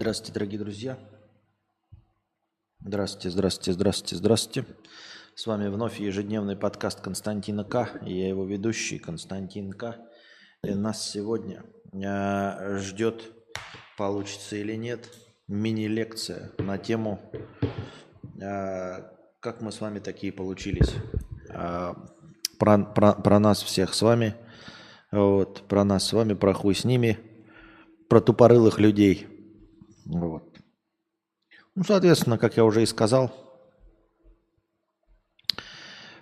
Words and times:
Здравствуйте, 0.00 0.32
дорогие 0.32 0.60
друзья. 0.60 0.98
Здравствуйте, 2.78 3.30
здравствуйте, 3.30 3.72
здравствуйте, 3.72 4.14
здравствуйте. 4.14 4.64
С 5.34 5.44
вами 5.44 5.66
вновь 5.66 5.98
ежедневный 5.98 6.54
подкаст 6.54 7.00
Константина 7.00 7.64
К. 7.64 7.98
Я 8.02 8.28
его 8.28 8.44
ведущий 8.44 9.00
Константин 9.00 9.72
К. 9.72 9.96
И 10.62 10.72
нас 10.72 11.02
сегодня 11.02 11.64
э, 11.92 12.78
ждет, 12.78 13.24
получится 13.96 14.54
или 14.54 14.74
нет, 14.74 15.08
мини-лекция 15.48 16.52
на 16.58 16.78
тему, 16.78 17.20
э, 18.40 19.02
как 19.40 19.60
мы 19.60 19.72
с 19.72 19.80
вами 19.80 19.98
такие 19.98 20.32
получились. 20.32 20.94
Э, 21.50 21.94
про, 22.60 22.78
про, 22.78 23.14
про 23.14 23.40
нас 23.40 23.64
всех 23.64 23.94
с 23.94 24.02
вами, 24.02 24.36
вот, 25.10 25.66
про 25.66 25.82
нас 25.82 26.06
с 26.06 26.12
вами, 26.12 26.34
про 26.34 26.52
хуй 26.52 26.76
с 26.76 26.84
ними, 26.84 27.18
про 28.08 28.20
тупорылых 28.20 28.78
людей– 28.78 29.26
вот. 30.08 30.58
Ну, 31.74 31.84
соответственно, 31.84 32.38
как 32.38 32.56
я 32.56 32.64
уже 32.64 32.82
и 32.82 32.86
сказал, 32.86 33.30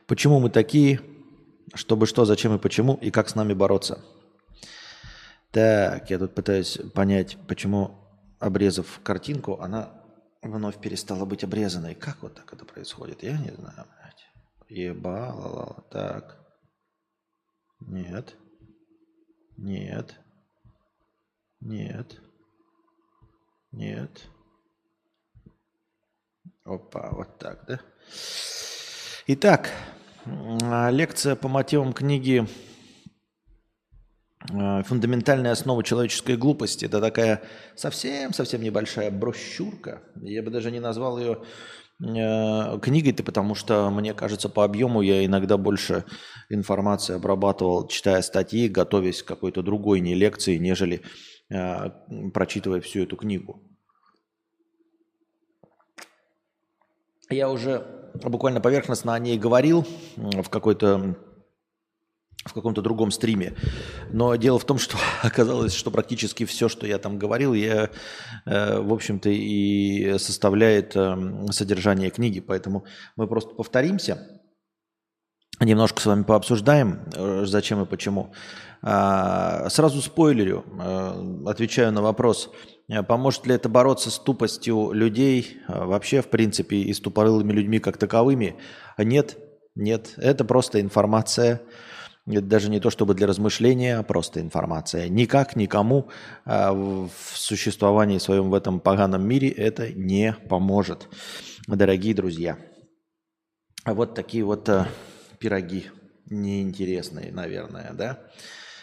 почему 0.06 0.40
мы 0.40 0.50
такие, 0.50 1.00
чтобы 1.74 2.06
что, 2.06 2.24
зачем 2.24 2.54
и 2.54 2.58
почему, 2.58 2.94
и 2.94 3.10
как 3.10 3.28
с 3.28 3.34
нами 3.34 3.54
бороться. 3.54 4.04
Так, 5.52 6.10
я 6.10 6.18
тут 6.18 6.34
пытаюсь 6.34 6.78
понять, 6.94 7.38
почему, 7.48 7.96
обрезав 8.38 9.00
картинку, 9.02 9.60
она 9.60 10.02
вновь 10.42 10.80
перестала 10.80 11.24
быть 11.24 11.44
обрезанной. 11.44 11.94
Как 11.94 12.22
вот 12.22 12.34
так 12.34 12.52
это 12.52 12.64
происходит? 12.64 13.22
Я 13.22 13.38
не 13.38 13.52
знаю, 13.52 13.86
блядь. 13.86 14.26
Ебалала. 14.68 15.84
Так. 15.90 16.38
Нет. 17.80 18.36
Нет. 19.56 20.16
Нет. 21.60 22.20
Нет. 23.76 24.26
Опа, 26.64 27.10
вот 27.12 27.38
так, 27.38 27.66
да? 27.68 27.80
Итак, 29.26 29.70
лекция 30.24 31.36
по 31.36 31.48
мотивам 31.48 31.92
книги 31.92 32.46
э, 34.50 34.82
«Фундаментальная 34.82 35.52
основа 35.52 35.84
человеческой 35.84 36.38
глупости». 36.38 36.86
Это 36.86 37.02
такая 37.02 37.42
совсем-совсем 37.74 38.62
небольшая 38.62 39.10
брошюрка. 39.10 40.02
Я 40.22 40.42
бы 40.42 40.50
даже 40.50 40.70
не 40.70 40.80
назвал 40.80 41.18
ее 41.18 41.44
э, 42.02 42.78
книгой-то, 42.80 43.24
потому 43.24 43.54
что, 43.54 43.90
мне 43.90 44.14
кажется, 44.14 44.48
по 44.48 44.64
объему 44.64 45.02
я 45.02 45.22
иногда 45.26 45.58
больше 45.58 46.06
информации 46.48 47.14
обрабатывал, 47.14 47.88
читая 47.88 48.22
статьи, 48.22 48.68
готовясь 48.68 49.22
к 49.22 49.28
какой-то 49.28 49.60
другой 49.60 50.00
не 50.00 50.14
лекции, 50.14 50.56
нежели 50.56 51.02
прочитывая 52.34 52.80
всю 52.80 53.04
эту 53.04 53.14
книгу. 53.14 53.62
Я 57.30 57.50
уже 57.50 57.84
буквально 58.24 58.60
поверхностно 58.60 59.14
о 59.14 59.18
ней 59.18 59.38
говорил 59.38 59.86
в 60.16 60.48
какой-то 60.48 61.16
в 62.44 62.52
каком-то 62.52 62.80
другом 62.80 63.10
стриме. 63.10 63.54
Но 64.12 64.36
дело 64.36 64.58
в 64.58 64.64
том, 64.64 64.78
что 64.78 64.96
оказалось, 65.22 65.74
что 65.74 65.90
практически 65.90 66.44
все, 66.44 66.68
что 66.68 66.86
я 66.86 66.98
там 66.98 67.18
говорил, 67.18 67.54
я, 67.54 67.90
э, 68.44 68.80
в 68.80 68.92
общем-то, 68.92 69.28
и 69.30 70.16
составляет 70.18 70.94
э, 70.94 71.16
содержание 71.50 72.10
книги. 72.10 72.40
Поэтому 72.40 72.84
мы 73.16 73.26
просто 73.26 73.54
повторимся, 73.54 74.35
немножко 75.60 76.00
с 76.00 76.06
вами 76.06 76.22
пообсуждаем, 76.22 77.00
э, 77.14 77.44
зачем 77.46 77.82
и 77.82 77.86
почему. 77.86 78.32
А, 78.82 79.68
сразу 79.70 80.00
спойлерю, 80.00 80.64
отвечаю 81.46 81.92
на 81.92 82.02
вопрос– 82.02 82.50
Э, 82.88 83.02
поможет 83.02 83.46
ли 83.46 83.54
это 83.54 83.68
бороться 83.68 84.10
с 84.10 84.18
тупостью 84.18 84.92
людей, 84.92 85.58
э, 85.68 85.84
вообще, 85.84 86.22
в 86.22 86.28
принципе, 86.28 86.76
и 86.76 86.92
с 86.92 87.00
тупорылыми 87.00 87.52
людьми 87.52 87.78
как 87.78 87.96
таковыми? 87.96 88.56
Нет, 88.98 89.36
нет, 89.74 90.14
это 90.16 90.44
просто 90.44 90.80
информация. 90.80 91.62
Это 92.28 92.42
даже 92.42 92.70
не 92.70 92.80
то 92.80 92.90
чтобы 92.90 93.14
для 93.14 93.28
размышления, 93.28 93.98
а 93.98 94.02
просто 94.02 94.40
информация. 94.40 95.08
Никак 95.08 95.54
никому 95.56 96.08
э, 96.44 96.70
в 96.72 97.10
существовании 97.34 98.18
своем 98.18 98.50
в 98.50 98.54
этом 98.54 98.80
поганом 98.80 99.26
мире 99.26 99.48
это 99.48 99.92
не 99.92 100.36
поможет, 100.48 101.08
дорогие 101.68 102.14
друзья. 102.14 102.58
Вот 103.84 104.14
такие 104.14 104.42
вот 104.42 104.68
пироги 105.38 105.90
неинтересные, 106.26 107.32
наверное, 107.32 107.92
да? 107.92 108.20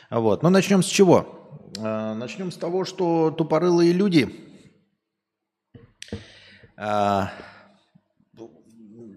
Вот. 0.09 0.43
Но 0.43 0.49
начнем 0.49 0.83
с 0.83 0.87
чего? 0.87 1.71
А, 1.79 2.13
начнем 2.13 2.51
с 2.51 2.57
того, 2.57 2.85
что 2.85 3.31
тупорылые 3.31 3.93
люди 3.93 4.33
а, 6.77 7.31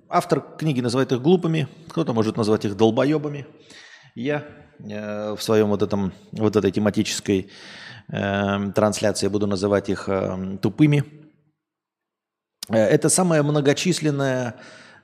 Автор 0.08 0.40
книги 0.40 0.80
называет 0.80 1.10
их 1.10 1.20
глупыми, 1.20 1.66
кто-то 1.88 2.12
может 2.12 2.36
назвать 2.36 2.64
их 2.64 2.76
долбоебами. 2.76 3.44
Я 4.14 4.44
э, 4.78 5.34
в 5.34 5.42
своем 5.42 5.68
вот, 5.68 5.82
этом, 5.82 6.12
вот 6.30 6.54
этой 6.54 6.70
тематической 6.70 7.50
э, 8.08 8.72
трансляции 8.72 9.26
буду 9.26 9.48
называть 9.48 9.88
их 9.88 10.08
э, 10.08 10.58
тупыми. 10.62 11.02
Это 12.68 13.08
самая 13.08 13.42
многочисленная 13.42 14.54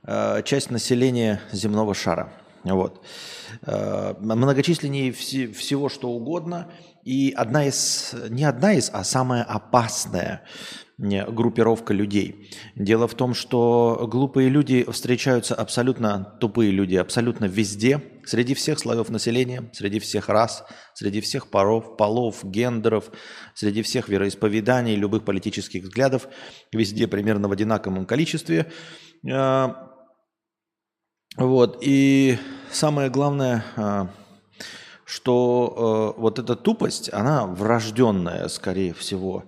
часть 0.07 0.71
населения 0.71 1.41
земного 1.53 1.95
шара. 1.95 2.33
Вот. 2.65 3.05
Многочисленнее 3.63 5.13
всего, 5.13 5.89
что 5.89 6.11
угодно– 6.11 6.71
и 7.05 7.33
одна 7.37 7.67
из, 7.67 8.15
не 8.31 8.45
одна 8.45 8.75
из, 8.75 8.91
а 8.93 9.03
самая 9.05 9.43
опасная 9.43 10.45
группировка 10.99 11.93
людей. 11.93 12.49
Дело 12.77 13.09
в 13.09 13.15
том, 13.15 13.35
что 13.35 14.07
глупые 14.09 14.49
люди 14.49 14.89
встречаются 14.89 15.57
абсолютно, 15.57 16.37
тупые 16.39 16.71
люди 16.71 16.95
абсолютно 16.95 17.47
везде, 17.47 18.01
среди 18.25 18.55
всех 18.55 18.79
слоев 18.79 19.09
населения, 19.09 19.69
среди 19.73 19.99
всех 19.99 20.29
рас, 20.29 20.65
среди 20.95 21.21
всех 21.21 21.51
паров, 21.51 21.97
полов, 21.97 22.45
гендеров, 22.45 23.11
среди 23.55 23.83
всех 23.83 24.09
вероисповеданий, 24.09 24.95
любых 24.95 25.25
политических 25.25 25.83
взглядов, 25.83 26.29
везде 26.73 27.09
примерно 27.09 27.49
в 27.49 27.53
одинаковом 27.53 28.07
количестве. 28.07 28.71
Вот. 31.37 31.79
И 31.81 32.39
самое 32.71 33.09
главное, 33.09 33.65
а, 33.77 34.09
что 35.05 36.15
э, 36.17 36.21
вот 36.21 36.39
эта 36.39 36.57
тупость, 36.57 37.13
она 37.13 37.47
врожденная, 37.47 38.49
скорее 38.49 38.93
всего. 38.93 39.45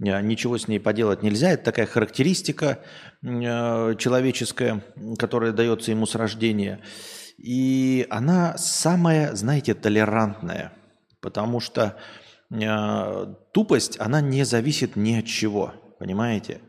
Э, 0.00 0.20
ничего 0.20 0.58
с 0.58 0.68
ней 0.68 0.78
поделать 0.78 1.22
нельзя. 1.22 1.50
Это 1.50 1.64
такая 1.64 1.86
характеристика 1.86 2.80
э, 3.22 3.94
человеческая, 3.98 4.84
которая 5.18 5.52
дается 5.52 5.90
ему 5.90 6.06
с 6.06 6.14
рождения. 6.14 6.80
И 7.36 8.06
она 8.10 8.56
самая, 8.56 9.34
знаете, 9.34 9.74
толерантная, 9.74 10.72
потому 11.20 11.60
что 11.60 11.96
тупость, 13.52 13.98
она 13.98 14.20
не 14.20 14.44
зависит 14.44 14.94
ни 14.94 15.16
от 15.16 15.26
чего, 15.26 15.72
понимаете? 15.98 16.60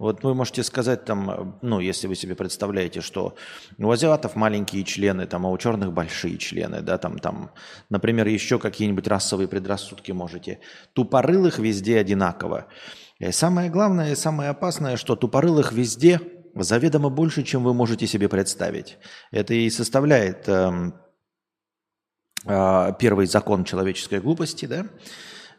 Вот 0.00 0.22
вы 0.22 0.34
можете 0.34 0.62
сказать 0.62 1.04
там, 1.04 1.58
ну, 1.60 1.78
если 1.78 2.06
вы 2.06 2.14
себе 2.14 2.34
представляете, 2.34 3.02
что 3.02 3.34
у 3.76 3.90
азиатов 3.90 4.34
маленькие 4.34 4.82
члены, 4.82 5.26
там, 5.26 5.44
а 5.44 5.50
у 5.50 5.58
черных 5.58 5.92
большие 5.92 6.38
члены, 6.38 6.80
да, 6.80 6.96
там, 6.96 7.18
там, 7.18 7.50
например, 7.90 8.26
еще 8.26 8.58
какие-нибудь 8.58 9.06
расовые 9.06 9.46
предрассудки 9.46 10.10
можете. 10.12 10.60
Тупорылых 10.94 11.58
везде 11.58 11.98
одинаково. 11.98 12.68
И 13.18 13.30
самое 13.30 13.68
главное 13.68 14.12
и 14.12 14.16
самое 14.16 14.48
опасное, 14.48 14.96
что 14.96 15.16
тупорылых 15.16 15.72
везде 15.72 16.18
заведомо 16.54 17.10
больше, 17.10 17.42
чем 17.42 17.62
вы 17.62 17.74
можете 17.74 18.06
себе 18.06 18.30
представить. 18.30 18.96
Это 19.32 19.52
и 19.52 19.68
составляет 19.68 20.48
э, 20.48 20.92
э, 22.46 22.92
первый 22.98 23.26
закон 23.26 23.64
человеческой 23.64 24.20
глупости, 24.20 24.64
да? 24.64 24.86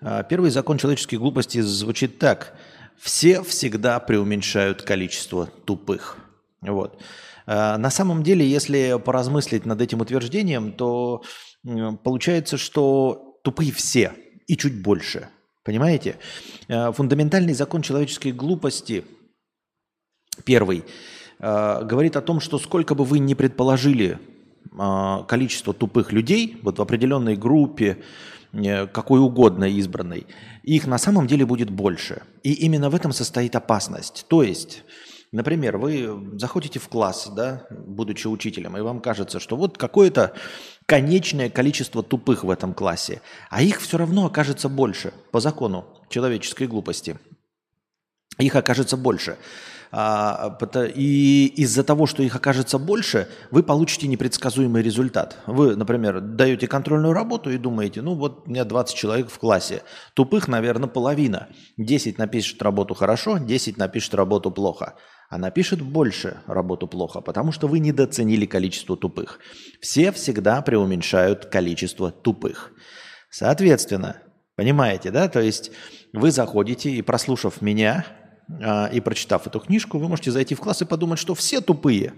А, 0.01 0.23
первый 0.23 0.49
закон 0.49 0.79
человеческой 0.79 1.17
глупости 1.17 1.61
звучит 1.61 2.17
так– 2.17 2.55
все 3.01 3.42
всегда 3.42 4.00
преуменьшают 4.00 4.83
количество 4.83 5.48
тупых. 5.65 6.18
Вот. 6.62 7.01
А, 7.48 7.77
на 7.77 7.89
самом 7.89 8.21
деле, 8.21 8.48
если 8.48 9.00
поразмыслить 9.03 9.65
над 9.65 9.81
этим 9.81 10.01
утверждением, 10.01 10.71
то 10.71 11.24
получается, 12.03 12.57
что 12.57 13.39
тупые 13.44 13.71
все 13.71 14.13
и 14.45 14.56
чуть 14.56 14.81
больше. 14.83 15.30
Понимаете? 15.63 16.18
А, 16.69 16.92
фундаментальный 16.92 17.53
закон 17.53 17.81
человеческой 17.81 18.33
глупости, 18.33 19.04
первый, 20.45 20.83
а, 21.39 21.81
говорит 21.81 22.15
о 22.15 22.21
том, 22.21 22.39
что 22.39 22.59
сколько 22.59 22.94
бы 22.94 23.04
вы 23.04 23.18
ни 23.19 23.33
предположили 23.33 24.19
количество 25.27 25.74
тупых 25.74 26.13
людей 26.13 26.57
вот 26.62 26.77
в 26.80 26.81
определенной 26.81 27.36
группе, 27.36 27.97
Э, 28.54 28.86
какой 28.88 29.21
угодно 29.21 29.63
избранной, 29.65 30.27
их 30.63 30.87
на 30.87 30.97
самом 30.97 31.27
деле 31.27 31.45
будет 31.45 31.69
больше. 31.69 32.23
И 32.43 32.53
именно 32.53 32.89
в 32.89 32.95
этом 32.95 33.11
состоит 33.11 33.55
опасность. 33.55 34.25
То 34.27 34.43
есть, 34.43 34.83
например, 35.31 35.77
вы 35.77 36.37
заходите 36.37 36.79
в 36.79 36.87
класс, 36.87 37.31
да, 37.35 37.65
будучи 37.69 38.27
учителем, 38.27 38.77
и 38.77 38.81
вам 38.81 39.01
кажется, 39.01 39.39
что 39.39 39.55
вот 39.55 39.77
какое-то 39.77 40.33
конечное 40.85 41.49
количество 41.49 42.03
тупых 42.03 42.43
в 42.43 42.49
этом 42.49 42.73
классе, 42.73 43.21
а 43.49 43.61
их 43.61 43.81
все 43.81 43.97
равно 43.97 44.25
окажется 44.25 44.69
больше 44.69 45.13
по 45.31 45.39
закону 45.39 45.85
человеческой 46.09 46.67
глупости. 46.67 47.17
Их 48.38 48.56
окажется 48.56 48.98
больше. 48.98 49.38
А, 49.94 50.57
и 50.95 51.48
из-за 51.57 51.83
того, 51.83 52.06
что 52.06 52.24
их 52.24 52.36
окажется 52.36 52.78
больше, 52.78 53.28
вы 53.51 53.62
получите 53.62 54.07
непредсказуемый 54.07 54.81
результат. 54.81 55.38
Вы, 55.48 55.75
например, 55.75 56.22
даете 56.22 56.68
контрольную 56.68 57.13
работу 57.13 57.51
и 57.51 57.57
думаете, 57.57 58.01
ну 58.01 58.16
вот 58.16 58.44
у 58.48 58.50
меня 58.50 58.63
20 58.63 58.95
человек 58.95 59.30
в 59.30 59.38
классе. 59.38 59.83
Тупых, 60.13 60.48
наверное, 60.48 60.88
половина. 60.88 61.50
10 61.78 62.18
напишет 62.18 62.62
работу 62.62 62.94
хорошо, 62.94 63.38
10 63.38 63.78
напишет 63.78 64.16
работу 64.16 64.50
плохо. 64.50 64.95
А 65.30 65.38
напишет 65.38 65.81
больше 65.81 66.42
работу 66.48 66.88
плохо, 66.88 67.22
потому 67.22 67.51
что 67.51 67.68
вы 67.68 67.80
недооценили 67.80 68.45
количество 68.45 68.95
тупых. 68.95 69.39
Все 69.81 70.12
всегда 70.12 70.62
преуменьшают 70.62 71.45
количество 71.45 72.12
тупых. 72.12 72.72
Соответственно, 73.30 74.18
понимаете, 74.56 75.10
да? 75.12 75.28
То 75.30 75.39
есть 75.42 75.72
вы 76.13 76.31
заходите 76.31 76.92
и 76.92 77.01
прослушав 77.01 77.62
меня, 77.62 78.06
и 78.93 78.99
прочитав 78.99 79.47
эту 79.47 79.59
книжку, 79.59 79.97
вы 79.97 80.07
можете 80.07 80.31
зайти 80.31 80.55
в 80.55 80.59
класс 80.59 80.81
и 80.81 80.85
подумать, 80.85 81.19
что 81.19 81.35
все 81.35 81.61
тупые. 81.61 82.13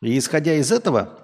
И 0.00 0.16
исходя 0.16 0.54
из 0.54 0.72
этого, 0.72 1.18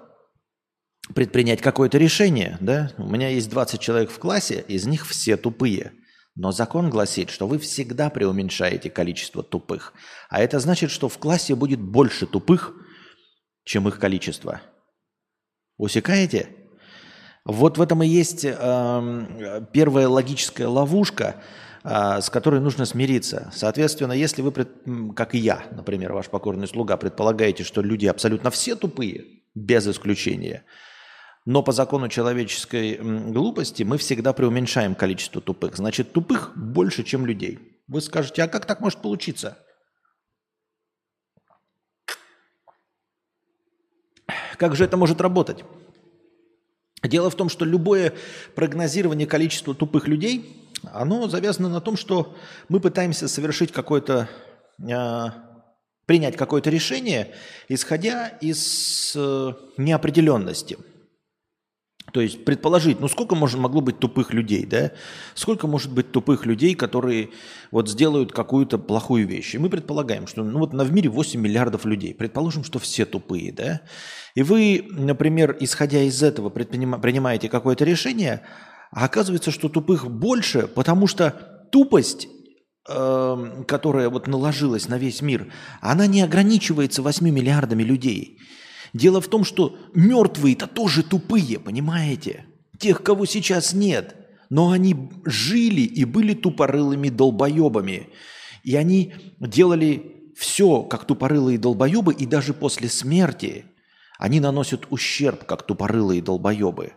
предпринять 1.13 1.61
какое-то 1.61 1.97
решение. 1.97 2.57
Да? 2.61 2.91
У 2.97 3.07
меня 3.07 3.29
есть 3.29 3.49
20 3.49 3.79
человек 3.79 4.11
в 4.11 4.19
классе, 4.19 4.63
из 4.67 4.85
них 4.85 5.07
все 5.07 5.37
тупые. 5.37 5.93
Но 6.35 6.51
закон 6.51 6.89
гласит, 6.89 7.29
что 7.29 7.47
вы 7.47 7.59
всегда 7.59 8.09
преуменьшаете 8.09 8.89
количество 8.89 9.41
тупых. 9.41 9.93
А 10.29 10.41
это 10.41 10.59
значит, 10.59 10.91
что 10.91 11.07
в 11.07 11.17
классе 11.17 11.55
будет 11.55 11.79
больше 11.79 12.27
тупых, 12.27 12.73
чем 13.63 13.87
их 13.87 13.99
количество. 13.99 14.61
Усекаете? 15.77 16.49
Вот 17.45 17.77
в 17.77 17.81
этом 17.81 18.03
и 18.03 18.07
есть 18.07 18.43
э, 18.43 19.65
первая 19.71 20.09
логическая 20.09 20.67
ловушка– 20.67 21.35
а, 21.45 21.64
с 21.85 22.31
которой 22.31 22.59
нужно 22.61 22.85
смириться. 22.85 23.51
Соответственно, 23.53 24.13
если 24.13 24.41
вы, 24.41 24.51
как 25.13 25.35
и 25.35 25.37
я, 25.37 25.63
например, 25.71 26.13
ваш 26.13 26.29
покорный 26.29 26.67
слуга, 26.67 26.97
предполагаете, 26.97 27.63
что 27.63 27.81
люди 27.81 28.07
абсолютно 28.07 28.49
все 28.49 28.75
тупые, 28.75 29.25
без 29.53 29.87
исключения, 29.87 30.65
но 31.45 31.61
по 31.61 31.71
закону 31.71 32.09
человеческой 32.09 32.97
глупости 32.97 33.83
мы 33.83 33.99
всегда 33.99 34.33
преуменьшаем 34.33 34.95
количество 34.95 35.41
тупых. 35.41 35.77
Значит, 35.77 36.11
тупых 36.11 36.53
больше, 36.55 37.03
чем 37.03 37.27
людей. 37.27 37.59
Вы 37.87 38.01
скажете, 38.01 38.41
а 38.41 38.47
как 38.47 38.65
так 38.65 38.81
может 38.81 39.03
получиться? 39.03 39.59
Как 44.57 44.75
же 44.75 44.85
это 44.85 44.97
может 44.97 45.21
работать? 45.21 45.63
Дело 47.03 47.29
в 47.29 47.35
том, 47.35 47.49
что 47.49 47.63
любое 47.63 48.13
прогнозирование 48.55 49.27
количества 49.27 49.75
тупых 49.75 50.07
людей 50.07 50.64
оно 50.93 51.27
завязано 51.27 51.69
на 51.69 51.81
том, 51.81 51.97
что 51.97 52.35
мы 52.69 52.79
пытаемся 52.79 53.27
совершить 53.27 53.71
какое-то, 53.71 54.29
э, 54.79 55.25
принять 56.05 56.37
какое-то 56.37 56.69
решение, 56.69 57.33
исходя 57.67 58.27
из 58.27 59.13
э, 59.15 59.53
неопределенности. 59.77 60.77
То 62.13 62.21
есть 62.21 62.45
предположить, 62.45 62.99
ну 62.99 63.07
сколько 63.07 63.35
может, 63.35 63.59
могло 63.59 63.81
быть 63.81 63.99
тупых 63.99 64.31
людей, 64.31 64.65
да? 64.65 64.91
Сколько 65.33 65.67
может 65.67 65.91
быть 65.91 66.11
тупых 66.11 66.45
людей, 66.45 66.75
которые 66.75 67.31
вот 67.71 67.89
сделают 67.89 68.31
какую-то 68.31 68.77
плохую 68.77 69.27
вещь? 69.27 69.55
И 69.55 69.57
мы 69.57 69.69
предполагаем, 69.69 70.27
что 70.27 70.43
ну 70.43 70.59
вот 70.59 70.73
в 70.73 70.93
мире 70.93 71.09
8 71.09 71.41
миллиардов 71.41 71.83
людей. 71.83 72.13
Предположим, 72.13 72.63
что 72.63 72.79
все 72.79 73.05
тупые, 73.05 73.51
да? 73.51 73.81
И 74.35 74.43
вы, 74.43 74.87
например, 74.91 75.57
исходя 75.59 76.01
из 76.01 76.21
этого, 76.21 76.49
принимаете 76.49 77.49
какое-то 77.49 77.83
решение, 77.83 78.43
а 78.91 79.05
оказывается, 79.05 79.51
что 79.51 79.69
тупых 79.69 80.09
больше, 80.09 80.67
потому 80.67 81.07
что 81.07 81.67
тупость, 81.71 82.27
э, 82.87 83.63
которая 83.67 84.09
вот 84.09 84.27
наложилась 84.27 84.87
на 84.87 84.97
весь 84.97 85.21
мир, 85.21 85.51
она 85.81 86.07
не 86.07 86.21
ограничивается 86.21 87.01
8 87.01 87.29
миллиардами 87.29 87.83
людей. 87.83 88.39
Дело 88.93 89.19
в 89.19 89.27
том, 89.27 89.43
что 89.43 89.77
мертвые-то 89.93 90.67
тоже 90.67 91.03
тупые, 91.03 91.59
понимаете? 91.59 92.45
Тех, 92.79 93.03
кого 93.03 93.25
сейчас 93.25 93.73
нет. 93.73 94.15
Но 94.49 94.71
они 94.71 95.09
жили 95.25 95.81
и 95.81 96.05
были 96.05 96.33
тупорылыми 96.33 97.09
долбоебами. 97.09 98.09
И 98.63 98.75
они 98.75 99.13
делали 99.39 100.31
все, 100.35 100.83
как 100.83 101.05
тупорылые 101.05 101.57
долбоебы, 101.57 102.13
и 102.13 102.25
даже 102.25 102.53
после 102.53 102.89
смерти 102.89 103.65
они 104.17 104.39
наносят 104.39 104.85
ущерб, 104.89 105.45
как 105.45 105.63
тупорылые 105.63 106.21
долбоебы. 106.21 106.93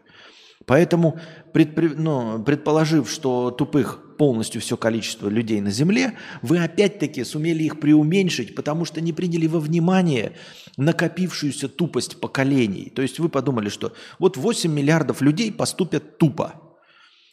Поэтому, 0.66 1.18
предпри... 1.52 1.90
ну, 1.96 2.42
предположив, 2.42 3.10
что 3.10 3.50
тупых 3.50 4.08
полностью 4.18 4.60
все 4.60 4.76
количество 4.76 5.28
людей 5.28 5.60
на 5.60 5.70
Земле, 5.70 6.14
вы 6.42 6.58
опять-таки 6.58 7.24
сумели 7.24 7.62
их 7.62 7.80
преуменьшить, 7.80 8.54
потому 8.54 8.84
что 8.84 9.00
не 9.00 9.12
приняли 9.12 9.46
во 9.46 9.60
внимание 9.60 10.32
накопившуюся 10.76 11.68
тупость 11.68 12.20
поколений. 12.20 12.92
То 12.94 13.00
есть 13.00 13.18
вы 13.18 13.28
подумали, 13.30 13.70
что 13.70 13.94
вот 14.18 14.36
8 14.36 14.70
миллиардов 14.70 15.22
людей 15.22 15.50
поступят 15.52 16.18
тупо. 16.18 16.60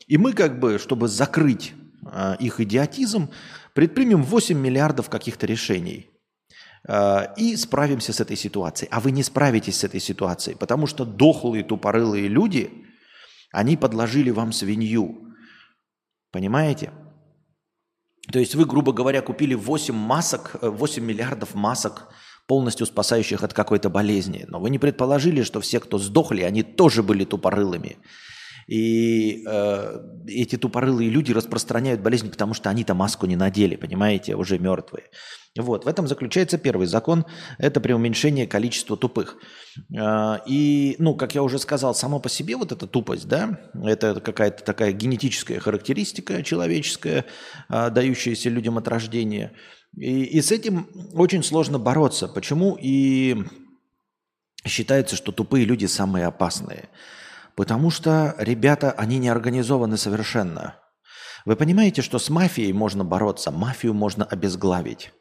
И 0.07 0.17
мы 0.17 0.33
как 0.33 0.59
бы, 0.59 0.77
чтобы 0.77 1.07
закрыть 1.07 1.73
э, 2.05 2.35
их 2.39 2.59
идиотизм, 2.59 3.29
предпримем 3.73 4.23
8 4.23 4.57
миллиардов 4.57 5.09
каких-то 5.09 5.47
решений 5.47 6.11
э,– 6.87 7.27
и 7.37 7.55
справимся 7.55 8.13
с 8.13 8.21
этой 8.21 8.37
ситуацией. 8.37 8.89
А 8.91 8.99
вы 8.99 9.09
не 9.09 9.23
справитесь 9.23 9.77
с 9.77 9.83
этой 9.83 9.99
ситуацией, 9.99 10.55
потому 10.55 10.85
что 10.85 11.03
дохлые 11.03 11.63
тупорылые 11.63 12.27
люди 12.27 12.84
они 13.55 13.77
подложили 13.77 14.31
вам 14.31 14.51
свинью. 14.51 15.33
Понимаете? 16.31 16.91
То 18.31 18.39
есть 18.39 18.53
вы, 18.55 18.65
грубо 18.65 18.91
говоря, 18.91 19.21
купили 19.21 19.53
8 19.53 19.95
масок, 19.95 20.55
8 20.61 21.01
э, 21.01 21.05
миллиардов 21.05 21.55
масок, 21.55 22.09
полностью 22.47 22.85
спасающих 22.85 23.43
от 23.43 23.53
какой-то 23.53 23.89
болезни. 23.89 24.45
Но 24.49 24.59
вы 24.59 24.69
не 24.69 24.79
предположили, 24.79 25.43
что 25.43 25.61
все, 25.61 25.79
кто 25.79 25.97
сдохли, 25.97 26.41
они 26.41 26.63
тоже 26.63 27.01
были 27.01 27.23
тупорылыми. 27.23 27.97
И 28.67 29.43
э, 29.47 29.99
эти 30.27 30.57
тупорылые 30.57 31.09
люди 31.09 31.31
распространяют 31.31 32.01
болезнь, 32.01 32.31
потому 32.31 32.53
что 32.53 32.69
они-то 32.69 32.95
маску 32.95 33.27
не 33.27 33.35
надели, 33.35 33.75
понимаете, 33.75 34.35
уже 34.35 34.57
мертвые. 34.57 35.05
Вот, 35.57 35.85
в 35.85 35.87
этом 35.87 36.07
заключается 36.07 36.57
первый 36.57 36.85
закон, 36.85 37.25
это 37.59 37.79
преуменьшение 37.79 38.45
количества 38.45 38.97
тупых. 38.97 39.37
А, 39.97 40.41
и, 40.45 40.95
ну, 40.99 41.15
как 41.15 41.33
я 41.33 41.43
уже 41.43 41.59
сказал, 41.59 41.95
само 41.95 42.19
по 42.19 42.27
себе 42.27 42.57
вот 42.57 42.73
эта 42.73 42.87
тупость, 42.87 43.27
да, 43.27 43.59
это 43.83 44.19
какая-то 44.19 44.63
такая 44.63 44.91
генетическая 44.91 45.59
характеристика 45.59 46.43
человеческая, 46.43 47.25
а, 47.69 47.89
дающаяся 47.89 48.49
людям 48.49 48.77
от 48.77 48.87
рождения. 48.89 49.53
И, 49.95 50.23
и 50.23 50.41
с 50.41 50.51
этим 50.51 50.89
очень 51.13 51.41
сложно 51.41 51.79
бороться. 51.79 52.27
Почему? 52.27 52.77
И 52.81 53.37
считается, 54.65 55.15
что 55.15 55.31
тупые 55.31 55.63
люди 55.63 55.85
самые 55.85 56.25
опасные. 56.25 56.89
Потому 57.55 57.89
что 57.89 58.35
ребята, 58.37 58.91
они 58.91 59.17
не 59.17 59.29
организованы 59.29 59.97
совершенно. 59.97 60.75
Вы 61.45 61.55
понимаете, 61.55 62.01
что 62.01 62.19
с 62.19 62.29
мафией 62.29 62.73
можно 62.73 63.05
бороться, 63.05 63.51
мафию 63.51 63.93
можно 63.93 64.25
обезглавить 64.25 65.11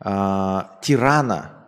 а, 0.00 0.78
тирана 0.82 1.58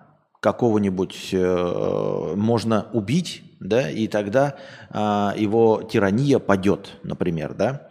какого-нибудь 0.41 1.29
э, 1.33 2.35
можно 2.35 2.89
убить, 2.95 3.43
да, 3.61 3.91
и 3.91 4.09
тогда 4.09 4.57
э, 4.89 4.99
его 5.37 5.83
тирания 5.83 6.39
падет, 6.39 6.99
например, 7.03 7.53
да. 7.53 7.91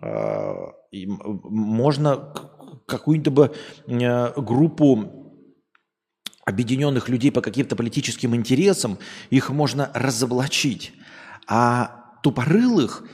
Э, 0.00 0.54
можно 0.90 2.32
какую-нибудь 2.86 3.52
э, 3.88 4.32
группу 4.36 5.22
объединенных 6.44 7.08
людей 7.08 7.30
по 7.30 7.42
каким-то 7.42 7.76
политическим 7.76 8.34
интересам, 8.34 8.98
их 9.30 9.50
можно 9.50 9.90
разоблачить. 9.94 10.92
А 11.46 12.18
тупорылых 12.22 13.04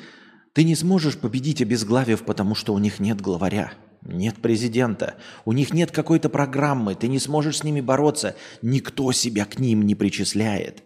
ты 0.53 0.65
не 0.65 0.75
сможешь 0.75 1.17
победить, 1.17 1.63
обезглавив, 1.63 2.25
потому 2.25 2.55
что 2.55 2.75
у 2.75 2.79
них 2.79 2.99
нет 2.99 3.21
главаря. 3.21 3.73
Нет 4.03 4.37
президента. 4.37 5.17
У 5.45 5.53
них 5.53 5.73
нет 5.73 5.91
какой-то 5.91 6.29
программы. 6.29 6.95
Ты 6.95 7.09
не 7.09 7.19
сможешь 7.19 7.59
с 7.59 7.65
ними 7.65 7.81
бороться. 7.81 8.37
Никто 8.63 9.13
себя 9.13 9.45
к 9.45 9.59
ним 9.59 9.83
не 9.83 9.95
причисляет. 9.95 10.83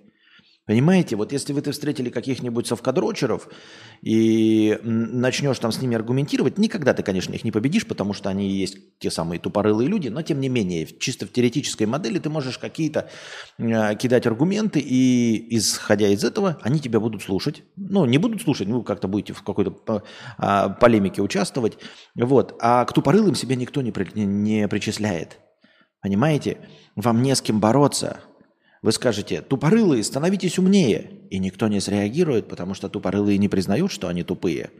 Понимаете, 0.72 1.16
вот 1.16 1.32
если 1.32 1.52
вы 1.52 1.60
ты 1.60 1.70
встретили 1.70 2.08
каких-нибудь 2.08 2.66
совкадрочеров 2.66 3.46
и 4.00 4.78
начнешь 4.82 5.58
там 5.58 5.70
с 5.70 5.82
ними 5.82 5.96
аргументировать, 5.96 6.56
никогда 6.56 6.94
ты, 6.94 7.02
конечно, 7.02 7.34
их 7.34 7.44
не 7.44 7.52
победишь, 7.52 7.86
потому 7.86 8.14
что 8.14 8.30
они 8.30 8.48
и 8.48 8.54
есть 8.54 8.78
те 8.98 9.10
самые 9.10 9.38
тупорылые 9.38 9.86
люди, 9.86 10.08
но 10.08 10.22
тем 10.22 10.40
не 10.40 10.48
менее, 10.48 10.86
чисто 10.86 11.26
в 11.26 11.30
теоретической 11.30 11.86
модели 11.86 12.18
ты 12.18 12.30
можешь 12.30 12.56
какие-то 12.56 13.10
э, 13.58 13.96
кидать 13.96 14.26
аргументы, 14.26 14.80
и 14.80 15.58
исходя 15.58 16.08
из 16.08 16.24
этого, 16.24 16.56
они 16.62 16.80
тебя 16.80 17.00
будут 17.00 17.20
слушать. 17.20 17.64
Ну, 17.76 18.06
не 18.06 18.16
будут 18.16 18.40
слушать, 18.40 18.66
ну, 18.66 18.82
как-то 18.82 19.08
будете 19.08 19.34
в 19.34 19.42
какой-то 19.42 20.02
э, 20.38 20.68
полемике 20.80 21.20
участвовать. 21.20 21.76
Вот. 22.14 22.56
А 22.62 22.86
к 22.86 22.94
тупорылым 22.94 23.34
себя 23.34 23.56
никто 23.56 23.82
не, 23.82 23.92
при, 23.92 24.08
не, 24.18 24.66
причисляет. 24.68 25.38
Понимаете? 26.00 26.66
Вам 26.96 27.20
не 27.20 27.34
с 27.36 27.42
кем 27.42 27.60
бороться– 27.60 28.20
вы 28.82 28.90
скажете, 28.90 29.42
тупорылые, 29.42 30.02
становитесь 30.02 30.58
умнее. 30.58 31.20
И 31.30 31.38
никто 31.38 31.68
не 31.68 31.80
среагирует, 31.80 32.48
потому 32.48 32.74
что 32.74 32.88
тупорылые 32.88 33.38
не 33.38 33.48
признают, 33.48 33.92
что 33.92 34.08
они 34.08 34.24
тупые. 34.24 34.70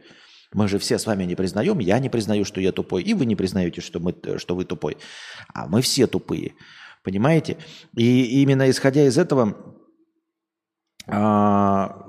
Мы 0.53 0.67
же 0.67 0.77
все 0.77 0.99
с 0.99 1.05
вами 1.05 1.23
не 1.23 1.35
признаем, 1.35 1.79
я 1.79 1.97
не 1.99 2.09
признаю, 2.09 2.45
что 2.45 2.61
я 2.61 2.71
тупой, 2.71 3.01
и 3.01 3.13
вы 3.13 3.25
не 3.25 3.35
признаете, 3.35 3.81
что, 3.81 3.99
мы, 3.99 4.13
что 4.37 4.55
вы 4.55 4.65
тупой. 4.65 4.97
А 5.53 5.67
мы 5.67 5.81
все 5.81 6.05
тупые. 6.05 6.53
Понимаете? 7.01 7.57
И 7.95 8.41
именно 8.41 8.69
исходя 8.69 9.05
из 9.05 9.17
этого, 9.17 9.77
а, 11.07 12.05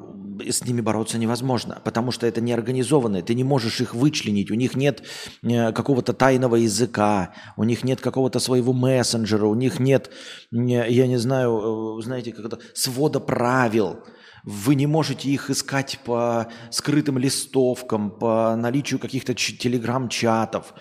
с 0.49 0.65
ними 0.65 0.81
бороться 0.81 1.19
невозможно, 1.19 1.81
потому 1.85 2.11
что 2.11 2.27
это 2.27 2.41
неорганизованные, 2.41 3.23
ты 3.23 3.35
не 3.35 3.45
можешь 3.45 3.81
их 3.81 3.95
вычленить, 3.95 4.51
у 4.51 4.55
них 4.55 4.77
нет 4.77 5.03
э, 5.43 5.73
какого-то 5.73 6.13
тайного 6.13 6.57
языка, 6.57 7.35
у 7.57 7.65
них 7.65 7.85
нет 7.85 8.01
какого-то 8.01 8.39
своего 8.39 8.73
мессенджера, 8.73 9.47
у 9.47 9.55
них 9.55 9.79
нет, 9.81 10.11
я 10.51 11.07
не 11.07 11.17
знаю, 11.17 11.99
э, 11.99 12.03
знаете, 12.03 12.33
как-то 12.33 12.59
свода 12.75 13.21
правил, 13.21 13.99
вы 14.45 14.75
не 14.75 14.87
можете 14.87 15.31
их 15.31 15.51
искать 15.51 16.01
по 16.05 16.49
скрытым 16.71 17.19
листовкам, 17.19 18.11
по 18.11 18.55
наличию 18.57 19.01
каких-то 19.01 19.35
телеграм-чатов, 19.35 20.75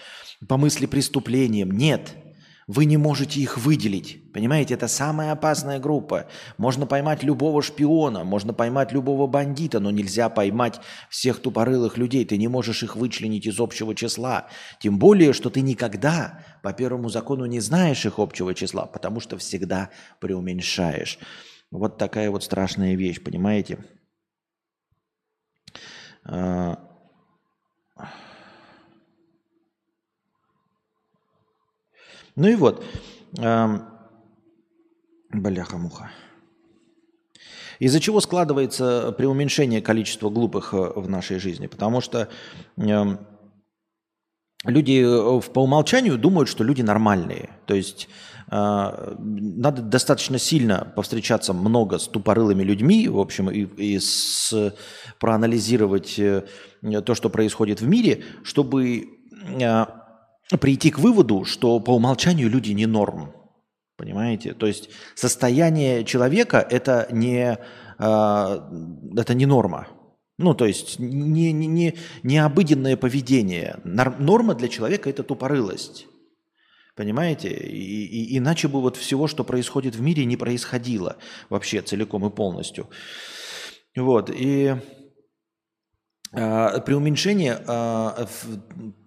по 0.48 0.57
мысли 0.57 0.86
преступлениям. 0.86 1.72
Нет, 1.72 2.15
вы 2.67 2.86
не 2.86 2.98
можете 2.98 3.39
их 3.39 3.57
выделить. 3.57 4.23
Понимаете, 4.33 4.73
это 4.73 4.87
самая 4.87 5.31
опасная 5.31 5.79
группа. 5.79 6.25
Можно 6.57 6.87
поймать 6.87 7.21
любого 7.21 7.61
шпиона, 7.61 8.23
можно 8.23 8.53
поймать 8.53 8.91
любого 8.91 9.27
бандита, 9.27 9.79
но 9.79 9.91
нельзя 9.91 10.27
поймать 10.29 10.81
всех 11.09 11.39
тупорылых 11.39 11.97
людей. 11.97 12.25
Ты 12.25 12.37
не 12.37 12.47
можешь 12.47 12.81
их 12.81 12.95
вычленить 12.95 13.45
из 13.45 13.59
общего 13.59 13.93
числа. 13.93 14.47
Тем 14.79 14.97
более, 14.97 15.33
что 15.33 15.51
ты 15.51 15.61
никогда 15.61 16.43
по 16.63 16.73
первому 16.73 17.09
закону 17.09 17.45
не 17.45 17.59
знаешь 17.59 18.05
их 18.05 18.17
общего 18.17 18.55
числа, 18.55 18.87
потому 18.87 19.19
что 19.19 19.37
всегда 19.37 19.91
преуменьшаешь. 20.19 21.19
Вот 21.69 21.97
такая 21.99 22.31
вот 22.31 22.43
страшная 22.43 22.95
вещь, 22.95 23.21
понимаете? 23.23 23.85
А, 26.25 26.79
Ну 32.35 32.47
и 32.47 32.55
вот, 32.55 32.83
бляха-муха. 35.33 36.11
Из-за 37.79 37.99
чего 37.99 38.21
складывается 38.21 39.13
преуменьшение 39.17 39.81
количества 39.81 40.29
глупых 40.29 40.73
э, 40.73 40.77
в 40.95 41.09
нашей 41.09 41.39
жизни? 41.39 41.67
Потому 41.67 42.01
что 42.01 42.29
люди 44.65 45.03
э, 45.03 45.41
по 45.51 45.59
умолчанию 45.59 46.17
думают, 46.17 46.49
что 46.49 46.63
люди 46.63 46.81
нормальные. 46.81 47.49
То 47.65 47.73
есть 47.73 48.07
э, 48.49 49.15
надо 49.17 49.81
достаточно 49.81 50.37
сильно 50.37 50.93
повстречаться 50.95 51.53
много 51.53 51.97
с 51.97 52.07
тупорылыми 52.07 52.63
людьми, 52.63 53.09
в 53.09 53.19
общем, 53.19 53.49
и, 53.49 53.61
и 53.63 53.99
с, 53.99 54.73
проанализировать 55.19 56.15
то, 57.05 57.15
что 57.15 57.29
происходит 57.29 57.81
в 57.81 57.87
мире, 57.87 58.23
чтобы 58.43 59.09
прийти 60.59 60.91
к 60.91 60.99
выводу, 60.99 61.43
что 61.45 61.79
по 61.79 61.91
умолчанию 61.91 62.49
люди 62.49 62.71
не 62.71 62.85
норм. 62.85 63.33
Понимаете? 64.03 64.53
То 64.53 64.67
есть 64.67 64.89
состояние 65.15 66.03
человека 66.03 66.57
это 66.69 67.07
не, 67.10 67.57
э, 68.00 68.60
это 69.17 69.33
не 69.33 69.45
норма. 69.45 69.88
Ну, 70.38 70.53
то 70.53 70.65
есть 70.65 71.00
не, 71.00 71.53
не, 71.53 71.67
не, 71.67 71.98
не 72.22 72.38
обыденное 72.38 72.98
поведение. 72.98 73.79
Норма 73.86 74.55
для 74.55 74.67
человека 74.67 75.10
это 75.10 75.24
тупорылость. 75.24 76.07
Понимаете? 76.98 77.48
И, 77.48 78.33
и, 78.33 78.38
иначе 78.38 78.67
бы 78.67 78.81
вот 78.81 78.98
всего, 78.98 79.27
что 79.27 79.45
происходит 79.45 79.95
в 79.95 80.01
мире, 80.01 80.25
не 80.25 80.36
происходило 80.36 81.15
вообще 81.50 81.81
целиком 81.81 82.25
и 82.25 82.29
полностью. 82.29 82.89
Вот. 83.95 84.29
И 84.29 84.75
а, 86.33 86.79
преуменьшение 86.81 87.57
а, 87.67 88.27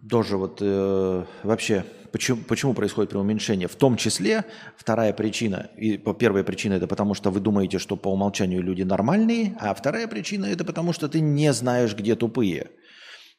тоже 0.09 0.39
вот 0.39 0.61
э, 0.63 1.25
вообще 1.43 1.85
почему, 2.17 2.43
почему 2.45 2.73
происходит 2.73 3.11
преуменьшение? 3.11 3.69
В 3.69 3.77
том 3.77 3.99
числе 3.99 4.47
вторая 4.79 5.13
причина, 5.13 5.71
и 5.77 5.99
первая 6.19 6.45
причина 6.45 6.73
это 6.75 6.87
потому, 6.87 7.13
что 7.13 7.31
вы 7.31 7.41
думаете, 7.41 7.79
что 7.79 7.97
по 7.97 8.09
умолчанию 8.09 8.63
люди 8.63 8.83
нормальные, 8.85 9.55
а 9.61 9.75
вторая 9.75 10.09
причина 10.09 10.47
это 10.47 10.65
потому, 10.65 10.95
что 10.95 11.09
ты 11.11 11.21
не 11.21 11.53
знаешь, 11.53 11.95
где 11.95 12.17
тупые. 12.17 12.71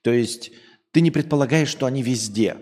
То 0.04 0.12
есть 0.12 0.52
ты 0.92 1.02
не 1.02 1.10
предполагаешь, 1.10 1.70
что 1.70 1.88
они 1.88 2.04
везде. 2.04 2.58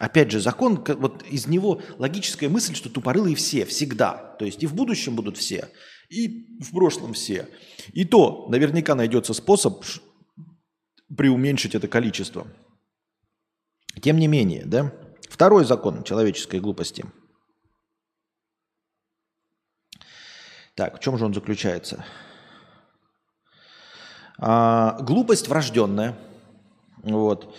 Опять 0.00 0.32
же, 0.32 0.40
закон, 0.40 0.84
вот 0.84 1.22
из 1.30 1.46
него 1.46 1.80
логическая 1.98 2.48
мысль, 2.48 2.74
что 2.74 2.90
тупорылые 2.90 3.36
все, 3.36 3.64
всегда. 3.66 4.34
То 4.40 4.44
есть 4.44 4.60
и 4.64 4.66
в 4.66 4.74
будущем 4.74 5.14
будут 5.14 5.36
все, 5.36 5.68
и 6.08 6.58
в 6.60 6.72
прошлом 6.72 7.12
все. 7.12 7.48
И 7.92 8.04
то 8.04 8.48
наверняка 8.48 8.96
найдется 8.96 9.34
способ 9.34 9.84
преуменьшить 11.16 11.76
это 11.76 11.86
количество. 11.86 12.48
Тем 14.00 14.18
не 14.18 14.28
менее, 14.28 14.64
да, 14.64 14.92
второй 15.28 15.64
закон 15.64 16.04
человеческой 16.04 16.60
глупости. 16.60 17.04
Так, 20.74 20.96
в 20.96 21.00
чем 21.00 21.18
же 21.18 21.24
он 21.24 21.34
заключается? 21.34 22.04
А, 24.38 24.98
глупость 25.02 25.48
врожденная. 25.48 26.16
Вот. 27.02 27.54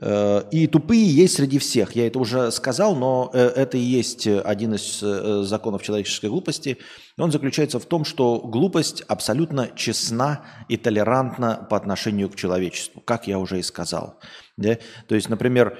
Э, 0.00 0.42
и 0.50 0.66
тупые 0.66 1.04
есть 1.04 1.34
среди 1.36 1.58
всех. 1.58 1.94
Я 1.94 2.06
это 2.06 2.18
уже 2.18 2.50
сказал, 2.50 2.96
но 2.96 3.30
э, 3.34 3.38
это 3.38 3.76
и 3.76 3.80
есть 3.80 4.26
один 4.26 4.74
из 4.74 5.02
э, 5.02 5.42
законов 5.42 5.82
человеческой 5.82 6.30
глупости. 6.30 6.78
Он 7.18 7.30
заключается 7.30 7.78
в 7.78 7.84
том, 7.84 8.04
что 8.04 8.38
глупость 8.38 9.02
абсолютно 9.02 9.68
честна 9.74 10.46
и 10.68 10.76
толерантна 10.76 11.66
по 11.68 11.76
отношению 11.76 12.30
к 12.30 12.36
человечеству, 12.36 13.02
как 13.02 13.26
я 13.26 13.38
уже 13.38 13.58
и 13.58 13.62
сказал. 13.62 14.18
Да? 14.56 14.78
То 15.06 15.14
есть, 15.14 15.28
например, 15.28 15.78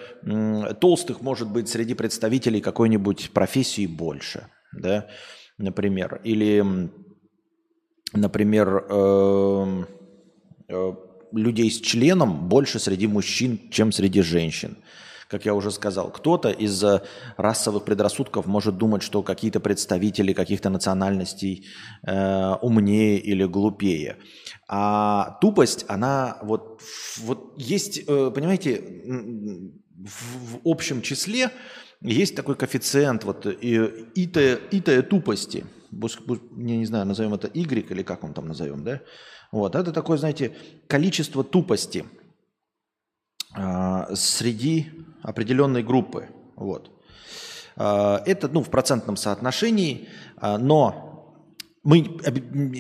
толстых 0.81 1.23
может 1.23 1.51
быть 1.51 1.69
среди 1.69 1.95
представителей 1.95 2.61
какой-нибудь 2.61 3.31
профессии 3.33 3.87
больше. 3.87 4.49
Да? 4.73 5.07
Например. 5.57 6.21
Или, 6.25 6.91
например, 8.13 8.87
э 8.89 9.85
людей 11.33 11.71
с 11.71 11.81
членом 11.81 12.49
больше 12.49 12.79
среди 12.79 13.07
мужчин, 13.07 13.59
чем 13.71 13.93
среди 13.93 14.23
женщин. 14.23 14.77
Как 15.29 15.45
я 15.45 15.55
уже 15.55 15.71
сказал, 15.71 16.11
кто-то 16.11 16.51
из-за 16.51 17.05
расовых 17.37 17.85
предрассудков 17.85 18.47
может 18.47 18.77
думать, 18.77 19.03
что 19.03 19.23
какие-то 19.23 19.61
представители 19.61 20.33
каких-то 20.33 20.71
национальностей 20.71 21.67
э, 22.05 22.55
умнее 22.63 23.19
или 23.19 23.45
глупее. 23.45 24.17
А 24.67 25.39
тупость, 25.41 25.85
она 25.87 26.39
вот, 26.43 26.81
вот 27.19 27.55
есть, 27.57 27.99
э, 28.09 28.33
понимаете, 28.35 28.83
в, 30.01 30.57
в 30.57 30.61
общем 30.65 31.01
числе 31.01 31.51
есть 32.01 32.35
такой 32.35 32.57
коэффициент 32.57 33.25
вот 33.25 33.47
и, 33.47 34.07
итая, 34.17 34.59
итая 34.73 35.03
тупости. 35.03 35.65
Я 35.93 36.77
не 36.77 36.87
знаю, 36.87 37.07
назовем 37.07 37.35
это 37.35 37.49
Y 37.53 37.89
или 37.91 38.03
как 38.03 38.25
он 38.25 38.33
там 38.33 38.49
назовем, 38.49 38.83
да? 38.83 39.01
Вот, 39.53 39.75
это 39.75 39.93
такое, 39.93 40.17
знаете, 40.17 40.53
количество 40.87 41.43
тупости 41.43 42.05
э, 43.57 44.15
среди 44.15 44.93
определенной 45.23 45.83
группы. 45.83 46.29
Вот. 46.57 46.91
Э, 47.77 48.19
это 48.27 48.49
ну, 48.49 48.63
в 48.63 48.71
процентном 48.71 49.17
соотношении, 49.17 50.09
э, 50.41 50.57
но 50.57 51.07
мы 51.83 52.21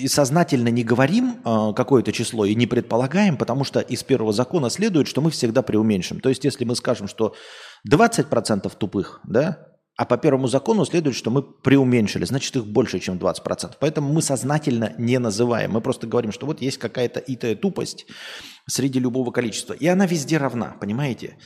сознательно 0.08 0.68
не 0.68 0.84
говорим 0.84 1.42
какое-то 1.74 2.12
число 2.12 2.44
и 2.44 2.54
не 2.54 2.66
предполагаем, 2.66 3.38
потому 3.38 3.64
что 3.64 3.80
из 3.80 4.02
первого 4.02 4.34
закона 4.34 4.68
следует, 4.68 5.08
что 5.08 5.22
мы 5.22 5.30
всегда 5.30 5.62
преуменьшим. 5.62 6.20
То 6.20 6.28
есть, 6.28 6.44
если 6.44 6.66
мы 6.66 6.76
скажем, 6.76 7.08
что 7.08 7.34
20% 7.90 8.70
тупых, 8.76 9.22
да, 9.24 9.69
а 9.97 10.06
по 10.06 10.16
первому 10.16 10.49
закону 10.49 10.85
следует, 10.87 11.14
что 11.14 11.30
мы 11.30 11.42
преуменьшили, 11.42 12.25
значит 12.25 12.56
их 12.56 12.66
больше, 12.66 13.00
чем 13.00 13.18
20%. 13.18 13.75
Поэтому 13.80 14.12
мы 14.12 14.23
сознательно 14.23 14.94
не 14.97 15.18
называем. 15.18 15.73
Мы 15.73 15.80
просто 15.80 16.06
говорим, 16.06 16.32
что 16.32 16.47
вот 16.47 16.62
есть 16.62 16.78
какая-то 16.78 17.23
итая 17.26 17.54
тупость 17.54 18.06
среди 18.66 18.99
любого 18.99 19.30
количества. 19.30 19.75
И 19.75 19.87
она 19.87 20.06
везде 20.06 20.38
равна, 20.38 20.76
понимаете? 20.80 21.37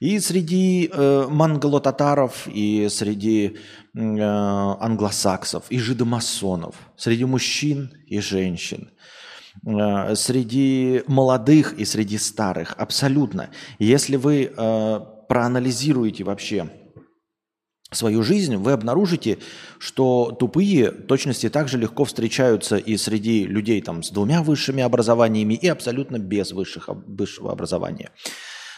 И 0.00 0.18
среди 0.18 0.90
э, 0.92 1.26
монголо-татаров, 1.30 2.48
и 2.52 2.88
среди 2.90 3.56
э, 3.94 3.98
англосаксов, 4.00 5.64
и 5.70 5.78
жидомасонов, 5.78 6.74
среди 6.96 7.24
мужчин 7.24 7.94
и 8.06 8.20
женщин, 8.20 8.90
э, 9.64 10.14
среди 10.16 11.02
молодых 11.06 11.74
и 11.74 11.84
среди 11.84 12.18
старых, 12.18 12.74
абсолютно. 12.78 13.50
Если 13.78 14.16
вы 14.16 14.52
э, 14.54 15.00
проанализируете 15.28 16.24
вообще 16.24 16.68
свою 17.92 18.22
жизнь, 18.22 18.56
вы 18.56 18.72
обнаружите, 18.72 19.38
что 19.78 20.32
тупые 20.38 20.90
точности 20.90 21.48
также 21.48 21.78
легко 21.78 22.04
встречаются 22.04 22.76
и 22.76 22.96
среди 22.96 23.44
людей 23.44 23.80
там, 23.82 24.02
с 24.02 24.10
двумя 24.10 24.42
высшими 24.42 24.82
образованиями 24.82 25.54
и 25.54 25.68
абсолютно 25.68 26.18
без 26.18 26.52
высших, 26.52 26.88
высшего 26.88 27.52
образования. 27.52 28.10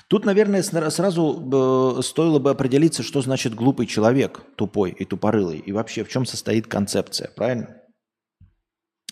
Тут, 0.09 0.27
наверное, 0.27 0.63
сразу 0.63 2.01
стоило 2.03 2.39
бы 2.39 2.51
определиться, 2.51 3.03
что 3.03 3.23
значит 3.23 3.55
глупый 3.55 3.87
человек, 3.87 4.43
тупой 4.57 4.91
и 4.91 5.05
тупорылый, 5.05 5.59
и 5.59 5.73
вообще 5.73 6.05
в 6.05 6.09
чем 6.09 6.27
состоит 6.27 6.67
концепция, 6.67 7.31
правильно? 7.35 7.81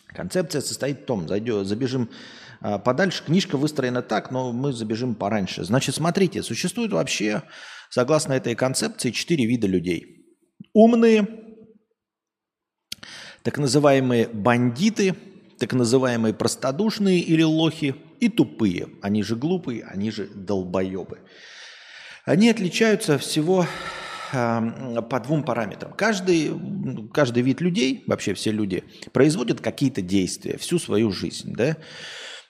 Концепция 0.09 0.61
состоит 0.61 1.00
в 1.00 1.04
том, 1.06 1.26
зайдем, 1.26 1.64
забежим 1.64 2.11
а, 2.61 2.78
подальше. 2.78 3.25
Книжка 3.25 3.56
выстроена 3.56 4.02
так, 4.02 4.30
но 4.30 4.52
мы 4.52 4.73
забежим 4.73 5.14
пораньше. 5.14 5.64
Значит, 5.64 5.94
смотрите, 5.94 6.42
существует 6.42 6.92
вообще, 6.92 7.42
согласно 7.92 8.32
этой 8.32 8.54
концепции, 8.54 9.11
четыре 9.11 9.44
вида 9.44 9.66
людей. 9.66 10.25
Умные, 10.72 11.28
так 13.42 13.58
называемые 13.58 14.28
бандиты, 14.28 15.14
так 15.58 15.75
называемые 15.75 16.32
простодушные 16.32 17.20
или 17.20 17.42
лохи 17.42 17.94
и 18.18 18.30
тупые. 18.30 18.88
Они 19.02 19.22
же 19.22 19.37
глупые, 19.37 19.84
они 19.84 20.11
же 20.11 20.26
долбоебы. 20.26 21.18
Они 22.25 22.49
отличаются 22.49 23.18
всего 23.18 23.66
по 24.30 25.20
двум 25.22 25.44
параметрам. 25.44 25.92
Каждый, 25.92 26.50
каждый 27.12 27.42
вид 27.42 27.61
людей, 27.61 28.04
вообще 28.06 28.32
все 28.32 28.52
люди, 28.52 28.84
производят 29.12 29.61
какие-то 29.61 30.00
действия 30.00 30.56
всю 30.56 30.78
свою 30.78 31.12
жизнь. 31.12 31.52
Да? 31.54 31.76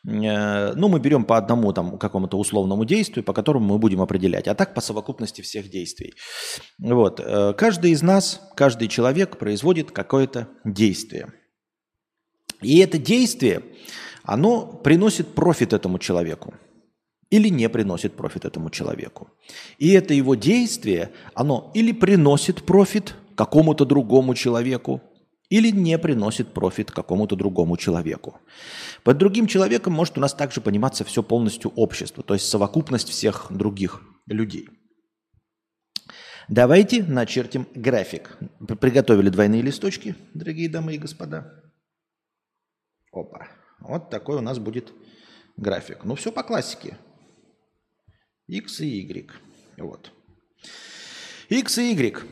Э, 0.07 0.73
ну, 0.75 0.89
мы 0.89 0.99
берем 1.01 1.25
по 1.25 1.37
одному 1.37 1.73
там 1.73 1.99
какому-то 1.99 2.39
условному 2.39 2.85
действию, 2.85 3.25
по 3.25 3.33
которому 3.33 3.75
мы 3.75 3.79
будем 3.79 4.01
определять, 4.01 4.49
а 4.49 4.55
так 4.55 4.75
по 4.75 4.81
совокупности 4.81 5.43
всех 5.43 5.71
действий. 5.71 6.15
Вот. 6.79 7.21
Э, 7.21 7.55
каждый 7.55 7.93
из 7.93 8.03
нас, 8.03 8.41
каждый 8.57 8.89
человек 8.89 9.39
производит 9.39 9.91
какое-то 9.93 10.49
действие. 10.65 11.33
И 12.61 12.79
это 12.79 12.99
действие, 12.99 13.63
оно 14.25 14.67
приносит 14.67 15.35
профит 15.35 15.73
этому 15.73 15.99
человеку 15.99 16.55
или 17.31 17.49
не 17.49 17.69
приносит 17.69 18.15
профит 18.15 18.45
этому 18.45 18.71
человеку. 18.71 19.31
И 19.79 19.91
это 19.93 20.15
его 20.15 20.35
действие, 20.35 21.13
оно 21.35 21.71
или 21.75 21.93
приносит 21.93 22.63
профит 22.65 23.15
какому-то 23.35 23.85
другому 23.85 24.35
человеку, 24.35 25.01
или 25.53 25.69
не 25.69 25.99
приносит 25.99 26.55
профит 26.55 26.91
какому-то 26.91 27.37
другому 27.37 27.77
человеку. 27.77 28.41
Под 29.05 29.19
другим 29.19 29.47
человеком 29.47 29.93
может 29.93 30.17
у 30.17 30.21
нас 30.21 30.33
также 30.33 30.63
пониматься 30.63 31.05
все 31.05 31.23
полностью 31.23 31.71
общество, 31.77 32.23
то 32.23 32.33
есть 32.33 32.49
совокупность 32.49 33.11
всех 33.11 33.49
других 33.51 34.01
людей. 34.25 34.71
Давайте 36.49 37.03
начертим 37.03 37.67
график. 37.75 38.39
Приготовили 38.81 39.29
двойные 39.29 39.61
листочки, 39.61 40.15
дорогие 40.33 40.71
дамы 40.71 40.95
и 40.95 40.99
господа. 40.99 41.63
Опа. 43.13 43.47
Вот 43.81 44.09
такой 44.09 44.39
у 44.39 44.41
нас 44.41 44.59
будет 44.59 44.95
график. 45.59 46.05
Ну, 46.05 46.15
все 46.15 46.33
по 46.33 46.43
классике. 46.43 46.97
X 48.47 48.81
и 48.81 48.87
Y. 48.87 49.31
Вот. 49.77 50.13
X 51.51 51.77
и 51.77 51.93
Y. 51.93 52.25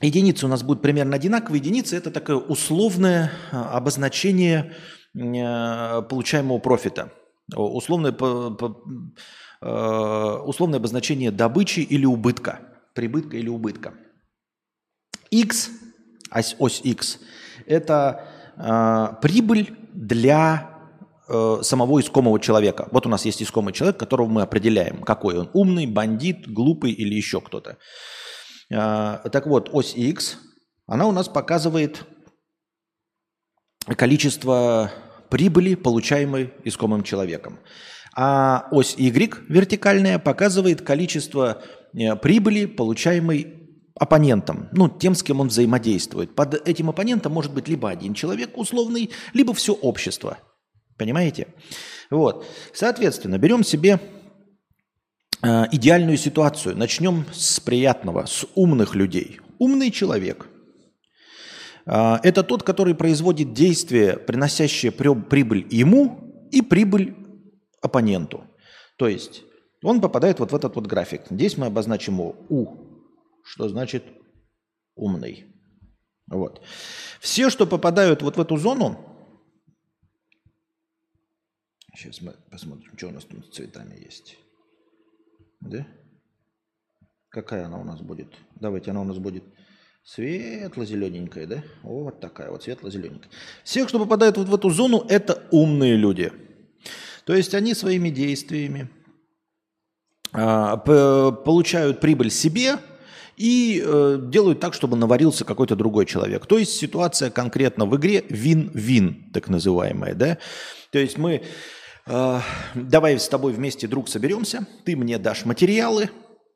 Единицы 0.00 0.46
у 0.46 0.48
нас 0.48 0.62
будут 0.62 0.82
примерно 0.82 1.16
одинаковые. 1.16 1.60
Единицы– 1.60 1.96
это 1.98 2.10
такое 2.10 2.36
условное 2.36 3.32
а, 3.52 3.76
обозначение 3.76 4.74
а, 5.14 6.02
получаемого 6.02 6.58
профита. 6.58 7.12
Условное, 7.54 8.16
а, 9.60 10.42
условное 10.44 10.78
обозначение 10.78 11.30
добычи 11.30 11.80
или 11.80 12.06
убытка. 12.06 12.60
Прибытка 12.94 13.36
или 13.36 13.48
убытка. 13.48 13.92
X, 15.30 15.70
ось, 16.32 16.56
ось 16.58 16.80
X– 16.82 17.18
это 17.66 18.26
прибыль 19.22 19.74
для 19.94 20.70
э, 21.28 21.58
самого 21.62 22.00
искомого 22.00 22.38
человека. 22.40 22.88
Вот 22.90 23.06
у 23.06 23.08
нас 23.08 23.24
есть 23.24 23.42
искомый 23.42 23.72
человек, 23.72 23.96
которого 23.96 24.26
мы 24.26 24.42
определяем, 24.42 25.02
какой 25.02 25.38
он. 25.38 25.48
Умный, 25.54 25.86
бандит, 25.86 26.46
глупый 26.46 26.92
или 26.92 27.14
еще 27.14 27.40
кто-то. 27.40 27.78
Э, 28.70 29.18
так 29.30 29.46
вот, 29.46 29.70
ось 29.72 29.94
X, 29.94 30.38
она 30.86 31.06
у 31.06 31.12
нас 31.12 31.28
показывает 31.28 32.06
количество 33.96 34.90
прибыли, 35.28 35.74
получаемой 35.74 36.52
искомым 36.64 37.02
человеком. 37.02 37.58
А 38.14 38.68
ось 38.72 38.94
Y 38.96 39.34
вертикальная 39.48 40.18
показывает 40.18 40.82
количество 40.82 41.62
э, 41.94 42.16
прибыли, 42.16 42.66
получаемой 42.66 43.56
оппонентом, 43.94 44.68
ну, 44.72 44.88
тем, 44.88 45.14
с 45.14 45.22
кем 45.22 45.40
он 45.40 45.48
взаимодействует. 45.48 46.34
Под 46.34 46.54
этим 46.66 46.88
оппонентом 46.88 47.32
может 47.32 47.52
быть 47.52 47.68
либо 47.68 47.90
один 47.90 48.14
человек 48.14 48.56
условный, 48.56 49.10
либо 49.34 49.52
все 49.52 49.72
общество– 49.74 50.38
Понимаете? 51.00 51.46
Вот. 52.10 52.46
Соответственно, 52.74 53.38
берем 53.38 53.64
себе 53.64 53.98
идеальную 55.42 56.16
ситуацию. 56.16 56.76
Начнем 56.76 57.24
с 57.32 57.60
приятного, 57.60 58.26
с 58.26 58.46
умных 58.54 58.94
людей. 58.94 59.40
Умный 59.58 59.90
человек 59.90 60.48
э,– 61.86 62.16
это 62.22 62.42
тот, 62.42 62.62
который 62.62 62.94
производит 62.94 63.52
действия, 63.52 64.16
приносящие 64.16 64.92
прибыль 64.92 65.66
ему 65.70 66.48
и 66.50 66.62
прибыль 66.62 67.14
оппоненту. 67.82 68.44
То 68.96 69.08
есть 69.08 69.42
он 69.82 70.00
попадает 70.00 70.40
вот 70.40 70.52
в 70.52 70.54
этот 70.54 70.76
вот 70.76 70.86
график. 70.86 71.22
Здесь 71.30 71.56
мы 71.56 71.66
обозначим 71.66 72.14
его 72.14 72.36
У, 72.48 72.66
что 73.42 73.68
значит 73.68 74.04
умный. 74.94 75.46
Вот. 76.26 76.62
Все, 77.20 77.50
что 77.50 77.66
попадают 77.66 78.22
вот 78.22 78.36
в 78.36 78.40
эту 78.40 78.56
зону, 78.56 79.06
Сейчас 81.96 82.22
мы 82.22 82.32
посмотрим, 82.50 82.96
что 82.96 83.08
у 83.08 83.10
нас 83.10 83.24
тут 83.24 83.44
с 83.44 83.56
цветами 83.56 83.96
есть. 84.02 84.38
Да? 85.60 85.86
Какая 87.28 87.66
она 87.66 87.78
у 87.78 87.84
нас 87.84 88.00
будет? 88.00 88.28
Давайте, 88.56 88.90
она 88.90 89.02
у 89.02 89.04
нас 89.04 89.18
будет 89.18 89.44
светло-зелененькая, 90.02 91.46
да? 91.46 91.62
Вот 91.82 92.20
такая 92.20 92.50
вот 92.50 92.64
светло-зелененькая. 92.64 93.30
Всех, 93.64 93.88
кто 93.88 93.98
попадает 93.98 94.36
вот 94.36 94.48
в 94.48 94.54
эту 94.54 94.70
зону, 94.70 95.04
это 95.08 95.42
умные 95.50 95.96
люди. 95.96 96.32
То 97.24 97.34
есть 97.34 97.54
они 97.54 97.74
своими 97.74 98.08
действиями 98.10 98.90
а, 100.32 100.76
получают 100.76 102.00
прибыль 102.00 102.30
себе 102.30 102.78
и 103.36 103.82
э, 103.82 104.18
делают 104.20 104.60
так, 104.60 104.74
чтобы 104.74 104.98
наварился 104.98 105.46
какой-то 105.46 105.74
другой 105.74 106.04
человек. 106.04 106.44
То 106.44 106.58
есть 106.58 106.72
ситуация 106.72 107.30
конкретно 107.30 107.86
в 107.86 107.96
игре 107.96 108.22
вин-вин, 108.28 109.30
так 109.32 109.48
называемая, 109.48 110.14
да? 110.14 110.36
То 110.90 110.98
есть 110.98 111.16
мы 111.16 111.42
давай 112.06 113.18
с 113.18 113.28
тобой 113.28 113.52
вместе, 113.52 113.86
друг, 113.86 114.08
соберемся, 114.08 114.66
ты 114.84 114.96
мне 114.96 115.18
дашь 115.18 115.44
материалы, 115.44 116.10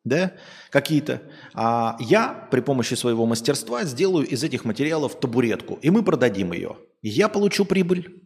да, 0.04 0.32
какие-то, 0.70 1.22
а 1.54 1.96
я 2.00 2.48
при 2.50 2.60
помощи 2.60 2.94
своего 2.94 3.26
мастерства 3.26 3.84
сделаю 3.84 4.26
из 4.26 4.44
этих 4.44 4.64
материалов 4.64 5.18
табуретку, 5.18 5.78
и 5.80 5.90
мы 5.90 6.02
продадим 6.02 6.52
ее. 6.52 6.76
Я 7.02 7.28
получу 7.28 7.64
прибыль, 7.64 8.22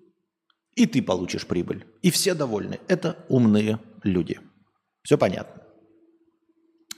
и 0.78 0.86
ты 0.86 1.02
получишь 1.02 1.44
прибыль. 1.44 1.86
И 2.02 2.10
все 2.12 2.34
довольны. 2.34 2.78
Это 2.86 3.16
умные 3.28 3.80
люди. 4.04 4.38
Все 5.02 5.18
понятно. 5.18 5.62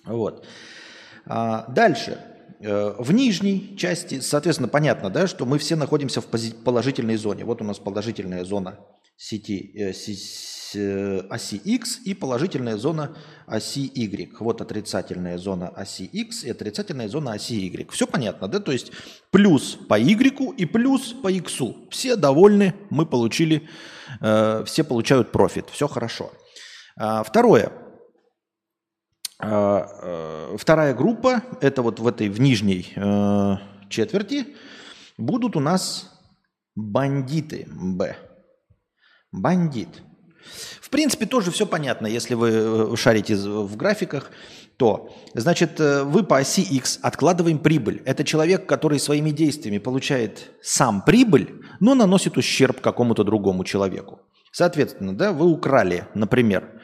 Вот. 0.05 0.47
А, 1.25 1.67
дальше. 1.73 2.23
Э, 2.63 2.95
в 2.99 3.13
нижней 3.13 3.75
части, 3.77 4.21
соответственно, 4.21 4.69
понятно, 4.69 5.11
да, 5.11 5.27
что 5.27 5.47
мы 5.47 5.59
все 5.59 5.77
находимся 5.77 6.21
в 6.21 6.27
положительной 6.27 7.17
зоне. 7.17 7.45
Вот 7.45 7.63
у 7.63 7.65
нас 7.65 7.79
положительная 7.79 8.45
зона 8.45 8.79
сети, 9.17 9.73
э, 9.75 9.93
э, 10.75 11.21
оси 11.31 11.57
X 11.57 12.01
и 12.05 12.15
положительная 12.15 12.77
зона 12.77 13.17
оси 13.47 13.91
Y. 13.95 14.41
Вот 14.41 14.61
отрицательная 14.61 15.39
зона 15.39 15.69
оси 15.69 16.05
X 16.05 16.45
и 16.45 16.51
отрицательная 16.51 17.09
зона 17.09 17.33
оси 17.33 17.55
Y. 17.55 17.91
Все 17.91 18.07
понятно, 18.07 18.47
да? 18.47 18.61
То 18.61 18.73
есть 18.73 18.93
плюс 19.31 19.79
по 19.89 19.99
Y 19.99 20.55
и 20.59 20.67
плюс 20.67 21.15
по 21.15 21.29
X. 21.29 21.63
Все 21.91 22.17
довольны, 22.17 22.75
мы 22.91 23.07
получили, 23.07 23.69
э, 24.21 24.65
все 24.67 24.85
получают 24.85 25.33
профит. 25.33 25.71
Все 25.71 25.89
хорошо. 25.89 26.31
А, 26.97 27.23
второе. 27.23 27.73
А, 29.43 29.89
э, 30.53 30.57
вторая 30.59 30.95
группа, 30.95 31.43
это 31.61 31.83
вот 31.83 31.99
в 31.99 32.07
этой 32.07 32.29
в 32.29 32.41
нижней 32.41 32.93
э, 32.95 33.57
четверти, 33.89 34.49
будут 35.17 35.57
у 35.57 35.61
нас 35.61 36.11
бандиты 36.75 37.67
Б. 37.71 38.17
Бандит. 39.33 40.03
В 40.81 40.91
принципе, 40.91 41.25
тоже 41.25 41.51
все 41.51 41.65
понятно, 41.65 42.07
если 42.07 42.35
вы 42.35 42.51
э, 42.51 42.97
шарите 42.97 43.35
в 43.37 43.77
графиках, 43.77 44.31
то, 44.77 45.15
значит, 45.35 45.79
вы 45.79 46.23
по 46.23 46.39
оси 46.39 46.63
X 46.63 47.01
откладываем 47.03 47.59
прибыль. 47.59 48.03
Это 48.07 48.25
человек, 48.25 48.67
который 48.67 48.99
своими 48.99 49.31
действиями 49.31 49.77
получает 49.77 50.53
сам 50.63 51.03
прибыль, 51.03 51.63
но 51.81 51.95
наносит 51.95 52.39
ущерб 52.39 52.81
какому-то 52.81 53.23
другому 53.23 53.65
человеку. 53.65 54.21
Соответственно, 54.53 55.15
да, 55.15 55.33
вы 55.33 55.47
украли, 55.47 56.07
например, 56.15 56.81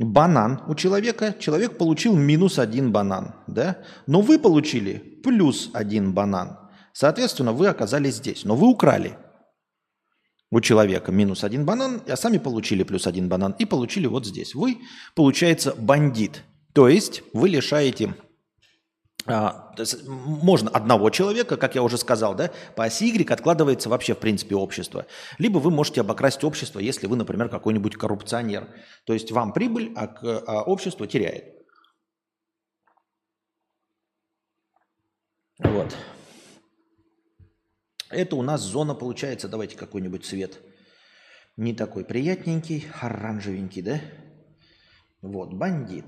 банан 0.00 0.62
у 0.66 0.74
человека, 0.74 1.34
человек 1.38 1.78
получил 1.78 2.16
минус 2.16 2.58
один 2.58 2.90
банан, 2.90 3.34
да, 3.46 3.78
но 4.06 4.20
вы 4.20 4.38
получили 4.38 5.20
плюс 5.22 5.70
один 5.72 6.12
банан. 6.12 6.58
Соответственно, 6.92 7.52
вы 7.52 7.68
оказались 7.68 8.16
здесь, 8.16 8.44
но 8.44 8.56
вы 8.56 8.68
украли– 8.68 9.16
у 10.50 10.60
человека 10.60 11.12
минус 11.12 11.44
один 11.44 11.64
банан, 11.64 12.02
а 12.08 12.16
сами 12.16 12.38
получили 12.38 12.82
плюс 12.82 13.06
один 13.06 13.28
банан 13.28 13.54
и 13.58 13.64
получили 13.64 14.06
вот 14.06 14.26
здесь. 14.26 14.54
Вы, 14.54 14.78
получается, 15.14 15.74
бандит. 15.78 16.42
То 16.72 16.88
есть 16.88 17.22
вы 17.32 17.48
лишаете 17.48 18.14
а, 19.26 19.74
можно 20.06 20.70
одного 20.70 21.10
человека, 21.10 21.56
как 21.56 21.74
я 21.74 21.82
уже 21.82 21.98
сказал, 21.98 22.34
да, 22.34 22.50
по 22.76 22.84
оси 22.84 23.08
Y 23.08 23.30
откладывается 23.30 23.88
вообще, 23.88 24.14
в 24.14 24.18
принципе, 24.18 24.54
общество. 24.54 25.06
Либо 25.38 25.58
вы 25.58 25.70
можете 25.70 26.00
обокрасть 26.00 26.44
общество, 26.44 26.78
если 26.78 27.06
вы, 27.06 27.16
например, 27.16 27.48
какой-нибудь 27.48 27.96
коррупционер. 27.96 28.68
То 29.04 29.12
есть 29.12 29.30
вам 29.32 29.52
прибыль, 29.52 29.92
а, 29.96 30.14
а 30.46 30.62
общество 30.62 31.06
теряет. 31.06 31.60
Вот. 35.58 35.96
Это 38.08 38.36
у 38.36 38.42
нас 38.42 38.60
зона 38.60 38.94
получается. 38.94 39.48
Давайте 39.48 39.76
какой-нибудь 39.76 40.24
цвет. 40.24 40.60
Не 41.56 41.74
такой 41.74 42.04
приятненький, 42.04 42.86
оранжевенький, 43.00 43.82
да? 43.82 44.00
Вот, 45.20 45.52
бандит. 45.52 46.06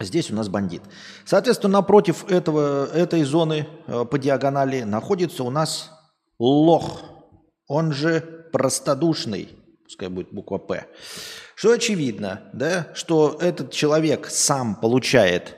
Здесь 0.00 0.30
у 0.30 0.34
нас 0.34 0.48
бандит. 0.48 0.82
Соответственно, 1.24 1.74
напротив 1.74 2.30
этого, 2.30 2.86
этой 2.86 3.24
зоны 3.24 3.66
э, 3.86 4.04
по 4.04 4.18
диагонали 4.18 4.82
находится 4.82 5.42
у 5.42 5.50
нас 5.50 5.90
лох. 6.38 7.02
Он 7.66 7.92
же 7.92 8.20
простодушный. 8.52 9.48
Пускай 9.84 10.08
будет 10.08 10.32
буква 10.32 10.58
«П». 10.58 10.86
Что 11.56 11.72
очевидно, 11.72 12.42
да, 12.52 12.88
что 12.94 13.36
этот 13.40 13.72
человек 13.72 14.28
сам 14.30 14.76
получает 14.76 15.56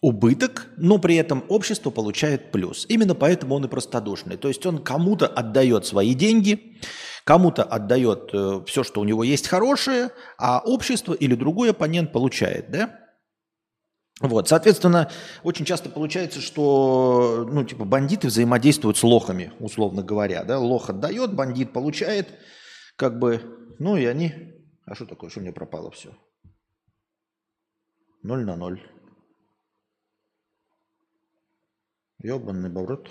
убыток, 0.00 0.68
но 0.76 0.98
при 0.98 1.16
этом 1.16 1.44
общество 1.48 1.90
получает 1.90 2.52
плюс. 2.52 2.86
Именно 2.88 3.14
поэтому 3.16 3.56
он 3.56 3.64
и 3.64 3.68
простодушный. 3.68 4.36
То 4.36 4.48
есть 4.48 4.64
он 4.64 4.78
кому-то 4.78 5.26
отдает 5.26 5.84
свои 5.84 6.14
деньги, 6.14 6.78
кому-то 7.24 7.64
отдает 7.64 8.30
э, 8.32 8.62
все, 8.66 8.84
что 8.84 9.00
у 9.00 9.04
него 9.04 9.24
есть 9.24 9.48
хорошее, 9.48 10.10
а 10.38 10.60
общество 10.64 11.12
или 11.12 11.34
другой 11.34 11.70
оппонент 11.70 12.12
получает, 12.12 12.70
да? 12.70 12.98
Вот, 14.20 14.48
соответственно, 14.48 15.10
очень 15.42 15.64
часто 15.64 15.88
получается, 15.88 16.40
что, 16.40 17.48
ну, 17.50 17.64
типа, 17.64 17.86
бандиты 17.86 18.26
взаимодействуют 18.26 18.98
с 18.98 19.02
лохами, 19.02 19.50
условно 19.60 20.02
говоря, 20.02 20.44
да, 20.44 20.58
лох 20.58 20.90
отдает, 20.90 21.34
бандит 21.34 21.72
получает, 21.72 22.28
как 22.96 23.18
бы, 23.18 23.40
ну, 23.78 23.96
и 23.96 24.04
они, 24.04 24.34
а 24.84 24.94
что 24.94 25.06
такое, 25.06 25.30
что 25.30 25.40
мне 25.40 25.52
пропало 25.52 25.90
все? 25.90 26.14
Ноль 28.22 28.44
на 28.44 28.56
ноль. 28.56 28.82
Ёбаный 32.18 32.68
боброт. 32.68 33.08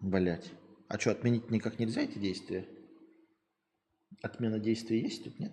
Блять. 0.00 0.50
А 0.88 0.98
что, 0.98 1.12
отменить 1.12 1.48
никак 1.50 1.78
нельзя 1.78 2.00
эти 2.00 2.18
действия? 2.18 2.68
Отмена 4.20 4.58
действий 4.58 5.00
есть 5.00 5.22
тут, 5.22 5.38
нет? 5.38 5.52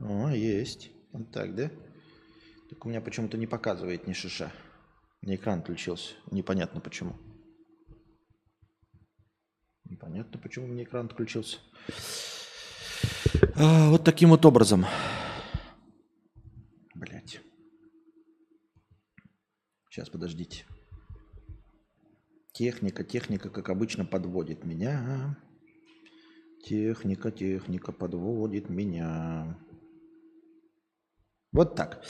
О, 0.00 0.30
есть. 0.30 0.90
Вот 1.12 1.30
так, 1.32 1.54
да? 1.54 1.70
Так 2.70 2.84
у 2.84 2.88
меня 2.88 3.00
почему-то 3.00 3.36
не 3.36 3.46
показывает 3.46 4.06
ни 4.06 4.12
шиша. 4.12 4.52
Мне 5.22 5.36
экран 5.36 5.60
отключился. 5.60 6.14
Непонятно 6.30 6.80
почему. 6.80 7.16
Непонятно, 9.84 10.38
почему 10.38 10.66
мне 10.66 10.82
экран 10.84 11.06
отключился. 11.06 11.58
А, 13.54 13.90
вот 13.90 14.04
таким 14.04 14.30
вот 14.30 14.44
образом. 14.44 14.84
Блять. 16.94 17.40
Сейчас, 19.88 20.10
подождите. 20.10 20.64
Техника, 22.52 23.04
техника, 23.04 23.48
как 23.50 23.68
обычно, 23.68 24.04
подводит 24.04 24.64
меня. 24.64 25.38
Техника, 26.64 27.30
техника 27.30 27.92
подводит 27.92 28.68
меня. 28.68 29.56
Вот 31.56 31.74
так. 31.74 32.02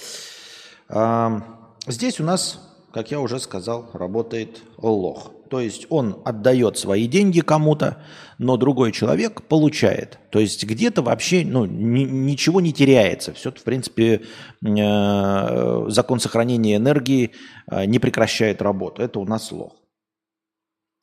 Здесь 1.87 2.18
у 2.18 2.24
нас, 2.24 2.61
как 2.92 3.12
я 3.12 3.20
уже 3.20 3.38
сказал, 3.38 3.88
работает 3.92 4.61
лох. 4.76 5.30
То 5.48 5.61
есть 5.61 5.87
он 5.88 6.20
отдает 6.24 6.76
свои 6.76 7.06
деньги 7.06 7.40
кому-то, 7.40 8.02
но 8.38 8.56
другой 8.56 8.90
человек 8.90 9.42
получает. 9.42 10.18
То 10.30 10.40
есть 10.40 10.64
где-то 10.64 11.02
вообще 11.02 11.44
ну, 11.46 11.64
ни, 11.64 12.02
ничего 12.02 12.61
не 12.61 12.72
теряется. 12.72 13.32
Все, 13.32 13.52
в 13.52 13.62
принципе, 13.62 14.22
э, 14.64 15.85
закон 15.87 16.18
сохранения 16.18 16.74
энергии 16.74 17.30
э, 17.70 17.85
не 17.85 18.00
прекращает 18.00 18.61
работу. 18.61 19.00
Это 19.00 19.20
у 19.20 19.24
нас 19.24 19.52
лох. 19.52 19.76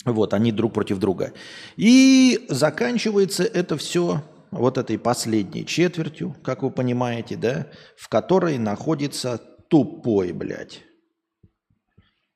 Вот, 0.03 0.33
они 0.33 0.51
друг 0.51 0.73
против 0.73 0.99
друга. 0.99 1.31
И 1.77 2.45
заканчивается 2.49 3.43
это 3.45 3.77
все 3.77 4.21
вот 4.53 4.77
этой 4.77 4.97
последней 4.97 5.65
четвертью, 5.65 6.35
как 6.43 6.63
вы 6.63 6.71
понимаете, 6.71 7.35
да, 7.35 7.67
в 7.97 8.09
которой 8.09 8.57
находится 8.57 9.37
тупой, 9.69 10.31
блядь. 10.31 10.81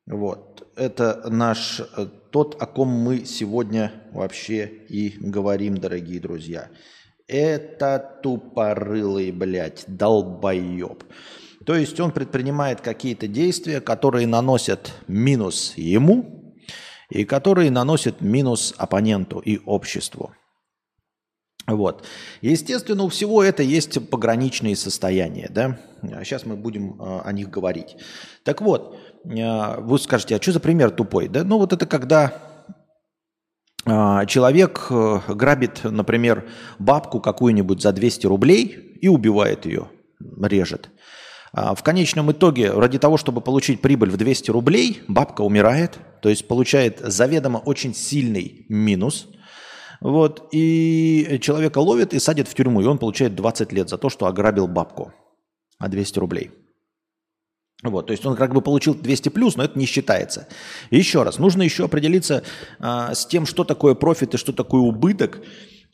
Вот. 0.07 0.67
Это 0.75 1.29
наш, 1.29 1.81
э, 1.81 2.07
тот, 2.31 2.61
о 2.61 2.65
ком 2.65 2.89
мы 2.89 3.25
сегодня 3.25 3.91
вообще 4.13 4.65
и 4.89 5.15
говорим, 5.19 5.77
дорогие 5.77 6.19
друзья. 6.19 6.69
Это 7.27 8.19
тупорылый, 8.23 9.31
блядь, 9.31 9.83
долбоеб. 9.87 11.03
То 11.65 11.75
есть 11.75 11.99
он 11.99 12.11
предпринимает 12.11 12.79
какие-то 12.79 13.27
действия, 13.27 13.81
которые 13.81 14.27
наносят 14.27 14.93
минус 15.07 15.73
ему 15.75 16.55
и 17.09 17.25
которые 17.25 17.71
наносят 17.71 18.21
минус 18.21 18.73
оппоненту 18.77 19.39
и 19.39 19.59
обществу. 19.65 20.33
Вот. 21.67 22.05
Естественно, 22.41 23.03
у 23.03 23.09
всего 23.09 23.43
это 23.43 23.61
есть 23.61 24.09
пограничные 24.09 24.75
состояния. 24.77 25.49
Да? 25.53 25.77
Сейчас 26.23 26.45
мы 26.45 26.55
будем 26.55 27.01
э, 27.01 27.21
о 27.25 27.31
них 27.33 27.49
говорить. 27.49 27.97
Так 28.43 28.61
вот, 28.61 28.97
э, 29.25 29.81
вы 29.81 29.99
скажете, 29.99 30.37
а 30.37 30.41
что 30.41 30.53
за 30.53 30.61
пример 30.61 30.91
тупой? 30.91 31.27
Да? 31.27 31.43
Ну 31.43 31.57
вот 31.57 31.73
это 31.73 31.85
когда 31.85 32.33
э, 33.85 34.25
человек 34.27 34.87
грабит, 35.27 35.83
например, 35.83 36.47
бабку 36.79 37.19
какую-нибудь 37.19 37.81
за 37.81 37.91
200 37.91 38.27
рублей 38.27 38.97
и 39.01 39.09
убивает 39.09 39.65
ее, 39.65 39.89
режет. 40.41 40.89
А 41.51 41.75
в 41.75 41.83
конечном 41.83 42.31
итоге, 42.31 42.71
ради 42.71 42.97
того, 42.97 43.17
чтобы 43.17 43.41
получить 43.41 43.81
прибыль 43.81 44.09
в 44.09 44.15
200 44.15 44.51
рублей, 44.51 45.01
бабка 45.09 45.41
умирает, 45.41 45.97
то 46.21 46.29
есть 46.29 46.47
получает 46.47 46.99
заведомо 46.99 47.57
очень 47.57 47.93
сильный 47.93 48.65
минус– 48.69 49.27
вот, 50.01 50.49
и 50.51 51.39
человека 51.41 51.79
ловят 51.79 52.13
и 52.13 52.19
садят 52.19 52.47
в 52.47 52.53
тюрьму, 52.53 52.81
и 52.81 52.85
он 52.85 52.97
получает 52.97 53.35
20 53.35 53.71
лет 53.71 53.89
за 53.89 53.97
то, 53.97 54.09
что 54.09 54.25
ограбил 54.27 54.67
бабку, 54.67 55.13
а 55.79 55.87
200 55.89 56.19
рублей. 56.19 56.51
Вот, 57.83 58.07
то 58.07 58.11
есть 58.11 58.25
он 58.25 58.35
как 58.35 58.53
бы 58.53 58.61
получил 58.61 58.95
200 58.95 59.29
плюс, 59.29 59.55
но 59.55 59.63
это 59.63 59.77
не 59.77 59.85
считается. 59.85 60.47
Еще 60.89 61.21
раз, 61.21 61.37
нужно 61.37 61.61
еще 61.61 61.85
определиться 61.85 62.43
а, 62.79 63.13
с 63.13 63.27
тем, 63.27 63.45
что 63.45 63.63
такое 63.63 63.93
профит 63.93 64.33
и 64.33 64.37
что 64.37 64.51
такое 64.51 64.81
убыток 64.81 65.41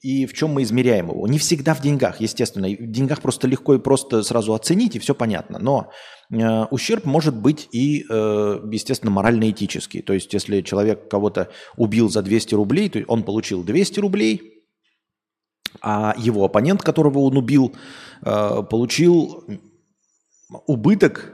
и 0.04 0.26
в 0.26 0.34
чем 0.34 0.52
мы 0.52 0.64
измеряем 0.64 1.10
его. 1.10 1.26
Не 1.28 1.40
всегда 1.40 1.74
в 1.74 1.82
деньгах, 1.82 2.20
естественно. 2.20 2.68
В 2.68 2.92
деньгах 2.92 3.22
просто 3.22 3.48
легко 3.48 3.74
и 3.76 3.80
просто 3.80 4.22
сразу 4.22 4.54
оценить, 4.54 4.98
и 4.98 5.00
все 5.00 5.16
понятно. 5.16 5.60
Но 5.60 5.92
э, 6.30 6.66
ущерб 6.66 7.06
может 7.06 7.36
быть 7.36 7.70
и, 7.72 8.06
э, 8.10 8.60
естественно, 8.70 9.12
морально-этический. 9.12 10.02
То 10.02 10.12
есть, 10.12 10.34
если 10.34 10.60
человек 10.62 11.10
кого-то 11.10 11.50
убил 11.78 12.10
за 12.10 12.22
200 12.22 12.54
рублей, 12.54 12.90
то 12.90 13.02
он 13.08 13.24
получил 13.24 13.64
200 13.64 14.02
рублей, 14.02 14.66
а 15.82 16.14
его 16.18 16.44
оппонент, 16.44 16.82
которого 16.82 17.20
он 17.20 17.38
убил, 17.38 17.74
э, 18.26 18.64
получил 18.70 19.46
убыток 20.68 21.34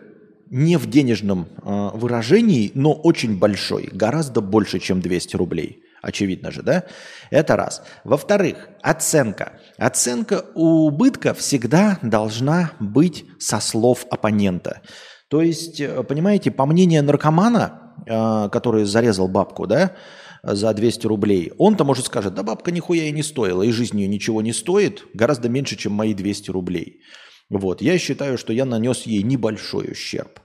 не 0.51 0.77
в 0.77 0.87
денежном 0.87 1.47
э, 1.63 1.89
выражении, 1.95 2.71
но 2.75 2.93
очень 2.93 3.39
большой, 3.39 3.89
гораздо 3.91 4.41
больше, 4.41 4.77
чем 4.77 5.01
200 5.01 5.35
рублей. 5.37 5.81
Очевидно 6.01 6.51
же, 6.51 6.61
да? 6.63 6.85
Это 7.29 7.55
раз. 7.55 7.83
Во-вторых, 8.03 8.69
оценка. 8.81 9.53
Оценка 9.77 10.45
убытка 10.55 11.33
всегда 11.33 11.99
должна 12.01 12.71
быть 12.79 13.25
со 13.37 13.59
слов 13.59 14.05
оппонента. 14.09 14.81
То 15.27 15.41
есть, 15.41 15.79
э, 15.81 16.03
понимаете, 16.03 16.51
по 16.51 16.65
мнению 16.65 17.03
наркомана, 17.03 17.93
э, 18.05 18.49
который 18.49 18.85
зарезал 18.85 19.27
бабку, 19.27 19.67
да, 19.67 19.95
за 20.41 20.73
200 20.73 21.05
рублей, 21.05 21.51
он-то 21.57 21.83
может 21.83 22.05
скажет, 22.05 22.33
да 22.33 22.43
бабка 22.43 22.71
нихуя 22.71 23.03
и 23.03 23.11
не 23.11 23.23
стоила, 23.23 23.61
и 23.61 23.71
жизнь 23.71 23.99
ее 23.99 24.07
ничего 24.07 24.41
не 24.41 24.53
стоит, 24.53 25.05
гораздо 25.13 25.49
меньше, 25.49 25.75
чем 25.75 25.93
мои 25.93 26.13
200 26.13 26.49
рублей. 26.51 27.01
Вот, 27.49 27.81
я 27.81 27.97
считаю, 27.97 28.37
что 28.37 28.53
я 28.53 28.65
нанес 28.65 29.03
ей 29.03 29.23
небольшой 29.23 29.91
ущерб. 29.91 30.39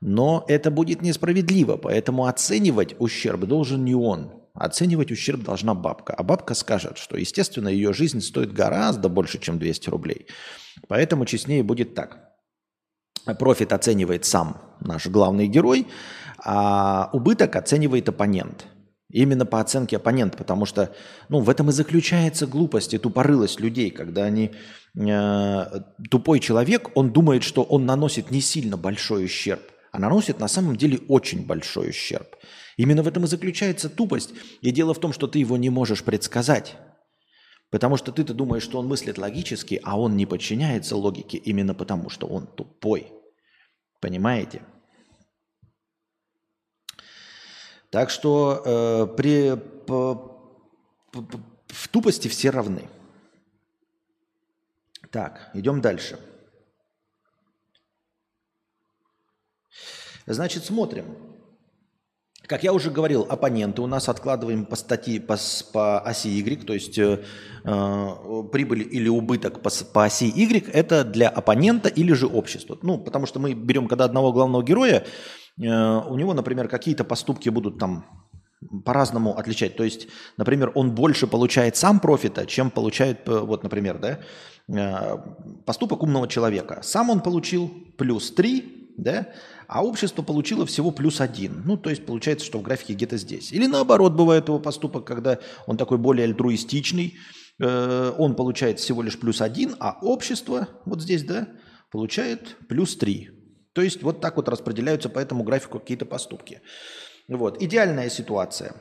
Но 0.00 0.44
это 0.48 0.70
будет 0.70 1.00
несправедливо, 1.00 1.76
поэтому 1.76 2.26
оценивать 2.26 2.96
ущерб 2.98 3.44
должен 3.44 3.84
не 3.84 3.94
он, 3.94 4.41
Оценивать 4.54 5.10
ущерб 5.10 5.42
должна 5.42 5.74
бабка. 5.74 6.12
А 6.12 6.22
бабка 6.22 6.54
скажет, 6.54 6.98
что, 6.98 7.16
естественно, 7.16 7.68
ее 7.68 7.92
жизнь 7.92 8.20
стоит 8.20 8.52
гораздо 8.52 9.08
больше, 9.08 9.38
чем 9.38 9.58
200 9.58 9.88
рублей. 9.88 10.26
Поэтому 10.88 11.24
честнее 11.24 11.62
будет 11.62 11.94
так. 11.94 12.32
Профит 13.38 13.72
оценивает 13.72 14.24
сам 14.24 14.60
наш 14.80 15.06
главный 15.06 15.46
герой, 15.46 15.86
а 16.44 17.08
убыток 17.12 17.56
оценивает 17.56 18.08
оппонент. 18.08 18.66
Именно 19.10 19.46
по 19.46 19.60
оценке 19.60 19.96
оппонента, 19.96 20.38
потому 20.38 20.66
что 20.66 20.94
ну, 21.28 21.40
в 21.40 21.50
этом 21.50 21.68
и 21.68 21.72
заключается 21.72 22.46
глупость 22.46 22.94
и 22.94 22.98
тупорылость 22.98 23.60
людей, 23.60 23.90
когда 23.90 24.24
они 24.24 24.52
э, 24.98 25.64
тупой 26.10 26.40
человек, 26.40 26.90
он 26.94 27.12
думает, 27.12 27.42
что 27.42 27.62
он 27.62 27.84
наносит 27.84 28.30
не 28.30 28.40
сильно 28.40 28.76
большой 28.78 29.26
ущерб, 29.26 29.62
а 29.92 29.98
наносит 29.98 30.40
на 30.40 30.48
самом 30.48 30.76
деле 30.76 30.98
очень 31.08 31.46
большой 31.46 31.90
ущерб. 31.90 32.36
Именно 32.78 33.02
в 33.02 33.08
этом 33.08 33.24
и 33.24 33.26
заключается 33.26 33.90
тупость. 33.90 34.30
И 34.62 34.70
дело 34.70 34.94
в 34.94 34.98
том, 34.98 35.12
что 35.12 35.26
ты 35.26 35.38
его 35.38 35.58
не 35.58 35.68
можешь 35.68 36.02
предсказать. 36.02 36.76
Потому 37.70 37.98
что 37.98 38.10
ты-то 38.10 38.32
думаешь, 38.32 38.62
что 38.62 38.78
он 38.78 38.88
мыслит 38.88 39.18
логически, 39.18 39.80
а 39.84 40.00
он 40.00 40.16
не 40.16 40.24
подчиняется 40.24 40.96
логике 40.96 41.36
именно 41.36 41.74
потому, 41.74 42.08
что 42.08 42.26
он 42.26 42.46
тупой. 42.46 43.12
Понимаете? 44.00 44.62
Так 47.90 48.08
что 48.08 48.62
э, 48.64 49.06
при, 49.14 49.56
по, 49.86 50.14
по, 51.12 51.26
в 51.68 51.88
тупости 51.88 52.28
все 52.28 52.48
равны. 52.48 52.88
Так, 55.10 55.50
идем 55.52 55.82
дальше. 55.82 56.18
Значит, 60.26 60.64
смотрим. 60.64 61.04
Как 62.46 62.64
я 62.64 62.72
уже 62.72 62.90
говорил, 62.90 63.26
оппоненты 63.28 63.82
у 63.82 63.86
нас 63.86 64.08
откладываем 64.08 64.66
по 64.66 64.76
статье 64.76 65.20
по, 65.20 65.38
по 65.72 66.00
оси 66.00 66.28
Y, 66.28 66.66
то 66.66 66.74
есть 66.74 66.98
э, 66.98 67.22
э, 67.64 68.08
прибыль 68.52 68.82
или 68.90 69.08
убыток 69.08 69.62
по, 69.62 69.70
по 69.92 70.04
оси 70.04 70.26
Y 70.26 70.68
это 70.72 71.04
для 71.04 71.28
оппонента 71.28 71.88
или 71.88 72.12
же 72.12 72.26
общества. 72.26 72.78
Ну, 72.82 72.98
потому 72.98 73.26
что 73.26 73.38
мы 73.38 73.54
берем, 73.54 73.86
когда 73.86 74.04
одного 74.04 74.32
главного 74.32 74.62
героя, 74.62 75.06
Э, 75.60 76.00
у 76.08 76.16
него, 76.16 76.34
например, 76.34 76.68
какие-то 76.68 77.04
поступки 77.04 77.48
будут 77.48 77.78
там 77.78 78.04
по-разному 78.84 79.36
отличать. 79.36 79.76
То 79.76 79.84
есть, 79.84 80.08
например, 80.36 80.72
он 80.74 80.94
больше 80.94 81.26
получает 81.26 81.76
сам 81.76 82.00
профита, 82.00 82.46
чем 82.46 82.70
получает, 82.70 83.28
э, 83.28 83.38
вот, 83.40 83.62
например, 83.62 83.98
да, 83.98 84.20
э, 84.68 85.18
поступок 85.66 86.02
умного 86.02 86.28
человека. 86.28 86.80
Сам 86.82 87.10
он 87.10 87.20
получил 87.20 87.70
плюс 87.98 88.32
3, 88.32 88.94
да, 88.96 89.28
а 89.68 89.84
общество 89.84 90.22
получило 90.22 90.66
всего 90.66 90.90
плюс 90.90 91.20
1. 91.20 91.62
Ну, 91.64 91.76
то 91.76 91.90
есть 91.90 92.06
получается, 92.06 92.46
что 92.46 92.58
в 92.58 92.62
графике 92.62 92.94
где-то 92.94 93.16
здесь. 93.16 93.52
Или 93.52 93.66
наоборот 93.66 94.12
бывает 94.12 94.48
его 94.48 94.58
поступок, 94.58 95.04
когда 95.04 95.38
он 95.66 95.76
такой 95.76 95.98
более 95.98 96.24
альтруистичный, 96.24 97.18
он 97.58 98.34
получает 98.34 98.80
всего 98.80 99.02
лишь 99.02 99.18
плюс 99.18 99.40
1, 99.40 99.76
а 99.78 99.98
общество 100.02 100.68
вот 100.84 101.02
здесь, 101.02 101.22
да, 101.24 101.48
получает 101.90 102.56
плюс 102.68 102.96
3. 102.96 103.30
То 103.72 103.82
есть 103.82 104.02
вот 104.02 104.20
так 104.20 104.36
вот 104.36 104.48
распределяются 104.48 105.08
по 105.08 105.18
этому 105.18 105.44
графику 105.44 105.78
какие-то 105.78 106.06
поступки. 106.06 106.60
Вот. 107.28 107.62
Идеальная 107.62 108.10
ситуация. 108.10 108.74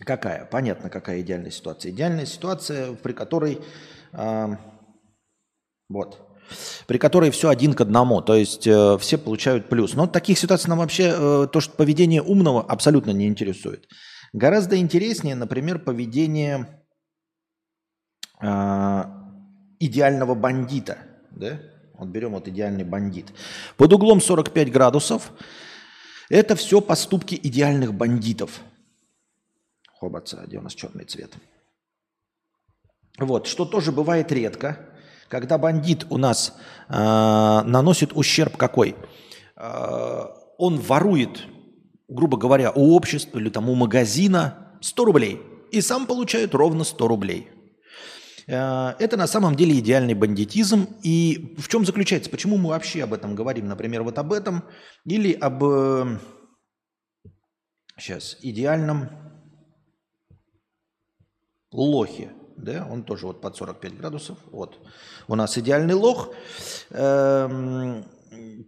Какая? 0.00 0.44
Понятно, 0.44 0.90
какая 0.90 1.20
идеальная 1.22 1.50
ситуация. 1.50 1.90
Идеальная 1.90 2.26
ситуация, 2.26 2.94
при 2.94 3.12
которой... 3.12 3.60
Э, 4.12 4.56
вот 5.88 6.27
при 6.86 6.98
которой 6.98 7.30
все 7.30 7.48
один 7.48 7.74
к 7.74 7.80
одному, 7.80 8.22
то 8.22 8.34
есть 8.34 8.66
э, 8.66 8.98
все 8.98 9.18
получают 9.18 9.68
плюс. 9.68 9.94
Но 9.94 10.06
таких 10.06 10.38
ситуаций 10.38 10.68
нам 10.68 10.78
вообще 10.78 11.14
э, 11.14 11.46
то, 11.52 11.60
что 11.60 11.74
поведение 11.74 12.22
умного 12.22 12.62
абсолютно 12.62 13.10
не 13.10 13.26
интересует. 13.26 13.88
Гораздо 14.32 14.76
интереснее, 14.76 15.34
например, 15.34 15.78
поведение 15.78 16.82
э, 18.40 19.04
идеального 19.80 20.34
бандита, 20.34 20.98
да? 21.30 21.60
Вот 21.98 22.08
берем 22.08 22.32
вот 22.32 22.46
идеальный 22.46 22.84
бандит. 22.84 23.26
Под 23.76 23.92
углом 23.92 24.20
45 24.20 24.70
градусов 24.70 25.32
это 26.28 26.54
все 26.54 26.80
поступки 26.80 27.38
идеальных 27.42 27.94
бандитов. 27.94 28.60
Хобаца, 29.98 30.44
где 30.46 30.58
у 30.58 30.62
нас 30.62 30.74
черный 30.74 31.04
цвет. 31.04 31.32
Вот, 33.18 33.48
что 33.48 33.64
тоже 33.64 33.90
бывает 33.90 34.30
редко, 34.30 34.87
когда 35.28 35.58
бандит 35.58 36.06
у 36.10 36.18
нас 36.18 36.54
э, 36.88 36.92
наносит 36.94 38.12
ущерб 38.14 38.56
какой? 38.56 38.96
Э, 39.56 40.24
он 40.58 40.78
ворует, 40.78 41.44
грубо 42.08 42.36
говоря, 42.36 42.72
у 42.72 42.94
общества 42.94 43.38
или 43.38 43.50
там 43.50 43.68
у 43.68 43.74
магазина 43.74 44.78
100 44.80 45.04
рублей 45.04 45.40
и 45.70 45.80
сам 45.80 46.06
получает 46.06 46.54
ровно 46.54 46.84
100 46.84 47.08
рублей. 47.08 47.48
Э, 48.46 48.94
это 48.98 49.16
на 49.16 49.26
самом 49.26 49.54
деле 49.54 49.78
идеальный 49.78 50.14
бандитизм. 50.14 50.88
И 51.02 51.54
в 51.58 51.68
чем 51.68 51.84
заключается? 51.84 52.30
Почему 52.30 52.56
мы 52.56 52.70
вообще 52.70 53.04
об 53.04 53.12
этом 53.12 53.34
говорим? 53.34 53.68
Например, 53.68 54.02
вот 54.02 54.18
об 54.18 54.32
этом 54.32 54.64
или 55.04 55.32
об 55.32 55.62
сейчас 57.98 58.34
э, 58.34 58.48
идеальном 58.48 59.08
лохе. 61.70 62.32
Да, 62.58 62.86
он 62.90 63.04
тоже 63.04 63.26
вот 63.26 63.40
под 63.40 63.56
45 63.56 63.96
градусов. 63.96 64.36
Вот. 64.50 64.78
У 65.28 65.36
нас 65.36 65.56
идеальный 65.56 65.94
лох, 65.94 66.30
э, 66.90 68.02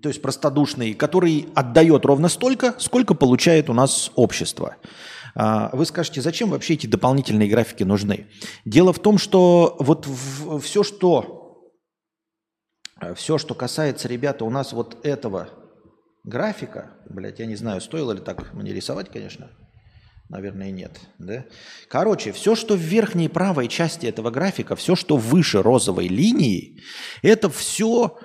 то 0.03 0.09
есть 0.09 0.23
простодушный, 0.23 0.95
который 0.95 1.49
отдает 1.55 2.05
ровно 2.05 2.29
столько, 2.29 2.75
сколько 2.79 3.15
получает 3.15 3.69
у 3.69 3.73
нас 3.73 4.13
общество. 4.15 4.77
А, 5.35 5.71
вы 5.73 5.85
скажете, 5.87 6.21
зачем 6.21 6.51
вообще 6.51 6.75
эти 6.75 6.87
дополнительные 6.87 7.49
графики 7.49 7.83
нужны? 7.83 8.29
Дело 8.65 8.93
в 8.93 9.01
том, 9.01 9.19
что 9.19 9.77
вот 9.81 10.07
все, 10.63 10.83
что, 10.85 11.73
все, 13.17 13.39
что 13.39 13.55
касается, 13.55 14.07
ребята, 14.07 14.45
у 14.45 14.51
нас 14.51 14.73
вот 14.73 15.05
этого 15.05 15.49
графика, 16.25 16.93
блядь, 17.09 17.41
я 17.41 17.47
не 17.47 17.57
знаю, 17.57 17.81
стоило 17.81 18.13
ли 18.13 18.21
так 18.21 18.53
мне 18.55 18.73
рисовать, 18.73 19.11
конечно, 19.11 19.51
Наверное, 20.31 20.71
нет. 20.71 21.01
Да? 21.19 21.45
Короче, 21.89 22.31
все, 22.31 22.55
что 22.55 22.77
в 22.77 22.81
верхней 22.81 23.29
правой 23.29 23.67
части 23.67 24.07
этого 24.07 24.31
графика, 24.31 24.77
все, 24.77 24.95
что 24.95 25.17
выше 25.17 25.61
розовой 25.61 26.07
линии, 26.07 26.81
это 27.21 27.51
все 27.51 28.17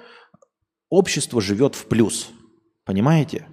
общество 0.89 1.41
живет 1.41 1.73
в 1.73 1.87
плюс. 1.87 2.29
Понимаете? 2.85 3.47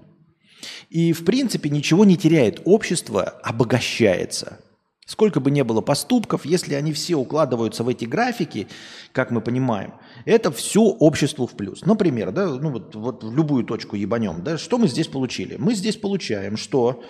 И, 0.90 1.14
в 1.14 1.24
принципе, 1.24 1.70
ничего 1.70 2.04
не 2.04 2.18
теряет. 2.18 2.60
Общество 2.66 3.22
обогащается. 3.22 4.58
Сколько 5.06 5.40
бы 5.40 5.50
ни 5.50 5.62
было 5.62 5.80
поступков, 5.80 6.44
если 6.44 6.74
они 6.74 6.92
все 6.92 7.16
укладываются 7.16 7.82
в 7.84 7.88
эти 7.88 8.04
графики, 8.04 8.68
как 9.12 9.30
мы 9.30 9.40
понимаем, 9.40 9.94
это 10.26 10.52
все 10.52 10.82
обществу 10.82 11.46
в 11.46 11.52
плюс. 11.56 11.86
Например, 11.86 12.32
да, 12.32 12.46
ну 12.48 12.70
вот, 12.70 12.94
вот 12.94 13.24
в 13.24 13.34
любую 13.34 13.64
точку 13.64 13.96
ебанем, 13.96 14.44
да, 14.44 14.58
что 14.58 14.76
мы 14.76 14.88
здесь 14.88 15.08
получили? 15.08 15.56
Мы 15.56 15.74
здесь 15.74 15.96
получаем, 15.96 16.58
что 16.58 17.02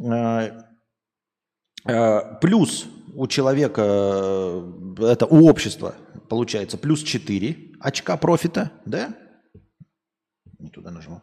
э, 0.00 0.50
плюс 2.40 2.86
у 3.14 3.26
человека, 3.26 3.82
э, 3.84 4.94
это 5.00 5.26
у 5.26 5.48
общества 5.48 5.94
получается 6.28 6.78
плюс 6.78 7.02
4 7.02 7.72
очка 7.80 8.16
профита, 8.16 8.70
да? 8.84 9.14
Не 10.58 10.70
туда 10.70 10.90
нажал 10.90 11.22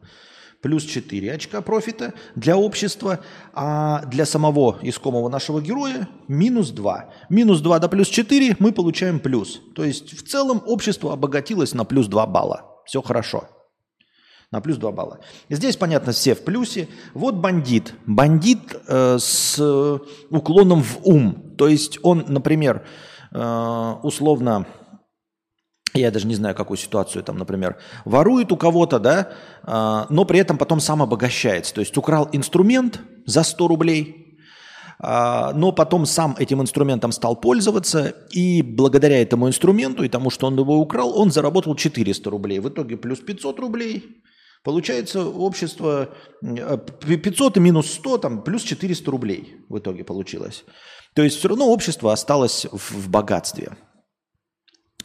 плюс 0.62 0.84
4 0.84 1.34
очка 1.34 1.62
профита 1.62 2.13
для 2.36 2.58
общества, 2.58 3.19
а 3.54 4.06
для 4.06 4.26
самого 4.26 4.80
искомого 4.82 5.30
нашего 5.30 5.62
героя 5.62 6.08
минус 6.28 6.69
2. 6.69 7.10
Минус 7.30 7.62
2 7.62 7.80
до 7.80 7.89
плюс 7.89 8.08
4 8.08 8.58
мы 8.60 8.71
получаем 8.71 9.19
плюс. 9.19 9.62
То 9.76 9.84
есть 9.84 10.13
в 10.13 10.28
целом 10.28 10.62
общество 10.65 11.13
обогатилось 11.13 11.74
на 11.74 11.84
плюс 11.84 12.08
2 12.08 12.26
балла. 12.28 12.65
Все 12.86 13.02
хорошо. 13.02 13.47
На 14.52 14.60
плюс 14.60 14.78
2 14.78 14.92
балла. 14.92 15.20
Здесь, 15.50 15.78
понятно, 15.78 16.12
все 16.12 16.36
в 16.36 16.44
плюсе. 16.44 16.90
Вот 17.14 17.36
бандит. 17.36 17.94
Бандит 18.06 18.60
э, 18.88 19.18
с 19.18 19.58
уклоном 20.30 20.84
в 20.84 21.00
ум. 21.04 21.56
То 21.58 21.70
есть 21.70 22.00
он, 22.04 22.26
например, 22.28 22.86
э, 23.34 23.96
условно 24.04 24.68
я 25.94 26.12
даже 26.12 26.28
не 26.28 26.36
знаю, 26.36 26.56
какую 26.56 26.78
ситуацию 26.78 27.24
там, 27.24 27.38
например, 27.38 27.78
ворует 28.06 28.52
у 28.52 28.58
кого-то, 28.58 29.00
да, 29.00 29.34
а, 29.64 30.08
но 30.10 30.24
при 30.24 30.40
этом 30.40 30.58
потом 30.58 30.80
сам 30.80 31.02
обогащается. 31.02 31.74
То 31.74 31.82
есть 31.82 31.98
украл 31.98 32.30
инструмент 32.32 33.02
за 33.26 33.44
100 33.44 33.68
рублей, 33.68 34.38
а, 35.00 35.52
но 35.54 35.74
потом 35.74 36.06
сам 36.06 36.36
этим 36.40 36.62
инструментом 36.62 37.12
стал 37.12 37.36
пользоваться, 37.36 38.16
и 38.32 38.62
благодаря 38.62 39.22
этому 39.22 39.50
инструменту 39.50 40.04
и 40.04 40.10
тому, 40.10 40.30
что 40.30 40.48
он 40.48 40.58
его 40.58 40.78
украл, 40.78 41.18
он 41.18 41.32
заработал 41.32 41.76
400 41.76 42.30
рублей. 42.30 42.60
В 42.60 42.70
итоге 42.70 42.96
плюс 42.96 43.20
500 43.20 43.60
рублей. 43.60 44.22
Получается 44.63 45.26
общество 45.26 46.13
500 46.41 47.58
и 47.58 47.60
минус 47.60 47.91
100, 47.93 48.17
там 48.19 48.43
плюс 48.43 48.62
400 48.62 49.10
рублей 49.10 49.56
в 49.69 49.80
итоге 49.80 50.04
получилось. 50.04 50.63
То 51.15 51.24
есть 51.24 51.38
все 51.38 51.47
равно 51.47 51.67
общество 51.67 52.13
осталось 52.13 52.67
в 52.71 53.10
богатстве. 53.10 53.76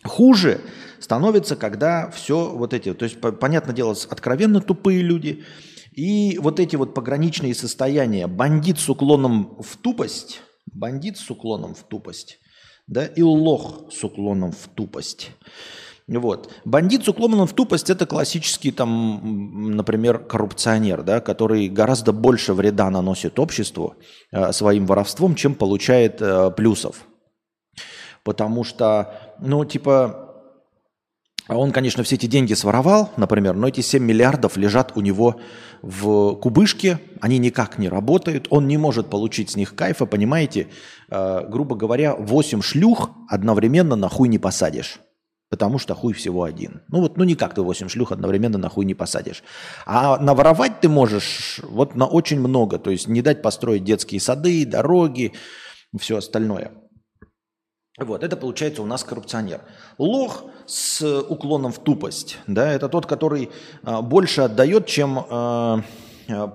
Хуже 0.04 0.60
становится, 1.00 1.56
когда 1.56 2.10
все 2.10 2.50
вот 2.50 2.74
эти, 2.74 2.92
то 2.94 3.04
есть, 3.04 3.18
понятное 3.20 3.74
дело, 3.74 3.96
откровенно 4.10 4.60
тупые 4.60 5.00
люди, 5.00 5.44
и 5.92 6.38
вот 6.38 6.60
эти 6.60 6.76
вот 6.76 6.94
пограничные 6.94 7.54
состояния, 7.54 8.26
бандит 8.26 8.78
с 8.78 8.88
уклоном 8.88 9.56
в 9.60 9.78
тупость, 9.78 10.42
бандит 10.70 11.16
с 11.16 11.30
уклоном 11.30 11.74
в 11.74 11.82
тупость, 11.84 12.38
да, 12.86 13.06
и 13.06 13.22
лох 13.22 13.90
с 13.90 14.04
уклоном 14.04 14.52
в 14.52 14.68
тупость. 14.74 15.30
Вот. 16.08 16.52
Бандит 16.64 17.04
с 17.04 17.08
уклоном 17.08 17.46
в 17.48 17.52
тупость– 17.52 17.90
это 17.90 18.06
классический, 18.06 18.70
там, 18.70 19.74
например, 19.76 20.20
коррупционер, 20.20 21.02
да, 21.02 21.20
который 21.20 21.68
гораздо 21.68 22.12
больше 22.12 22.54
вреда 22.54 22.90
наносит 22.90 23.40
обществу 23.40 23.96
э, 24.30 24.52
своим 24.52 24.86
воровством, 24.86 25.34
чем 25.34 25.54
получает 25.54 26.22
э, 26.22 26.52
плюсов. 26.52 27.06
Потому 28.22 28.62
что, 28.62 29.34
ну, 29.40 29.64
типа, 29.64 30.26
он, 31.48 31.72
конечно, 31.72 32.04
все 32.04 32.14
эти 32.14 32.26
деньги 32.26 32.54
своровал, 32.54 33.10
например, 33.16 33.54
но 33.54 33.66
эти 33.66 33.80
7 33.80 34.00
миллиардов 34.02 34.56
лежат 34.56 34.92
у 34.96 35.00
него 35.00 35.40
в 35.82 36.34
кубышке, 36.36 37.00
они 37.20 37.38
никак 37.38 37.78
не 37.78 37.88
работают, 37.88 38.46
он 38.50 38.68
не 38.68 38.78
может 38.78 39.08
получить 39.10 39.50
с 39.50 39.56
них 39.56 39.74
кайфа, 39.74 40.06
понимаете? 40.06 40.68
Э, 41.10 41.44
грубо 41.48 41.74
говоря, 41.74 42.14
8 42.14 42.62
шлюх 42.62 43.10
одновременно 43.28 43.96
на 43.96 44.08
хуй 44.08 44.28
не 44.28 44.38
посадишь. 44.38 45.00
Потому 45.48 45.78
что 45.78 45.94
хуй 45.94 46.12
всего 46.12 46.42
один. 46.42 46.82
Ну 46.88 47.00
вот, 47.00 47.16
ну 47.16 47.24
никак 47.24 47.54
ты 47.54 47.62
8 47.62 47.88
шлюх 47.88 48.10
одновременно 48.10 48.58
на 48.58 48.68
хуй 48.68 48.84
не 48.84 48.94
посадишь. 48.94 49.44
А 49.86 50.18
наворовать 50.18 50.80
ты 50.80 50.88
можешь 50.88 51.60
вот 51.62 51.94
на 51.94 52.06
очень 52.06 52.40
много. 52.40 52.78
То 52.78 52.90
есть 52.90 53.06
не 53.06 53.22
дать 53.22 53.42
построить 53.42 53.84
детские 53.84 54.20
сады, 54.20 54.66
дороги, 54.66 55.32
все 55.96 56.16
остальное. 56.16 56.72
Вот, 57.98 58.22
это 58.22 58.36
получается 58.36 58.82
у 58.82 58.86
нас 58.86 59.04
коррупционер. 59.04 59.62
Лох 59.96 60.44
с 60.66 61.02
уклоном 61.22 61.72
в 61.72 61.78
тупость, 61.78 62.38
да, 62.46 62.70
это 62.70 62.90
тот, 62.90 63.06
который 63.06 63.50
а, 63.84 64.02
больше 64.02 64.42
отдает, 64.42 64.86
чем 64.86 65.24
а, 65.30 65.82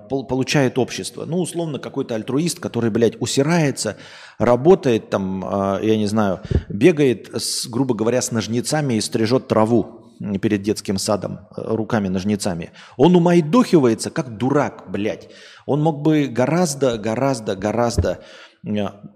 получает 0.07 0.77
общество. 0.77 1.25
Ну, 1.25 1.39
условно, 1.39 1.79
какой-то 1.79 2.15
альтруист, 2.15 2.59
который, 2.59 2.89
блядь, 2.89 3.19
усирается, 3.21 3.97
работает 4.37 5.09
там, 5.09 5.43
а, 5.45 5.79
я 5.81 5.97
не 5.97 6.07
знаю, 6.07 6.41
бегает, 6.69 7.29
с, 7.33 7.67
грубо 7.67 7.95
говоря, 7.95 8.21
с 8.21 8.31
ножницами 8.31 8.95
и 8.95 9.01
стрижет 9.01 9.47
траву 9.47 10.01
перед 10.41 10.61
детским 10.61 10.97
садом 10.97 11.39
э, 11.55 11.61
руками-ножницами. 11.63 12.71
Он 12.97 13.15
умайдохивается, 13.15 14.11
как 14.11 14.37
дурак, 14.37 14.85
блядь. 14.89 15.29
Он 15.65 15.81
мог 15.81 16.01
бы 16.01 16.27
гораздо, 16.27 16.97
гораздо, 16.97 17.55
гораздо 17.55 18.19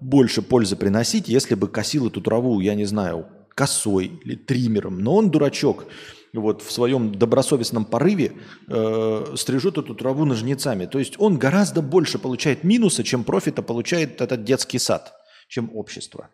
больше 0.00 0.42
пользы 0.42 0.74
приносить, 0.76 1.28
если 1.28 1.54
бы 1.54 1.68
косил 1.68 2.08
эту 2.08 2.20
траву, 2.20 2.58
я 2.60 2.74
не 2.74 2.84
знаю, 2.84 3.26
косой 3.54 4.06
или 4.24 4.34
триммером. 4.34 4.98
Но 4.98 5.14
он 5.14 5.30
дурачок, 5.30 5.86
вот 6.32 6.62
в 6.62 6.70
своем 6.70 7.12
добросовестном 7.12 7.84
порыве 7.84 8.32
э, 8.68 9.34
стрижет 9.36 9.78
эту 9.78 9.94
траву 9.94 10.24
ножницами. 10.24 10.86
То 10.86 10.98
есть 10.98 11.14
он 11.18 11.38
гораздо 11.38 11.82
больше 11.82 12.18
получает 12.18 12.64
минуса, 12.64 13.04
чем 13.04 13.24
профита 13.24 13.62
получает 13.62 14.20
этот 14.20 14.44
детский 14.44 14.78
сад, 14.78 15.14
чем 15.48 15.70
общество. 15.74 16.30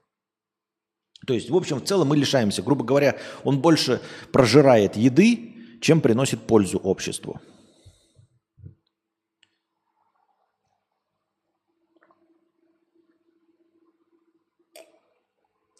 То 1.26 1.34
есть, 1.34 1.50
в 1.50 1.56
общем, 1.56 1.78
в 1.78 1.84
целом 1.84 2.08
мы 2.08 2.16
лишаемся. 2.16 2.62
Грубо 2.62 2.84
говоря, 2.84 3.16
он 3.44 3.60
больше 3.60 4.00
прожирает 4.32 4.96
еды, 4.96 5.78
чем 5.80 6.00
приносит 6.00 6.40
пользу 6.40 6.78
обществу. 6.78 7.40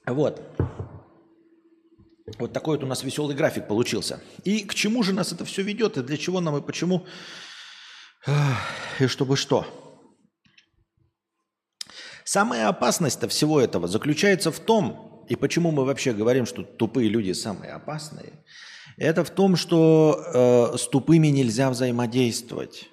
Вот. 0.07 0.43
Вот 2.39 2.53
такой 2.53 2.77
вот 2.77 2.85
у 2.85 2.87
нас 2.87 3.03
веселый 3.03 3.35
график 3.35 3.67
получился. 3.67 4.21
И 4.45 4.65
к 4.65 4.75
чему 4.75 5.03
же 5.03 5.13
нас 5.13 5.33
это 5.33 5.45
все 5.45 5.63
ведет, 5.63 5.97
и 5.97 6.03
для 6.03 6.17
чего 6.17 6.41
нам, 6.41 6.57
и 6.57 6.63
почему, 6.63 7.07
и 9.01 9.07
чтобы 9.07 9.37
что. 9.37 9.67
Самая 12.25 12.69
опасность-то 12.69 13.29
всего 13.29 13.61
этого 13.61 13.89
заключается 13.89 14.53
в 14.53 14.61
том, 14.61 15.25
и 15.29 15.35
почему 15.35 15.73
мы 15.73 15.85
вообще 15.85 16.13
говорим, 16.13 16.47
что 16.47 16.63
тупые 16.63 17.09
люди 17.09 17.33
самые 17.33 17.73
опасные, 17.73 18.45
это 18.97 19.25
в 19.25 19.31
том, 19.31 19.57
что 19.57 20.73
э, 20.75 20.79
с 20.79 20.87
тупыми 20.89 21.29
нельзя 21.29 21.71
взаимодействовать. 21.71 22.89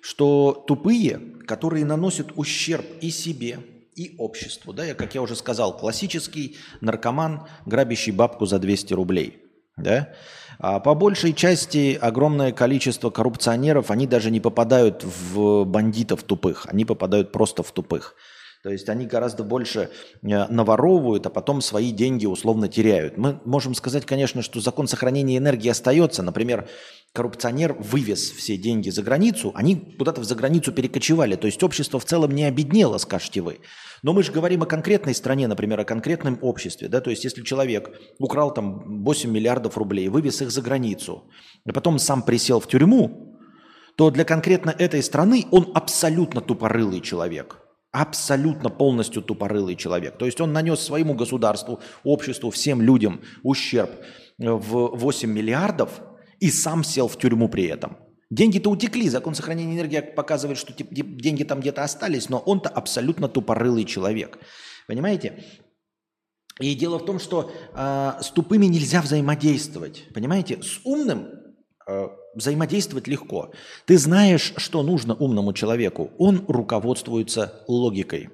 Что 0.00 0.64
тупые, 0.66 1.18
которые 1.46 1.84
наносят 1.84 2.32
ущерб 2.36 2.86
и 3.00 3.10
себе, 3.10 3.58
и 3.96 4.14
обществу. 4.18 4.72
Да? 4.72 4.84
Я, 4.84 4.94
как 4.94 5.14
я 5.14 5.22
уже 5.22 5.36
сказал, 5.36 5.76
классический 5.76 6.56
наркоман, 6.80 7.46
грабящий 7.66 8.12
бабку 8.12 8.46
за 8.46 8.58
200 8.58 8.94
рублей. 8.94 9.42
Да? 9.76 10.10
А 10.58 10.80
по 10.80 10.94
большей 10.94 11.32
части 11.32 11.98
огромное 12.00 12.52
количество 12.52 13.10
коррупционеров, 13.10 13.90
они 13.90 14.06
даже 14.06 14.30
не 14.30 14.40
попадают 14.40 15.04
в 15.04 15.64
бандитов 15.64 16.22
тупых, 16.22 16.66
они 16.68 16.84
попадают 16.84 17.32
просто 17.32 17.62
в 17.62 17.72
тупых. 17.72 18.14
То 18.64 18.70
есть 18.70 18.88
они 18.88 19.04
гораздо 19.04 19.44
больше 19.44 19.90
э, 20.22 20.46
наворовывают, 20.48 21.26
а 21.26 21.30
потом 21.30 21.60
свои 21.60 21.92
деньги 21.92 22.24
условно 22.24 22.66
теряют. 22.66 23.18
Мы 23.18 23.38
можем 23.44 23.74
сказать, 23.74 24.06
конечно, 24.06 24.40
что 24.40 24.58
закон 24.58 24.88
сохранения 24.88 25.36
энергии 25.36 25.68
остается. 25.68 26.22
Например, 26.22 26.66
коррупционер 27.12 27.74
вывез 27.74 28.30
все 28.30 28.56
деньги 28.56 28.88
за 28.88 29.02
границу, 29.02 29.52
они 29.54 29.76
куда-то 29.98 30.24
за 30.24 30.34
границу 30.34 30.72
перекочевали. 30.72 31.36
То 31.36 31.46
есть 31.46 31.62
общество 31.62 32.00
в 32.00 32.06
целом 32.06 32.30
не 32.30 32.44
обеднело, 32.44 32.96
скажете 32.96 33.42
вы. 33.42 33.58
Но 34.02 34.14
мы 34.14 34.22
же 34.22 34.32
говорим 34.32 34.62
о 34.62 34.66
конкретной 34.66 35.14
стране, 35.14 35.46
например, 35.46 35.80
о 35.80 35.84
конкретном 35.84 36.38
обществе. 36.40 36.88
Да? 36.88 37.02
То 37.02 37.10
есть 37.10 37.22
если 37.22 37.42
человек 37.42 37.90
украл 38.18 38.50
там 38.54 39.04
8 39.04 39.30
миллиардов 39.30 39.76
рублей, 39.76 40.08
вывез 40.08 40.40
их 40.40 40.50
за 40.50 40.62
границу, 40.62 41.24
и 41.66 41.70
потом 41.70 41.98
сам 41.98 42.22
присел 42.22 42.60
в 42.60 42.66
тюрьму, 42.66 43.36
то 43.96 44.10
для 44.10 44.24
конкретно 44.24 44.70
этой 44.70 45.02
страны 45.02 45.44
он 45.50 45.70
абсолютно 45.74 46.40
тупорылый 46.40 47.02
человек– 47.02 47.58
абсолютно 47.94 48.70
полностью 48.70 49.22
тупорылый 49.22 49.76
человек. 49.76 50.18
То 50.18 50.26
есть 50.26 50.40
он 50.40 50.52
нанес 50.52 50.80
своему 50.80 51.14
государству, 51.14 51.80
обществу, 52.02 52.50
всем 52.50 52.82
людям 52.82 53.20
ущерб 53.44 53.90
в 54.36 54.96
8 54.96 55.30
миллиардов 55.30 56.02
и 56.40 56.50
сам 56.50 56.82
сел 56.82 57.06
в 57.06 57.16
тюрьму 57.16 57.48
при 57.48 57.66
этом. 57.66 57.96
Деньги-то 58.30 58.68
утекли, 58.68 59.08
закон 59.08 59.36
сохранения 59.36 59.76
энергии 59.76 60.00
показывает, 60.00 60.58
что 60.58 60.74
деньги 60.76 61.44
там 61.44 61.60
где-то 61.60 61.84
остались, 61.84 62.28
но 62.28 62.38
он-то 62.38 62.68
абсолютно 62.68 63.28
тупорылый 63.28 63.84
человек. 63.84 64.40
Понимаете? 64.88 65.44
И 66.60 66.74
дело 66.74 66.98
в 66.98 67.04
том, 67.04 67.20
что 67.20 67.52
э, 67.74 68.12
с 68.20 68.30
тупыми 68.30 68.66
нельзя 68.66 69.02
взаимодействовать. 69.02 70.12
Понимаете? 70.12 70.60
С 70.62 70.80
умным 70.84 71.28
э, 71.88 72.08
взаимодействовать 72.34 73.06
легко. 73.06 73.52
Ты 73.86 73.98
знаешь, 73.98 74.52
что 74.56 74.82
нужно 74.82 75.14
умному 75.14 75.52
человеку. 75.52 76.10
Он 76.18 76.44
руководствуется 76.48 77.62
логикой. 77.68 78.30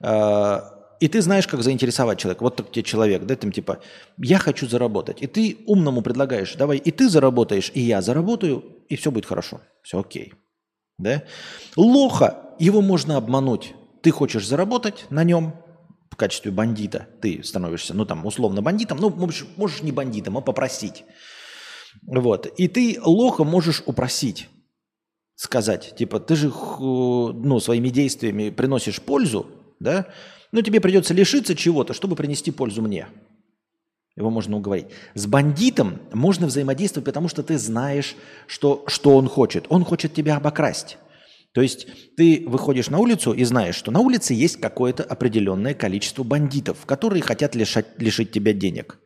А, 0.00 0.82
и 1.00 1.08
ты 1.08 1.20
знаешь, 1.20 1.48
как 1.48 1.62
заинтересовать 1.62 2.18
человека. 2.18 2.42
Вот 2.42 2.70
тебе 2.70 2.84
человек, 2.84 3.24
да, 3.24 3.34
там 3.34 3.50
типа, 3.50 3.80
я 4.18 4.38
хочу 4.38 4.68
заработать. 4.68 5.20
И 5.20 5.26
ты 5.26 5.58
умному 5.66 6.02
предлагаешь, 6.02 6.54
давай 6.54 6.78
и 6.78 6.90
ты 6.90 7.08
заработаешь, 7.08 7.72
и 7.74 7.80
я 7.80 8.02
заработаю, 8.02 8.64
и 8.88 8.96
все 8.96 9.10
будет 9.10 9.26
хорошо. 9.26 9.60
Все 9.82 9.98
окей. 9.98 10.34
Да? 10.98 11.24
Лоха, 11.76 12.54
его 12.58 12.82
можно 12.82 13.16
обмануть. 13.16 13.74
Ты 14.02 14.12
хочешь 14.12 14.46
заработать 14.46 15.06
на 15.10 15.24
нем 15.24 15.54
в 16.10 16.16
качестве 16.16 16.52
бандита. 16.52 17.08
Ты 17.20 17.42
становишься, 17.42 17.94
ну 17.94 18.04
там, 18.04 18.24
условно 18.24 18.62
бандитом. 18.62 18.98
Ну, 18.98 19.10
можешь, 19.10 19.46
можешь 19.56 19.82
не 19.82 19.90
бандитом, 19.92 20.38
а 20.38 20.40
попросить. 20.40 21.04
Вот. 22.06 22.46
И 22.58 22.68
ты 22.68 22.98
лоха 23.02 23.44
можешь 23.44 23.82
упросить, 23.86 24.48
сказать, 25.34 25.94
типа, 25.96 26.20
ты 26.20 26.36
же 26.36 26.48
ну, 26.48 27.60
своими 27.60 27.88
действиями 27.88 28.50
приносишь 28.50 29.00
пользу, 29.00 29.46
да, 29.80 30.06
но 30.50 30.60
тебе 30.60 30.80
придется 30.80 31.14
лишиться 31.14 31.54
чего-то, 31.54 31.94
чтобы 31.94 32.16
принести 32.16 32.50
пользу 32.50 32.82
мне. 32.82 33.08
Его 34.16 34.30
можно 34.30 34.58
уговорить. 34.58 34.86
С 35.14 35.26
бандитом 35.26 36.00
можно 36.12 36.46
взаимодействовать, 36.46 37.06
потому 37.06 37.28
что 37.28 37.42
ты 37.42 37.56
знаешь, 37.56 38.14
что, 38.46 38.84
что 38.86 39.16
он 39.16 39.26
хочет. 39.26 39.64
Он 39.70 39.84
хочет 39.84 40.12
тебя 40.12 40.36
обокрасть. 40.36 40.98
То 41.52 41.62
есть 41.62 41.86
ты 42.16 42.44
выходишь 42.46 42.90
на 42.90 42.98
улицу 42.98 43.32
и 43.32 43.44
знаешь, 43.44 43.74
что 43.74 43.90
на 43.90 44.00
улице 44.00 44.34
есть 44.34 44.60
какое-то 44.60 45.02
определенное 45.02 45.74
количество 45.74 46.24
бандитов, 46.24 46.84
которые 46.84 47.22
хотят 47.22 47.54
лишать, 47.54 47.86
лишить 47.98 48.32
тебя 48.32 48.52
денег. 48.52 48.98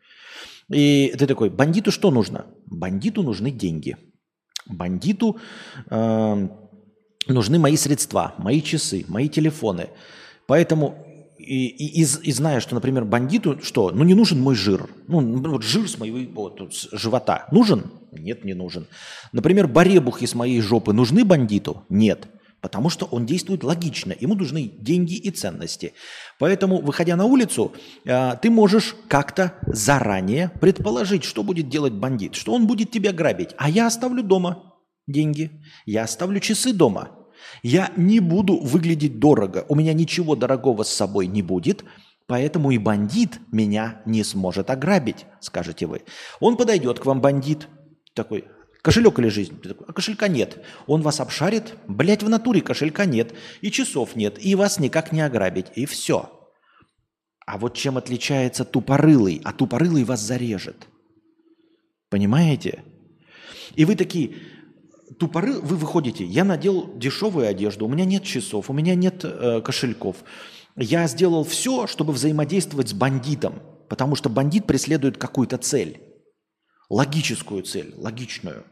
И 0.71 1.15
ты 1.17 1.27
такой, 1.27 1.51
бандиту 1.51 1.91
что 1.91 2.11
нужно? 2.11 2.47
Бандиту 2.67 3.23
нужны 3.23 3.51
деньги. 3.51 3.97
Бандиту 4.67 5.39
э, 5.91 6.49
нужны 7.29 7.59
мои 7.59 7.77
средства, 7.77 8.35
мои 8.39 8.61
часы, 8.61 9.05
мои 9.09 9.29
телефоны. 9.29 9.91
Поэтому 10.47 11.07
и, 11.39 11.67
и, 11.67 12.03
и, 12.03 12.07
и 12.23 12.33
зная, 12.33 12.61
что, 12.61 12.75
например, 12.75 13.05
бандиту 13.05 13.61
что? 13.63 13.91
Ну, 13.91 14.05
не 14.05 14.15
нужен 14.15 14.41
мой 14.41 14.55
жир. 14.55 14.89
Ну, 15.07 15.21
вот 15.21 15.63
жир 15.63 15.89
с 15.89 15.99
моего 15.99 16.19
вот, 16.33 16.75
с 16.75 16.89
живота. 16.93 17.47
Нужен? 17.53 17.85
Нет, 18.13 18.45
не 18.45 18.55
нужен. 18.55 18.87
Например, 19.33 19.69
баребухи 19.69 20.27
с 20.27 20.35
моей 20.35 20.61
жопы 20.61 20.93
нужны 20.93 21.25
бандиту? 21.25 21.85
Нет. 21.89 22.27
Потому 22.67 22.91
что 22.91 23.07
он 23.07 23.27
действует 23.27 23.63
логично. 23.63 24.13
Ему 24.19 24.35
нужны 24.35 24.65
деньги 24.65 25.15
и 25.15 25.31
ценности. 25.31 25.93
Поэтому, 26.41 26.81
выходя 26.81 27.15
на 27.15 27.25
улицу, 27.25 27.73
э, 28.05 28.33
ты 28.43 28.51
можешь 28.51 28.97
как-то 29.07 29.55
заранее 29.69 30.51
предположить, 30.61 31.23
что 31.23 31.45
будет 31.45 31.69
делать 31.69 31.93
бандит, 31.93 32.35
что 32.35 32.53
он 32.53 32.67
будет 32.67 32.91
тебя 32.91 33.13
грабить. 33.13 33.51
А 33.57 33.71
я 33.71 33.87
оставлю 33.87 34.25
дома 34.25 34.75
деньги, 35.07 35.53
я 35.85 36.03
оставлю 36.03 36.41
часы 36.41 36.73
дома. 36.73 37.11
Я 37.63 37.93
не 37.97 38.19
буду 38.19 38.57
выглядеть 38.57 39.21
дорого, 39.21 39.65
у 39.69 39.77
меня 39.77 39.93
ничего 39.93 40.35
дорогого 40.35 40.83
с 40.83 40.89
собой 40.89 41.29
не 41.29 41.43
будет, 41.43 41.85
Поэтому 42.27 42.73
и 42.73 42.79
бандит 42.79 43.39
меня 43.53 44.03
не 44.05 44.25
сможет 44.25 44.71
ограбить, 44.71 45.27
скажете 45.39 45.87
вы. 45.87 46.03
Он 46.41 46.57
подойдет 46.57 46.99
к 46.99 47.07
вам, 47.07 47.21
бандит, 47.21 47.69
такой, 48.13 48.47
кошелек 48.87 49.19
или 49.19 49.27
жизнь? 49.27 49.61
Ты 49.61 49.71
такой, 49.71 49.85
а 49.89 49.93
кошелька 49.93 50.29
нет. 50.29 50.63
Он 50.87 51.03
вас 51.03 51.19
обшарит, 51.19 51.75
блядь, 51.89 52.23
в 52.23 52.29
натуре 52.29 52.61
кошелька 52.61 53.05
нет, 53.05 53.35
и 53.61 53.73
часов 53.73 54.15
нет, 54.15 54.37
и 54.39 54.55
вас 54.55 54.79
никак 54.79 55.11
не 55.11 55.23
ограбить, 55.23 55.67
и 55.75 55.87
все. 55.87 56.31
А 57.45 57.59
вот 57.59 57.75
чем 57.75 57.99
отличается 57.99 58.65
тупорылый? 58.65 59.41
А 59.43 59.53
тупорылый 59.53 60.05
вас 60.05 60.21
зарежет. 60.21 60.87
Понимаете? 62.11 62.85
И 63.75 63.85
вы 63.85 63.97
такие, 63.97 64.37
тупоры, 65.19 65.55
вы 65.55 65.75
выходите, 65.75 66.25
я 66.25 66.45
надел 66.45 66.97
дешевую 66.97 67.49
одежду, 67.49 67.87
у 67.87 67.89
меня 67.89 68.05
нет 68.05 68.23
часов, 68.23 68.71
у 68.71 68.73
меня 68.73 68.95
нет 68.95 69.25
э, 69.25 69.63
кошельков. 69.63 70.19
Я 70.77 71.09
сделал 71.09 71.43
все, 71.43 71.89
чтобы 71.89 72.13
взаимодействовать 72.13 72.91
с 72.91 72.93
бандитом, 72.93 73.63
потому 73.89 74.15
что 74.15 74.29
бандит 74.29 74.65
преследует 74.65 75.19
какую-то 75.19 75.59
цель. 75.59 76.01
Логическую 76.89 77.65
цель, 77.65 77.93
логичную. 77.97 78.65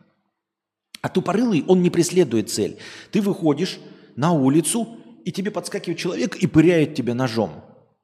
А 1.04 1.10
тупорылый, 1.10 1.64
он 1.68 1.82
не 1.82 1.90
преследует 1.90 2.48
цель. 2.48 2.78
Ты 3.10 3.20
выходишь 3.20 3.78
на 4.16 4.32
улицу, 4.32 4.96
и 5.24 5.32
тебе 5.32 5.50
подскакивает 5.50 5.98
человек 5.98 6.36
и 6.36 6.46
пыряет 6.46 6.94
тебя 6.94 7.14
ножом. 7.14 7.62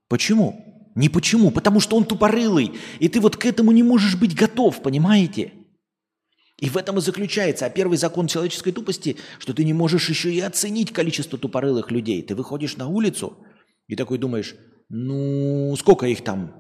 Почему? 0.09 0.93
Не 0.95 1.09
почему, 1.09 1.51
потому 1.51 1.81
что 1.81 1.97
он 1.97 2.05
тупорылый, 2.05 2.73
и 2.99 3.09
ты 3.09 3.21
вот 3.21 3.37
к 3.37 3.47
этому 3.47 3.73
не 3.73 3.83
можешь 3.83 4.17
быть 4.17 4.35
готов, 4.35 4.83
понимаете? 4.83 5.53
И 6.59 6.69
в 6.69 6.77
этом 6.77 6.99
и 6.99 7.01
заключается. 7.01 7.65
А 7.65 7.71
первый 7.71 7.97
закон 7.97 8.27
человеческой 8.27 8.73
тупости, 8.73 9.17
что 9.39 9.55
ты 9.55 9.65
не 9.65 9.73
можешь 9.73 10.09
еще 10.11 10.31
и 10.33 10.41
оценить 10.41 10.93
количество 10.93 11.39
тупорылых 11.39 11.91
людей. 11.91 12.23
Ты 12.23 12.35
выходишь 12.35 12.77
на 12.77 12.89
улицу– 12.89 13.39
и 13.91 13.97
такой 13.97 14.19
думаешь, 14.19 14.55
ну, 14.89 15.75
сколько 15.77 16.07
их 16.07 16.23
там? 16.23 16.55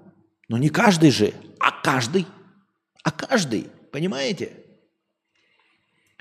Ну, 0.48 0.56
не 0.56 0.68
каждый 0.68 1.12
же, 1.12 1.32
а 1.60 1.70
каждый. 1.70 2.26
А 3.04 3.12
каждый, 3.12 3.68
понимаете? 3.92 4.50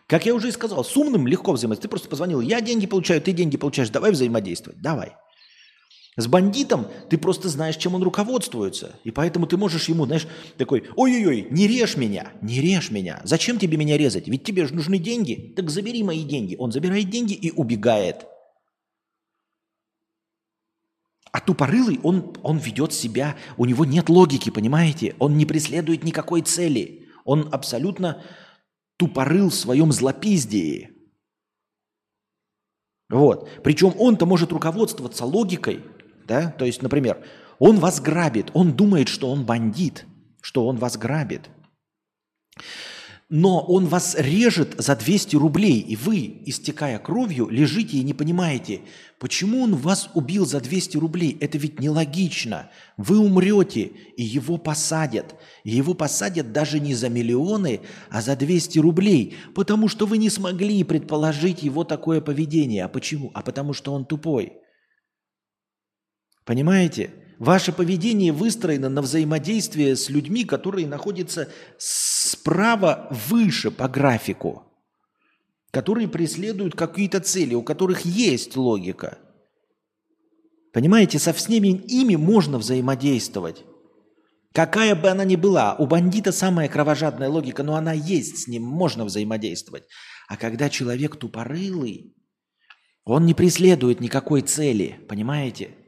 Как 0.09 0.25
я 0.25 0.33
уже 0.33 0.47
и 0.49 0.51
сказал, 0.51 0.83
с 0.83 0.97
умным 0.97 1.27
легко 1.27 1.51
взаимодействовать. 1.51 1.83
Ты 1.83 1.87
просто 1.87 2.09
позвонил, 2.09 2.41
я 2.41 2.61
деньги 2.61 2.87
получаю, 2.87 3.21
ты 3.21 3.31
деньги 3.31 3.57
получаешь, 3.57 3.91
давай 3.91 4.11
взаимодействовать, 4.11 4.81
давай. 4.81 5.13
С 6.17 6.25
бандитом 6.25 6.87
ты 7.11 7.19
просто 7.19 7.47
знаешь, 7.47 7.77
чем 7.77 7.93
он 7.93 8.01
руководствуется. 8.01 8.99
И 9.03 9.11
поэтому 9.11 9.45
ты 9.45 9.55
можешь 9.55 9.87
ему, 9.87 10.07
знаешь, 10.07 10.25
такой, 10.57 10.85
ой-ой-ой, 10.95 11.47
не 11.51 11.67
режь 11.67 11.95
меня, 11.95 12.33
не 12.41 12.59
режь 12.59 12.89
меня. 12.89 13.21
Зачем 13.23 13.59
тебе 13.59 13.77
меня 13.77 13.97
резать? 13.97 14.27
Ведь 14.27 14.43
тебе 14.43 14.65
же 14.65 14.73
нужны 14.73 14.97
деньги. 14.97 15.53
Так 15.55 15.69
забери 15.69 16.01
мои 16.01 16.23
деньги. 16.23 16.55
Он 16.57 16.71
забирает 16.71 17.11
деньги 17.11 17.33
и 17.33 17.51
убегает. 17.51 18.25
А 21.31 21.39
тупорылый, 21.39 21.99
он, 22.01 22.35
он 22.41 22.57
ведет 22.57 22.93
себя, 22.93 23.37
у 23.57 23.65
него 23.65 23.85
нет 23.85 24.09
логики, 24.09 24.49
понимаете? 24.49 25.15
Он 25.19 25.37
не 25.37 25.45
преследует 25.45 26.03
никакой 26.03 26.41
цели. 26.41 27.07
Он 27.25 27.47
абсолютно 27.51 28.23
тупорыл 28.99 29.49
в 29.49 29.55
своем 29.55 29.91
злопиздии. 29.93 30.91
Вот. 33.09 33.49
Причем 33.63 33.93
он-то 33.97 34.25
может 34.25 34.51
руководствоваться 34.51 35.25
логикой, 35.25 35.83
да? 36.27 36.51
То 36.51 36.65
есть, 36.65 36.81
например, 36.81 37.25
он 37.57 37.79
вас 37.79 38.01
грабит, 38.01 38.51
он 38.53 38.73
думает, 38.73 39.07
что 39.07 39.31
он 39.31 39.45
бандит, 39.45 40.05
что 40.41 40.67
он 40.67 40.75
вас 40.75 40.97
грабит 40.97 41.49
но 43.29 43.61
он 43.61 43.85
вас 43.85 44.15
режет 44.17 44.73
за 44.79 44.95
200 44.95 45.35
рублей, 45.35 45.79
и 45.79 45.95
вы, 45.95 46.41
истекая 46.45 46.97
кровью, 46.97 47.47
лежите 47.47 47.97
и 47.97 48.03
не 48.03 48.15
понимаете, 48.15 48.81
почему 49.19 49.61
он 49.61 49.75
вас 49.75 50.09
убил 50.15 50.47
за 50.47 50.59
200 50.59 50.97
рублей. 50.97 51.37
Это 51.39 51.59
ведь 51.59 51.79
нелогично. 51.79 52.71
Вы 52.97 53.19
умрете, 53.19 53.91
и 54.17 54.23
его 54.23 54.57
посадят. 54.57 55.35
И 55.63 55.69
его 55.69 55.93
посадят 55.93 56.51
даже 56.51 56.79
не 56.79 56.95
за 56.95 57.09
миллионы, 57.09 57.81
а 58.09 58.23
за 58.23 58.35
200 58.35 58.79
рублей, 58.79 59.35
потому 59.53 59.89
что 59.89 60.07
вы 60.07 60.17
не 60.17 60.31
смогли 60.31 60.83
предположить 60.83 61.61
его 61.61 61.83
такое 61.83 62.21
поведение. 62.21 62.83
А 62.85 62.89
почему? 62.89 63.29
А 63.35 63.43
потому 63.43 63.73
что 63.73 63.93
он 63.93 64.05
тупой. 64.05 64.53
Понимаете? 66.45 67.11
Ваше 67.39 67.71
поведение 67.71 68.33
выстроено 68.33 68.89
на 68.89 69.01
взаимодействие 69.01 69.95
с 69.95 70.09
людьми, 70.09 70.43
которые 70.43 70.85
находятся 70.87 71.47
справа 71.77 73.07
выше 73.29 73.71
по 73.71 73.87
графику, 73.87 74.65
которые 75.71 76.09
преследуют 76.09 76.75
какие-то 76.75 77.21
цели, 77.21 77.55
у 77.55 77.63
которых 77.63 78.01
есть 78.03 78.57
логика. 78.57 79.17
Понимаете, 80.73 81.17
со 81.17 81.31
всеми 81.31 81.69
ими 81.69 82.17
можно 82.17 82.57
взаимодействовать. 82.57 83.63
Какая 84.51 84.93
бы 84.93 85.07
она 85.07 85.23
ни 85.23 85.37
была, 85.37 85.75
у 85.75 85.87
бандита 85.87 86.33
самая 86.33 86.67
кровожадная 86.67 87.29
логика, 87.29 87.63
но 87.63 87.75
она 87.75 87.93
есть, 87.93 88.37
с 88.39 88.47
ним 88.47 88.63
можно 88.63 89.05
взаимодействовать. 89.05 89.85
А 90.27 90.35
когда 90.35 90.69
человек 90.69 91.15
тупорылый, 91.15 92.13
он 93.05 93.25
не 93.25 93.33
преследует 93.33 94.01
никакой 94.01 94.41
цели, 94.41 94.99
понимаете? 95.07 95.78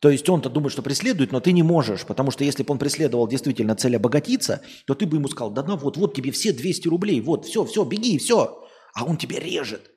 То 0.00 0.10
есть 0.10 0.28
он-то 0.28 0.48
думает, 0.48 0.72
что 0.72 0.82
преследует, 0.82 1.32
но 1.32 1.40
ты 1.40 1.50
не 1.52 1.64
можешь, 1.64 2.04
потому 2.04 2.30
что 2.30 2.44
если 2.44 2.62
бы 2.62 2.72
он 2.72 2.78
преследовал 2.78 3.26
действительно 3.26 3.74
цель 3.74 3.96
обогатиться, 3.96 4.62
то 4.86 4.94
ты 4.94 5.06
бы 5.06 5.16
ему 5.16 5.26
сказал, 5.28 5.50
да, 5.50 5.62
да, 5.62 5.74
вот, 5.74 5.96
вот 5.96 6.14
тебе 6.14 6.30
все 6.30 6.52
200 6.52 6.88
рублей, 6.88 7.20
вот, 7.20 7.46
все, 7.46 7.64
все, 7.64 7.84
беги, 7.84 8.18
все. 8.18 8.64
А 8.94 9.04
он 9.04 9.16
тебя 9.16 9.40
режет, 9.40 9.90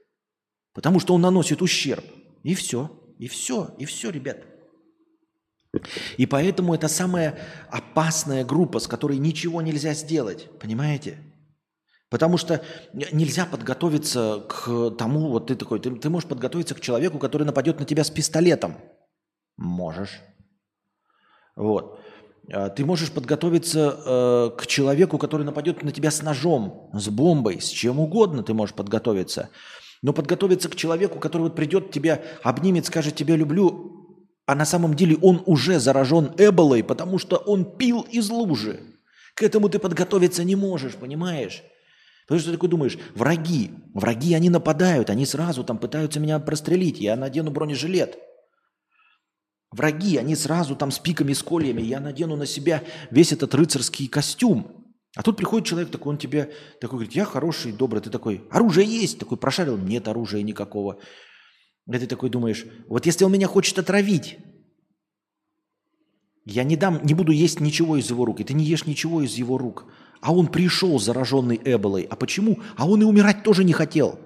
потому 0.74 1.00
что 1.00 1.14
он 1.14 1.22
наносит 1.22 1.62
ущерб. 1.62 2.04
И 2.44 2.56
все, 2.56 2.90
и 3.20 3.28
все, 3.28 3.76
и 3.78 3.86
все, 3.86 4.10
ребят. 4.10 4.44
И 6.18 6.26
поэтому 6.26 6.74
это 6.74 6.88
самая 6.88 7.38
опасная 7.70 8.44
группа, 8.44 8.80
с 8.80 8.88
которой 8.88 9.20
ничего 9.20 9.62
нельзя 9.62 9.94
сделать, 9.94 10.50
понимаете? 10.60 11.20
Потому 12.10 12.38
что 12.38 12.66
нельзя 12.92 13.46
подготовиться 13.46 14.44
к 14.50 14.90
тому, 14.98 15.30
вот 15.30 15.48
ты 15.48 15.56
такой, 15.56 15.80
ты, 15.80 15.92
ты 15.96 16.10
можешь 16.10 16.28
подготовиться 16.28 16.74
к 16.74 16.82
человеку, 16.82 17.20
который 17.20 17.44
нападет 17.44 17.80
на 17.80 17.86
тебя 17.86 18.04
с 18.04 18.10
пистолетом– 18.10 18.78
Можешь. 19.62 20.22
Вот. 21.56 22.00
А, 22.52 22.70
ты 22.70 22.84
можешь 22.84 23.12
подготовиться 23.12 23.96
э, 24.06 24.50
к 24.58 24.66
человеку, 24.66 25.20
который 25.20 25.46
нападет 25.46 25.84
на 25.84 25.92
тебя 25.92 26.10
с 26.10 26.24
ножом, 26.24 26.90
с 26.94 27.10
бомбой, 27.10 27.62
с 27.62 27.68
чем 27.68 28.00
угодно 28.00 28.42
ты 28.42 28.56
можешь 28.56 28.74
подготовиться. 28.74 29.50
Но 30.02 30.14
подготовиться 30.14 30.68
к 30.68 30.76
человеку, 30.76 31.20
который 31.20 31.44
вот 31.44 31.56
придет 31.56 31.92
тебя, 31.92 32.24
обнимет, 32.42 32.88
скажет 32.88 33.16
«тебя 33.16 33.36
люблю», 33.36 34.18
а 34.48 34.56
на 34.56 34.66
самом 34.66 34.96
деле 34.96 35.16
он 35.22 35.44
уже 35.46 35.80
заражен 35.80 36.32
эболой, 36.40 36.84
потому 36.84 37.20
что 37.20 37.38
он 37.38 37.78
пил 37.78 38.02
из 38.10 38.32
лужи. 38.32 38.80
К 39.36 39.44
этому 39.44 39.70
ты 39.70 39.78
подготовиться 39.78 40.44
не 40.44 40.56
можешь, 40.56 40.96
понимаешь? 40.96 41.62
Потому 42.26 42.40
что 42.40 42.50
ты 42.50 42.58
такой 42.58 42.70
думаешь, 42.70 42.98
враги, 43.14 43.70
враги, 43.94 44.34
они 44.34 44.50
нападают, 44.50 45.12
они 45.12 45.28
сразу 45.28 45.64
там 45.64 45.78
пытаются 45.78 46.20
меня 46.20 46.40
прострелить, 46.40 47.00
я 47.00 47.16
надену 47.16 47.52
бронежилет– 47.52 48.18
Враги, 49.72 50.18
они 50.18 50.36
сразу 50.36 50.76
там 50.76 50.92
с 50.92 51.00
пиками, 51.00 51.34
с 51.34 51.42
кольями. 51.42 51.82
Я 51.82 52.02
надену 52.02 52.36
на 52.36 52.46
себя 52.46 52.84
весь 53.10 53.32
этот 53.32 53.56
рыцарский 53.56 54.08
костюм. 54.08 54.86
А 55.16 55.24
тут 55.24 55.38
приходит 55.38 55.68
человек 55.68 55.92
такой, 55.92 56.14
он 56.14 56.18
тебе 56.18 56.52
такой 56.80 57.00
говорит, 57.00 57.14
я 57.14 57.26
хороший, 57.26 57.72
добрый. 57.72 58.02
Ты 58.02 58.10
такой, 58.10 58.44
оружие 58.52 58.88
есть? 58.88 59.20
Такой 59.20 59.38
прошарил, 59.38 59.78
нет 59.78 60.08
оружия 60.08 60.42
никакого. 60.42 61.00
И 61.88 61.98
ты 61.98 62.06
такой 62.06 62.30
думаешь, 62.30 62.66
вот 62.88 63.06
если 63.06 63.24
он 63.24 63.32
меня 63.32 63.48
хочет 63.48 63.80
отравить, 63.80 64.38
я 66.46 66.64
не 66.64 66.76
дам, 66.76 67.00
не 67.04 67.14
буду 67.14 67.32
есть 67.32 67.60
ничего 67.60 67.98
из 67.98 68.10
его 68.10 68.26
рук, 68.26 68.40
и 68.40 68.44
ты 68.44 68.54
не 68.54 68.66
ешь 68.66 68.86
ничего 68.86 69.22
из 69.22 69.36
его 69.36 69.58
рук. 69.58 69.86
А 70.22 70.34
он 70.34 70.48
пришел 70.48 71.00
зараженный 71.00 71.60
Эболой. 71.64 72.04
А 72.04 72.16
почему? 72.16 72.60
А 72.76 72.88
он 72.88 73.02
и 73.02 73.06
умирать 73.06 73.44
тоже 73.44 73.64
не 73.64 73.74
хотел. 73.74 74.20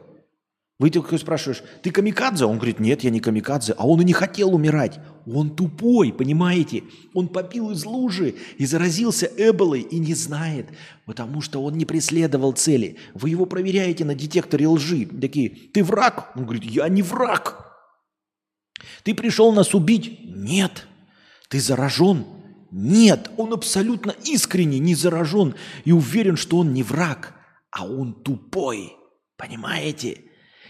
Вы 0.78 0.90
такой 0.90 1.20
спрашиваешь, 1.20 1.64
ты 1.84 1.90
камикадзе? 1.90 2.44
Он 2.44 2.58
говорит, 2.58 2.82
нет, 2.82 3.02
я 3.02 3.10
не 3.10 3.22
камикадзе. 3.22 3.74
А 3.78 3.88
он 3.88 4.02
и 4.02 4.04
не 4.04 4.12
хотел 4.12 4.54
умирать. 4.54 5.00
Он 5.26 5.56
тупой, 5.56 6.12
понимаете? 6.12 6.84
Он 7.14 7.30
попил 7.30 7.72
из 7.72 7.86
лужи 7.86 8.36
и 8.58 8.66
заразился 8.66 9.32
эболой 9.38 9.82
и 9.82 9.98
не 10.00 10.14
знает, 10.14 10.68
потому 11.06 11.40
что 11.40 11.64
он 11.64 11.78
не 11.78 11.86
преследовал 11.86 12.52
цели. 12.52 12.98
Вы 13.14 13.30
его 13.30 13.46
проверяете 13.46 14.04
на 14.04 14.16
детекторе 14.16 14.68
лжи. 14.68 15.06
Такие, 15.06 15.50
ты 15.50 15.82
враг? 15.82 16.34
Он 16.36 16.44
говорит, 16.44 16.66
я 16.66 16.90
не 16.90 17.02
враг. 17.02 17.74
Ты 19.04 19.16
пришел 19.16 19.54
нас 19.54 19.74
убить? 19.74 20.20
Нет. 20.26 20.88
Ты 21.48 21.62
заражен? 21.62 22.26
Нет. 22.70 23.32
Он 23.38 23.54
абсолютно 23.54 24.14
искренне 24.26 24.80
не 24.80 24.94
заражен 24.94 25.56
и 25.86 25.94
уверен, 25.94 26.36
что 26.36 26.58
он 26.58 26.74
не 26.74 26.84
враг, 26.84 27.34
а 27.72 27.86
он 27.88 28.14
тупой. 28.14 28.92
Понимаете? 29.38 30.26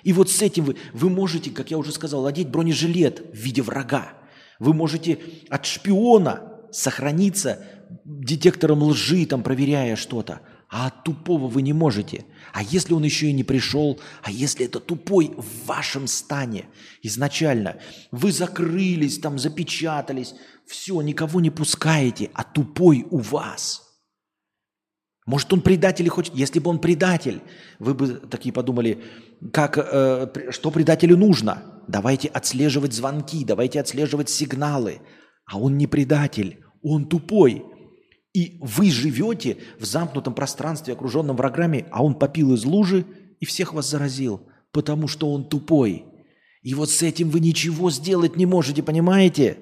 И 0.06 0.14
вот 0.14 0.30
с 0.30 0.42
этим 0.44 0.66
вы, 0.66 0.76
вы 0.94 1.10
можете, 1.10 1.50
как 1.50 1.72
я 1.72 1.80
уже 1.80 1.92
сказал, 1.92 2.28
одеть 2.28 2.48
бронежилет 2.48 3.24
в 3.34 3.36
виде 3.36 3.64
врага. 3.64 4.14
Вы 4.60 4.74
можете 4.74 5.20
от 5.50 5.66
шпиона 5.66 6.54
сохраниться 6.72 7.66
детектором 8.06 8.84
лжи, 8.84 9.26
там, 9.26 9.42
проверяя 9.42 9.96
что-то. 9.96 10.42
а 10.70 10.88
от 10.88 11.04
тупого 11.04 11.48
вы 11.48 11.64
не 11.64 11.74
можете. 11.74 12.26
А 12.54 12.62
если 12.62 12.94
он 12.94 13.04
еще 13.04 13.28
и 13.28 13.34
не 13.34 13.44
пришел, 13.44 14.00
а 14.22 14.30
если 14.30 14.66
это 14.66 14.80
тупой 14.80 15.32
в 15.36 15.66
вашем 15.66 16.06
стане 16.06 16.66
изначально, 17.02 17.78
вы 18.12 18.32
закрылись, 18.32 19.20
там 19.20 19.40
запечатались, 19.40 20.36
все, 20.68 21.02
никого 21.02 21.42
не 21.42 21.50
пускаете, 21.50 22.30
а 22.34 22.44
тупой 22.44 23.08
у 23.10 23.18
вас. 23.18 23.85
Может, 25.26 25.52
он 25.54 25.62
предатель 25.62 26.06
и 26.06 26.10
хочет... 26.10 26.36
Если 26.36 26.60
бы 26.60 26.70
он 26.70 26.80
предатель, 26.80 27.42
вы 27.80 27.94
бы 27.96 28.08
такие 28.30 28.54
подумали, 28.54 29.02
как, 29.52 29.78
э, 29.78 30.52
что 30.52 30.70
предателю 30.70 31.18
нужно? 31.18 31.64
Давайте 31.88 32.28
отслеживать 32.28 32.94
звонки, 32.94 33.44
давайте 33.44 33.80
отслеживать 33.80 34.30
сигналы. 34.30 35.02
А 35.46 35.60
он 35.60 35.78
не 35.78 35.88
предатель, 35.88 36.64
он 36.84 37.08
тупой. 37.08 37.66
И 38.34 38.58
вы 38.62 38.92
живете 38.92 39.58
в 39.80 39.86
замкнутом 39.86 40.36
пространстве, 40.36 40.94
окруженном 40.94 41.38
врагами, 41.38 41.86
а 41.92 42.04
он 42.04 42.16
попил 42.16 42.54
из 42.54 42.64
лужи 42.66 43.06
и 43.40 43.46
всех 43.46 43.74
вас 43.74 43.90
заразил, 43.90 44.48
потому 44.72 45.08
что 45.08 45.32
он 45.32 45.50
тупой. 45.50 46.06
И 46.62 46.74
вот 46.76 46.90
с 46.90 47.02
этим 47.02 47.30
вы 47.30 47.40
ничего 47.40 47.90
сделать 47.90 48.36
не 48.36 48.46
можете, 48.46 48.84
понимаете? 48.84 49.58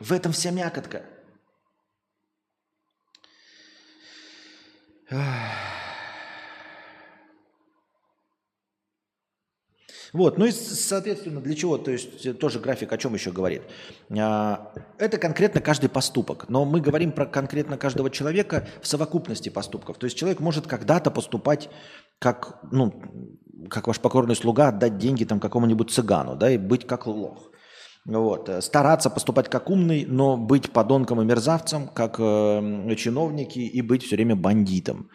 В 0.00 0.12
этом 0.12 0.32
вся 0.32 0.50
мякотка. 0.50 1.04
Вот, 10.12 10.36
ну 10.36 10.44
и, 10.44 10.50
соответственно, 10.50 11.40
для 11.40 11.54
чего, 11.54 11.78
то 11.78 11.90
есть 11.90 12.26
э, 12.26 12.34
тоже 12.34 12.60
график 12.60 12.92
о 12.92 12.98
чем 12.98 13.14
еще 13.14 13.32
говорит. 13.32 13.62
А, 14.10 14.74
это 14.98 15.16
конкретно 15.16 15.62
каждый 15.62 15.88
поступок, 15.88 16.50
но 16.50 16.66
мы 16.66 16.82
говорим 16.82 17.12
про 17.12 17.24
конкретно 17.24 17.78
каждого 17.78 18.10
человека 18.10 18.68
в 18.82 18.86
совокупности 18.86 19.48
поступков. 19.48 19.96
То 19.96 20.04
есть 20.04 20.18
человек 20.18 20.40
может 20.40 20.66
когда-то 20.66 21.10
поступать 21.10 21.70
как, 22.18 22.58
ну, 22.70 22.92
как 23.70 23.86
ваш 23.86 24.00
покорный 24.00 24.36
слуга, 24.36 24.68
отдать 24.68 24.98
деньги 24.98 25.24
там 25.24 25.40
какому-нибудь 25.40 25.90
цыгану, 25.90 26.36
да, 26.36 26.50
и 26.50 26.58
быть 26.58 26.86
как 26.86 27.06
лох. 27.06 27.50
Вот. 28.04 28.48
Э, 28.48 28.60
стараться 28.60 29.10
поступать 29.10 29.48
как 29.48 29.70
умный, 29.70 30.04
но 30.06 30.36
быть 30.36 30.70
подонком 30.70 31.20
и 31.20 31.24
мерзавцем, 31.24 31.88
как 31.88 32.16
э, 32.18 32.94
чиновники, 32.96 33.58
и 33.58 33.82
быть 33.82 34.04
все 34.04 34.16
время 34.16 34.36
бандитом. 34.36 35.08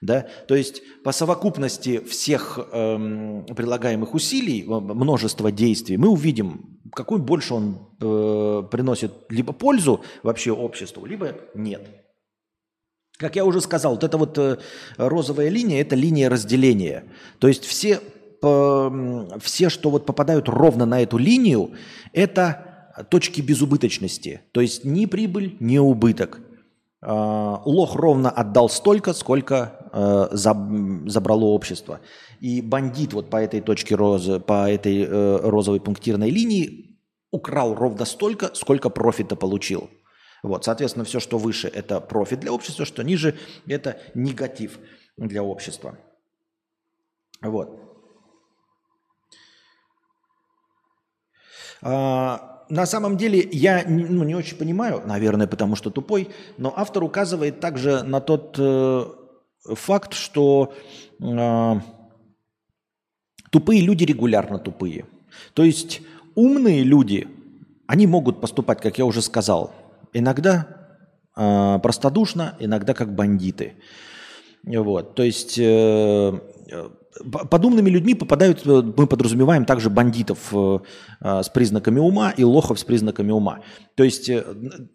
Да? 0.00 0.26
То 0.48 0.54
есть 0.54 0.82
по 1.02 1.12
совокупности 1.12 1.98
всех 2.00 2.58
эм, 2.72 3.46
прилагаемых 3.46 4.12
усилий, 4.12 4.62
множества 4.64 5.50
действий, 5.50 5.96
мы 5.96 6.08
увидим, 6.08 6.78
какую 6.92 7.22
больше 7.22 7.54
он 7.54 7.88
э, 8.00 8.62
приносит 8.70 9.12
либо 9.30 9.54
пользу 9.54 10.02
вообще 10.22 10.52
обществу, 10.52 11.06
либо 11.06 11.36
нет. 11.54 11.88
Как 13.16 13.36
я 13.36 13.44
уже 13.44 13.60
сказал, 13.60 13.92
вот 13.92 14.04
эта 14.04 14.18
вот 14.18 14.36
э, 14.38 14.58
розовая 14.96 15.48
линия– 15.48 15.80
это 15.82 15.94
линия 15.94 16.28
разделения. 16.28 17.04
То 17.38 17.48
есть 17.48 17.64
все, 17.64 18.00
по, 18.40 19.38
все, 19.40 19.68
что 19.68 19.90
вот 19.90 20.06
попадают 20.06 20.48
ровно 20.48 20.86
на 20.86 21.00
эту 21.00 21.18
линию, 21.18 21.72
это 22.12 22.74
точки 23.10 23.40
безубыточности. 23.40 24.42
То 24.52 24.60
есть 24.60 24.84
ни 24.84 25.06
прибыль, 25.06 25.56
ни 25.60 25.78
убыток. 25.78 26.40
Э, 27.02 27.56
лох 27.64 27.96
ровно 27.96 28.30
отдал 28.30 28.68
столько, 28.68 29.12
сколько 29.12 29.90
э, 29.92 30.28
забрало 30.32 31.44
общество. 31.44 32.00
И 32.40 32.62
бандит 32.62 33.12
вот 33.12 33.30
по 33.30 33.36
этой 33.36 33.60
точке 33.60 33.94
розы, 33.94 34.40
по 34.40 34.70
этой 34.70 35.02
э, 35.02 35.36
розовой 35.42 35.80
пунктирной 35.80 36.30
линии 36.30 36.98
украл 37.30 37.74
ровно 37.74 38.04
столько, 38.04 38.54
сколько 38.54 38.90
профита 38.90 39.36
получил. 39.36 39.90
Вот, 40.42 40.64
соответственно, 40.64 41.04
все, 41.04 41.20
что 41.20 41.38
выше, 41.38 41.68
это 41.68 42.00
профит 42.00 42.40
для 42.40 42.52
общества, 42.52 42.84
что 42.84 43.02
ниже, 43.02 43.34
это 43.66 43.98
негатив 44.14 44.78
для 45.16 45.42
общества. 45.42 45.98
Вот. 47.40 47.83
На 51.84 52.86
самом 52.86 53.16
деле 53.16 53.46
я 53.52 53.84
ну, 53.86 54.24
не 54.24 54.34
очень 54.34 54.56
понимаю, 54.56 55.02
наверное, 55.04 55.46
потому 55.46 55.76
что 55.76 55.90
тупой, 55.90 56.30
но 56.56 56.72
автор 56.74 57.04
указывает 57.04 57.60
также 57.60 58.02
на 58.02 58.20
тот 58.20 58.56
э, 58.58 59.04
факт, 59.74 60.14
что 60.14 60.72
э, 61.20 61.74
тупые 63.50 63.82
люди 63.82 64.04
регулярно 64.04 64.58
тупые. 64.58 65.04
То 65.52 65.62
есть 65.62 66.00
умные 66.34 66.82
люди, 66.82 67.28
они 67.86 68.06
могут 68.06 68.40
поступать, 68.40 68.80
как 68.80 68.98
я 68.98 69.04
уже 69.04 69.20
сказал, 69.20 69.72
иногда 70.12 70.66
э, 71.36 71.78
простодушно, 71.82 72.56
иногда 72.58 72.94
как 72.94 73.14
бандиты. 73.14 73.74
Вот, 74.64 75.14
то 75.14 75.22
есть 75.22 75.58
э, 75.58 76.40
под 77.22 77.64
умными 77.64 77.90
людьми 77.90 78.14
попадают, 78.14 78.66
э, 78.66 78.82
мы 78.96 79.06
подразумеваем 79.06 79.64
также 79.64 79.90
бандитов 79.90 80.38
э, 80.52 80.78
э, 81.20 81.42
с 81.42 81.48
признаками 81.48 82.00
ума 82.00 82.30
и 82.30 82.44
лохов 82.44 82.78
с 82.78 82.84
признаками 82.84 83.30
ума. 83.30 83.60
То 83.94 84.04
есть 84.04 84.30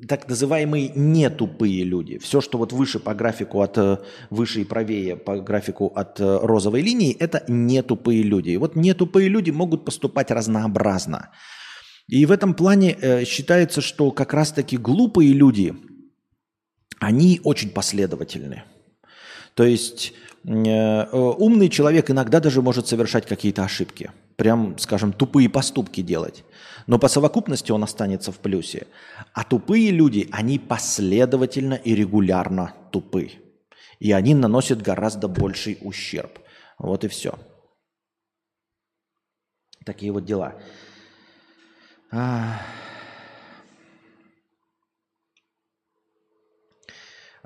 так 0.07 0.27
называемые 0.27 0.91
нетупые 0.95 1.83
люди. 1.83 2.17
Все, 2.17 2.41
что 2.41 2.57
вот 2.57 2.73
выше 2.73 2.99
по 2.99 3.13
графику 3.13 3.61
от 3.61 3.77
выше 4.29 4.61
и 4.61 4.65
правее 4.65 5.15
по 5.15 5.39
графику 5.39 5.87
от 5.95 6.19
розовой 6.19 6.81
линии, 6.81 7.15
это 7.17 7.43
нетупые 7.47 8.23
люди. 8.23 8.49
И 8.49 8.57
вот 8.57 8.75
нетупые 8.75 9.29
люди 9.29 9.51
могут 9.51 9.85
поступать 9.85 10.31
разнообразно. 10.31 11.29
И 12.07 12.25
в 12.25 12.31
этом 12.31 12.53
плане 12.53 13.23
считается, 13.25 13.81
что 13.81 14.11
как 14.11 14.33
раз-таки 14.33 14.77
глупые 14.77 15.31
люди, 15.31 15.75
они 16.99 17.39
очень 17.43 17.69
последовательны. 17.69 18.63
То 19.53 19.63
есть 19.63 20.13
умный 20.43 21.69
человек 21.69 22.09
иногда 22.11 22.39
даже 22.39 22.61
может 22.61 22.87
совершать 22.87 23.25
какие-то 23.25 23.63
ошибки, 23.63 24.11
прям, 24.35 24.77
скажем, 24.77 25.13
тупые 25.13 25.49
поступки 25.49 26.01
делать. 26.01 26.43
Но 26.87 26.97
по 26.97 27.07
совокупности 27.07 27.71
он 27.71 27.83
останется 27.83 28.31
в 28.31 28.39
плюсе. 28.39 28.87
А 29.33 29.43
тупые 29.43 29.91
люди, 29.91 30.27
они 30.31 30.57
последовательно 30.57 31.75
и 31.75 31.93
регулярно 31.93 32.73
тупы. 32.91 33.31
И 33.99 34.11
они 34.11 34.33
наносят 34.33 34.81
гораздо 34.81 35.27
больший 35.27 35.77
ущерб. 35.81 36.39
Вот 36.79 37.03
и 37.03 37.07
все. 37.07 37.37
Такие 39.85 40.11
вот 40.11 40.25
дела. 40.25 40.55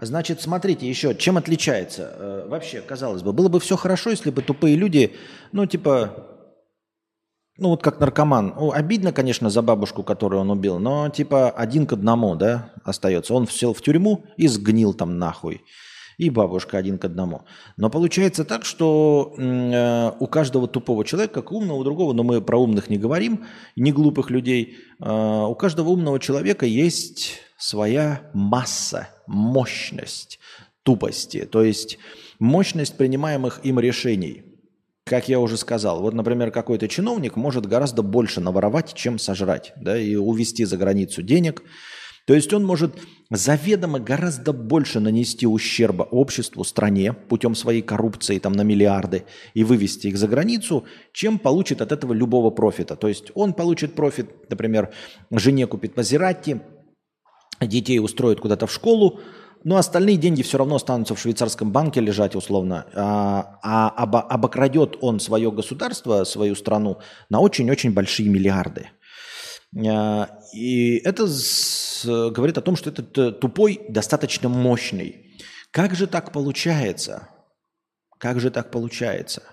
Значит, 0.06 0.42
смотрите 0.42 0.88
еще, 0.88 1.16
чем 1.16 1.38
отличается 1.38 2.14
э, 2.16 2.48
вообще, 2.48 2.82
казалось 2.82 3.22
бы, 3.22 3.34
было 3.34 3.50
бы 3.50 3.60
все 3.60 3.76
хорошо, 3.76 4.10
если 4.10 4.30
бы 4.30 4.42
тупые 4.42 4.76
люди, 4.76 5.16
ну, 5.52 5.66
типа, 5.66 6.34
ну, 7.58 7.70
вот 7.70 7.84
как 7.84 8.00
наркоман. 8.00 8.56
Ну, 8.58 8.72
обидно, 8.72 9.14
конечно, 9.14 9.50
за 9.50 9.62
бабушку, 9.62 10.04
которую 10.04 10.42
он 10.42 10.50
убил, 10.50 10.80
но, 10.80 11.10
типа, 11.10 11.52
один 11.52 11.86
к 11.86 11.94
одному, 11.94 12.36
да, 12.36 12.72
остается. 12.84 13.34
Он 13.34 13.48
сел 13.48 13.74
в 13.74 13.82
тюрьму 13.82 14.26
и 14.38 14.48
сгнил 14.48 14.94
там 14.94 15.20
нахуй. 15.20 15.62
И 16.18 16.30
бабушка 16.30 16.78
один 16.78 17.00
к 17.00 17.06
одному. 17.06 17.44
Но 17.76 17.90
получается 17.90 18.46
так, 18.46 18.66
что 18.66 19.34
э, 19.38 20.12
у 20.20 20.28
каждого 20.28 20.68
тупого 20.68 21.04
человека, 21.06 21.42
как 21.42 21.52
умного, 21.52 21.78
у 21.78 21.84
другого, 21.84 22.14
но 22.14 22.24
мы 22.24 22.42
про 22.42 22.58
умных 22.58 22.90
не 22.90 22.98
говорим, 22.98 23.46
не 23.76 23.92
глупых 23.92 24.30
людей, 24.30 24.78
э, 25.00 25.10
у 25.10 25.56
каждого 25.56 25.90
умного 25.90 26.20
человека 26.20 26.66
есть 26.66 27.40
своя 27.58 28.30
масса, 28.34 29.10
мощность 29.28 30.40
тупости, 30.84 31.46
то 31.46 31.64
есть 31.64 31.98
мощность 32.40 32.98
принимаемых 32.98 33.62
им 33.64 33.80
решений. 33.80 34.44
Как 35.06 35.28
я 35.28 35.40
уже 35.40 35.58
сказал, 35.58 36.02
вот, 36.02 36.14
например, 36.14 36.52
какой-то 36.52 36.88
чиновник 36.88 37.36
может 37.36 37.66
гораздо 37.66 38.04
больше 38.04 38.40
наворовать, 38.40 38.94
чем 38.94 39.20
сожрать, 39.20 39.74
да, 39.76 39.98
и 39.98 40.16
увезти 40.16 40.64
за 40.64 40.78
границу 40.78 41.22
денег. 41.22 41.62
То 42.26 42.34
есть 42.34 42.54
он 42.54 42.66
может 42.66 42.96
заведомо 43.30 44.00
гораздо 44.00 44.54
больше 44.54 45.02
нанести 45.02 45.46
ущерба 45.46 46.04
обществу, 46.04 46.64
стране 46.64 47.12
путем 47.12 47.54
своей 47.54 47.82
коррупции 47.82 48.40
там, 48.40 48.54
на 48.54 48.62
миллиарды 48.62 49.26
и 49.54 49.66
вывести 49.66 50.08
их 50.08 50.18
за 50.18 50.30
границу, 50.30 50.86
чем 51.12 51.38
получит 51.38 51.82
от 51.82 51.92
этого 51.92 52.14
любого 52.14 52.50
профита. 52.50 52.96
То 52.96 53.10
есть 53.10 53.32
он 53.36 53.54
получит 53.54 53.96
профит, 53.96 54.50
например, 54.50 54.94
жене 55.32 55.68
купит 55.68 55.98
Мазератти, 55.98 56.62
детей 57.68 58.00
устроят 58.00 58.40
куда-то 58.40 58.68
в 58.68 58.72
школу, 58.72 59.20
но 59.64 59.78
остальные 59.78 60.18
деньги 60.18 60.42
все 60.42 60.58
равно 60.58 60.76
останутся 60.76 61.16
в 61.16 61.20
швейцарском 61.20 61.72
банке 61.72 62.02
лежать 62.02 62.36
условно, 62.36 62.86
а, 62.94 63.60
а 63.64 63.90
обо, 63.90 64.22
обокрадет 64.22 64.98
он 65.02 65.20
свое 65.20 65.52
государство, 65.52 66.24
свою 66.26 66.56
страну 66.56 67.00
на 67.30 67.40
очень-очень 67.40 67.94
большие 67.94 68.30
миллиарды. 68.30 68.90
А, 69.88 70.30
и 70.54 70.98
это 70.98 71.28
говорит 72.32 72.58
о 72.58 72.62
том, 72.62 72.76
что 72.76 72.90
этот 72.90 73.18
э, 73.18 73.32
тупой 73.32 73.82
достаточно 73.90 74.50
мощный. 74.50 75.38
Как 75.72 75.96
же 75.96 76.08
так 76.08 76.32
получается? 76.32 77.30
Как 78.20 78.40
же 78.40 78.52
так 78.52 78.70
получается? 78.70 79.44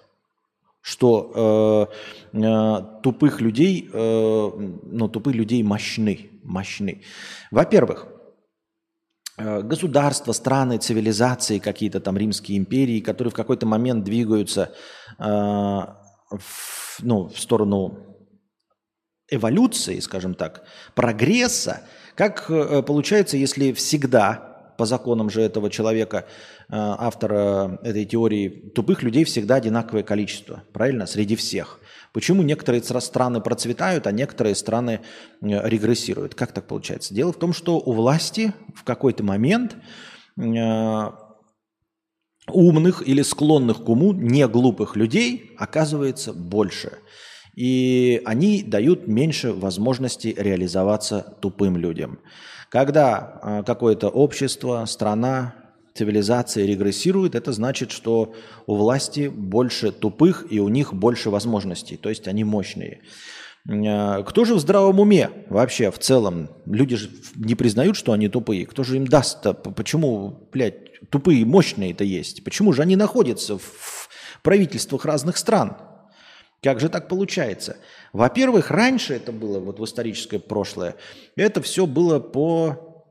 Что 0.82 1.90
э, 2.32 2.38
э, 2.38 3.00
тупых 3.02 3.40
людей, 3.40 3.90
э, 3.92 4.50
ну, 4.82 5.08
тупых 5.08 5.34
людей 5.34 5.62
мощны, 5.62 6.30
мощны. 6.42 7.02
Во-первых, 7.50 8.06
э, 9.36 9.62
государства, 9.62 10.32
страны, 10.32 10.78
цивилизации, 10.78 11.58
какие-то 11.58 12.00
там 12.00 12.16
римские 12.16 12.58
империи, 12.58 13.00
которые 13.00 13.30
в 13.30 13.34
какой-то 13.34 13.66
момент 13.66 14.04
двигаются 14.04 14.72
э, 15.18 15.24
в, 15.24 16.98
ну, 17.00 17.28
в 17.28 17.38
сторону 17.38 18.10
эволюции, 19.30 20.00
скажем 20.00 20.34
так, 20.34 20.64
прогресса, 20.94 21.82
как 22.14 22.50
э, 22.50 22.82
получается, 22.82 23.36
если 23.36 23.72
всегда, 23.72 24.49
по 24.80 24.86
законам 24.86 25.28
же 25.28 25.42
этого 25.42 25.68
человека, 25.68 26.16
э, 26.16 26.22
автора 26.70 27.78
этой 27.82 28.06
теории, 28.06 28.48
тупых 28.74 29.02
людей 29.02 29.24
всегда 29.24 29.56
одинаковое 29.56 30.02
количество, 30.02 30.62
правильно, 30.72 31.04
среди 31.04 31.36
всех. 31.36 31.80
Почему 32.14 32.42
некоторые 32.42 32.82
страны 32.82 33.42
процветают, 33.42 34.06
а 34.06 34.10
некоторые 34.10 34.54
страны 34.54 35.00
э, 35.42 35.68
регрессируют? 35.68 36.34
Как 36.34 36.52
так 36.52 36.66
получается? 36.66 37.12
Дело 37.12 37.34
в 37.34 37.38
том, 37.38 37.52
что 37.52 37.76
у 37.78 37.92
власти 37.92 38.54
в 38.74 38.84
какой-то 38.84 39.22
момент 39.22 39.76
умных 42.46 43.06
или 43.06 43.20
склонных 43.20 43.84
к 43.84 43.88
уму, 43.90 44.14
не 44.14 44.48
глупых 44.48 44.96
людей 44.96 45.54
оказывается 45.58 46.32
больше– 46.32 46.92
и 47.54 48.22
они 48.24 48.62
дают 48.62 49.06
меньше 49.06 49.52
возможности 49.52 50.34
реализоваться 50.38 51.36
тупым 51.42 51.76
людям. 51.76 52.20
Когда 52.70 53.40
а, 53.42 53.62
какое-то 53.64 54.08
общество, 54.08 54.84
страна, 54.86 55.54
цивилизация 55.94 56.64
регрессирует, 56.64 57.34
это 57.34 57.52
значит, 57.52 57.90
что 57.90 58.32
у 58.66 58.76
власти 58.76 59.28
больше 59.28 59.90
тупых 59.90 60.46
и 60.48 60.60
у 60.60 60.68
них 60.68 60.94
больше 60.94 61.30
возможностей, 61.30 61.96
то 61.96 62.08
есть 62.08 62.28
они 62.28 62.44
мощные. 62.44 63.00
А, 63.68 64.22
кто 64.22 64.44
же 64.44 64.54
в 64.54 64.60
здравом 64.60 65.00
уме 65.00 65.30
вообще 65.48 65.90
в 65.90 65.98
целом? 65.98 66.48
Люди 66.64 66.94
же 66.94 67.10
не 67.34 67.56
признают, 67.56 67.96
что 67.96 68.12
они 68.12 68.28
тупые. 68.28 68.66
Кто 68.66 68.84
же 68.84 68.96
им 68.96 69.06
даст-то? 69.06 69.52
Почему, 69.52 70.48
блядь, 70.52 71.10
тупые 71.10 71.44
мощные-то 71.44 72.04
есть? 72.04 72.44
Почему 72.44 72.72
же 72.72 72.82
они 72.82 72.94
находятся 72.94 73.58
в 73.58 74.08
правительствах 74.42 75.04
разных 75.04 75.38
стран? 75.38 75.76
Как 76.62 76.78
же 76.78 76.88
так 76.88 77.08
получается? 77.08 77.78
Во-первых, 78.12 78.70
раньше 78.70 79.14
это 79.14 79.32
было, 79.32 79.60
вот 79.60 79.78
в 79.78 79.84
историческое 79.84 80.38
прошлое, 80.38 80.96
это 81.36 81.62
все 81.62 81.86
было 81.86 82.18
по 82.18 83.06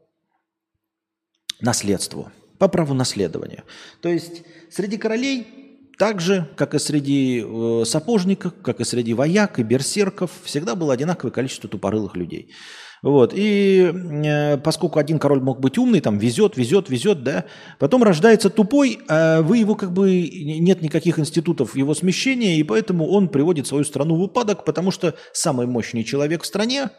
наследству, 1.62 2.32
по 2.58 2.68
праву 2.68 2.94
наследования. 2.94 3.64
То 4.02 4.10
есть 4.10 4.44
среди 4.70 4.98
королей, 4.98 5.92
так 5.98 6.20
же, 6.20 6.50
как 6.56 6.74
и 6.74 6.80
среди 6.80 7.44
э, 7.46 7.84
сапожников, 7.86 8.54
как 8.62 8.82
и 8.82 8.86
среди 8.86 9.14
вояк 9.14 9.60
и 9.60 9.64
берсерков, 9.64 10.32
всегда 10.44 10.76
было 10.76 10.94
одинаковое 10.94 11.32
количество 11.32 11.70
тупорылых 11.70 12.16
людей. 12.16 12.54
Вот. 13.02 13.34
И 13.34 13.92
э, 13.94 14.58
поскольку 14.58 15.00
один 15.00 15.20
король 15.20 15.42
мог 15.42 15.60
быть 15.60 15.78
умный, 15.78 16.02
там 16.02 16.18
везет, 16.18 16.58
везет, 16.58 16.90
везет, 16.90 17.24
да, 17.24 17.46
потом 17.78 18.04
рождается 18.04 18.50
тупой, 18.50 19.00
а 19.08 19.42
вы 19.42 19.58
его 19.58 19.76
как 19.76 19.94
бы 19.94 20.30
нет 20.30 20.82
никаких 20.82 21.20
институтов 21.20 21.76
его 21.76 21.94
смещения, 21.94 22.58
и 22.58 22.64
поэтому 22.64 23.08
он 23.08 23.30
приводит 23.30 23.68
свою 23.68 23.84
страну 23.84 24.16
в 24.16 24.22
упадок, 24.22 24.66
потому 24.66 24.92
что 24.92 25.16
самый 25.34 25.68
мощный 25.68 26.04
человек 26.04 26.44
в 26.44 26.46
стране 26.46 26.90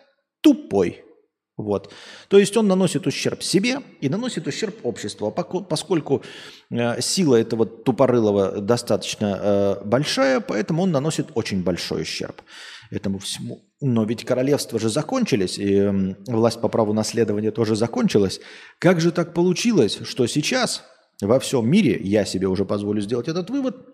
тупой. 0.40 1.05
Вот. 1.57 1.92
То 2.28 2.38
есть 2.38 2.57
он 2.57 2.68
наносит 2.68 3.07
ущерб 3.07 3.42
себе 3.42 3.80
и 4.01 4.09
наносит 4.09 4.46
ущерб 4.46 4.74
обществу. 4.82 5.26
А 5.26 5.30
поскольку 5.32 6.22
э, 6.70 7.01
сила 7.03 7.36
этого 7.36 7.66
тупорылого 7.66 8.62
достаточно 8.62 9.38
э, 9.42 9.84
большая, 9.84 10.40
поэтому 10.40 10.82
он 10.82 10.90
наносит 10.90 11.28
очень 11.34 11.62
большой 11.62 12.03
ущерб 12.03 12.40
этому 12.90 13.18
всему. 13.18 13.61
Но 13.80 14.04
ведь 14.04 14.24
королевства 14.24 14.78
же 14.78 14.90
закончились, 14.90 15.58
и 15.58 16.14
власть 16.26 16.60
по 16.60 16.68
праву 16.68 16.92
наследования 16.92 17.50
тоже 17.50 17.76
закончилась. 17.76 18.40
Как 18.78 19.00
же 19.00 19.10
так 19.10 19.32
получилось, 19.32 20.00
что 20.02 20.26
сейчас 20.26 20.84
во 21.22 21.40
всем 21.40 21.68
мире, 21.68 21.98
я 22.02 22.24
себе 22.24 22.46
уже 22.46 22.64
позволю 22.64 23.00
сделать 23.00 23.28
этот 23.28 23.48
вывод, 23.48 23.86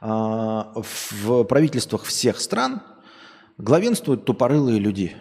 а, 0.00 0.72
в 0.74 1.44
правительствах 1.44 2.02
всех 2.02 2.40
стран 2.40 2.82
главенствуют 3.58 4.24
тупорылые 4.24 4.80
люди. 4.80 5.16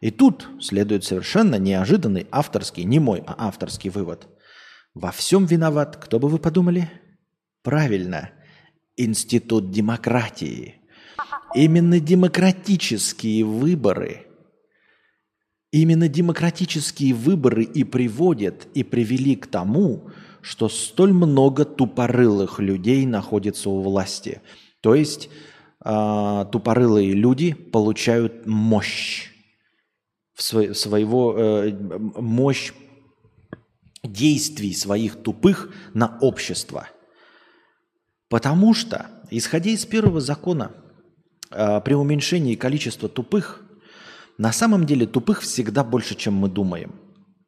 И 0.00 0.10
тут 0.10 0.48
следует 0.60 1.04
совершенно 1.04 1.56
неожиданный 1.56 2.26
авторский, 2.32 2.82
не 2.82 2.98
мой, 2.98 3.22
а 3.26 3.46
авторский 3.46 3.90
вывод. 3.90 4.28
Во 4.94 5.12
всем 5.12 5.46
виноват, 5.46 5.96
кто 5.96 6.18
бы 6.18 6.28
вы 6.28 6.38
подумали? 6.38 6.90
Правильно– 7.62 8.32
институт 8.96 9.70
демократии. 9.70 10.77
Именно 11.54 12.00
демократические 12.00 13.44
выборы, 13.44 14.26
именно 15.72 16.08
демократические 16.08 17.14
выборы 17.14 17.64
и 17.64 17.84
приводят 17.84 18.66
и 18.74 18.82
привели 18.82 19.34
к 19.36 19.46
тому, 19.46 20.10
что 20.40 20.68
столь 20.68 21.12
много 21.12 21.64
тупорылых 21.64 22.60
людей 22.60 23.06
находится 23.06 23.70
у 23.70 23.80
власти. 23.80 24.40
То 24.80 24.94
есть 24.94 25.28
э, 25.84 26.44
тупорылые 26.52 27.12
люди 27.12 27.54
получают 27.54 28.46
мощь 28.46 29.30
в 30.34 30.42
свой, 30.42 30.74
своего 30.74 31.34
э, 31.36 31.72
мощь 32.16 32.72
действий 34.04 34.74
своих 34.74 35.16
тупых 35.16 35.72
на 35.94 36.18
общество– 36.20 36.88
Потому 38.28 38.74
что, 38.74 39.06
исходя 39.30 39.70
из 39.70 39.86
первого 39.86 40.20
закона, 40.20 40.72
при 41.50 41.94
уменьшении 41.94 42.54
количества 42.54 43.08
тупых, 43.08 43.62
на 44.38 44.52
самом 44.52 44.86
деле 44.86 45.06
тупых 45.06 45.42
всегда 45.42 45.82
больше, 45.84 46.14
чем 46.14 46.34
мы 46.34 46.48
думаем. 46.48 46.94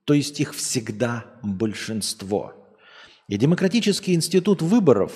То 0.04 0.14
есть 0.14 0.40
их 0.40 0.54
всегда 0.54 1.26
большинство. 1.42 2.54
И 3.28 3.36
демократический 3.36 4.14
институт 4.14 4.60
выборов 4.60 5.12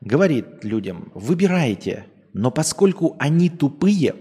говорит 0.00 0.62
людям, 0.62 1.10
выбирайте, 1.14 2.06
но 2.34 2.50
поскольку 2.50 3.16
они 3.18 3.48
тупые, 3.48 4.14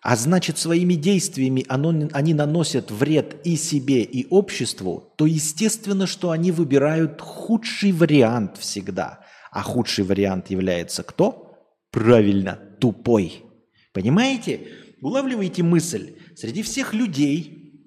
а 0.00 0.16
значит 0.16 0.58
своими 0.58 0.94
действиями 0.94 1.64
оно, 1.68 2.08
они 2.12 2.34
наносят 2.34 2.90
вред 2.90 3.46
и 3.46 3.54
себе, 3.54 4.02
и 4.02 4.26
обществу, 4.30 5.12
то 5.16 5.26
естественно, 5.26 6.08
что 6.08 6.32
они 6.32 6.50
выбирают 6.50 7.20
худший 7.20 7.92
вариант 7.92 8.58
всегда. 8.58 9.20
А 9.52 9.62
худший 9.62 10.04
вариант 10.04 10.50
является 10.50 11.04
кто? 11.04 11.51
Правильно, 11.92 12.58
тупой. 12.80 13.44
Понимаете? 13.92 14.68
Улавливаете 15.00 15.62
мысль? 15.62 16.16
Среди 16.34 16.62
всех 16.62 16.94
людей 16.94 17.86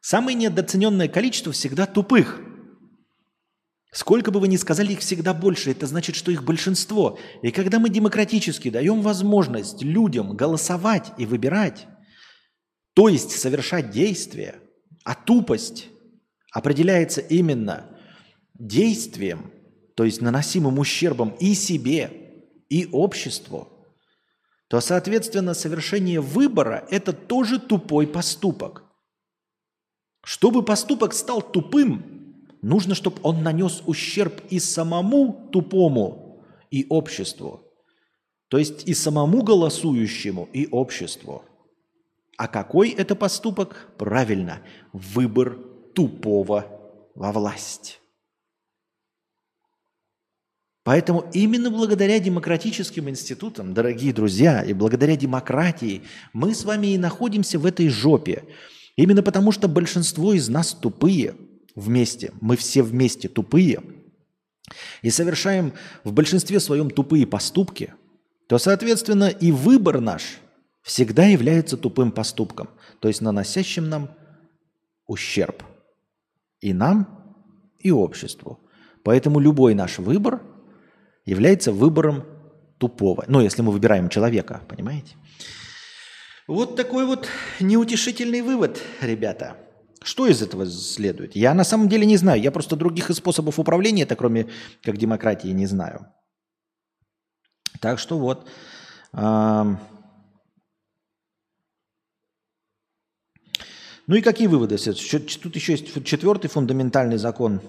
самое 0.00 0.34
недооцененное 0.34 1.08
количество 1.08 1.52
всегда 1.52 1.84
тупых– 1.84 2.40
Сколько 3.94 4.32
бы 4.32 4.40
вы 4.40 4.48
ни 4.48 4.56
сказали, 4.56 4.92
их 4.92 4.98
всегда 4.98 5.32
больше. 5.32 5.70
Это 5.70 5.86
значит, 5.86 6.16
что 6.16 6.32
их 6.32 6.42
большинство. 6.42 7.16
И 7.42 7.52
когда 7.52 7.78
мы 7.78 7.88
демократически 7.88 8.68
даем 8.68 9.02
возможность 9.02 9.82
людям 9.82 10.36
голосовать 10.36 11.12
и 11.16 11.26
выбирать, 11.26 11.86
то 12.94 13.08
есть 13.08 13.30
совершать 13.30 13.92
действия, 13.92 14.56
а 15.04 15.14
тупость 15.14 15.90
определяется 16.50 17.20
именно 17.20 17.86
действием, 18.54 19.52
то 19.94 20.02
есть 20.02 20.20
наносимым 20.20 20.80
ущербом 20.80 21.36
и 21.38 21.54
себе, 21.54 22.23
и 22.74 22.88
обществу, 22.92 23.68
то, 24.68 24.80
соответственно, 24.80 25.54
совершение 25.54 26.20
выбора– 26.20 26.86
это 26.90 27.12
тоже 27.12 27.58
тупой 27.58 28.06
поступок. 28.06 28.84
Чтобы 30.24 30.64
поступок 30.64 31.12
стал 31.12 31.42
тупым, 31.42 32.14
Нужно, 32.64 32.94
чтобы 32.94 33.18
он 33.22 33.42
нанес 33.42 33.82
ущерб 33.84 34.40
и 34.48 34.58
самому 34.58 35.50
тупому, 35.52 36.42
и 36.70 36.86
обществу. 36.88 37.60
То 38.48 38.56
есть 38.56 38.88
и 38.88 38.94
самому 38.94 39.42
голосующему, 39.42 40.48
и 40.50 40.66
обществу. 40.70 41.44
А 42.38 42.48
какой 42.48 42.88
это 42.88 43.14
поступок? 43.16 43.92
Правильно, 43.98 44.62
выбор 44.94 45.58
тупого 45.94 46.64
во 47.14 47.32
власть. 47.32 48.00
Поэтому 50.84 51.24
именно 51.32 51.70
благодаря 51.70 52.20
демократическим 52.20 53.08
институтам, 53.08 53.74
дорогие 53.74 54.12
друзья, 54.12 54.62
и 54.62 54.72
благодаря 54.72 55.16
демократии 55.16 56.02
мы 56.32 56.54
с 56.54 56.64
вами 56.64 56.88
и 56.88 56.98
находимся 56.98 57.58
в 57.58 57.66
этой 57.66 57.88
жопе. 57.88 58.44
Именно 58.94 59.22
потому, 59.22 59.50
что 59.50 59.66
большинство 59.66 60.32
из 60.32 60.48
нас 60.48 60.72
тупые– 60.72 61.34
вместе, 61.74 62.32
мы 62.40 62.56
все 62.56 62.82
вместе 62.82 63.28
тупые 63.28 63.82
и 65.02 65.10
совершаем 65.10 65.72
в 66.04 66.12
большинстве 66.12 66.60
своем 66.60 66.90
тупые 66.90 67.26
поступки, 67.26 67.94
то, 68.48 68.58
соответственно, 68.58 69.28
и 69.28 69.52
выбор 69.52 70.00
наш 70.00 70.38
всегда 70.82 71.24
является 71.24 71.76
тупым 71.76 72.12
поступком, 72.12 72.68
то 73.00 73.08
есть 73.08 73.20
наносящим 73.20 73.88
нам 73.88 74.10
ущерб 75.06 75.62
и 76.60 76.72
нам, 76.72 77.36
и 77.78 77.90
обществу. 77.90 78.60
Поэтому 79.02 79.38
любой 79.38 79.74
наш 79.74 79.98
выбор 79.98 80.40
является 81.24 81.72
выбором 81.72 82.24
тупого. 82.78 83.24
Ну, 83.28 83.40
если 83.40 83.62
мы 83.62 83.72
выбираем 83.72 84.08
человека, 84.08 84.62
понимаете? 84.68 85.16
Вот 86.46 86.76
такой 86.76 87.06
вот 87.06 87.28
неутешительный 87.60 88.42
вывод, 88.42 88.80
ребята. 89.00 89.56
Что 90.02 90.26
из 90.26 90.42
этого 90.42 90.66
следует? 90.66 91.34
Я 91.34 91.54
на 91.54 91.64
самом 91.64 91.88
деле 91.88 92.04
не 92.04 92.18
знаю. 92.18 92.42
Я 92.42 92.50
просто 92.50 92.76
других 92.76 93.10
способов 93.14 93.58
управления, 93.58 94.02
это 94.02 94.16
кроме 94.16 94.50
как 94.82 94.98
демократии, 94.98 95.48
не 95.48 95.66
знаю. 95.66 96.06
Так 97.80 97.98
что 97.98 98.18
вот. 98.18 98.46
Ну 99.12 99.78
и 104.08 104.20
какие 104.20 104.46
выводы? 104.48 104.76
Тут 104.76 105.56
еще 105.56 105.72
есть 105.72 106.04
четвертый 106.04 106.48
фундаментальный 106.48 107.16
закон. 107.16 107.62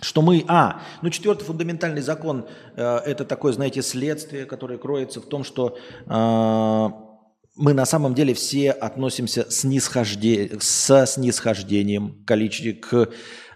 Что 0.00 0.22
мы... 0.22 0.44
А, 0.48 0.82
ну 1.02 1.10
четвертый 1.10 1.44
фундаментальный 1.44 2.02
закон 2.02 2.46
э, 2.76 2.82
это 2.82 3.24
такое, 3.24 3.52
знаете, 3.52 3.82
следствие, 3.82 4.46
которое 4.46 4.78
кроется 4.78 5.20
в 5.20 5.26
том, 5.26 5.44
что 5.44 5.76
э, 6.06 7.10
мы 7.56 7.74
на 7.74 7.84
самом 7.84 8.14
деле 8.14 8.34
все 8.34 8.70
относимся 8.70 9.50
снисхожде... 9.50 10.58
со 10.60 11.06
снисхождением 11.06 12.24
к 12.24 13.08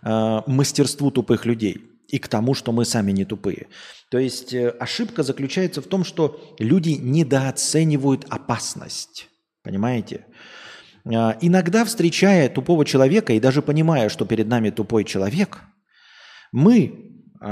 э, 0.03 0.41
мастерству 0.47 1.11
тупых 1.11 1.47
людей 1.47 1.79
и 2.09 2.19
к 2.19 2.29
тому, 2.29 2.55
что 2.55 2.73
мы 2.73 2.85
сами 2.85 3.13
не 3.13 3.25
тупые. 3.25 3.67
То 4.11 4.19
есть 4.19 4.53
э, 4.53 4.69
ошибка 4.69 5.23
заключается 5.23 5.81
в 5.81 5.87
том, 5.87 6.05
что 6.05 6.41
люди 6.59 6.91
недооценивают 6.91 8.27
опасность. 8.29 9.29
Понимаете? 9.63 10.27
Э, 11.05 11.33
иногда, 11.41 11.85
встречая 11.85 12.49
тупого 12.49 12.85
человека 12.85 13.33
и 13.33 13.41
даже 13.41 13.63
понимая, 13.63 14.09
что 14.09 14.27
перед 14.27 14.49
нами 14.49 14.71
тупой 14.71 15.05
человек, 15.05 15.63
мы 16.55 17.13
э, 17.41 17.47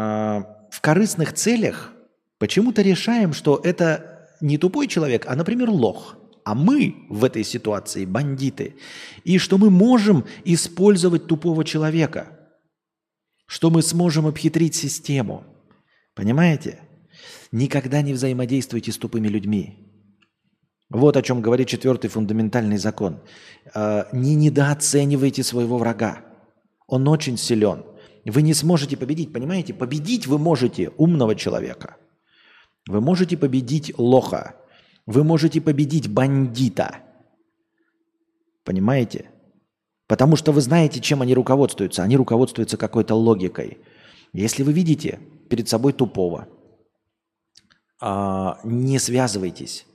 в 0.70 0.80
корыстных 0.80 1.32
целях 1.32 1.92
почему-то 2.38 2.82
решаем, 2.82 3.32
что 3.32 3.60
это 3.62 4.28
не 4.40 4.58
тупой 4.58 4.86
человек, 4.86 5.26
а, 5.28 5.36
например, 5.36 5.70
лох– 5.70 6.16
а 6.44 6.54
мы 6.54 7.06
в 7.08 7.24
этой 7.24 7.44
ситуации 7.44 8.04
бандиты, 8.04 8.74
и 9.24 9.38
что 9.38 9.58
мы 9.58 9.70
можем 9.70 10.24
использовать 10.44 11.26
тупого 11.26 11.64
человека, 11.64 12.38
что 13.46 13.70
мы 13.70 13.82
сможем 13.82 14.26
обхитрить 14.26 14.74
систему. 14.74 15.44
Понимаете? 16.14 16.80
Никогда 17.52 18.02
не 18.02 18.12
взаимодействуйте 18.12 18.92
с 18.92 18.98
тупыми 18.98 19.28
людьми. 19.28 19.78
Вот 20.90 21.16
о 21.16 21.22
чем 21.22 21.40
говорит 21.40 21.68
четвертый 21.68 22.08
фундаментальный 22.08 22.78
закон. 22.78 23.20
А, 23.74 24.08
не 24.12 24.34
недооценивайте 24.34 25.42
своего 25.42 25.78
врага. 25.78 26.24
Он 26.86 27.06
очень 27.08 27.38
силен. 27.38 27.84
Вы 28.24 28.42
не 28.42 28.54
сможете 28.54 28.96
победить, 28.96 29.32
понимаете? 29.32 29.74
Победить 29.74 30.26
вы 30.26 30.38
можете 30.38 30.90
умного 30.96 31.34
человека. 31.34 31.96
Вы 32.86 33.00
можете 33.00 33.36
победить 33.36 33.92
лоха. 33.98 34.54
Вы 35.06 35.24
можете 35.24 35.60
победить 35.60 36.08
бандита. 36.08 36.98
Понимаете? 38.64 39.30
Потому 40.06 40.36
что 40.36 40.52
вы 40.52 40.60
знаете, 40.60 41.00
чем 41.00 41.22
они 41.22 41.34
руководствуются. 41.34 42.02
Они 42.02 42.16
руководствуются 42.16 42.76
какой-то 42.76 43.14
логикой. 43.14 43.78
Если 44.32 44.62
вы 44.62 44.72
видите 44.72 45.18
перед 45.48 45.68
собой 45.68 45.92
тупого, 45.92 46.48
а, 48.00 48.60
не 48.64 48.98
связывайтесь. 48.98 49.86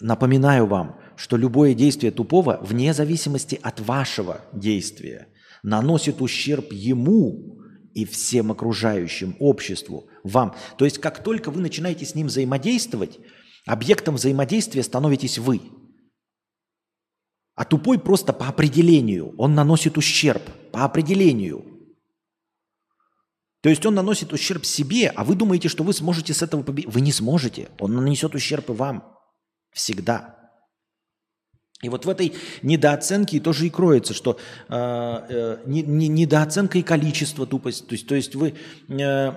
Напоминаю 0.00 0.66
вам, 0.66 0.98
что 1.16 1.36
любое 1.36 1.74
действие 1.74 2.10
тупого, 2.10 2.58
вне 2.62 2.92
зависимости 2.92 3.58
от 3.62 3.80
вашего 3.80 4.40
действия, 4.52 5.28
наносит 5.64 6.22
ущерб 6.22 6.72
ему 6.72 7.58
и 7.92 8.04
всем 8.04 8.52
окружающим, 8.52 9.34
обществу, 9.40 10.06
вам. 10.22 10.54
То 10.78 10.84
есть 10.84 10.98
как 10.98 11.24
только 11.24 11.50
вы 11.50 11.60
начинаете 11.60 12.06
с 12.06 12.14
ним 12.14 12.28
взаимодействовать, 12.28 13.18
Объектом 13.66 14.16
взаимодействия 14.16 14.82
становитесь 14.82 15.38
вы. 15.38 15.62
А 17.54 17.64
тупой 17.64 17.98
просто 17.98 18.32
по 18.32 18.48
определению. 18.48 19.34
Он 19.38 19.54
наносит 19.54 19.96
ущерб 19.96 20.42
по 20.70 20.84
определению. 20.84 21.64
То 23.62 23.70
есть 23.70 23.86
он 23.86 23.94
наносит 23.94 24.32
ущерб 24.34 24.66
себе, 24.66 25.08
а 25.08 25.24
вы 25.24 25.36
думаете, 25.36 25.68
что 25.68 25.84
вы 25.84 25.94
сможете 25.94 26.34
с 26.34 26.42
этого 26.42 26.62
победить. 26.62 26.92
Вы 26.92 27.00
не 27.00 27.12
сможете. 27.12 27.70
Он 27.78 27.94
нанесет 27.94 28.34
ущерб 28.34 28.68
и 28.68 28.72
вам. 28.74 29.16
Всегда. 29.72 30.33
И 31.84 31.88
вот 31.90 32.06
в 32.06 32.08
этой 32.08 32.32
недооценке 32.62 33.40
тоже 33.40 33.66
и 33.66 33.70
кроется, 33.70 34.14
что 34.14 34.38
э, 34.68 34.74
э, 34.74 35.58
не, 35.66 35.82
не, 35.82 36.08
недооценка 36.08 36.78
и 36.78 36.82
количество 36.82 37.46
тупости. 37.46 37.84
То 37.84 37.92
есть, 37.92 38.06
то 38.06 38.14
есть 38.14 38.34
вы, 38.34 38.54
э, 38.88 39.32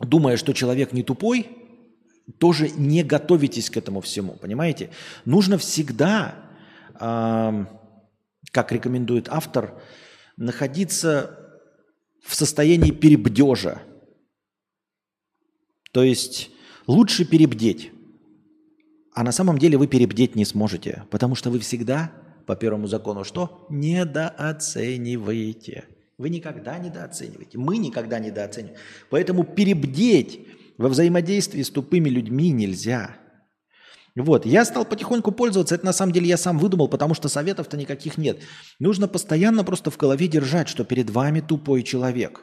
думая, 0.00 0.38
что 0.38 0.54
человек 0.54 0.92
не 0.92 1.02
тупой, 1.02 1.48
тоже 2.38 2.70
не 2.70 3.02
готовитесь 3.02 3.68
к 3.68 3.76
этому 3.76 4.00
всему, 4.00 4.32
понимаете? 4.32 4.90
Нужно 5.26 5.58
всегда, 5.58 6.36
э, 6.98 7.66
как 8.50 8.72
рекомендует 8.72 9.28
автор, 9.28 9.80
находиться 10.38 11.38
в 12.24 12.34
состоянии 12.34 12.90
перебдежа. 12.90 13.82
То 15.92 16.02
есть 16.02 16.50
лучше 16.86 17.26
перебдеть. 17.26 17.93
А 19.14 19.22
на 19.22 19.32
самом 19.32 19.56
деле 19.58 19.78
вы 19.78 19.86
перебдеть 19.86 20.34
не 20.34 20.44
сможете, 20.44 21.04
потому 21.10 21.36
что 21.36 21.48
вы 21.50 21.60
всегда 21.60 22.10
по 22.46 22.56
первому 22.56 22.88
закону 22.88 23.24
что? 23.24 23.66
Недооцениваете. 23.70 25.84
Вы 26.18 26.28
никогда 26.30 26.78
недооцениваете. 26.78 27.58
Мы 27.58 27.78
никогда 27.78 28.18
недооцениваем. 28.18 28.76
Поэтому 29.10 29.44
перебдеть 29.44 30.40
во 30.78 30.88
взаимодействии 30.88 31.62
с 31.62 31.70
тупыми 31.70 32.08
людьми 32.08 32.50
нельзя. 32.50 33.16
Вот, 34.16 34.46
я 34.46 34.64
стал 34.64 34.84
потихоньку 34.84 35.32
пользоваться, 35.32 35.74
это 35.74 35.86
на 35.86 35.92
самом 35.92 36.12
деле 36.12 36.28
я 36.28 36.36
сам 36.36 36.58
выдумал, 36.58 36.86
потому 36.86 37.14
что 37.14 37.28
советов-то 37.28 37.76
никаких 37.76 38.16
нет. 38.16 38.38
Нужно 38.78 39.08
постоянно 39.08 39.64
просто 39.64 39.90
в 39.90 39.96
голове 39.96 40.28
держать, 40.28 40.68
что 40.68 40.84
перед 40.84 41.10
вами 41.10 41.40
тупой 41.40 41.82
человек. 41.82 42.42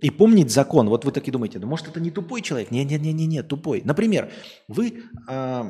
И 0.00 0.10
помнить 0.10 0.50
закон. 0.50 0.88
Вот 0.88 1.04
вы 1.04 1.12
такие 1.12 1.32
думаете, 1.32 1.58
ну 1.58 1.66
может 1.66 1.88
это 1.88 2.00
не 2.00 2.10
тупой 2.10 2.42
человек? 2.42 2.70
Не-не-не-не, 2.70 3.42
тупой. 3.42 3.82
Например, 3.84 4.30
вы 4.68 5.04
э, 5.28 5.62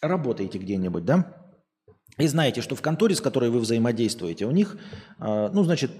работаете 0.00 0.58
где-нибудь, 0.58 1.04
да? 1.04 1.34
И 2.18 2.26
знаете, 2.26 2.60
что 2.60 2.74
в 2.74 2.82
конторе, 2.82 3.14
с 3.14 3.20
которой 3.20 3.50
вы 3.50 3.60
взаимодействуете, 3.60 4.46
у 4.46 4.50
них, 4.50 4.76
э, 5.20 5.50
ну, 5.52 5.62
значит, 5.62 5.92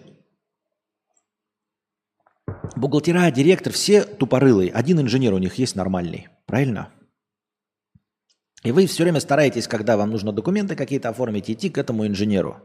Бухгалтера, 2.77 3.31
директор, 3.31 3.73
все 3.73 4.05
тупорылые. 4.05 4.71
Один 4.71 5.01
инженер 5.01 5.35
у 5.35 5.39
них 5.39 5.55
есть 5.55 5.77
нормальный. 5.77 6.29
Правильно? 6.47 6.91
И 8.63 8.73
вы 8.73 8.87
все 8.87 9.05
время 9.05 9.21
стараетесь, 9.21 9.69
когда 9.69 9.97
вам 9.97 10.11
нужно 10.11 10.33
документы 10.33 10.75
какие-то 10.75 11.09
оформить, 11.09 11.51
идти 11.51 11.71
к 11.71 11.79
этому 11.79 12.07
инженеру. 12.07 12.59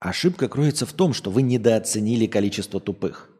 Ошибка 0.00 0.48
кроется 0.48 0.84
в 0.86 0.92
том, 0.92 1.14
что 1.14 1.30
вы 1.30 1.42
недооценили 1.42 2.26
количество 2.26 2.80
тупых. 2.80 3.30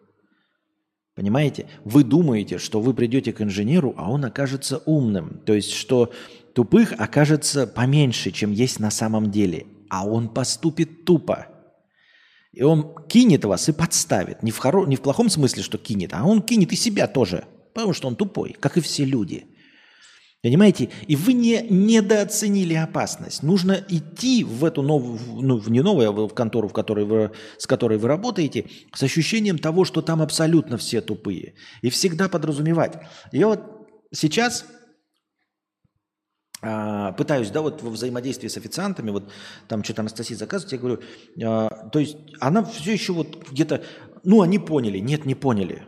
Понимаете? 1.14 1.66
Вы 1.84 2.02
думаете, 2.02 2.58
что 2.58 2.80
вы 2.80 2.92
придете 2.92 3.32
к 3.32 3.40
инженеру, 3.40 3.94
а 3.96 4.10
он 4.10 4.24
окажется 4.24 4.78
умным. 4.84 5.40
То 5.46 5.54
есть, 5.54 5.70
что 5.70 6.12
тупых 6.54 6.92
окажется 6.98 7.66
поменьше, 7.66 8.32
чем 8.32 8.50
есть 8.50 8.80
на 8.80 8.90
самом 8.90 9.30
деле. 9.30 9.66
А 9.88 10.06
он 10.06 10.28
поступит 10.28 11.04
тупо. 11.04 11.46
И 12.52 12.62
он 12.62 12.94
кинет 13.06 13.44
вас 13.44 13.68
и 13.68 13.72
подставит. 13.72 14.42
Не 14.42 14.50
в, 14.50 14.58
хоро... 14.58 14.86
не 14.86 14.96
в 14.96 15.02
плохом 15.02 15.28
смысле, 15.28 15.62
что 15.62 15.78
кинет, 15.78 16.10
а 16.14 16.24
он 16.24 16.42
кинет 16.42 16.72
и 16.72 16.76
себя 16.76 17.06
тоже. 17.06 17.44
Потому 17.74 17.92
что 17.92 18.08
он 18.08 18.16
тупой, 18.16 18.56
как 18.58 18.76
и 18.76 18.80
все 18.80 19.04
люди. 19.04 19.46
Понимаете? 20.44 20.90
И 21.06 21.16
вы 21.16 21.32
не 21.32 21.66
недооценили 21.70 22.74
опасность. 22.74 23.42
Нужно 23.42 23.82
идти 23.88 24.44
в 24.44 24.62
эту 24.66 24.82
новую, 24.82 25.18
ну, 25.40 25.58
не 25.68 25.80
новую, 25.80 26.10
а 26.10 26.28
в 26.28 26.34
контору, 26.34 26.68
в 26.68 26.74
которой 26.74 27.06
вы, 27.06 27.32
с 27.56 27.66
которой 27.66 27.96
вы 27.96 28.08
работаете, 28.08 28.66
с 28.92 29.02
ощущением 29.02 29.58
того, 29.58 29.86
что 29.86 30.02
там 30.02 30.20
абсолютно 30.20 30.76
все 30.76 31.00
тупые. 31.00 31.54
И 31.80 31.88
всегда 31.88 32.28
подразумевать. 32.28 32.98
И 33.32 33.42
вот 33.42 33.88
сейчас 34.12 34.66
а, 36.60 37.12
пытаюсь, 37.12 37.48
да, 37.48 37.62
вот 37.62 37.82
во 37.82 37.88
взаимодействии 37.88 38.48
с 38.48 38.58
официантами, 38.58 39.12
вот 39.12 39.32
там 39.66 39.82
что-то 39.82 40.02
Анастасия 40.02 40.36
заказывает, 40.36 40.72
я 40.72 40.78
говорю, 40.78 41.00
а, 41.42 41.88
то 41.88 41.98
есть 41.98 42.18
она 42.38 42.62
все 42.64 42.92
еще 42.92 43.14
вот 43.14 43.50
где-то, 43.50 43.82
ну, 44.24 44.42
они 44.42 44.58
поняли, 44.58 44.98
нет, 44.98 45.24
не 45.24 45.34
поняли. 45.34 45.86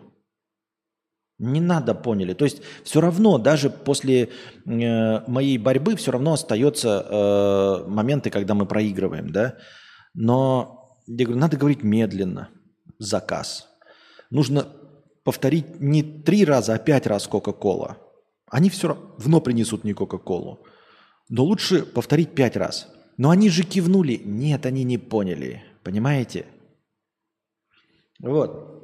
Не 1.39 1.61
надо 1.61 1.95
поняли. 1.95 2.33
То 2.33 2.45
есть 2.45 2.63
все 2.83 3.01
равно, 3.01 3.39
даже 3.39 3.69
после 3.69 4.31
э, 4.65 5.31
моей 5.31 5.59
борьбы, 5.59 5.95
все 5.97 6.13
равно 6.13 6.33
остается 6.33 7.07
э, 7.09 7.89
моменты, 7.89 8.31
когда 8.31 8.55
мы 8.55 8.65
проигрываем, 8.65 9.31
да. 9.31 9.57
Но 10.15 10.97
я 11.07 11.27
говорю, 11.27 11.41
надо 11.41 11.57
говорить 11.59 11.83
медленно, 11.83 12.49
заказ. 12.99 13.69
Нужно 14.31 14.67
повторить 15.25 15.79
не 15.81 16.03
три 16.03 16.45
раза, 16.45 16.75
а 16.75 16.79
пять 16.79 17.07
раз 17.07 17.27
Кока-Кола. 17.27 17.99
Они 18.51 18.71
все 18.71 18.89
равно 18.89 19.41
принесут 19.41 19.85
не 19.85 19.93
Кока-Колу. 19.93 20.65
Но 21.29 21.45
лучше 21.45 21.83
повторить 21.85 22.35
пять 22.35 22.57
раз. 22.57 22.89
Но 23.19 23.31
они 23.31 23.51
же 23.51 23.63
кивнули. 23.63 24.21
Нет, 24.25 24.67
они 24.67 24.85
не 24.85 24.99
поняли. 24.99 25.65
Понимаете? 25.83 26.47
Вот. 28.21 28.76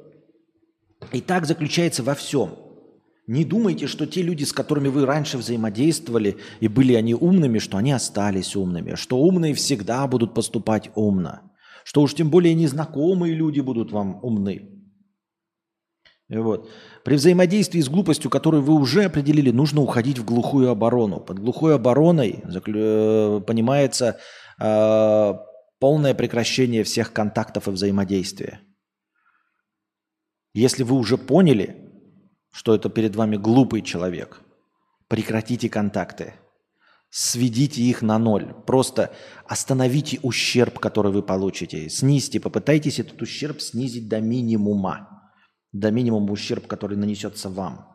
И 1.13 1.21
так 1.21 1.45
заключается 1.45 2.03
во 2.03 2.15
всем. 2.15 2.55
Не 3.27 3.45
думайте, 3.45 3.87
что 3.87 4.05
те 4.05 4.21
люди, 4.21 4.43
с 4.43 4.51
которыми 4.51 4.89
вы 4.89 5.05
раньше 5.05 5.37
взаимодействовали, 5.37 6.37
и 6.59 6.67
были 6.67 6.93
они 6.93 7.13
умными, 7.13 7.59
что 7.59 7.77
они 7.77 7.93
остались 7.93 8.55
умными, 8.55 8.95
что 8.95 9.17
умные 9.17 9.53
всегда 9.53 10.05
будут 10.07 10.33
поступать 10.33 10.89
умно, 10.95 11.39
что 11.85 12.01
уж 12.01 12.15
тем 12.15 12.29
более 12.29 12.53
незнакомые 12.53 13.33
люди 13.33 13.61
будут 13.61 13.93
вам 13.93 14.19
умны. 14.23 14.69
Вот. 16.29 16.69
При 17.05 17.15
взаимодействии 17.15 17.79
с 17.79 17.89
глупостью, 17.89 18.29
которую 18.29 18.63
вы 18.63 18.73
уже 18.73 19.05
определили, 19.05 19.51
нужно 19.51 19.81
уходить 19.81 20.17
в 20.17 20.25
глухую 20.25 20.69
оборону. 20.69 21.19
Под 21.19 21.39
глухой 21.39 21.75
обороной 21.75 22.41
э, 22.43 23.41
понимается 23.45 24.17
э, 24.59 25.33
полное 25.79 26.13
прекращение 26.13 26.83
всех 26.83 27.13
контактов 27.13 27.67
и 27.67 27.71
взаимодействия. 27.71 28.61
Если 30.53 30.83
вы 30.83 30.95
уже 30.95 31.17
поняли, 31.17 31.91
что 32.51 32.75
это 32.75 32.89
перед 32.89 33.15
вами 33.15 33.37
глупый 33.37 33.81
человек, 33.81 34.41
прекратите 35.07 35.67
контакты, 35.67 36.35
сведите 37.09 37.81
их 37.81 38.03
на 38.03 38.19
ноль, 38.19 38.53
просто 38.67 39.11
остановите 39.47 40.19
ущерб, 40.21 40.77
который 40.77 41.11
вы 41.11 41.23
получите, 41.23 41.89
снизьте, 41.89 42.39
попытайтесь 42.39 42.99
этот 42.99 43.19
ущерб 43.21 43.61
снизить 43.61 44.07
до 44.07 44.21
минимума, 44.21 45.31
до 45.71 45.89
минимума 45.89 46.31
ущерб, 46.31 46.67
который 46.67 46.97
нанесется 46.97 47.49
вам. 47.49 47.92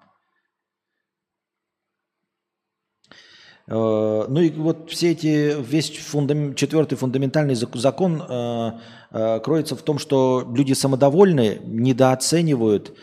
Ну 3.70 4.40
и 4.40 4.50
вот 4.50 4.90
все 4.90 5.12
эти, 5.12 5.54
весь 5.60 5.90
фундам, 5.98 6.54
четвертый 6.54 6.96
фундаментальный 6.96 7.54
закон 7.54 8.22
э, 8.26 8.72
э, 9.10 9.40
кроется 9.40 9.76
в 9.76 9.82
том, 9.82 9.98
что 9.98 10.50
люди 10.54 10.72
самодовольны, 10.72 11.60
недооценивают 11.64 12.96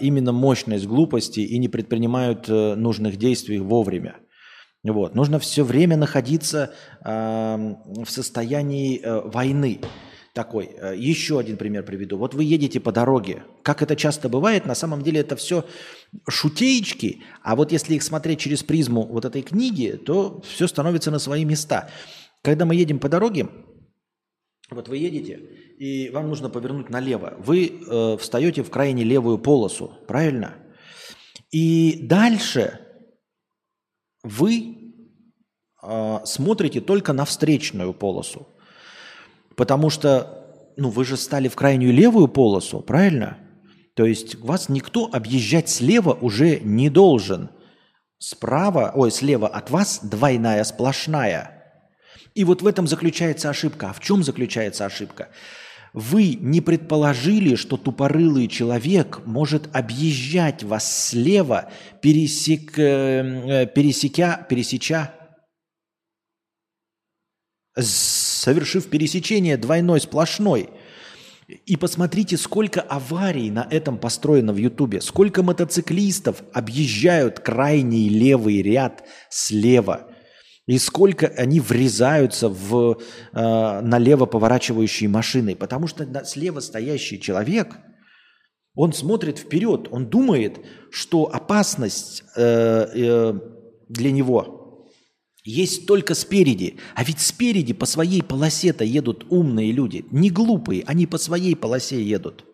именно 0.00 0.32
мощность 0.32 0.86
глупости 0.86 1.38
и 1.38 1.56
не 1.56 1.68
предпринимают 1.68 2.48
нужных 2.48 3.18
действий 3.18 3.60
вовремя. 3.60 4.16
Вот. 4.82 5.14
Нужно 5.14 5.38
все 5.38 5.62
время 5.62 5.96
находиться 5.96 6.74
в 7.04 8.06
состоянии 8.08 9.00
войны 9.28 9.80
такой. 10.34 10.70
Еще 10.96 11.38
один 11.38 11.56
пример 11.56 11.84
приведу. 11.84 12.16
Вот 12.16 12.34
вы 12.34 12.44
едете 12.44 12.80
по 12.80 12.92
дороге. 12.92 13.42
Как 13.62 13.82
это 13.82 13.96
часто 13.96 14.28
бывает, 14.28 14.66
на 14.66 14.74
самом 14.74 15.02
деле 15.02 15.20
это 15.20 15.36
все 15.36 15.64
шутеечки, 16.28 17.22
а 17.42 17.56
вот 17.56 17.72
если 17.72 17.94
их 17.94 18.02
смотреть 18.02 18.40
через 18.40 18.62
призму 18.62 19.06
вот 19.06 19.24
этой 19.24 19.42
книги, 19.42 19.92
то 19.92 20.40
все 20.42 20.66
становится 20.66 21.10
на 21.10 21.18
свои 21.18 21.44
места. 21.44 21.90
Когда 22.42 22.64
мы 22.64 22.74
едем 22.74 22.98
по 22.98 23.08
дороге, 23.08 23.48
вот 24.70 24.88
вы 24.88 24.98
едете, 24.98 25.40
и 25.78 26.10
вам 26.10 26.28
нужно 26.28 26.48
повернуть 26.48 26.90
налево. 26.90 27.34
Вы 27.38 27.66
э, 27.66 28.16
встаете 28.18 28.62
в 28.62 28.70
крайне 28.70 29.02
левую 29.02 29.38
полосу, 29.38 29.98
правильно? 30.06 30.54
И 31.50 32.06
дальше 32.06 32.80
вы 34.22 34.94
э, 35.82 36.18
смотрите 36.24 36.80
только 36.80 37.12
на 37.12 37.24
встречную 37.24 37.92
полосу. 37.92 38.46
Потому 39.60 39.90
что, 39.90 40.72
ну, 40.78 40.88
вы 40.88 41.04
же 41.04 41.18
стали 41.18 41.48
в 41.48 41.54
крайнюю 41.54 41.92
левую 41.92 42.28
полосу, 42.28 42.80
правильно? 42.80 43.36
То 43.92 44.06
есть 44.06 44.36
вас 44.36 44.70
никто 44.70 45.10
объезжать 45.12 45.68
слева 45.68 46.16
уже 46.18 46.60
не 46.60 46.88
должен. 46.88 47.50
Справа, 48.16 48.90
ой, 48.94 49.10
слева 49.10 49.48
от 49.48 49.68
вас 49.68 50.00
двойная 50.02 50.64
сплошная. 50.64 51.62
И 52.34 52.44
вот 52.44 52.62
в 52.62 52.66
этом 52.66 52.86
заключается 52.86 53.50
ошибка. 53.50 53.90
А 53.90 53.92
в 53.92 54.00
чем 54.00 54.22
заключается 54.22 54.86
ошибка? 54.86 55.28
Вы 55.92 56.38
не 56.40 56.62
предположили, 56.62 57.54
что 57.54 57.76
тупорылый 57.76 58.48
человек 58.48 59.20
может 59.26 59.68
объезжать 59.76 60.62
вас 60.62 61.08
слева, 61.08 61.70
пересек, 62.00 62.78
э, 62.78 63.66
пересекя, 63.74 64.46
пересеча, 64.48 65.12
совершив 68.40 68.88
пересечение 68.88 69.56
двойной 69.56 70.00
сплошной– 70.00 70.70
и 71.66 71.76
посмотрите, 71.76 72.36
сколько 72.36 72.80
аварий 72.80 73.50
на 73.50 73.66
этом 73.70 73.98
построено 73.98 74.52
в 74.52 74.56
Ютубе. 74.56 75.00
Сколько 75.00 75.42
мотоциклистов 75.42 76.42
объезжают 76.52 77.40
крайний 77.40 78.08
левый 78.08 78.62
ряд 78.62 79.04
слева. 79.30 80.08
И 80.66 80.78
сколько 80.78 81.26
они 81.26 81.58
врезаются 81.58 82.48
в 82.48 83.00
э, 83.32 83.80
налево 83.80 84.26
поворачивающие 84.26 85.08
машины. 85.08 85.56
Потому 85.56 85.88
что 85.88 86.06
слева 86.24 86.60
стоящий 86.60 87.20
человек, 87.20 87.78
он 88.74 88.92
смотрит 88.92 89.38
вперед, 89.38 89.88
он 89.90 90.06
думает, 90.06 90.60
что 90.92 91.34
опасность 91.34 92.22
э, 92.36 92.86
э, 92.94 93.34
для 93.88 94.12
него 94.12 94.59
есть 95.50 95.86
только 95.86 96.14
спереди. 96.14 96.76
А 96.94 97.04
ведь 97.04 97.20
спереди 97.20 97.72
по 97.72 97.86
своей 97.86 98.22
полосе-то 98.22 98.84
едут 98.84 99.26
умные 99.28 99.72
люди. 99.72 100.04
Не 100.10 100.30
глупые, 100.30 100.84
они 100.86 101.06
по 101.06 101.18
своей 101.18 101.56
полосе 101.56 102.02
едут. 102.02 102.44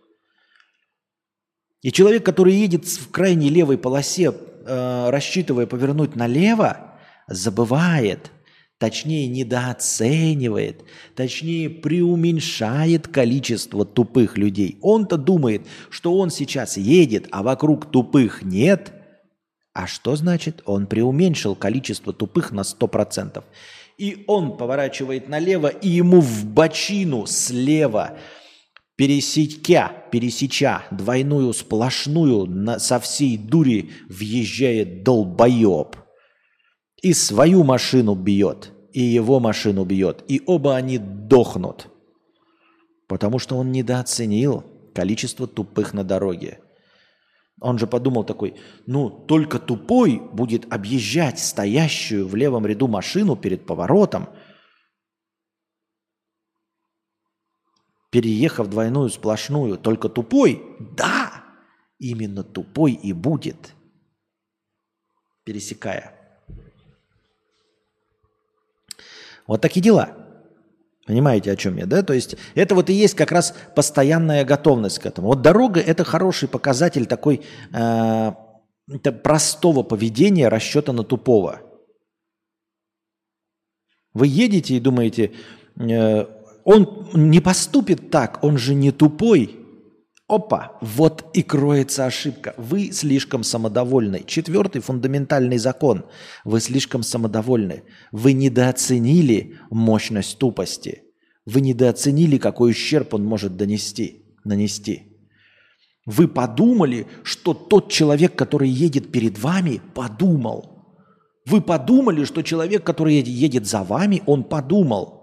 И 1.82 1.92
человек, 1.92 2.24
который 2.24 2.55
едет 2.55 2.86
в 2.86 3.11
крайней 3.11 3.51
левой 3.51 3.78
полосе, 3.78 4.32
э, 4.32 5.11
рассчитывая 5.11 5.66
повернуть 5.66 6.16
налево, 6.16 6.99
забывает, 7.28 8.32
точнее 8.78 9.28
недооценивает, 9.28 10.82
точнее 11.14 11.70
преуменьшает 11.70 13.09
количество 13.09 13.84
тупых 13.84 14.36
людей. 14.36 14.78
Он-то 14.80 15.16
думает, 15.16 15.66
что 15.90 16.16
он 16.18 16.30
сейчас 16.30 16.76
едет, 16.76 17.28
а 17.30 17.42
вокруг 17.42 17.90
тупых 17.90 18.42
нет– 18.42 18.92
а 19.77 19.87
что 19.87 20.16
значит? 20.16 20.62
Он 20.64 20.87
преуменьшил 20.87 21.55
количество 21.55 22.14
тупых 22.14 22.51
на 22.51 22.62
100%. 22.62 23.45
И 23.99 24.24
он 24.27 24.57
поворачивает 24.57 25.29
налево, 25.29 25.66
и 25.66 25.89
ему 25.91 26.22
в 26.22 26.47
бочину 26.47 27.27
слева, 27.27 28.16
пересекя, 28.97 29.93
пересеча 30.11 30.85
двойную 30.91 31.53
сплошную 31.53 32.47
на, 32.47 32.79
со 32.79 32.99
всей 33.01 33.37
дури 33.37 33.91
въезжает 34.09 35.03
долбоеб. 35.03 35.97
И 37.03 37.12
свою 37.12 37.62
машину 37.62 38.14
бьет, 38.14 38.72
и 38.95 39.03
его 39.03 39.41
машину 39.41 39.85
бьет. 39.85 40.24
И 40.27 40.41
оба 40.47 40.77
они 40.77 40.97
дохнут. 40.97 41.89
Потому 43.09 43.39
что 43.39 43.57
он 43.57 43.72
недооценил 43.72 44.64
количество 44.95 45.47
тупых 45.47 45.93
на 45.93 46.03
дороге. 46.03 46.61
Он 47.61 47.78
же 47.78 47.86
подумал 47.86 48.24
такой, 48.24 48.61
ну, 48.86 49.09
только 49.09 49.59
тупой 49.59 50.20
будет 50.20 50.70
объезжать 50.72 51.38
стоящую 51.38 52.28
в 52.28 52.34
левом 52.34 52.66
ряду 52.66 52.86
машину 52.86 53.34
перед 53.34 53.64
поворотом, 53.64 54.28
переехав 58.11 58.68
двойную 58.68 59.09
сплошную. 59.09 59.78
Только 59.78 60.11
тупой, 60.11 60.62
да, 60.96 61.44
именно 61.98 62.44
тупой 62.44 62.92
и 62.92 63.14
будет, 63.14 63.74
пересекая. 65.44 66.12
Вот 69.46 69.62
такие 69.62 69.80
дела. 69.80 70.26
Понимаете, 71.07 71.52
о 71.52 71.57
чем 71.57 71.76
я, 71.76 71.86
да? 71.86 72.02
То 72.02 72.12
есть 72.12 72.36
это 72.57 72.74
вот 72.74 72.90
и 72.90 72.92
есть 72.92 73.14
как 73.14 73.30
раз 73.30 73.54
постоянная 73.76 74.44
готовность 74.44 74.98
к 74.98 75.07
этому. 75.07 75.28
Вот 75.28 75.40
дорога– 75.40 75.80
это 75.86 76.02
хороший 76.02 76.48
показатель 76.48 77.07
такой 77.07 77.42
э, 77.72 78.32
простого 79.22 79.84
поведения 79.84 80.48
расчета 80.48 80.92
на 80.92 81.04
тупого. 81.04 81.61
Вы 84.14 84.26
едете 84.26 84.74
и 84.74 84.80
думаете, 84.80 85.32
э, 85.76 86.26
он 86.64 87.09
не 87.14 87.40
поступит 87.40 88.11
так, 88.11 88.42
он 88.42 88.59
же 88.59 88.74
не 88.74 88.90
тупой. 88.90 89.65
Опа, 90.29 90.77
вот 90.81 91.24
и 91.35 91.43
кроется 91.45 92.05
ошибка. 92.05 92.55
Вы 92.57 92.91
слишком 92.91 93.45
самодовольны. 93.45 94.24
Четвертый 94.27 94.83
фундаментальный 94.83 95.59
закон. 95.59 96.05
Вы 96.45 96.61
слишком 96.61 97.05
самодовольны. 97.05 97.85
Вы 98.11 98.33
недооценили 98.33 99.57
мощность 99.70 100.39
тупости. 100.39 101.05
Вы 101.45 101.61
недооценили, 101.61 102.39
какой 102.39 102.72
ущерб 102.72 103.14
он 103.14 103.24
может 103.24 103.57
донести, 103.57 104.24
нанести. 104.43 105.16
Вы 106.07 106.27
подумали, 106.27 107.07
что 107.22 107.55
тот 107.55 107.93
человек, 107.93 108.35
который 108.35 108.68
едет 108.68 109.12
перед 109.12 109.39
вами, 109.39 109.81
подумал. 109.95 110.97
Вы 111.47 111.61
подумали, 111.61 112.24
что 112.24 112.43
человек, 112.43 112.83
который 112.83 113.14
едет 113.14 113.64
за 113.66 113.85
вами, 113.85 114.24
он 114.27 114.43
подумал. 114.43 115.15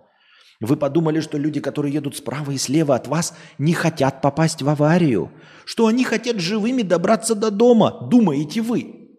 Вы 0.64 0.78
подумали, 0.78 1.20
что 1.20 1.38
люди, 1.38 1.59
которые 1.59 1.93
едут 1.93 2.16
справа 2.16 2.51
и 2.51 2.57
слева 2.57 2.95
от 2.95 3.09
вас, 3.09 3.36
не 3.57 3.74
хотят 3.74 4.22
попасть 4.22 4.61
в 4.61 4.70
аварию, 4.70 5.30
что 5.66 5.88
они 5.88 6.05
хотят 6.05 6.39
живыми 6.39 6.84
добраться 6.84 7.36
до 7.36 7.51
дома, 7.51 8.07
думаете 8.09 8.61
вы. 8.61 9.09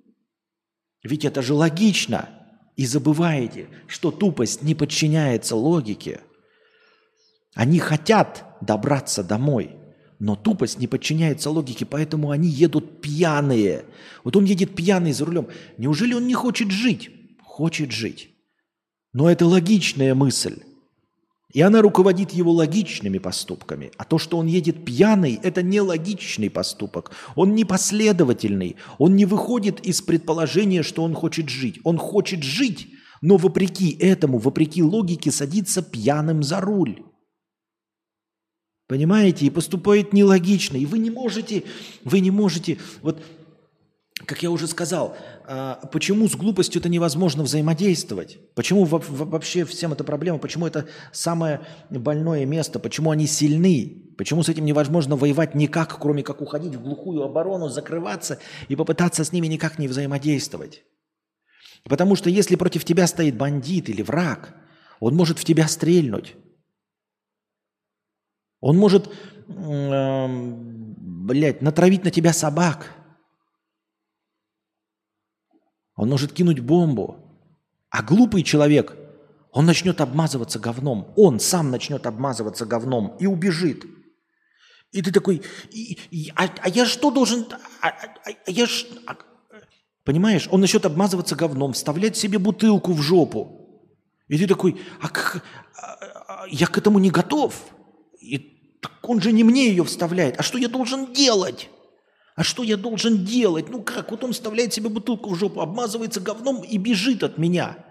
Ведь 1.02 1.26
это 1.26 1.42
же 1.42 1.52
логично. 1.52 2.30
И 2.76 2.86
забываете, 2.86 3.68
что 3.86 4.10
тупость 4.10 4.62
не 4.62 4.74
подчиняется 4.74 5.54
логике. 5.54 6.22
Они 7.54 7.78
хотят 7.78 8.44
добраться 8.62 9.22
домой, 9.22 9.76
Но 10.18 10.36
тупость 10.36 10.78
не 10.78 10.86
подчиняется 10.86 11.50
логике, 11.50 11.84
поэтому 11.84 12.30
они 12.30 12.48
едут 12.48 13.02
пьяные. 13.02 13.84
Вот 14.22 14.34
он 14.36 14.44
едет 14.44 14.74
пьяный 14.74 15.12
за 15.12 15.26
рулем. 15.26 15.48
Неужели 15.76 16.14
он 16.14 16.26
не 16.26 16.34
хочет 16.34 16.70
жить? 16.70 17.10
Хочет 17.42 17.90
жить. 17.92 18.30
Но 19.12 19.30
это 19.30 19.44
логичная 19.44 20.14
мысль. 20.14 20.62
И 21.54 21.60
она 21.60 21.80
руководит 21.82 22.32
его 22.32 22.50
логичными 22.50 23.18
поступками. 23.18 23.92
А 23.96 24.04
то, 24.04 24.18
что 24.18 24.38
он 24.38 24.46
едет 24.46 24.84
пьяный, 24.84 25.38
это 25.40 25.62
не 25.62 25.80
логичный 25.80 26.50
поступок. 26.50 27.12
Он 27.36 27.54
непоследовательный. 27.54 28.74
Он 28.98 29.14
не 29.14 29.24
выходит 29.24 29.78
из 29.86 30.02
предположения, 30.02 30.82
что 30.82 31.04
он 31.04 31.14
хочет 31.14 31.48
жить. 31.48 31.78
Он 31.84 31.96
хочет 31.96 32.42
жить, 32.42 32.88
но 33.22 33.36
вопреки 33.36 33.96
этому, 34.00 34.38
вопреки 34.38 34.82
логике, 34.82 35.30
садится 35.30 35.80
пьяным 35.80 36.42
за 36.42 36.60
руль. 36.60 37.04
Понимаете? 38.88 39.46
И 39.46 39.50
поступает 39.50 40.12
нелогично. 40.12 40.76
И 40.76 40.86
вы 40.86 40.98
не 40.98 41.10
можете, 41.10 41.62
вы 42.02 42.18
не 42.18 42.32
можете, 42.32 42.78
вот 43.00 43.22
как 44.24 44.42
я 44.42 44.50
уже 44.50 44.66
сказал, 44.66 45.16
а, 45.46 45.76
почему 45.92 46.28
с 46.28 46.36
глупостью 46.36 46.80
это 46.80 46.88
невозможно 46.88 47.42
взаимодействовать? 47.42 48.38
Почему 48.54 48.84
вообще 48.84 49.64
всем 49.64 49.92
эта 49.92 50.04
проблема? 50.04 50.38
Почему 50.38 50.66
это 50.66 50.86
самое 51.12 51.60
больное 51.90 52.44
место? 52.44 52.78
Почему 52.78 53.10
они 53.10 53.26
сильны? 53.26 54.14
Почему 54.16 54.42
с 54.42 54.48
этим 54.48 54.64
невозможно 54.64 55.16
воевать 55.16 55.54
никак, 55.54 55.98
кроме 56.00 56.22
как 56.22 56.40
уходить 56.40 56.76
в 56.76 56.82
глухую 56.82 57.22
оборону, 57.22 57.68
закрываться 57.68 58.38
и 58.68 58.76
попытаться 58.76 59.24
с 59.24 59.32
ними 59.32 59.46
никак 59.46 59.78
не 59.78 59.88
взаимодействовать? 59.88 60.84
Потому 61.84 62.16
что 62.16 62.30
если 62.30 62.56
против 62.56 62.84
тебя 62.84 63.06
стоит 63.06 63.36
бандит 63.36 63.88
или 63.88 64.02
враг, 64.02 64.54
он 65.00 65.14
может 65.14 65.38
в 65.38 65.44
тебя 65.44 65.68
стрельнуть. 65.68 66.34
Он 68.60 68.78
может, 68.78 69.10
э, 69.48 70.26
блядь, 70.28 71.60
натравить 71.60 72.04
на 72.04 72.10
тебя 72.10 72.32
собак– 72.32 72.90
он 75.96 76.08
может 76.08 76.32
кинуть 76.32 76.60
бомбу. 76.60 77.16
А 77.90 78.02
глупый 78.02 78.42
человек, 78.42 78.96
он 79.52 79.66
начнет 79.66 80.00
обмазываться 80.00 80.58
говном. 80.58 81.12
Он 81.16 81.38
сам 81.38 81.70
начнет 81.70 82.06
обмазываться 82.06 82.66
говном 82.66 83.16
и 83.20 83.26
убежит. 83.26 83.84
И 84.90 85.02
ты 85.02 85.12
такой, 85.12 85.42
и, 85.70 85.98
и, 86.10 86.32
а, 86.36 86.48
а 86.60 86.68
я 86.68 86.86
что 86.86 87.10
должен, 87.10 87.46
а, 87.80 87.88
а, 87.88 87.92
а 88.24 88.50
я 88.50 88.66
ж, 88.66 88.86
а, 89.06 89.16
понимаешь, 90.04 90.48
он 90.50 90.60
начнет 90.60 90.86
обмазываться 90.86 91.34
говном, 91.34 91.72
вставлять 91.72 92.16
себе 92.16 92.38
бутылку 92.38 92.92
в 92.92 93.02
жопу. 93.02 93.90
И 94.28 94.38
ты 94.38 94.46
такой, 94.46 94.80
а, 95.00 95.08
как, 95.08 95.44
а, 95.76 96.44
а, 96.44 96.46
я 96.48 96.66
к 96.66 96.78
этому 96.78 96.98
не 96.98 97.10
готов. 97.10 97.54
И 98.20 98.38
так 98.80 98.92
он 99.08 99.20
же 99.20 99.32
не 99.32 99.44
мне 99.44 99.68
ее 99.68 99.84
вставляет. 99.84 100.38
А 100.38 100.42
что 100.42 100.58
я 100.58 100.68
должен 100.68 101.12
делать? 101.12 101.68
А 102.34 102.42
что 102.42 102.62
я 102.62 102.76
должен 102.76 103.24
делать? 103.24 103.68
Ну 103.68 103.82
как? 103.82 104.10
Вот 104.10 104.24
он 104.24 104.32
вставляет 104.32 104.72
себе 104.72 104.88
бутылку 104.88 105.30
в 105.30 105.38
жопу, 105.38 105.60
обмазывается 105.60 106.20
говном 106.20 106.62
и 106.62 106.78
бежит 106.78 107.22
от 107.22 107.38
меня. 107.38 107.84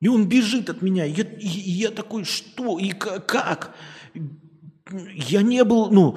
И 0.00 0.08
он 0.08 0.28
бежит 0.28 0.68
от 0.68 0.82
меня. 0.82 1.04
Я, 1.04 1.24
я 1.38 1.90
такой, 1.90 2.24
что? 2.24 2.78
И 2.78 2.90
как? 2.90 3.74
Я 4.90 5.42
не 5.42 5.64
был, 5.64 5.90
ну, 5.90 6.16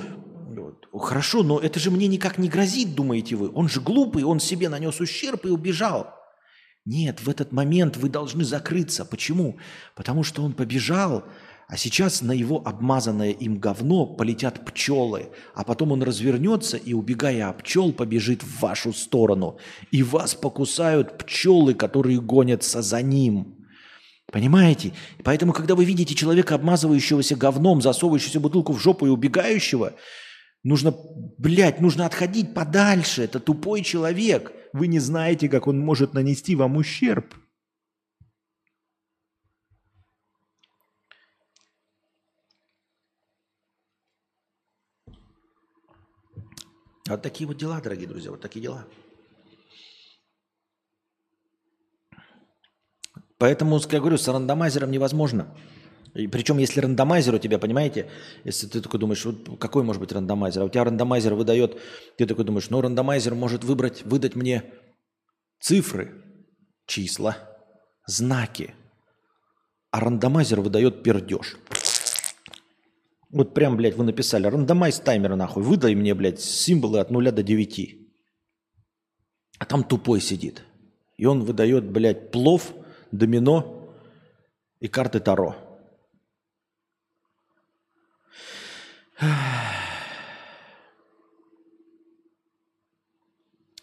хорошо, 1.00 1.44
но 1.44 1.60
это 1.60 1.80
же 1.80 1.92
мне 1.92 2.08
никак 2.08 2.38
не 2.38 2.50
грозит, 2.50 2.94
думаете 2.94 3.36
вы. 3.36 3.52
Он 3.54 3.70
же 3.70 3.82
глупый, 3.82 4.24
он 4.24 4.39
себе 4.39 4.70
нанес 4.70 5.00
ущерб 5.00 5.46
и 5.46 5.50
убежал. 5.50 6.14
Нет, 6.86 7.22
в 7.22 7.30
этот 7.30 7.52
момент 7.52 7.96
вы 7.98 8.10
должны 8.10 8.44
закрыться. 8.44 9.06
Почему? 9.06 9.58
Потому 9.96 10.24
что 10.24 10.44
он 10.44 10.54
побежал, 10.54 11.24
а 11.72 11.78
сейчас 11.78 12.22
на 12.22 12.34
его 12.34 12.61
обмазанное 12.65 13.32
им 13.32 13.57
говно 13.57 14.05
полетят 14.05 14.65
пчелы, 14.65 15.30
а 15.55 15.63
потом 15.63 15.93
он 15.93 16.03
развернется 16.03 16.76
и, 16.76 16.91
убегая 16.91 17.49
от 17.49 17.63
пчел, 17.63 17.93
побежит 17.93 18.43
в 18.43 18.59
вашу 18.59 18.91
сторону. 18.91 19.57
И 19.89 20.03
вас 20.03 20.36
покусают 20.36 21.17
пчелы, 21.19 21.74
которые 21.74 22.19
гонятся 22.19 22.82
за 22.82 23.01
ним. 23.01 23.55
Понимаете? 24.30 24.91
Поэтому, 25.24 25.53
когда 25.53 25.76
вы 25.76 25.86
видите 25.86 26.13
человека, 26.13 26.55
обмазывающегося 26.55 27.38
говном, 27.38 27.82
засовывающего 27.82 28.41
бутылку 28.41 28.74
в 28.74 28.80
жопу 28.82 29.05
и 29.05 29.09
убегающего, 29.09 29.93
нужно, 30.63 30.93
блядь, 31.38 31.80
нужно 31.80 32.05
отходить 32.05 32.53
подальше. 32.53 33.24
Это 33.24 33.39
тупой 33.39 33.82
человек. 33.82 34.51
Вы 34.74 34.88
не 34.88 34.99
знаете, 34.99 35.47
как 35.47 35.67
он 35.67 35.80
может 35.80 36.13
нанести 36.13 36.53
вам 36.53 36.76
ущерб. 36.76 37.34
Вот 47.12 47.22
такие 47.22 47.45
вот 47.45 47.57
дела, 47.57 47.82
дорогие 47.82 48.07
друзья, 48.07 48.32
вот 48.32 48.41
такие 48.41 48.62
дела. 48.62 48.88
Поэтому, 53.38 53.80
как 53.82 53.93
я 53.93 53.99
говорю, 53.99 54.18
с 54.18 54.28
рандомайзером 54.28 54.91
невозможно. 54.91 55.53
И 56.14 56.28
причем, 56.28 56.57
если 56.57 56.80
рандомайзер 56.80 57.36
у 57.36 57.39
тебя, 57.39 57.57
понимаете, 57.57 58.09
если 58.43 58.68
ты 58.68 58.82
такой 58.82 58.99
думаешь, 58.99 59.26
вот 59.26 59.59
какой 59.59 59.84
может 59.84 59.99
быть 59.99 60.12
рандомайзер, 60.12 60.62
а 60.62 60.66
у 60.66 60.70
тебя 60.70 60.84
рандомайзер 60.84 61.34
выдает, 61.34 61.80
ты 62.18 62.26
такой 62.26 62.45
думаешь, 62.45 62.70
ну 62.70 62.82
рандомайзер 62.82 63.34
может 63.34 63.64
выбрать, 63.64 64.03
выдать 64.03 64.36
мне 64.36 64.64
цифры, 65.59 66.12
числа, 66.86 67.38
знаки, 68.05 68.74
а 69.89 70.01
рандомайзер 70.01 70.62
выдает 70.62 71.03
пердеж. 71.03 71.57
Вот 73.32 73.53
прям, 73.53 73.77
блядь, 73.77 73.95
вы 73.95 74.03
написали, 74.03 74.47
рандомайз 74.47 74.99
таймер 74.99 75.36
нахуй, 75.36 75.63
выдай 75.63 75.95
мне, 75.95 76.13
блядь, 76.13 76.41
символы 76.41 76.99
от 76.99 77.11
0 77.11 77.32
до 77.32 77.43
9. 77.43 77.97
А 79.57 79.65
там 79.65 79.84
тупой 79.84 80.19
сидит. 80.19 80.63
И 81.15 81.25
он 81.25 81.43
выдает, 81.43 81.89
блядь, 81.89 82.32
плов, 82.32 82.73
домино 83.11 83.95
и 84.79 84.88
карты 84.88 85.19
Таро. 85.21 85.55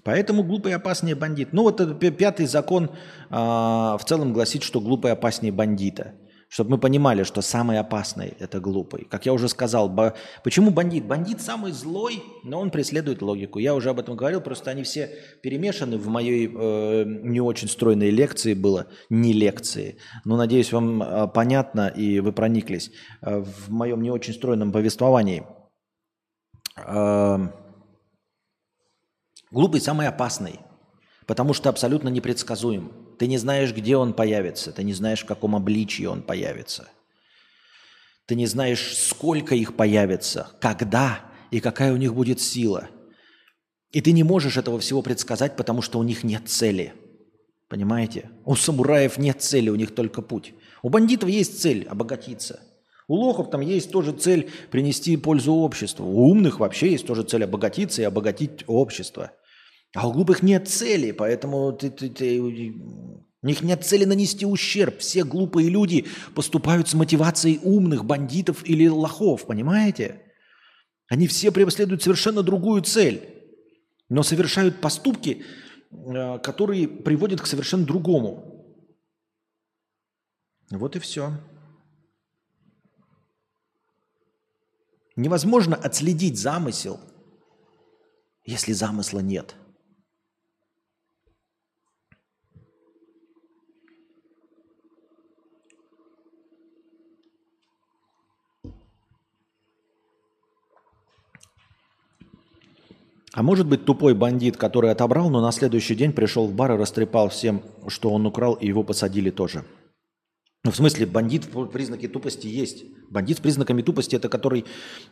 Поэтому 0.03 0.43
глупый 0.43 0.75
опаснее 0.75 1.15
бандит. 1.15 1.53
Ну 1.53 1.63
вот 1.63 2.01
пятый 2.01 2.47
закон 2.47 2.91
а, 3.31 3.97
в 3.99 4.05
целом 4.05 4.33
гласит, 4.33 4.63
что 4.63 4.81
глупый 4.81 5.13
опаснее 5.13 5.53
бандита– 5.53 6.15
чтобы 6.49 6.73
мы 6.73 6.79
понимали, 6.79 7.25
что 7.25 7.43
самый 7.43 7.79
опасный– 7.79 8.35
это 8.39 8.59
глупый. 8.59 9.05
Как 9.05 9.27
я 9.27 9.35
уже 9.35 9.49
сказал, 9.49 9.89
бо... 9.91 10.15
почему 10.43 10.71
бандит? 10.71 11.05
Бандит 11.05 11.43
самый 11.43 11.73
злой, 11.73 12.23
но 12.43 12.59
он 12.59 12.71
преследует 12.71 13.21
логику. 13.21 13.59
Я 13.59 13.75
уже 13.75 13.91
об 13.91 14.01
этом 14.01 14.17
говорил, 14.17 14.41
просто 14.41 14.71
они 14.71 14.83
все 14.83 15.11
перемешаны 15.43 15.99
в 15.99 16.09
моей 16.09 16.49
э, 16.49 17.05
не 17.07 17.43
очень 17.43 17.69
стройной 17.69 18.11
лекции 18.11 18.55
было, 18.55 18.87
не 19.11 19.35
лекции. 19.35 19.99
Но 20.25 20.37
надеюсь, 20.37 20.73
вам 20.73 21.03
э, 21.03 21.29
понятно 21.29 21.89
и 21.89 22.21
вы 22.21 22.33
прониклись. 22.33 22.91
Э, 23.21 23.41
в 23.41 23.71
моем 23.71 24.01
не 24.01 24.11
очень 24.11 24.33
стройном 24.33 24.73
повествовании. 24.73 25.45
Э, 26.79 27.39
глупый 29.51 29.83
самый 29.83 30.09
опасный, 30.09 30.61
потому 31.27 31.53
что 31.53 31.69
абсолютно 31.69 32.09
непредсказуем. 32.09 32.98
Ты 33.19 33.27
не 33.27 33.37
знаешь, 33.37 33.75
где 33.75 33.97
он 33.97 34.13
появится, 34.13 34.73
ты 34.73 34.85
не 34.85 34.95
знаешь, 34.95 35.23
в 35.23 35.27
каком 35.27 35.57
обличии 35.57 36.05
он 36.05 36.23
появится. 36.23 36.89
Ты 38.27 38.37
не 38.37 38.47
знаешь, 38.47 38.97
сколько 38.97 39.55
их 39.55 39.75
появится, 39.75 40.51
когда 40.61 41.21
и 41.51 41.61
какая 41.61 41.93
у 41.93 41.97
них 41.97 42.15
будет 42.15 42.41
сила. 42.41 42.89
И 43.91 44.01
ты 44.01 44.13
не 44.13 44.23
можешь 44.23 44.57
этого 44.57 44.79
всего 44.79 45.03
предсказать, 45.03 45.57
потому 45.57 45.83
что 45.83 45.99
у 45.99 46.03
них 46.03 46.23
нет 46.23 46.49
цели. 46.49 46.93
Понимаете? 47.69 48.31
У 48.45 48.55
самураев 48.55 49.19
нет 49.19 49.43
цели, 49.43 49.71
у 49.71 49.75
них 49.75 49.95
только 49.95 50.23
путь. 50.23 50.55
У 50.83 50.89
бандитов 50.89 51.29
есть 51.29 51.61
цель– 51.61 51.87
обогатиться. 51.91 52.61
У 53.09 53.15
лохов 53.15 53.51
там 53.51 53.63
есть 53.63 53.91
тоже 53.91 54.13
цель 54.13 54.51
принести 54.71 55.17
пользу 55.17 55.55
обществу. 55.55 56.07
У 56.07 56.29
умных 56.29 56.61
вообще 56.61 56.93
есть 56.93 57.07
тоже 57.07 57.23
цель 57.23 57.45
обогатиться 57.45 58.03
и 58.03 58.05
обогатить 58.05 58.63
общество– 58.67 59.33
а 59.95 60.07
у 60.07 60.13
глупых 60.13 60.43
нет 60.43 60.69
цели, 60.69 61.13
поэтому 61.13 61.73
ты, 61.73 61.91
ты, 61.91 62.11
ты, 62.11 62.41
у 62.41 63.47
них 63.47 63.63
нет 63.63 63.85
цели 63.85 64.05
нанести 64.05 64.45
ущерб. 64.45 64.99
Все 64.99 65.25
глупые 65.25 65.71
люди 65.71 66.07
поступают 66.35 66.89
с 66.89 66.95
мотивацией 66.95 67.61
умных 67.63 68.05
бандитов 68.05 68.69
или 68.69 68.87
лохов, 68.87 69.47
понимаете? 69.47 70.23
Они 71.09 71.27
все 71.27 71.51
преследуют 71.51 72.03
совершенно 72.03 72.43
другую 72.43 72.83
цель, 72.83 73.23
но 74.11 74.23
совершают 74.23 74.81
поступки, 74.81 75.45
э, 75.91 76.39
которые 76.41 76.87
приводят 76.87 77.41
к 77.41 77.47
совершенно 77.47 77.87
другому. 77.87 78.77
Вот 80.71 80.97
и 80.97 80.99
все. 80.99 81.33
Невозможно 85.17 85.77
отследить 85.77 86.39
замысел, 86.39 87.01
если 88.45 88.73
замысла 88.73 89.21
нет– 89.21 89.55
А 103.39 103.43
может 103.45 103.69
быть 103.69 103.85
тупой 103.85 104.15
бандит, 104.15 104.57
который 104.57 104.91
отобрал, 104.91 105.31
но 105.31 105.41
на 105.41 105.53
следующий 105.53 105.95
день 105.95 106.13
пришел 106.13 106.49
в 106.49 106.55
бар 106.55 106.73
и 106.73 106.77
растрепал 106.77 107.29
всем, 107.29 107.63
что 107.87 108.11
он 108.11 108.27
украл, 108.27 108.55
и 108.55 108.67
его 108.67 108.83
посадили 108.83 109.31
тоже. 109.31 109.65
Ну, 110.65 110.73
в 110.73 110.75
смысле, 110.75 111.07
бандит 111.07 111.45
в 111.47 111.67
признаке 111.67 112.09
тупости 112.09 112.49
есть. 112.49 112.83
Бандит 113.11 113.37
с 113.39 113.41
признаками 113.41 113.83
тупости– 113.83 114.17
это 114.17 114.29
который 114.29 114.65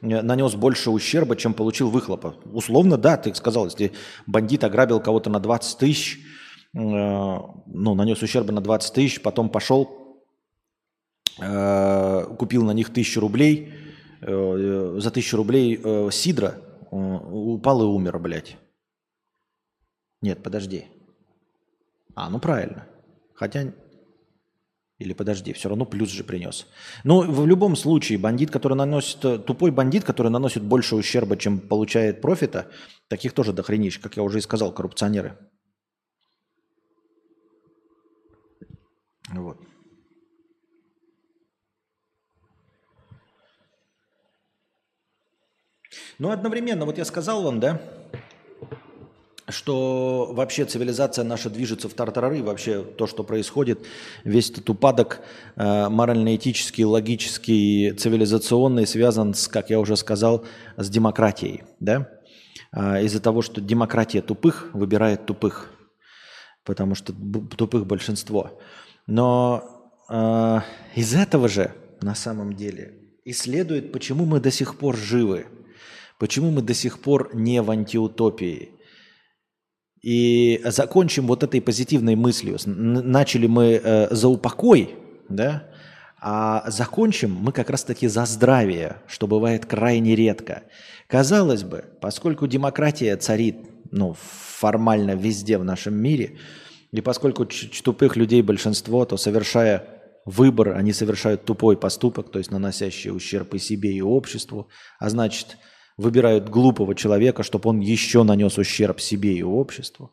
э, 0.03 0.22
нанес 0.22 0.53
больше 0.57 0.91
ущерба, 0.91 1.37
чем 1.37 1.55
получил 1.55 1.89
выхлопа. 1.89 2.35
Условно, 2.53 2.99
да, 2.99 3.16
ты 3.16 3.33
сказал, 3.33 3.66
если 3.66 3.93
бандит 4.27 4.64
ограбил 4.64 4.99
кого-то 4.99 5.31
на 5.31 5.39
20 5.39 5.79
тысяч, 5.79 6.18
э, 6.74 6.79
ну, 6.81 7.95
нанес 7.95 8.20
ущерба 8.20 8.53
на 8.53 8.61
20 8.61 8.93
тысяч, 8.93 9.22
потом 9.22 9.51
пошел, 9.51 10.18
э, 11.41 12.27
купил 12.37 12.64
на 12.64 12.72
них 12.72 12.93
тысячу 12.93 13.20
рублей, 13.20 13.72
э, 14.20 14.97
за 14.99 15.12
тысячу 15.12 15.37
рублей 15.37 15.81
э, 15.81 16.09
сидра, 16.11 16.57
э, 16.57 16.76
упал 16.97 17.83
и 17.83 17.85
умер, 17.85 18.19
блядь. 18.19 18.57
Нет, 20.23 20.43
подожди. 20.43 20.87
А, 22.15 22.31
ну 22.31 22.39
правильно. 22.39 22.87
Хотя 23.35 23.73
или 24.99 25.13
подожди, 25.13 25.53
все 25.53 25.69
равно 25.69 25.85
плюс 25.85 26.09
же 26.09 26.25
принес. 26.25 26.67
Ну, 27.05 27.21
в 27.21 27.47
любом 27.47 27.77
случае, 27.77 28.19
бандит, 28.19 28.51
который 28.51 28.75
наносит, 28.75 29.21
тупой 29.45 29.71
бандит, 29.71 30.05
который 30.05 30.31
наносит 30.31 30.63
больше 30.63 30.97
ущерба, 30.97 31.37
чем 31.37 31.61
получает 31.61 32.23
профита, 32.23 32.71
таких 33.09 33.35
тоже 33.35 33.53
дохренищ, 33.53 34.01
как 34.01 34.17
я 34.17 34.23
уже 34.23 34.39
и 34.39 34.41
сказал, 34.41 34.73
коррупционеры. 34.73 35.37
Вот. 39.29 39.66
Но 46.19 46.31
одновременно, 46.31 46.87
вот 46.87 46.99
я 46.99 47.05
сказал 47.05 47.43
вам, 47.43 47.61
да, 47.61 47.81
что 49.49 50.31
вообще 50.33 50.64
цивилизация 50.64 51.25
наша 51.25 51.51
движется 51.51 51.89
в 51.89 51.95
тартарары, 51.95 52.43
вообще 52.43 52.83
то, 52.83 53.07
что 53.07 53.23
происходит, 53.23 53.87
весь 54.25 54.51
этот 54.51 54.69
упадок 54.71 55.21
э, 55.55 55.89
морально-этический, 55.89 56.85
логический, 56.85 57.93
цивилизационный 57.93 58.87
связан 58.87 59.35
с, 59.35 59.47
как 59.47 59.71
я 59.71 59.79
уже 59.79 59.97
сказал, 59.97 60.45
с 60.77 60.89
демократией. 60.89 61.62
Да? 61.79 62.09
Э, 62.73 63.05
из-за 63.05 63.21
того, 63.21 63.43
что 63.43 63.61
демократия 63.61 64.21
тупых 64.21 64.71
выбирает 64.73 65.27
тупых, 65.27 65.71
потому 66.64 66.95
что 66.95 67.12
тупых 67.57 67.87
большинство. 67.87 68.59
Но 69.07 69.93
э, 70.09 70.61
из 70.97 71.14
этого 71.14 71.49
же 71.49 71.73
на 72.01 72.17
самом 72.17 72.55
деле 72.55 73.07
и 73.27 73.33
следует, 73.33 73.91
почему 73.91 74.25
мы 74.25 74.39
до 74.39 74.53
сих 74.53 74.77
пор 74.79 74.97
живы, 74.97 75.47
почему 76.19 76.51
мы 76.51 76.62
до 76.62 76.75
сих 76.75 77.01
пор 77.01 77.31
не 77.35 77.62
в 77.62 77.71
антиутопии– 77.71 78.71
и 80.07 80.61
закончим 80.64 81.27
вот 81.27 81.43
этой 81.43 81.61
позитивной 81.61 82.14
мыслью. 82.14 82.59
Начали 82.64 83.49
мы 83.49 83.81
э, 83.83 84.14
за 84.14 84.29
упокой, 84.29 84.95
да, 85.29 85.64
а 86.21 86.71
закончим 86.71 87.33
мы 87.33 87.51
как 87.51 87.71
раз-таки 87.71 88.07
за 88.07 88.25
здравие, 88.25 88.99
что 89.09 89.27
бывает 89.27 89.67
крайне 89.67 90.14
редко. 90.14 90.62
Казалось 91.09 91.64
бы, 91.64 91.87
поскольку 92.01 92.47
демократия 92.47 93.17
царит 93.17 93.57
ну, 93.91 94.14
формально 94.17 95.17
везде 95.17 95.59
в 95.59 95.64
нашем 95.64 95.95
мире, 95.95 96.39
и 96.93 97.01
поскольку 97.01 97.45
тупых 97.45 98.14
людей 98.14 98.43
большинство, 98.43 99.05
то 99.07 99.17
совершая 99.17 99.89
выбор, 100.25 100.77
они 100.77 100.93
совершают 100.93 101.45
тупой 101.45 101.77
поступок, 101.77 102.31
то 102.31 102.39
есть 102.39 102.53
наносящий 102.53 103.11
ущерб 103.11 103.55
и 103.55 103.59
себе, 103.59 103.93
и 103.93 104.03
обществу, 104.03 104.69
а 105.01 105.11
значит– 105.11 105.59
выбирают 105.97 106.49
глупого 106.49 106.95
человека, 106.95 107.43
чтобы 107.43 107.71
он 107.71 107.81
еще 107.81 108.23
нанес 108.23 108.57
ущерб 108.59 109.01
себе 109.01 109.35
и 109.35 109.43
обществу. 109.43 110.13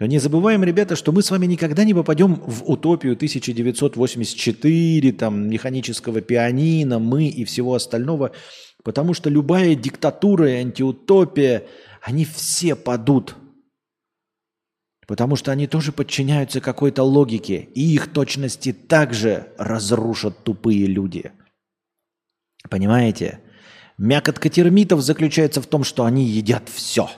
Не 0.00 0.18
забываем, 0.18 0.64
ребята, 0.64 0.96
что 0.96 1.12
мы 1.12 1.22
с 1.22 1.30
вами 1.30 1.46
никогда 1.46 1.84
не 1.84 1.94
попадем 1.94 2.34
в 2.34 2.68
утопию 2.68 3.14
1984, 3.14 5.12
там, 5.12 5.48
механического 5.48 6.20
пианино, 6.20 6.98
мы 6.98 7.28
и 7.28 7.44
всего 7.44 7.74
остального, 7.74 8.32
потому 8.82 9.14
что 9.14 9.30
любая 9.30 9.76
диктатура 9.76 10.50
и 10.50 10.56
антиутопия, 10.56 11.62
они 12.02 12.24
все 12.24 12.74
падут. 12.74 13.36
Потому 15.06 15.36
что 15.36 15.52
они 15.52 15.68
тоже 15.68 15.92
подчиняются 15.92 16.60
какой-то 16.60 17.04
логике, 17.04 17.68
и 17.74 17.94
их 17.94 18.12
точности 18.12 18.72
также 18.72 19.52
разрушат 19.58 20.42
тупые 20.42 20.86
люди. 20.86 21.30
Понимаете? 22.68 23.40
Мякотка 23.98 24.48
термитов 24.48 25.00
заключается 25.02 25.62
в 25.62 25.66
том, 25.66 25.84
что 25.84 26.04
они 26.04 26.24
едят 26.24 26.68
все. 26.68 27.10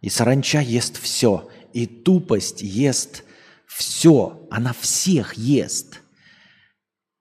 И 0.00 0.08
саранча 0.08 0.60
ест 0.60 1.00
все. 1.00 1.48
И 1.72 1.86
тупость 1.86 2.62
ест 2.62 3.24
все. 3.66 4.46
Она 4.50 4.74
всех 4.78 5.34
ест. 5.34 6.00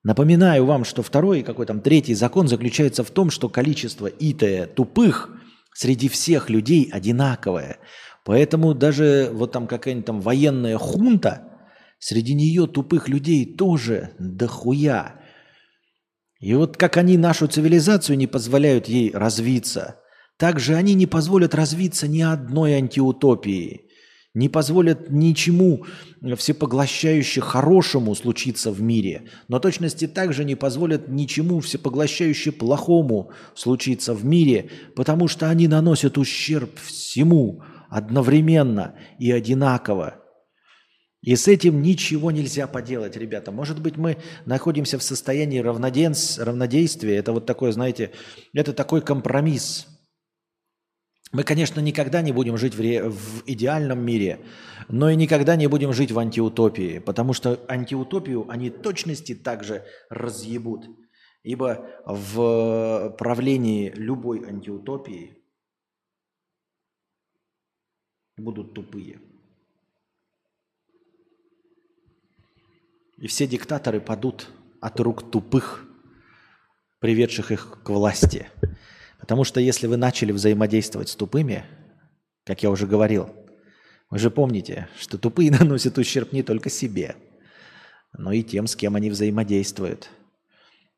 Напоминаю 0.04 0.66
вам, 0.66 0.84
что 0.84 1.04
второй, 1.04 1.44
какой 1.44 1.66
там 1.68 1.80
третий 1.80 2.16
закон 2.16 2.48
заключается 2.48 3.04
в 3.04 3.12
том, 3.12 3.30
что 3.30 3.50
количество 3.50 4.08
итая 4.08 4.66
тупых 4.66 5.30
среди 5.74 6.10
всех 6.10 6.50
людей 6.50 6.90
одинаковое. 6.92 7.78
Поэтому 8.26 8.74
даже 8.74 9.30
вот 9.32 9.52
там 9.52 9.68
какая-нибудь 9.68 10.06
там 10.06 10.22
военная 10.22 10.78
хунта, 10.78 11.48
среди 12.00 12.34
нее 12.34 12.68
тупых 12.68 13.08
людей 13.08 13.46
тоже 13.56 14.12
дохуя. 14.20 15.21
И 16.42 16.56
вот 16.56 16.76
как 16.76 16.98
они 16.98 17.18
нашу 17.18 17.48
цивилизацию 17.48 18.18
не 18.18 18.26
позволяют 18.26 18.88
ей 18.88 19.12
развиться, 19.12 19.98
так 20.38 20.60
же 20.60 20.76
они 20.76 20.96
не 20.96 21.06
позволят 21.06 21.54
развиться 21.54 22.08
ни 22.08 22.22
одной 22.22 22.74
антиутопии, 22.74 23.92
не 24.34 24.50
позволят 24.50 25.12
ничему 25.12 25.86
всепоглощающе 26.36 27.42
хорошему 27.42 28.16
случиться 28.16 28.72
в 28.72 28.82
мире, 28.82 29.30
но 29.50 29.60
точности 29.60 30.08
также 30.08 30.44
не 30.44 30.56
позволят 30.56 31.10
ничему 31.10 31.60
всепоглощающе 31.60 32.52
плохому 32.52 33.32
случиться 33.54 34.16
в 34.16 34.26
мире, 34.26 34.72
потому 34.96 35.28
что 35.28 35.48
они 35.48 35.68
наносят 35.68 36.18
ущерб 36.18 36.72
всему 36.80 37.62
одновременно 37.90 38.96
и 39.20 39.32
одинаково– 39.32 40.16
и 41.22 41.36
с 41.36 41.48
этим 41.48 41.84
ничего 41.84 42.32
нельзя 42.32 42.66
поделать, 42.68 43.16
ребята. 43.16 43.52
Может 43.52 43.80
быть, 43.80 43.96
мы 43.96 44.18
находимся 44.46 44.98
в 44.98 45.04
состоянии 45.04 45.60
равнодействия. 45.60 47.16
Это 47.16 47.32
вот 47.32 47.46
такой, 47.46 47.72
знаете, 47.72 48.12
это 48.54 48.74
такой 48.74 49.02
компромисс. 49.02 49.88
Мы, 51.32 51.44
конечно, 51.44 51.80
никогда 51.80 52.22
не 52.22 52.32
будем 52.32 52.58
жить 52.58 52.74
в, 52.74 52.82
ре... 52.82 53.08
в 53.08 53.44
идеальном 53.46 54.04
мире, 54.04 54.40
но 54.90 55.10
и 55.10 55.16
никогда 55.16 55.56
не 55.56 55.68
будем 55.68 55.94
жить 55.94 56.12
в 56.12 56.18
антиутопии, 56.18 57.00
потому 57.00 57.34
что 57.34 57.64
антиутопию 57.70 58.50
они 58.50 58.70
точности 58.72 59.36
также 59.36 59.86
разъебут. 60.10 60.88
Ибо 61.44 61.88
в 62.06 63.16
правлении 63.18 63.92
любой 63.96 64.44
антиутопии 64.48 65.38
будут 68.38 68.74
тупые. 68.74 69.20
И 73.22 73.28
все 73.28 73.46
диктаторы 73.46 74.02
падут 74.02 74.50
от 74.80 75.00
рук 75.00 75.30
тупых, 75.30 75.86
приведших 76.98 77.52
их 77.52 77.78
к 77.84 77.90
власти. 77.90 78.48
Потому 79.20 79.44
что 79.44 79.60
если 79.62 79.86
вы 79.86 79.96
начали 79.96 80.32
взаимодействовать 80.32 81.10
с 81.10 81.16
тупыми, 81.16 81.64
как 82.46 82.64
я 82.64 82.72
уже 82.72 82.88
говорил, 82.88 83.30
вы 84.10 84.18
же 84.18 84.32
помните, 84.32 84.90
что 85.00 85.20
тупые 85.20 85.52
наносят 85.60 86.00
ущерб 86.00 86.34
не 86.34 86.42
только 86.42 86.72
себе, 86.72 87.16
но 88.18 88.32
и 88.32 88.42
тем, 88.42 88.66
с 88.66 88.76
кем 88.76 88.96
они 88.96 89.12
взаимодействуют. 89.12 90.10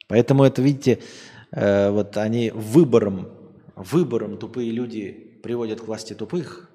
Поэтому 0.08 0.45
это, 0.45 0.62
видите, 0.62 1.00
э, 1.52 1.90
вот 1.90 2.16
они 2.16 2.52
выбором, 2.52 3.34
выбором 3.76 4.38
тупые 4.38 4.72
люди 4.72 5.41
приводят 5.44 5.82
к 5.82 5.88
власти 5.88 6.14
тупых, 6.14 6.72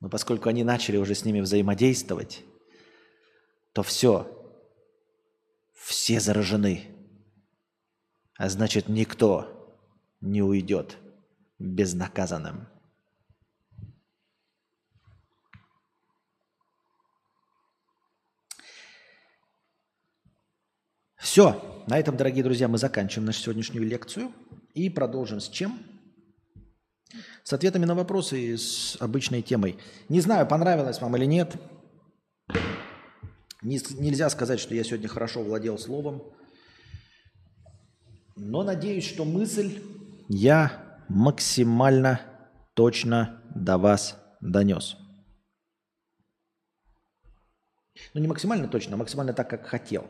но 0.00 0.08
поскольку 0.08 0.48
они 0.48 0.64
начали 0.64 0.96
уже 0.96 1.14
с 1.14 1.26
ними 1.26 1.40
взаимодействовать, 1.40 2.44
то 3.74 3.82
все, 3.82 4.39
все 5.80 6.20
заражены. 6.20 6.84
А 8.36 8.48
значит, 8.48 8.88
никто 8.88 9.76
не 10.20 10.42
уйдет 10.42 10.98
безнаказанным. 11.58 12.68
Все. 21.16 21.84
На 21.86 21.98
этом, 21.98 22.16
дорогие 22.16 22.44
друзья, 22.44 22.68
мы 22.68 22.78
заканчиваем 22.78 23.26
нашу 23.26 23.40
сегодняшнюю 23.40 23.86
лекцию 23.86 24.32
и 24.74 24.90
продолжим 24.90 25.40
с 25.40 25.48
чем? 25.48 25.78
С 27.42 27.52
ответами 27.52 27.84
на 27.84 27.94
вопросы 27.94 28.40
и 28.40 28.56
с 28.56 28.96
обычной 29.00 29.42
темой. 29.42 29.78
Не 30.08 30.20
знаю, 30.20 30.46
понравилось 30.46 31.00
вам 31.00 31.16
или 31.16 31.24
нет. 31.24 31.56
Нельзя 33.62 34.30
сказать, 34.30 34.58
что 34.58 34.74
я 34.74 34.84
сегодня 34.84 35.08
хорошо 35.08 35.42
владел 35.42 35.78
словом, 35.78 36.22
но 38.36 38.62
надеюсь, 38.62 39.04
что 39.04 39.24
мысль 39.24 39.82
я 40.28 40.98
максимально 41.08 42.20
точно 42.74 43.42
до 43.54 43.76
вас 43.76 44.16
донес. 44.40 44.96
Ну, 48.14 48.20
не 48.20 48.28
максимально 48.28 48.68
точно, 48.68 48.94
а 48.94 48.96
максимально 48.96 49.34
так, 49.34 49.50
как 49.50 49.66
хотел. 49.66 50.06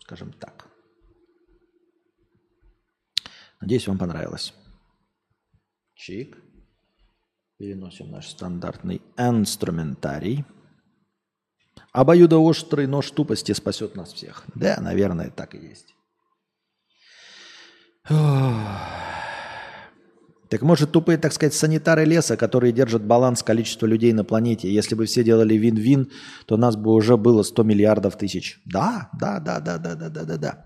Скажем 0.00 0.32
так. 0.32 0.66
Надеюсь, 3.60 3.86
вам 3.86 3.98
понравилось. 3.98 4.54
Чик. 5.94 6.36
Переносим 7.58 8.10
наш 8.10 8.28
стандартный 8.28 9.02
инструментарий. 9.16 10.44
Обоюдоострый 11.92 12.86
нож 12.86 13.10
тупости 13.10 13.52
спасет 13.52 13.96
нас 13.96 14.12
всех. 14.12 14.44
Да, 14.54 14.78
наверное, 14.80 15.30
так 15.30 15.54
и 15.54 15.58
есть. 15.58 15.94
Так 20.50 20.62
может, 20.62 20.90
тупые, 20.90 21.16
так 21.16 21.32
сказать, 21.32 21.54
санитары 21.54 22.04
леса, 22.04 22.36
которые 22.36 22.72
держат 22.72 23.04
баланс 23.04 23.42
количества 23.44 23.86
людей 23.86 24.12
на 24.12 24.24
планете. 24.24 24.72
Если 24.72 24.96
бы 24.96 25.06
все 25.06 25.22
делали 25.22 25.54
вин-вин, 25.54 26.10
то 26.46 26.56
нас 26.56 26.74
бы 26.74 26.92
уже 26.92 27.16
было 27.16 27.44
100 27.44 27.62
миллиардов 27.62 28.18
тысяч. 28.18 28.60
Да, 28.64 29.10
да, 29.20 29.38
да, 29.38 29.60
да, 29.60 29.78
да, 29.78 29.94
да, 29.94 30.08
да, 30.08 30.24
да, 30.24 30.36
да. 30.36 30.64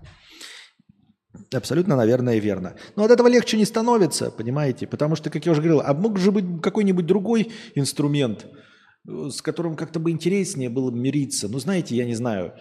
Абсолютно, 1.53 1.95
наверное, 1.95 2.39
верно. 2.39 2.75
Но 2.95 3.03
от 3.03 3.11
этого 3.11 3.27
легче 3.27 3.57
не 3.57 3.65
становится, 3.65 4.31
понимаете? 4.31 4.87
Потому 4.87 5.15
что, 5.15 5.29
как 5.29 5.45
я 5.45 5.51
уже 5.51 5.61
говорил, 5.61 5.81
а 5.85 5.93
мог 5.93 6.17
же 6.17 6.31
быть 6.31 6.45
какой-нибудь 6.63 7.05
другой 7.05 7.51
инструмент, 7.75 8.47
с 9.07 9.41
которым 9.41 9.75
как-то 9.75 9.99
бы 9.99 10.11
интереснее 10.11 10.69
было 10.69 10.91
мириться. 10.91 11.47
Ну, 11.47 11.59
знаете, 11.59 11.95
я 11.95 12.05
не 12.05 12.15
знаю, 12.15 12.53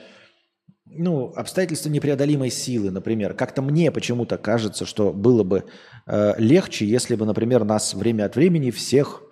ну, 0.86 1.32
обстоятельства 1.34 1.88
непреодолимой 1.88 2.50
силы, 2.50 2.90
например. 2.90 3.34
Как-то 3.34 3.62
мне 3.62 3.90
почему-то 3.90 4.36
кажется, 4.36 4.84
что 4.84 5.12
было 5.12 5.42
бы 5.42 5.64
э, 6.06 6.34
легче, 6.38 6.86
если 6.86 7.16
бы, 7.16 7.24
например, 7.24 7.64
нас 7.64 7.94
время 7.94 8.26
от 8.26 8.36
времени 8.36 8.70
всех 8.70 9.22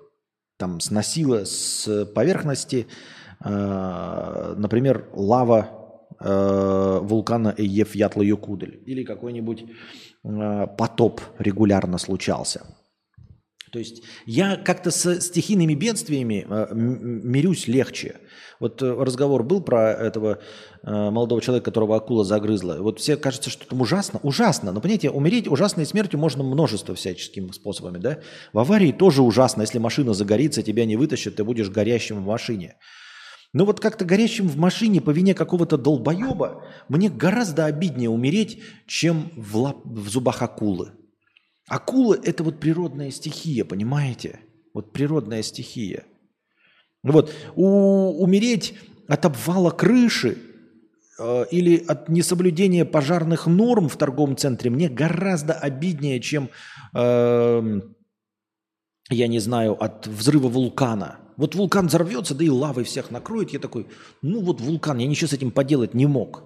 там 0.57 0.81
сносило 0.81 1.45
с 1.45 2.07
поверхности, 2.15 2.87
э, 3.45 4.55
например, 4.57 5.09
лава 5.13 6.09
э, 6.21 6.99
вулкана 7.03 7.55
Эйеф 7.59 7.95
Ятла 7.95 8.23
Юкудель 8.23 8.83
или 8.87 9.05
какой-нибудь 9.05 9.65
э, 10.25 10.67
потоп 10.79 11.21
регулярно 11.39 11.99
случался. 11.99 12.63
То 13.73 13.79
есть 13.79 14.03
я 14.27 14.57
как-то 14.57 14.91
с 14.91 15.21
стихийными 15.23 15.73
бедствиями 15.73 16.47
э, 16.47 16.75
мирюсь 16.75 17.69
легче. 17.69 18.17
Вот 18.61 18.83
э, 18.83 18.93
разговор 18.93 19.43
был 19.45 19.63
про 19.63 19.93
этого 19.93 20.41
э, 20.83 20.91
молодого 20.91 21.41
человека, 21.41 21.65
которого 21.65 21.97
акула 21.97 22.23
загрызла. 22.23 22.77
Вот 22.81 23.01
все 23.01 23.17
кажется, 23.17 23.49
что 23.49 23.67
там 23.67 23.81
ужасно. 23.81 24.21
Ужасно. 24.23 24.73
Но 24.73 24.83
понимаете, 24.83 25.09
умереть 25.09 25.49
ужасной 25.49 25.87
смертью 25.87 26.21
можно 26.21 26.43
множество 26.43 26.95
всяческими 26.95 27.51
способами. 27.51 27.97
Да? 27.97 28.19
В 28.53 28.59
аварии 28.59 28.93
тоже 28.93 29.23
ужасно. 29.23 29.63
Если 29.63 29.79
машина 29.79 30.13
загорится, 30.13 30.63
тебя 30.63 30.85
не 30.85 30.97
вытащат, 30.97 31.37
ты 31.37 31.43
будешь 31.45 31.71
горящим 31.71 32.23
в 32.23 32.27
машине. 32.27 32.77
Но 33.55 33.65
вот 33.65 33.81
как-то 33.81 34.05
горящим 34.05 34.49
в 34.49 34.59
машине 34.59 35.01
по 35.01 35.11
вине 35.11 35.33
какого-то 35.33 35.79
долбоеба 35.79 36.63
мне 36.91 37.09
гораздо 37.09 37.65
обиднее 37.65 38.11
умереть, 38.11 38.61
чем 38.87 39.33
в, 39.35 39.57
лап, 39.57 39.79
в 39.87 40.11
зубах 40.11 40.43
акулы. 40.43 40.93
Акула– 41.69 42.17
это 42.23 42.43
вот 42.45 42.61
природная 42.61 43.11
стихия, 43.11 43.65
понимаете? 43.65 44.41
Вот 44.75 44.93
природная 44.93 45.43
стихия. 45.43 46.05
Вот 47.03 47.33
у, 47.57 48.23
умереть 48.23 48.75
от 49.09 49.25
обвала 49.25 49.71
крыши 49.71 50.39
э, 51.19 51.45
или 51.51 51.77
от 51.77 52.09
несоблюдения 52.09 52.85
пожарных 52.85 53.47
норм 53.47 53.89
в 53.89 53.97
торговом 53.97 54.37
центре 54.37 54.71
мне 54.71 54.89
гораздо 54.89 55.53
обиднее, 55.55 56.21
чем, 56.21 56.49
э, 56.95 57.81
я 59.11 59.27
не 59.27 59.39
знаю, 59.41 59.83
от 59.83 60.07
взрыва 60.07 60.49
вулкана. 60.49 61.19
Вот 61.37 61.55
вулкан 61.55 61.89
взорвется, 61.89 62.35
да 62.35 62.45
и 62.45 62.49
лавой 62.49 62.85
всех 62.85 63.11
накроет. 63.11 63.51
Я 63.51 63.59
такой, 63.59 63.87
ну 64.21 64.41
вот 64.43 64.61
вулкан, 64.61 64.99
я 64.99 65.07
ничего 65.07 65.29
с 65.29 65.33
этим 65.33 65.51
поделать 65.51 65.95
не 65.95 66.07
мог. 66.07 66.45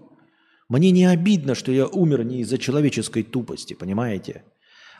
Мне 0.68 0.90
не 0.90 1.04
обидно, 1.04 1.54
что 1.54 1.70
я 1.70 1.86
умер 1.86 2.24
не 2.24 2.40
из-за 2.40 2.58
человеческой 2.58 3.22
тупости, 3.22 3.74
понимаете? 3.74 4.42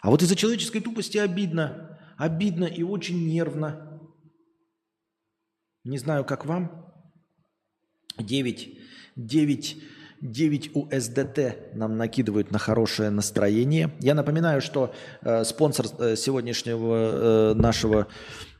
А 0.02 0.10
вот 0.10 0.22
из-за 0.22 0.36
человеческой 0.36 0.80
тупости 0.80 1.18
обидно. 1.18 1.98
Обидно 2.16 2.64
и 2.64 2.82
очень 2.82 3.26
нервно. 3.26 4.00
Не 5.84 5.98
знаю, 5.98 6.24
как 6.24 6.46
вам. 6.46 6.92
9, 8.18 8.78
9 9.16 9.82
9 10.20 10.70
USDT 10.74 11.74
нам 11.76 11.96
накидывают 11.96 12.50
на 12.50 12.58
хорошее 12.58 13.10
настроение. 13.10 13.90
Я 14.00 14.14
напоминаю, 14.14 14.60
что 14.60 14.92
э, 15.22 15.44
спонсор 15.44 15.86
э, 15.98 16.16
сегодняшнего 16.16 17.52
э, 17.52 17.54
нашего 17.54 18.08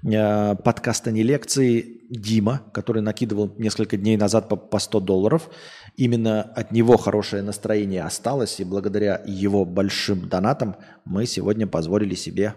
э, 0.05 0.55
подкаста 0.57 1.11
«Не 1.11 1.23
лекции» 1.23 2.03
Дима, 2.11 2.63
который 2.73 3.03
накидывал 3.03 3.53
несколько 3.59 3.97
дней 3.97 4.17
назад 4.17 4.49
по, 4.49 4.57
по 4.57 4.79
100 4.79 5.01
долларов. 5.01 5.51
Именно 5.97 6.43
от 6.43 6.73
него 6.73 6.99
хорошее 6.99 7.43
настроение 7.43 8.03
осталось, 8.03 8.61
и 8.61 8.65
благодаря 8.65 9.23
его 9.27 9.65
большим 9.65 10.29
донатам 10.29 10.77
мы 11.07 11.25
сегодня 11.27 11.67
позволили 11.67 12.15
себе 12.15 12.55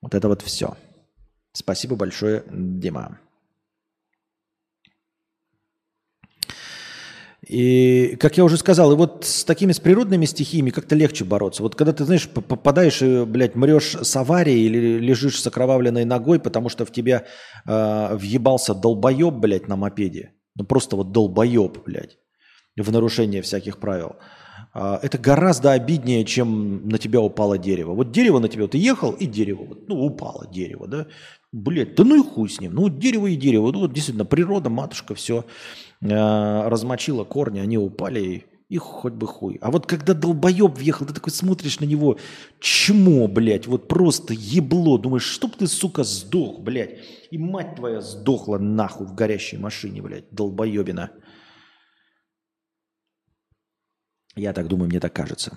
вот 0.00 0.14
это 0.14 0.28
вот 0.28 0.42
все. 0.42 0.76
Спасибо 1.52 1.96
большое, 1.96 2.44
Дима. 2.48 3.18
И, 7.44 8.16
как 8.20 8.36
я 8.36 8.44
уже 8.44 8.56
сказал, 8.56 8.92
и 8.92 8.96
вот 8.96 9.24
с 9.24 9.42
такими 9.42 9.72
с 9.72 9.80
природными 9.80 10.26
стихиями 10.26 10.70
как-то 10.70 10.94
легче 10.94 11.24
бороться. 11.24 11.62
Вот 11.62 11.74
когда 11.74 11.92
ты, 11.92 12.04
знаешь, 12.04 12.28
попадаешь 12.28 13.00
и, 13.00 13.24
блядь, 13.24 13.54
мрешь 13.56 13.96
с 13.96 14.16
аварией 14.16 14.66
или 14.66 14.98
лежишь 14.98 15.40
с 15.40 15.46
окровавленной 15.46 16.04
ногой, 16.04 16.38
потому 16.38 16.68
что 16.68 16.84
в 16.84 16.92
тебя 16.92 17.24
э, 17.66 18.14
въебался 18.14 18.74
долбоеб, 18.74 19.34
блядь, 19.34 19.66
на 19.66 19.76
мопеде. 19.76 20.34
Ну 20.56 20.64
просто 20.64 20.96
вот 20.96 21.10
долбоеб, 21.10 21.84
блядь, 21.86 22.18
в 22.82 22.92
нарушение 22.92 23.42
всяких 23.42 23.78
правил. 23.78 24.16
Э, 24.74 24.98
это 25.02 25.18
гораздо 25.18 25.72
обиднее, 25.72 26.24
чем 26.24 26.88
на 26.88 26.98
тебя 26.98 27.20
упало 27.20 27.58
дерево. 27.58 27.94
Вот 27.94 28.12
дерево 28.12 28.38
на 28.38 28.48
тебя, 28.48 28.66
ты 28.68 28.78
ехал, 28.78 29.12
и 29.12 29.26
дерево, 29.26 29.64
вот, 29.64 29.88
ну, 29.88 29.96
упало 30.04 30.46
дерево, 30.52 30.86
да. 30.86 31.06
Блядь, 31.52 31.94
да 31.94 32.04
ну 32.04 32.22
и 32.22 32.28
хуй 32.28 32.48
с 32.50 32.60
ним. 32.60 32.74
Ну, 32.74 32.88
дерево 32.88 33.26
и 33.26 33.36
дерево. 33.36 33.72
Ну, 33.72 33.80
вот 33.80 33.92
действительно, 33.92 34.26
природа, 34.26 34.68
матушка, 34.68 35.14
все 35.14 35.46
э, 36.00 36.68
размочила 36.68 37.24
корни, 37.24 37.58
они 37.58 37.78
упали, 37.78 38.44
и 38.68 38.76
хоть 38.76 39.14
бы 39.14 39.26
хуй. 39.26 39.56
А 39.62 39.70
вот 39.70 39.86
когда 39.86 40.12
долбоеб 40.12 40.76
въехал, 40.76 41.06
ты 41.06 41.14
такой 41.14 41.32
смотришь 41.32 41.80
на 41.80 41.86
него, 41.86 42.18
чмо, 42.60 43.26
блядь, 43.26 43.66
вот 43.66 43.88
просто 43.88 44.34
ебло. 44.34 44.98
Думаешь, 44.98 45.24
чтоб 45.24 45.56
ты, 45.56 45.66
сука, 45.66 46.04
сдох, 46.04 46.60
блядь. 46.60 46.98
И 47.30 47.38
мать 47.38 47.76
твоя 47.76 48.02
сдохла 48.02 48.58
нахуй 48.58 49.06
в 49.06 49.14
горящей 49.14 49.56
машине, 49.56 50.02
блядь, 50.02 50.30
долбоебина. 50.30 51.10
Я 54.38 54.52
так 54.52 54.68
думаю, 54.68 54.88
мне 54.88 55.00
так 55.00 55.12
кажется. 55.12 55.52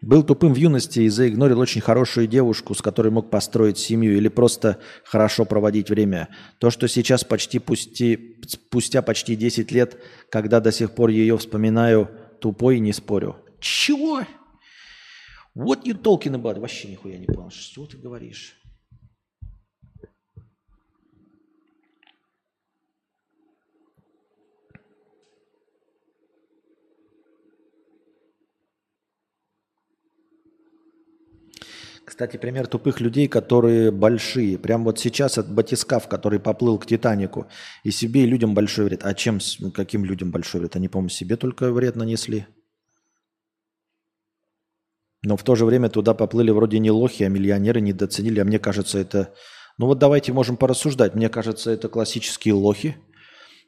Был 0.00 0.22
тупым 0.22 0.54
в 0.54 0.56
юности 0.56 1.00
и 1.00 1.08
заигнорил 1.08 1.58
очень 1.58 1.82
хорошую 1.82 2.26
девушку, 2.26 2.74
с 2.74 2.80
которой 2.80 3.10
мог 3.10 3.30
построить 3.30 3.78
семью 3.78 4.16
или 4.16 4.28
просто 4.28 4.78
хорошо 5.04 5.44
проводить 5.44 5.90
время. 5.90 6.28
То, 6.58 6.70
что 6.70 6.88
сейчас 6.88 7.22
почти 7.22 7.58
пусти, 7.58 8.38
спустя 8.46 9.02
почти 9.02 9.36
10 9.36 9.72
лет, 9.72 10.02
когда 10.30 10.60
до 10.60 10.72
сих 10.72 10.94
пор 10.94 11.10
ее 11.10 11.36
вспоминаю, 11.36 12.10
тупой 12.40 12.80
не 12.80 12.94
спорю. 12.94 13.36
Чего? 13.60 14.22
What 15.54 15.84
you 15.84 16.00
talking 16.00 16.34
about? 16.34 16.60
Вообще 16.60 16.88
нихуя 16.88 17.18
не 17.18 17.26
понял. 17.26 17.50
Что 17.50 17.86
ты 17.86 17.98
говоришь? 17.98 18.63
Кстати, 32.04 32.36
пример 32.36 32.66
тупых 32.66 33.00
людей, 33.00 33.28
которые 33.28 33.90
большие. 33.90 34.58
Прям 34.58 34.84
вот 34.84 34.98
сейчас 34.98 35.38
от 35.38 35.50
батискаф, 35.50 36.06
который 36.06 36.38
поплыл 36.38 36.78
к 36.78 36.86
Титанику, 36.86 37.46
и 37.82 37.90
себе, 37.90 38.24
и 38.24 38.26
людям 38.26 38.54
большой 38.54 38.84
вред. 38.84 39.04
А 39.04 39.14
чем, 39.14 39.38
каким 39.72 40.04
людям 40.04 40.30
большой 40.30 40.60
вред? 40.60 40.76
Они, 40.76 40.88
по-моему, 40.88 41.08
себе 41.08 41.36
только 41.36 41.72
вред 41.72 41.96
нанесли. 41.96 42.46
Но 45.22 45.38
в 45.38 45.42
то 45.42 45.54
же 45.54 45.64
время 45.64 45.88
туда 45.88 46.12
поплыли 46.12 46.50
вроде 46.50 46.78
не 46.78 46.90
лохи, 46.90 47.22
а 47.24 47.30
миллионеры 47.30 47.80
недооценили. 47.80 48.40
А 48.40 48.44
мне 48.44 48.58
кажется, 48.58 48.98
это... 48.98 49.32
Ну 49.78 49.86
вот 49.86 49.98
давайте 49.98 50.32
можем 50.32 50.58
порассуждать. 50.58 51.14
Мне 51.14 51.30
кажется, 51.30 51.70
это 51.70 51.88
классические 51.88 52.52
лохи. 52.52 52.96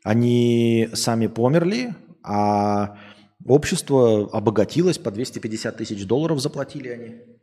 Они 0.04 0.90
сами 0.92 1.26
померли, 1.26 1.94
а 2.22 2.98
общество 3.46 4.28
обогатилось, 4.30 4.98
по 4.98 5.10
250 5.10 5.78
тысяч 5.78 6.06
долларов 6.06 6.40
заплатили 6.40 6.88
они. 6.88 7.35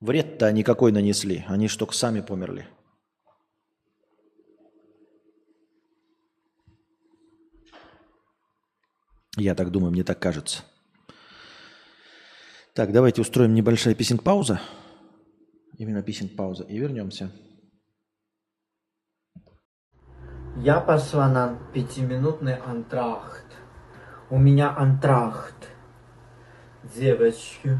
Вред-то 0.00 0.50
никакой 0.52 0.92
нанесли, 0.92 1.44
они 1.48 1.68
ж 1.68 1.76
только 1.76 1.94
сами 1.94 2.20
померли. 2.20 2.68
Я 9.36 9.54
так 9.54 9.70
думаю, 9.70 9.90
мне 9.90 10.04
так 10.04 10.20
кажется. 10.20 10.62
Так, 12.74 12.92
давайте 12.92 13.20
устроим 13.20 13.54
небольшая 13.54 13.94
писинг-пауза. 13.94 14.60
Именно 15.78 16.02
писинг-пауза. 16.02 16.64
И 16.64 16.78
вернемся. 16.78 17.30
Я 20.56 20.80
пошла 20.80 21.28
на 21.28 21.58
пятиминутный 21.72 22.56
антрахт. 22.56 23.46
У 24.30 24.38
меня 24.38 24.74
антрахт. 24.76 25.68
Девочки. 26.94 27.78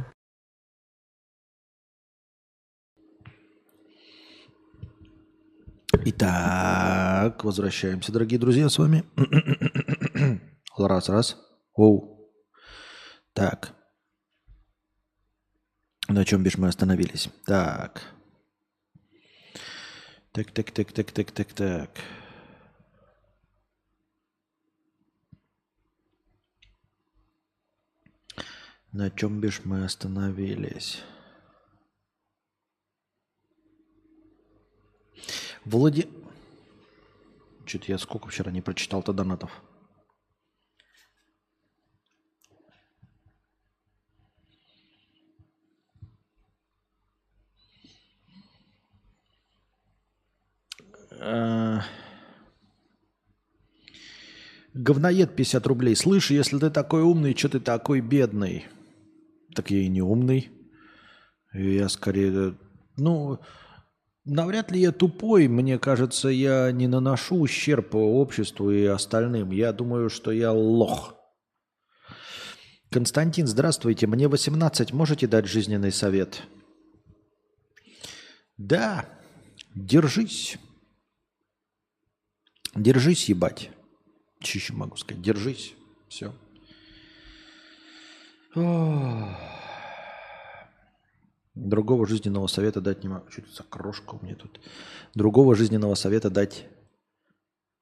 Итак, 6.02 7.44
возвращаемся, 7.44 8.12
дорогие 8.12 8.38
друзья, 8.38 8.68
с 8.68 8.78
вами. 8.78 9.04
Раз, 10.76 11.08
раз. 11.08 11.36
Оу. 11.74 12.32
Так. 13.32 13.72
На 16.08 16.24
чем 16.24 16.42
бишь 16.42 16.58
мы 16.58 16.68
остановились? 16.68 17.28
Так. 17.46 18.02
Так, 20.32 20.50
так, 20.50 20.72
так, 20.72 20.92
так, 20.92 21.12
так, 21.12 21.30
так, 21.30 21.52
так. 21.52 21.90
На 28.90 29.10
чем 29.10 29.40
бишь 29.40 29.60
мы 29.64 29.84
остановились? 29.84 31.02
Влади... 35.64 36.08
Что-то 37.66 37.84
я 37.88 37.98
сколько 37.98 38.28
вчера 38.28 38.50
не 38.50 38.60
прочитал-то 38.60 39.14
донатов. 39.14 39.62
Э, 51.12 51.80
говноед 54.74 55.34
50 55.34 55.66
рублей. 55.66 55.96
Слышь, 55.96 56.30
если 56.30 56.58
ты 56.58 56.70
такой 56.70 57.00
умный, 57.00 57.34
что 57.34 57.48
ты 57.48 57.60
такой 57.60 58.00
бедный? 58.02 58.66
Так 59.54 59.70
я 59.70 59.78
и 59.78 59.88
не 59.88 60.02
умный. 60.02 60.50
Я 61.54 61.88
скорее... 61.88 62.56
Ну, 62.98 63.40
навряд 64.24 64.70
ли 64.70 64.80
я 64.80 64.92
тупой. 64.92 65.48
Мне 65.48 65.78
кажется, 65.78 66.28
я 66.28 66.72
не 66.72 66.86
наношу 66.86 67.36
ущерб 67.36 67.94
обществу 67.94 68.70
и 68.70 68.84
остальным. 68.84 69.51
Я 69.51 69.72
думаю, 69.72 70.10
что 70.10 70.32
я 70.32 70.52
лох. 70.52 71.14
Константин, 72.90 73.46
здравствуйте. 73.46 74.06
Мне 74.06 74.28
18. 74.28 74.92
Можете 74.92 75.26
дать 75.26 75.46
жизненный 75.46 75.92
совет? 75.92 76.42
Да. 78.56 79.09
Держись. 79.74 80.59
Держись, 82.74 83.28
ебать. 83.28 83.70
Че 84.40 84.59
еще 84.59 84.72
могу 84.74 84.96
сказать? 84.96 85.22
Держись. 85.22 85.74
Все. 86.09 86.32
Другого 91.55 92.06
жизненного 92.06 92.48
совета 92.48 92.81
дать 92.81 93.02
не 93.05 93.09
могу. 93.09 93.31
Что-то 93.31 93.52
за 93.52 93.62
крошка 93.62 94.14
у 94.14 94.24
меня 94.24 94.35
тут. 94.35 94.60
Другого 95.14 95.55
жизненного 95.55 95.94
совета 95.94 96.31
дать 96.31 96.66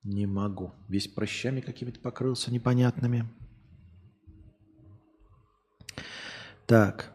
не 0.03 0.27
могу. 0.27 0.73
Весь 0.89 1.09
прыщами 1.09 1.61
какими-то 1.61 2.01
покрылся 2.01 2.53
непонятными. 2.53 3.29
Так. 6.67 7.13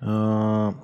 А, 0.00 0.74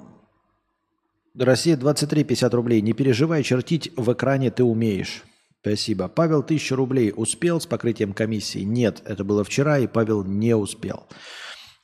Россия 1.39 1.77
23, 1.77 2.25
50 2.25 2.55
рублей. 2.55 2.81
Не 2.81 2.95
переживай, 2.95 3.43
чертить 3.43 3.93
в 3.97 4.13
экране 4.13 4.51
ты 4.51 4.65
умеешь. 4.65 5.25
Спасибо. 5.61 6.09
Павел, 6.09 6.41
1000 6.41 6.77
рублей. 6.77 7.13
Успел 7.15 7.61
с 7.61 7.67
покрытием 7.67 8.13
комиссии? 8.13 8.61
Нет, 8.61 9.03
это 9.05 9.25
было 9.25 9.45
вчера, 9.45 9.79
и 9.79 9.87
Павел 9.87 10.25
не 10.25 10.55
успел. 10.55 11.07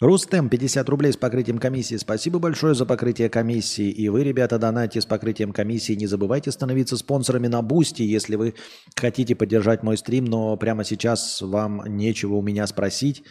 Рустем, 0.00 0.48
50 0.48 0.88
рублей 0.88 1.12
с 1.12 1.18
покрытием 1.18 1.58
комиссии. 1.58 1.96
Спасибо 1.96 2.38
большое 2.38 2.74
за 2.74 2.86
покрытие 2.86 3.28
комиссии. 3.28 3.90
И 3.90 4.08
вы, 4.08 4.24
ребята, 4.24 4.58
донайте 4.58 5.02
с 5.02 5.04
покрытием 5.04 5.52
комиссии. 5.52 5.92
Не 5.92 6.06
забывайте 6.06 6.50
становиться 6.52 6.96
спонсорами 6.96 7.48
на 7.48 7.60
Boosty, 7.60 8.02
если 8.02 8.36
вы 8.36 8.54
хотите 8.96 9.34
поддержать 9.34 9.82
мой 9.82 9.98
стрим, 9.98 10.24
но 10.24 10.56
прямо 10.56 10.84
сейчас 10.84 11.42
вам 11.42 11.84
нечего 11.86 12.36
у 12.36 12.42
меня 12.42 12.66
спросить 12.66 13.24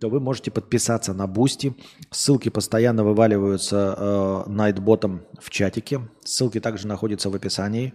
то 0.00 0.08
вы 0.08 0.20
можете 0.20 0.50
подписаться 0.50 1.12
на 1.12 1.26
Boosty. 1.26 1.76
Ссылки 2.10 2.48
постоянно 2.48 3.04
вываливаются 3.04 3.94
э, 3.94 4.50
Nightbot 4.50 5.11
ом 5.11 5.26
в 5.38 5.50
чатике. 5.50 6.08
Ссылки 6.24 6.60
также 6.60 6.86
находятся 6.86 7.28
в 7.28 7.34
описании. 7.34 7.92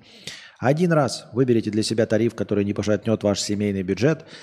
Один 0.59 0.91
раз 0.91 1.25
выберите 1.33 1.71
для 1.71 1.81
себя 1.81 2.05
тариф, 2.05 2.35
который 2.35 2.65
не 2.65 2.75
пошатнет 2.75 3.23
ваш 3.23 3.39
семейный 3.39 3.81
бюджет– 3.81 4.25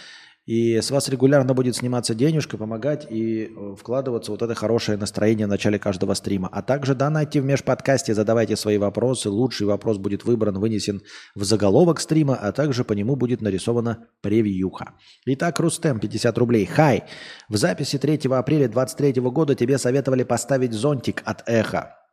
и 0.47 0.77
с 0.77 0.91
вас 0.91 1.09
регулярно 1.09 1.55
будет 1.55 1.75
сниматься 1.75 2.15
денежка, 2.15 2.59
помогать 2.59 3.07
и 3.09 3.45
э, 3.45 3.75
вкладываться 3.79 4.31
вот 4.31 4.43
это 4.43 4.55
хорошее 4.55 4.99
настроение 4.99 5.47
в 5.47 5.51
начале 5.51 5.79
каждого 5.79 6.13
стрима. 6.15 6.49
А 6.53 6.61
также 6.61 6.95
донайте 6.95 7.41
в 7.41 7.45
межподкасте, 7.45 8.15
задавайте 8.15 8.57
свои 8.57 8.77
вопросы. 8.77 9.31
Лучший 9.31 9.67
вопрос 9.67 9.97
будет 9.97 10.25
выбран, 10.25 10.59
вынесен 10.59 11.03
в 11.35 11.45
заголовок 11.45 11.99
стрима, 11.99 12.35
а 12.35 12.53
также 12.53 12.85
по 12.85 12.93
нему 12.93 13.17
будет 13.17 13.41
нарисована 13.41 14.07
превьюха. 14.21 14.93
Итак, 15.25 15.59
Рустем, 15.61 15.99
50 15.99 16.37
рублей. 16.37 16.67
Хай, 16.67 17.05
в 17.49 17.57
записи 17.57 17.99
3 17.99 18.29
апреля 18.31 18.69
2023 18.69 19.23
года 19.23 19.55
тебе 19.55 19.79
советовали 19.79 20.25
поставить 20.25 20.73
зонтик 20.73 21.23
от 21.25 21.43
эхо. 21.49 22.04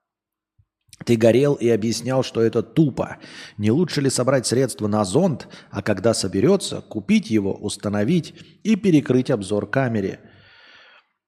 Ты 1.05 1.15
горел 1.15 1.55
и 1.55 1.69
объяснял, 1.69 2.23
что 2.23 2.41
это 2.41 2.61
тупо. 2.61 3.17
Не 3.57 3.71
лучше 3.71 4.01
ли 4.01 4.09
собрать 4.09 4.45
средства 4.45 4.87
на 4.87 5.03
зонд, 5.03 5.47
а 5.69 5.81
когда 5.81 6.13
соберется, 6.13 6.81
купить 6.81 7.29
его, 7.29 7.53
установить 7.53 8.35
и 8.63 8.75
перекрыть 8.75 9.31
обзор 9.31 9.69
камере? 9.69 10.19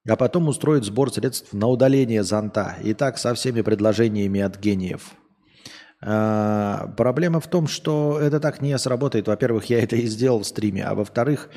А 0.08 0.16
потом 0.16 0.48
устроить 0.50 0.84
сбор 0.84 1.12
средств 1.14 1.54
на 1.54 1.68
удаление 1.68 2.24
зонта. 2.24 2.78
И 2.84 2.94
так 2.94 3.18
со 3.18 3.34
всеми 3.34 3.62
предложениями 3.62 4.42
от 4.42 4.60
гениев. 4.60 5.14
А, 6.02 6.94
проблема 6.98 7.40
в 7.40 7.48
том, 7.48 7.68
что 7.68 8.20
это 8.20 8.40
так 8.40 8.62
не 8.62 8.78
сработает. 8.78 9.28
Во-первых, 9.28 9.66
я 9.66 9.82
это 9.82 9.96
и 9.96 10.06
сделал 10.08 10.40
в 10.40 10.48
стриме. 10.48 10.84
А 10.84 10.96
во-вторых, 10.96 11.50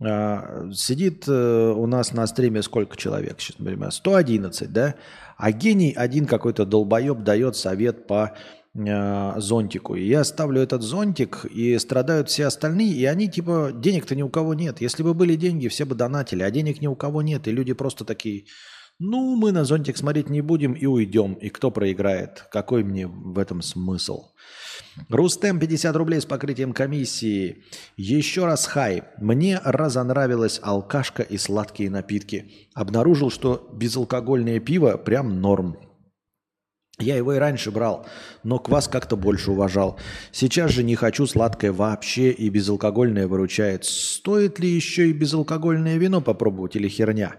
а, 0.00 0.70
сидит 0.72 1.24
э, 1.26 1.72
у 1.76 1.86
нас 1.86 2.12
на 2.12 2.24
стриме 2.28 2.62
сколько 2.62 2.96
человек? 2.96 3.40
Сейчас, 3.40 3.56
111, 3.96 4.72
да? 4.72 4.94
А 5.38 5.52
гений 5.52 5.94
один 5.96 6.26
какой-то 6.26 6.66
долбоеб 6.66 7.22
дает 7.22 7.54
совет 7.54 8.08
по 8.08 8.36
э, 8.74 9.40
зонтику. 9.40 9.94
И 9.94 10.04
я 10.04 10.24
ставлю 10.24 10.60
этот 10.60 10.82
зонтик, 10.82 11.44
и 11.44 11.78
страдают 11.78 12.28
все 12.28 12.46
остальные, 12.46 12.92
и 12.94 13.04
они 13.04 13.28
типа, 13.28 13.70
денег-то 13.72 14.16
ни 14.16 14.22
у 14.22 14.28
кого 14.28 14.54
нет. 14.54 14.80
Если 14.80 15.04
бы 15.04 15.14
были 15.14 15.36
деньги, 15.36 15.68
все 15.68 15.84
бы 15.84 15.94
донатили, 15.94 16.42
а 16.42 16.50
денег 16.50 16.80
ни 16.80 16.88
у 16.88 16.96
кого 16.96 17.22
нет, 17.22 17.46
и 17.46 17.52
люди 17.52 17.72
просто 17.72 18.04
такие, 18.04 18.46
ну, 18.98 19.36
мы 19.36 19.52
на 19.52 19.64
зонтик 19.64 19.96
смотреть 19.96 20.28
не 20.28 20.40
будем 20.40 20.72
и 20.72 20.86
уйдем. 20.86 21.34
И 21.34 21.50
кто 21.50 21.70
проиграет? 21.70 22.44
Какой 22.50 22.82
мне 22.82 23.06
в 23.06 23.38
этом 23.38 23.62
смысл? 23.62 24.24
Рустем 25.08 25.58
50 25.58 25.96
рублей 25.96 26.20
с 26.20 26.26
покрытием 26.26 26.72
комиссии. 26.72 27.64
Еще 27.96 28.44
раз 28.44 28.66
хай. 28.66 29.04
Мне 29.18 29.60
разонравилась 29.64 30.60
алкашка 30.62 31.22
и 31.22 31.38
сладкие 31.38 31.90
напитки. 31.90 32.52
Обнаружил, 32.74 33.30
что 33.30 33.68
безалкогольное 33.72 34.60
пиво 34.60 34.96
прям 34.96 35.40
норм. 35.40 35.76
Я 37.00 37.16
его 37.16 37.32
и 37.32 37.38
раньше 37.38 37.70
брал, 37.70 38.06
но 38.42 38.58
квас 38.58 38.88
как-то 38.88 39.16
больше 39.16 39.52
уважал. 39.52 40.00
Сейчас 40.32 40.72
же 40.72 40.82
не 40.82 40.96
хочу 40.96 41.26
сладкое 41.26 41.72
вообще, 41.72 42.32
и 42.32 42.48
безалкогольное 42.48 43.28
выручает. 43.28 43.84
Стоит 43.84 44.58
ли 44.58 44.68
еще 44.68 45.08
и 45.08 45.12
безалкогольное 45.12 45.96
вино 45.96 46.20
попробовать 46.20 46.74
или 46.74 46.88
херня? 46.88 47.36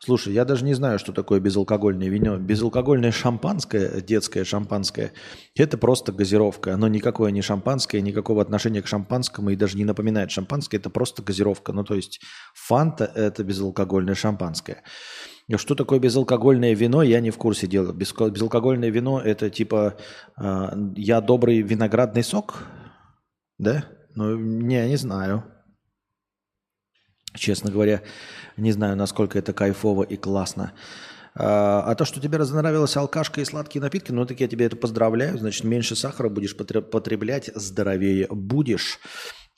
Слушай, 0.00 0.32
я 0.32 0.44
даже 0.44 0.64
не 0.64 0.74
знаю, 0.74 0.98
что 0.98 1.12
такое 1.12 1.40
безалкогольное 1.40 2.08
вино. 2.08 2.36
Безалкогольное 2.38 3.10
шампанское, 3.10 4.00
детское 4.00 4.44
шампанское, 4.44 5.12
это 5.56 5.76
просто 5.76 6.12
газировка. 6.12 6.74
Оно 6.74 6.86
никакое 6.86 7.32
не 7.32 7.42
шампанское, 7.42 8.00
никакого 8.00 8.40
отношения 8.40 8.80
к 8.80 8.86
шампанскому 8.86 9.50
и 9.50 9.56
даже 9.56 9.76
не 9.76 9.84
напоминает 9.84 10.30
шампанское. 10.30 10.76
Это 10.76 10.88
просто 10.88 11.22
газировка. 11.22 11.72
Ну, 11.72 11.82
то 11.82 11.94
есть 11.94 12.20
фанта– 12.54 13.10
это 13.14 13.42
безалкогольное 13.42 14.14
шампанское. 14.14 14.82
Что 15.56 15.74
такое 15.74 15.98
безалкогольное 15.98 16.74
вино, 16.74 17.02
я 17.02 17.20
не 17.20 17.30
в 17.30 17.38
курсе 17.38 17.66
дела. 17.66 17.92
Безалкогольное 17.92 18.90
вино– 18.90 19.20
это 19.24 19.50
типа 19.50 19.96
э, 20.40 20.68
я 20.94 21.20
добрый 21.20 21.62
виноградный 21.62 22.22
сок? 22.22 22.64
Да? 23.58 23.84
Ну, 24.14 24.36
не, 24.36 24.86
не 24.88 24.96
знаю. 24.96 25.44
Честно 27.38 27.70
говоря, 27.70 28.02
не 28.56 28.72
знаю, 28.72 28.96
насколько 28.96 29.38
это 29.38 29.52
кайфово 29.52 30.02
и 30.02 30.16
классно. 30.16 30.72
А, 31.34 31.82
а 31.86 31.94
то, 31.94 32.04
что 32.04 32.20
тебе 32.20 32.38
разнравилась 32.38 32.96
алкашка 32.96 33.40
и 33.40 33.44
сладкие 33.44 33.80
напитки, 33.80 34.10
ну 34.10 34.26
так 34.26 34.40
я 34.40 34.48
тебе 34.48 34.66
это 34.66 34.76
поздравляю. 34.76 35.38
Значит, 35.38 35.64
меньше 35.64 35.94
сахара 35.94 36.28
будешь 36.28 36.56
потреблять, 36.56 37.50
здоровее 37.54 38.26
будешь. 38.30 38.98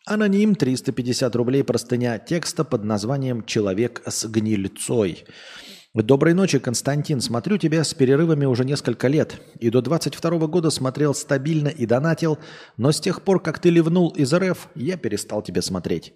Аноним 0.06 0.54
350 0.54 1.34
рублей 1.36 1.64
простыня 1.64 2.18
текста 2.18 2.64
под 2.64 2.84
названием 2.84 3.44
«Человек 3.44 4.02
с 4.06 4.24
гнильцой». 4.26 5.24
Доброй 5.92 6.34
ночи, 6.34 6.60
Константин. 6.60 7.20
Смотрю 7.20 7.58
тебя 7.58 7.82
с 7.82 7.94
перерывами 7.94 8.44
уже 8.44 8.64
несколько 8.64 9.08
лет. 9.08 9.40
И 9.58 9.70
до 9.70 9.82
22 9.82 10.46
года 10.46 10.70
смотрел 10.70 11.14
стабильно 11.14 11.66
и 11.66 11.84
донатил, 11.84 12.38
но 12.76 12.92
с 12.92 13.00
тех 13.00 13.22
пор, 13.22 13.42
как 13.42 13.58
ты 13.58 13.70
ливнул 13.70 14.10
из 14.10 14.32
РФ, 14.32 14.68
я 14.76 14.96
перестал 14.96 15.42
тебя 15.42 15.62
смотреть. 15.62 16.12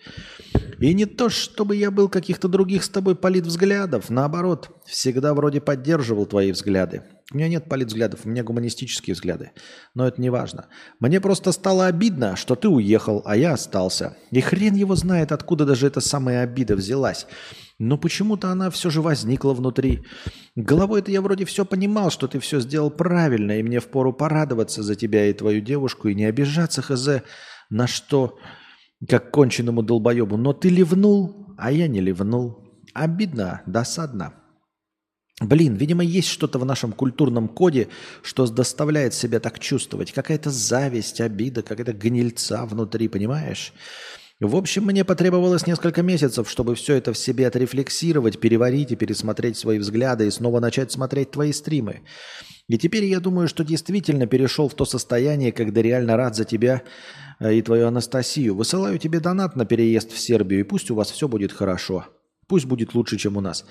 И 0.79 0.95
не 0.95 1.07
то, 1.07 1.29
чтобы 1.29 1.75
я 1.75 1.91
был 1.91 2.09
каких-то 2.09 2.47
других 2.47 2.85
с 2.85 2.89
тобой 2.89 3.17
политвзглядов. 3.17 4.11
Наоборот, 4.11 4.71
всегда 4.87 5.35
вроде 5.35 5.61
поддерживал 5.61 6.27
твои 6.27 6.53
взгляды. 6.53 7.03
У 7.33 7.37
меня 7.37 7.49
нет 7.49 7.69
политвзглядов, 7.69 8.21
у 8.25 8.29
меня 8.29 8.45
гуманистические 8.45 9.15
взгляды. 9.15 9.51
Но 9.93 10.07
это 10.07 10.21
не 10.21 10.31
важно. 10.31 10.67
Мне 11.01 11.21
просто 11.21 11.51
стало 11.51 11.87
обидно, 11.87 12.37
что 12.37 12.55
ты 12.55 12.69
уехал, 12.69 13.23
а 13.25 13.37
я 13.37 13.55
остался. 13.55 14.17
И 14.31 14.41
хрен 14.41 14.75
его 14.75 14.95
знает, 14.95 15.33
откуда 15.33 15.65
даже 15.65 15.89
эта 15.89 16.01
самая 16.01 16.45
обида 16.45 16.77
взялась. 16.77 17.27
Но 17.79 17.99
почему-то 17.99 18.51
она 18.51 18.71
все 18.71 18.89
же 18.89 19.03
возникла 19.03 19.53
внутри. 19.53 20.05
Головой-то 20.55 21.11
я 21.11 21.21
вроде 21.21 21.45
все 21.45 21.65
понимал, 21.65 22.11
что 22.11 22.29
ты 22.29 22.39
все 22.39 22.61
сделал 22.61 22.91
правильно, 22.91 23.59
и 23.59 23.63
мне 23.63 23.81
впору 23.81 24.13
порадоваться 24.13 24.83
за 24.83 24.95
тебя 24.95 25.27
и 25.27 25.33
твою 25.33 25.61
девушку, 25.61 26.09
и 26.09 26.15
не 26.15 26.25
обижаться, 26.25 26.83
хз, 26.83 27.23
на 27.71 27.87
что, 27.89 28.39
как 29.09 29.33
конченному 29.33 29.83
долбоебу. 29.83 30.37
Но 30.37 30.53
ты 30.53 30.69
ливнул, 30.69 31.55
а 31.59 31.73
я 31.73 31.89
не 31.89 32.01
ливнул. 32.01 32.65
Обидно, 32.95 33.63
досадно. 33.67 34.35
Блин, 35.41 35.75
видимо, 35.75 36.05
есть 36.05 36.29
что-то 36.29 36.61
в 36.61 36.65
нашем 36.65 36.93
культурном 36.93 37.49
коде, 37.49 37.89
что 38.23 38.47
доставляет 38.47 39.15
себя 39.15 39.41
так 39.41 39.59
чувствовать. 39.59 40.13
Какая-то 40.13 40.51
зависть, 40.51 41.21
обида, 41.21 41.63
какая-то 41.63 41.93
гнильца 41.93 42.65
внутри, 42.67 43.09
понимаешь? 43.09 43.73
В 44.41 44.57
общем, 44.57 44.85
мне 44.85 45.05
потребовалось 45.05 45.67
несколько 45.67 46.03
месяцев, 46.03 46.51
чтобы 46.51 46.75
все 46.75 46.97
это 46.97 47.13
в 47.13 47.19
себе 47.19 47.47
отрефлексировать, 47.47 48.41
переварить 48.41 48.91
и 48.91 48.97
пересмотреть 48.97 49.57
свои 49.57 49.79
взгляды 49.79 50.27
и 50.27 50.31
снова 50.31 50.59
начать 50.59 50.91
смотреть 50.91 51.31
твои 51.31 51.53
стримы. 51.53 52.03
И 52.69 52.77
теперь 52.77 53.05
я 53.05 53.21
думаю, 53.21 53.47
что 53.47 53.63
действительно 53.63 54.27
перешел 54.27 54.69
в 54.69 54.75
то 54.75 54.85
состояние, 54.85 55.53
когда 55.53 55.83
реально 55.83 56.17
рад 56.17 56.35
за 56.35 56.45
тебя 56.45 56.83
э, 57.39 57.55
и 57.55 57.63
твою 57.63 57.87
Анастасию. 57.87 58.57
Высылаю 58.57 58.99
тебе 58.99 59.21
донат 59.21 59.55
на 59.55 59.67
переезд 59.67 60.11
в 60.11 60.19
Сербию, 60.19 60.61
и 60.61 60.65
пусть 60.65 60.91
у 60.91 60.97
вас 60.97 61.13
все 61.13 61.29
будет 61.29 61.53
хорошо. 61.53 62.07
Пусть 62.49 62.65
будет 62.65 62.95
лучше, 62.95 63.19
чем 63.19 63.37
у 63.37 63.41
нас. 63.41 63.65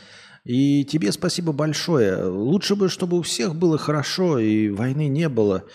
И 0.46 0.86
тебе 0.86 1.12
спасибо 1.12 1.52
большое. 1.52 2.26
Лучше 2.26 2.76
бы, 2.76 2.88
чтобы 2.88 3.18
у 3.18 3.22
всех 3.22 3.56
было 3.56 3.78
хорошо 3.78 4.40
и 4.40 4.70
войны 4.70 5.08
не 5.08 5.28
было 5.28 5.66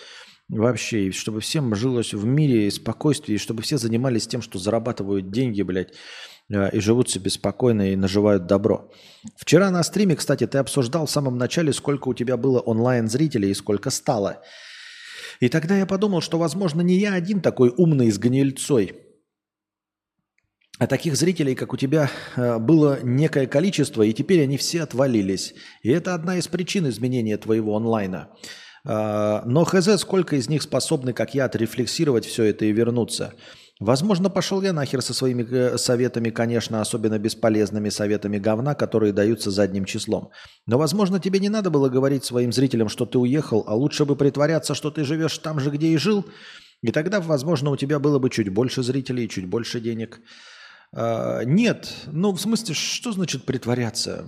вообще, 0.48 1.06
и 1.06 1.12
чтобы 1.12 1.40
всем 1.40 1.74
жилось 1.74 2.14
в 2.14 2.24
мире 2.24 2.66
и 2.66 2.70
спокойствии, 2.70 3.34
и 3.34 3.38
чтобы 3.38 3.62
все 3.62 3.78
занимались 3.78 4.26
тем, 4.26 4.42
что 4.42 4.58
зарабатывают 4.58 5.30
деньги, 5.30 5.62
блядь, 5.62 5.92
э, 6.50 6.70
и 6.76 6.80
живут 6.80 7.10
себе 7.10 7.30
спокойно 7.30 7.92
и 7.92 7.96
наживают 7.96 8.46
добро. 8.46 8.90
Вчера 9.36 9.70
на 9.70 9.82
стриме, 9.82 10.16
кстати, 10.16 10.46
ты 10.46 10.58
обсуждал 10.58 11.06
в 11.06 11.10
самом 11.10 11.38
начале, 11.38 11.72
сколько 11.72 12.08
у 12.08 12.14
тебя 12.14 12.36
было 12.36 12.60
онлайн-зрителей 12.60 13.50
и 13.50 13.54
сколько 13.54 13.90
стало. 13.90 14.42
И 15.40 15.48
тогда 15.48 15.76
я 15.76 15.86
подумал, 15.86 16.20
что, 16.20 16.38
возможно, 16.38 16.80
не 16.80 16.98
я 16.98 17.14
один 17.14 17.40
такой 17.40 17.72
умный 17.76 18.10
с 18.10 18.18
гнильцой, 18.18 19.04
а 20.78 20.86
таких 20.86 21.16
зрителей, 21.16 21.56
как 21.56 21.72
у 21.72 21.76
тебя, 21.76 22.10
э, 22.36 22.58
было 22.58 23.00
некое 23.02 23.46
количество, 23.46 24.02
и 24.02 24.12
теперь 24.12 24.42
они 24.42 24.56
все 24.56 24.82
отвалились. 24.82 25.54
И 25.82 25.90
это 25.90 26.14
одна 26.14 26.38
из 26.38 26.46
причин 26.46 26.88
изменения 26.88 27.36
твоего 27.36 27.76
онлайна. 27.76 28.30
А, 28.90 29.42
но 29.44 29.64
хз, 29.64 30.00
сколько 30.00 30.36
из 30.36 30.48
них 30.48 30.62
способны, 30.62 31.12
как 31.12 31.34
я, 31.34 31.44
отрефлексировать 31.44 32.24
все 32.24 32.44
это 32.44 32.64
и 32.64 32.72
вернуться. 32.72 33.34
Возможно, 33.80 34.30
пошел 34.30 34.62
я 34.62 34.72
нахер 34.72 35.02
со 35.02 35.12
своими 35.12 35.46
э, 35.48 35.76
советами, 35.76 36.30
конечно, 36.30 36.80
особенно 36.80 37.18
бесполезными 37.18 37.90
советами 37.90 38.38
говна, 38.38 38.74
которые 38.74 39.12
даются 39.12 39.50
задним 39.50 39.84
числом. 39.84 40.30
Но, 40.66 40.78
возможно, 40.78 41.20
тебе 41.20 41.38
не 41.38 41.50
надо 41.50 41.68
было 41.70 41.90
говорить 41.90 42.24
своим 42.24 42.50
зрителям, 42.50 42.88
что 42.88 43.04
ты 43.04 43.18
уехал, 43.18 43.62
а 43.66 43.74
лучше 43.74 44.06
бы 44.06 44.16
притворяться, 44.16 44.74
что 44.74 44.90
ты 44.90 45.04
живешь 45.04 45.36
там 45.36 45.60
же, 45.60 45.70
где 45.70 45.88
и 45.88 45.98
жил, 45.98 46.24
и 46.80 46.90
тогда, 46.90 47.20
возможно, 47.20 47.70
у 47.70 47.76
тебя 47.76 47.98
было 47.98 48.18
бы 48.18 48.30
чуть 48.30 48.48
больше 48.48 48.82
зрителей, 48.82 49.28
чуть 49.28 49.46
больше 49.46 49.80
денег. 49.80 50.20
А, 50.94 51.42
нет, 51.44 51.92
ну 52.06 52.32
в 52.32 52.40
смысле, 52.40 52.74
что 52.74 53.12
значит 53.12 53.44
притворяться? 53.44 54.26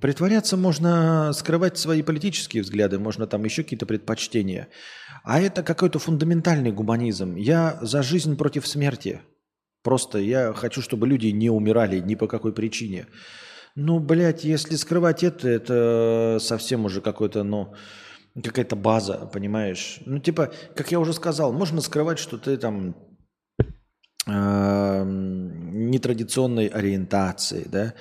Притворяться 0.00 0.56
можно 0.56 1.32
скрывать 1.32 1.78
свои 1.78 2.02
политические 2.02 2.62
взгляды, 2.62 2.98
можно 2.98 3.26
там 3.26 3.44
еще 3.44 3.62
какие-то 3.62 3.86
предпочтения. 3.86 4.68
А 5.24 5.40
это 5.40 5.62
какой-то 5.62 5.98
фундаментальный 5.98 6.72
гуманизм. 6.72 7.36
Я 7.36 7.78
за 7.80 8.02
жизнь 8.02 8.36
против 8.36 8.66
смерти. 8.66 9.20
Просто 9.82 10.18
я 10.18 10.52
хочу, 10.52 10.80
чтобы 10.82 11.06
люди 11.08 11.28
не 11.28 11.50
умирали 11.50 11.98
ни 11.98 12.14
по 12.14 12.28
какой 12.28 12.52
причине. 12.52 13.06
Ну, 13.74 13.98
блядь, 13.98 14.44
если 14.44 14.76
скрывать 14.76 15.24
это, 15.24 15.48
это 15.48 16.38
совсем 16.40 16.84
уже 16.84 17.00
какой-то, 17.00 17.42
ну, 17.42 17.74
какая-то 18.34 18.76
база, 18.76 19.30
понимаешь? 19.32 20.00
Ну, 20.04 20.18
типа, 20.18 20.52
как 20.76 20.92
я 20.92 21.00
уже 21.00 21.14
сказал, 21.14 21.52
можно 21.52 21.80
скрывать, 21.80 22.18
что 22.18 22.36
ты 22.36 22.58
там 22.58 22.94
нетрадиционной 24.26 26.66
ориентации, 26.66 27.66
да, 27.70 27.94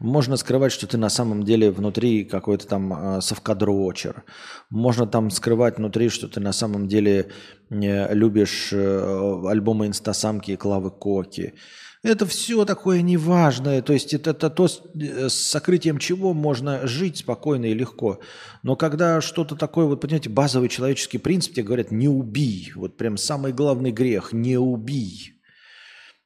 можно 0.00 0.36
скрывать, 0.36 0.72
что 0.72 0.88
ты 0.88 0.98
на 0.98 1.08
самом 1.08 1.44
деле 1.44 1.70
внутри 1.70 2.24
какой-то 2.24 2.66
там 2.66 3.18
э, 3.18 3.20
совкадрочер, 3.20 4.24
можно 4.70 5.06
там 5.06 5.30
скрывать 5.30 5.78
внутри, 5.78 6.08
что 6.08 6.26
ты 6.26 6.40
на 6.40 6.52
самом 6.52 6.88
деле 6.88 7.30
э, 7.70 8.12
любишь 8.12 8.70
э, 8.72 9.42
альбомы 9.46 9.86
инстасамки 9.86 10.50
и 10.50 10.56
Клавы 10.56 10.90
Коки. 10.90 11.54
Это 12.02 12.26
все 12.26 12.64
такое 12.64 13.02
неважное, 13.02 13.80
то 13.80 13.92
есть 13.92 14.14
это, 14.14 14.30
это 14.30 14.50
то, 14.50 14.66
с 14.66 15.32
сокрытием 15.32 15.98
чего 15.98 16.34
можно 16.34 16.88
жить 16.88 17.18
спокойно 17.18 17.66
и 17.66 17.74
легко. 17.74 18.18
Но 18.64 18.74
когда 18.74 19.20
что-то 19.20 19.54
такое, 19.54 19.86
вот 19.86 20.00
понимаете, 20.00 20.28
базовый 20.28 20.68
человеческий 20.68 21.18
принцип, 21.18 21.54
тебе 21.54 21.64
говорят, 21.64 21.92
не 21.92 22.08
убий, 22.08 22.72
вот 22.74 22.96
прям 22.96 23.16
самый 23.16 23.52
главный 23.52 23.92
грех, 23.92 24.32
не 24.32 24.58
убий 24.58 25.37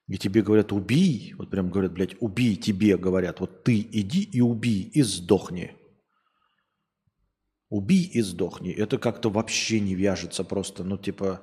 и 0.08 0.18
тебе 0.18 0.42
говорят, 0.42 0.72
убей, 0.72 1.34
вот 1.38 1.50
прям 1.50 1.70
говорят, 1.70 1.92
блядь, 1.92 2.16
убей, 2.20 2.56
тебе 2.56 2.96
говорят, 2.96 3.40
вот 3.40 3.64
ты 3.64 3.80
иди 3.80 4.22
и 4.22 4.40
убей, 4.40 4.82
и 4.82 5.02
сдохни. 5.02 5.72
Убей 7.70 8.04
и 8.04 8.20
сдохни. 8.20 8.70
Это 8.72 8.98
как-то 8.98 9.30
вообще 9.30 9.80
не 9.80 9.94
вяжется 9.94 10.44
просто, 10.44 10.84
ну, 10.84 10.98
типа, 10.98 11.42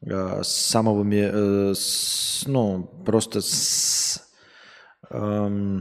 э, 0.00 0.42
с 0.42 0.48
самыми, 0.48 1.70
э, 1.70 1.74
с, 1.74 2.44
ну, 2.46 2.84
просто 3.04 3.40
с 3.40 4.22
э, 5.10 5.80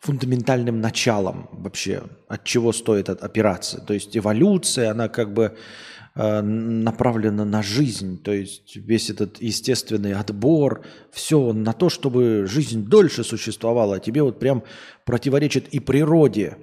фундаментальным 0.00 0.80
началом 0.80 1.48
вообще, 1.52 2.04
от 2.28 2.44
чего 2.44 2.72
стоит 2.72 3.08
опираться. 3.08 3.80
То 3.80 3.94
есть 3.94 4.16
эволюция, 4.16 4.90
она 4.90 5.08
как 5.08 5.34
бы 5.34 5.56
Э, 6.16 6.42
направлена 6.42 7.44
на 7.44 7.60
жизнь, 7.60 8.22
то 8.22 8.32
есть 8.32 8.76
весь 8.76 9.10
этот 9.10 9.42
естественный 9.42 10.12
отбор, 10.12 10.86
все 11.10 11.52
на 11.52 11.72
то, 11.72 11.88
чтобы 11.88 12.46
жизнь 12.46 12.84
дольше 12.84 13.24
существовала, 13.24 13.98
тебе 13.98 14.22
вот 14.22 14.38
прям 14.38 14.62
противоречит 15.04 15.66
и 15.74 15.80
природе, 15.80 16.58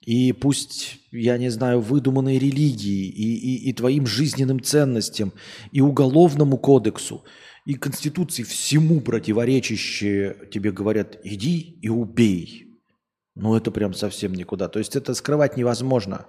и 0.00 0.32
пусть, 0.32 0.98
я 1.12 1.38
не 1.38 1.48
знаю, 1.48 1.80
выдуманной 1.80 2.40
религии, 2.40 3.06
и, 3.06 3.36
и, 3.36 3.70
и 3.70 3.72
твоим 3.72 4.04
жизненным 4.04 4.60
ценностям, 4.60 5.32
и 5.70 5.80
уголовному 5.80 6.58
кодексу, 6.58 7.22
и 7.64 7.74
конституции, 7.74 8.42
всему 8.42 9.00
противоречащие 9.00 10.48
тебе 10.50 10.72
говорят, 10.72 11.20
иди 11.22 11.78
и 11.80 11.88
убей. 11.88 12.80
Ну 13.36 13.54
это 13.54 13.70
прям 13.70 13.94
совсем 13.94 14.34
никуда. 14.34 14.68
То 14.68 14.80
есть 14.80 14.96
это 14.96 15.14
скрывать 15.14 15.56
невозможно. 15.56 16.26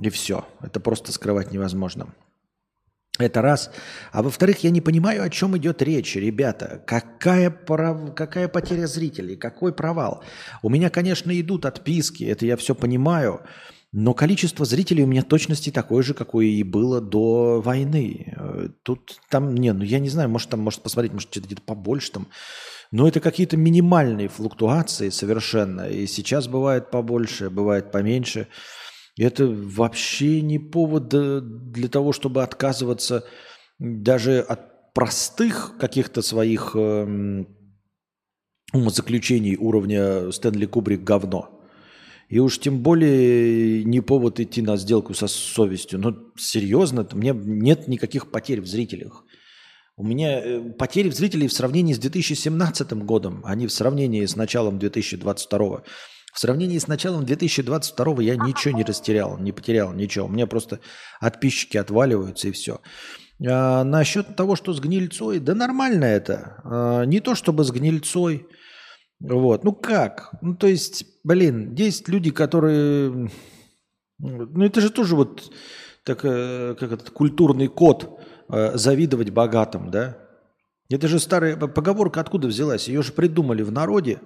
И 0.00 0.10
все. 0.10 0.46
Это 0.60 0.80
просто 0.80 1.12
скрывать 1.12 1.52
невозможно. 1.52 2.14
Это 3.18 3.42
раз. 3.42 3.70
А 4.10 4.22
во-вторых, 4.22 4.64
я 4.64 4.70
не 4.70 4.80
понимаю, 4.80 5.22
о 5.22 5.28
чем 5.28 5.56
идет 5.58 5.82
речь, 5.82 6.16
ребята. 6.16 6.82
Какая, 6.86 7.50
прав... 7.50 8.14
какая 8.14 8.48
потеря 8.48 8.86
зрителей, 8.86 9.36
какой 9.36 9.72
провал. 9.72 10.24
У 10.62 10.70
меня, 10.70 10.88
конечно, 10.88 11.38
идут 11.38 11.66
отписки, 11.66 12.24
это 12.24 12.46
я 12.46 12.56
все 12.56 12.74
понимаю. 12.74 13.42
Но 13.92 14.14
количество 14.14 14.64
зрителей 14.64 15.04
у 15.04 15.06
меня 15.06 15.22
точности 15.22 15.68
такое 15.68 16.02
же, 16.02 16.14
какое 16.14 16.46
и 16.46 16.62
было 16.62 17.02
до 17.02 17.60
войны. 17.60 18.34
Тут 18.82 19.20
там, 19.28 19.54
не, 19.54 19.70
ну 19.74 19.84
я 19.84 19.98
не 19.98 20.08
знаю, 20.08 20.30
может 20.30 20.48
там, 20.48 20.60
может 20.60 20.82
посмотреть, 20.82 21.12
может 21.12 21.36
где-то 21.36 21.60
побольше 21.60 22.12
там. 22.12 22.28
Но 22.90 23.06
это 23.06 23.20
какие-то 23.20 23.58
минимальные 23.58 24.28
флуктуации 24.28 25.10
совершенно. 25.10 25.82
И 25.82 26.06
сейчас 26.06 26.48
бывает 26.48 26.90
побольше, 26.90 27.50
бывает 27.50 27.92
поменьше. 27.92 28.48
Это 29.22 29.46
вообще 29.46 30.40
не 30.40 30.58
повод 30.58 31.08
для 31.08 31.88
того, 31.88 32.12
чтобы 32.12 32.42
отказываться 32.42 33.24
даже 33.78 34.40
от 34.40 34.92
простых 34.94 35.76
каких-то 35.78 36.22
своих 36.22 36.72
э, 36.74 37.44
умозаключений 38.72 39.56
уровня 39.56 40.30
Стэнли 40.32 40.66
Кубрик 40.66 41.02
говно. 41.02 41.60
И 42.28 42.38
уж 42.38 42.58
тем 42.58 42.82
более 42.82 43.84
не 43.84 44.00
повод 44.00 44.40
идти 44.40 44.62
на 44.62 44.76
сделку 44.76 45.14
со 45.14 45.28
совестью. 45.28 45.98
Но 45.98 46.16
серьезно, 46.36 47.06
мне 47.12 47.32
нет 47.34 47.88
никаких 47.88 48.30
потерь 48.30 48.60
в 48.60 48.66
зрителях. 48.66 49.24
У 49.96 50.04
меня 50.04 50.40
э, 50.40 50.72
потери 50.72 51.10
в 51.10 51.14
зрителей 51.14 51.48
в 51.48 51.52
сравнении 51.52 51.92
с 51.92 51.98
2017 51.98 52.92
годом, 53.04 53.42
а 53.44 53.54
не 53.54 53.66
в 53.66 53.72
сравнении 53.72 54.24
с 54.24 54.36
началом 54.36 54.78
2022. 54.78 55.82
В 56.32 56.38
сравнении 56.38 56.78
с 56.78 56.88
началом 56.88 57.26
2022 57.26 58.22
я 58.22 58.36
ничего 58.36 58.74
не 58.74 58.84
растерял, 58.84 59.36
не 59.38 59.52
потерял 59.52 59.92
ничего. 59.92 60.26
У 60.26 60.30
меня 60.30 60.46
просто 60.46 60.80
подписчики 61.20 61.76
отваливаются 61.76 62.48
и 62.48 62.52
все. 62.52 62.80
А, 63.46 63.84
насчет 63.84 64.34
того, 64.34 64.56
что 64.56 64.72
с 64.72 64.80
гнильцой, 64.80 65.40
да 65.40 65.54
нормально 65.54 66.06
это. 66.06 66.60
А, 66.64 67.02
не 67.04 67.20
то 67.20 67.34
чтобы 67.34 67.64
с 67.64 67.70
гнильцой. 67.70 68.46
Вот. 69.20 69.62
Ну 69.62 69.72
как? 69.72 70.32
Ну 70.40 70.56
то 70.56 70.66
есть, 70.66 71.04
блин, 71.22 71.74
есть 71.74 72.08
люди, 72.08 72.30
которые... 72.30 73.30
Ну 74.18 74.64
это 74.64 74.80
же 74.80 74.88
тоже 74.88 75.16
вот 75.16 75.52
так, 76.04 76.24
э, 76.24 76.74
как 76.78 76.92
этот 76.92 77.10
культурный 77.10 77.68
код 77.68 78.20
э, 78.48 78.76
завидовать 78.76 79.30
богатым, 79.30 79.90
да? 79.90 80.16
Это 80.88 81.08
же 81.08 81.18
старая 81.18 81.56
поговорка 81.56 82.20
откуда 82.20 82.48
взялась? 82.48 82.88
Ее 82.88 83.02
же 83.02 83.12
придумали 83.12 83.62
в 83.62 83.72
народе. 83.72 84.20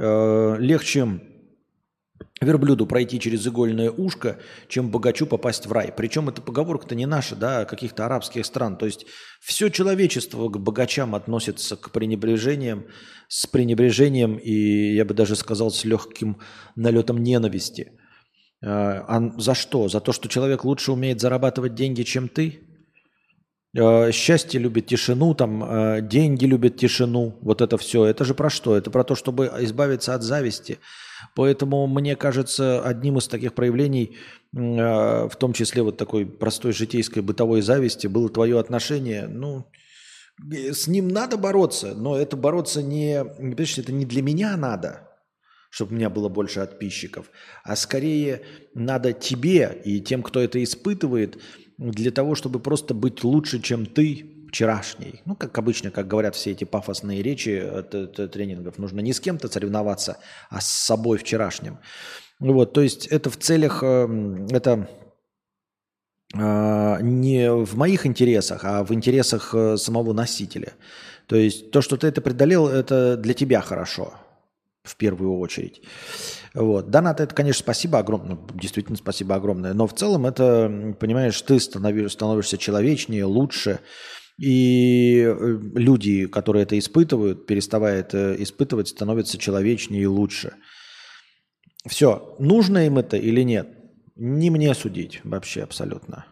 Э, 0.00 0.56
легче 0.60 1.20
верблюду 2.40 2.86
пройти 2.86 3.18
через 3.18 3.44
игольное 3.48 3.90
ушко, 3.90 4.38
чем 4.68 4.92
богачу 4.92 5.26
попасть 5.26 5.66
в 5.66 5.72
рай. 5.72 5.92
Причем 5.96 6.28
эта 6.28 6.40
поговорка-то 6.40 6.94
не 6.94 7.04
наша, 7.04 7.34
да, 7.34 7.60
а 7.60 7.64
каких-то 7.64 8.06
арабских 8.06 8.46
стран. 8.46 8.76
То 8.76 8.86
есть 8.86 9.06
все 9.40 9.70
человечество 9.70 10.48
к 10.48 10.60
богачам 10.60 11.16
относится 11.16 11.76
к 11.76 11.90
пренебрежениям, 11.90 12.86
с 13.26 13.46
пренебрежением 13.48 14.36
и, 14.36 14.94
я 14.94 15.04
бы 15.04 15.14
даже 15.14 15.34
сказал, 15.34 15.72
с 15.72 15.84
легким 15.84 16.38
налетом 16.76 17.18
ненависти. 17.18 17.98
А, 18.64 19.04
а 19.08 19.40
за 19.40 19.54
что? 19.54 19.88
За 19.88 20.00
то, 20.00 20.12
что 20.12 20.28
человек 20.28 20.64
лучше 20.64 20.92
умеет 20.92 21.20
зарабатывать 21.20 21.74
деньги, 21.74 22.04
чем 22.04 22.28
ты? 22.28 22.67
А, 23.78 24.10
счастье 24.12 24.60
любит 24.60 24.86
тишину, 24.86 25.34
там 25.34 25.62
а, 25.64 26.00
деньги 26.00 26.44
любят 26.44 26.76
тишину, 26.76 27.38
вот 27.40 27.60
это 27.60 27.76
все. 27.78 28.04
Это 28.04 28.24
же 28.24 28.34
про 28.34 28.50
что? 28.50 28.76
Это 28.76 28.90
про 28.90 29.04
то, 29.04 29.14
чтобы 29.14 29.50
избавиться 29.60 30.14
от 30.14 30.22
зависти. 30.22 30.78
Поэтому 31.34 31.86
мне 31.86 32.16
кажется, 32.16 32.80
одним 32.82 33.18
из 33.18 33.28
таких 33.28 33.54
проявлений, 33.54 34.16
в 34.52 35.30
том 35.38 35.52
числе 35.52 35.82
вот 35.82 35.96
такой 35.96 36.24
простой 36.24 36.72
житейской 36.72 37.20
бытовой 37.20 37.60
зависти, 37.60 38.06
было 38.06 38.28
твое 38.28 38.58
отношение. 38.58 39.26
Ну, 39.26 39.66
с 40.40 40.86
ним 40.86 41.08
надо 41.08 41.36
бороться, 41.36 41.94
но 41.94 42.16
это 42.16 42.36
бороться 42.36 42.82
не, 42.82 43.24
не 43.40 43.80
это 43.80 43.92
не 43.92 44.04
для 44.04 44.22
меня 44.22 44.56
надо, 44.56 45.08
чтобы 45.70 45.92
у 45.92 45.94
меня 45.96 46.08
было 46.08 46.28
больше 46.28 46.60
подписчиков, 46.60 47.30
а 47.64 47.76
скорее 47.76 48.42
надо 48.74 49.12
тебе 49.12 49.80
и 49.84 50.00
тем, 50.00 50.22
кто 50.22 50.40
это 50.40 50.62
испытывает, 50.62 51.38
для 51.78 52.10
того, 52.10 52.34
чтобы 52.34 52.58
просто 52.58 52.92
быть 52.92 53.24
лучше, 53.24 53.60
чем 53.60 53.86
ты 53.86 54.26
вчерашний. 54.48 55.20
Ну, 55.24 55.36
как 55.36 55.56
обычно, 55.58 55.90
как 55.90 56.08
говорят 56.08 56.34
все 56.34 56.50
эти 56.50 56.64
пафосные 56.64 57.22
речи 57.22 57.50
от, 57.50 58.30
тренингов, 58.32 58.78
нужно 58.78 59.00
не 59.00 59.12
с 59.12 59.20
кем-то 59.20 59.48
соревноваться, 59.48 60.18
а 60.50 60.60
с 60.60 60.66
собой 60.66 61.18
вчерашним. 61.18 61.78
Вот, 62.40 62.72
то 62.72 62.80
есть 62.80 63.06
это 63.06 63.30
в 63.30 63.36
целях, 63.36 63.82
эм, 63.82 64.46
это 64.46 64.88
а, 66.34 66.98
не 67.00 67.50
в 67.52 67.76
моих 67.76 68.06
интересах, 68.06 68.64
а 68.64 68.84
в 68.84 68.92
интересах 68.92 69.54
э, 69.54 69.76
самого 69.76 70.12
носителя. 70.12 70.74
То 71.26 71.36
есть 71.36 71.70
то, 71.70 71.80
что 71.80 71.96
ты 71.96 72.06
это 72.06 72.20
преодолел, 72.20 72.68
это 72.68 73.16
для 73.16 73.34
тебя 73.34 73.60
хорошо 73.60 74.14
в 74.82 74.96
первую 74.96 75.38
очередь. 75.38 75.82
Вот. 76.58 76.90
Донат, 76.90 77.20
это, 77.20 77.32
конечно, 77.32 77.62
спасибо 77.62 78.00
огромное, 78.00 78.36
действительно 78.52 78.96
спасибо 78.96 79.36
огромное, 79.36 79.74
но 79.74 79.86
в 79.86 79.94
целом 79.94 80.26
это, 80.26 80.96
понимаешь, 80.98 81.40
ты 81.42 81.60
становишься, 81.60 82.16
становишься 82.16 82.58
человечнее, 82.58 83.26
лучше, 83.26 83.78
и 84.40 85.22
э, 85.22 85.58
люди, 85.76 86.26
которые 86.26 86.64
это 86.64 86.76
испытывают, 86.76 87.46
переставая 87.46 88.00
это 88.00 88.34
испытывать, 88.42 88.88
становятся 88.88 89.38
человечнее 89.38 90.02
и 90.02 90.06
лучше. 90.06 90.54
Все, 91.86 92.34
нужно 92.40 92.86
им 92.86 92.98
это 92.98 93.16
или 93.16 93.42
нет, 93.42 93.68
не 94.16 94.50
мне 94.50 94.74
судить 94.74 95.20
вообще 95.22 95.62
абсолютно. 95.62 96.26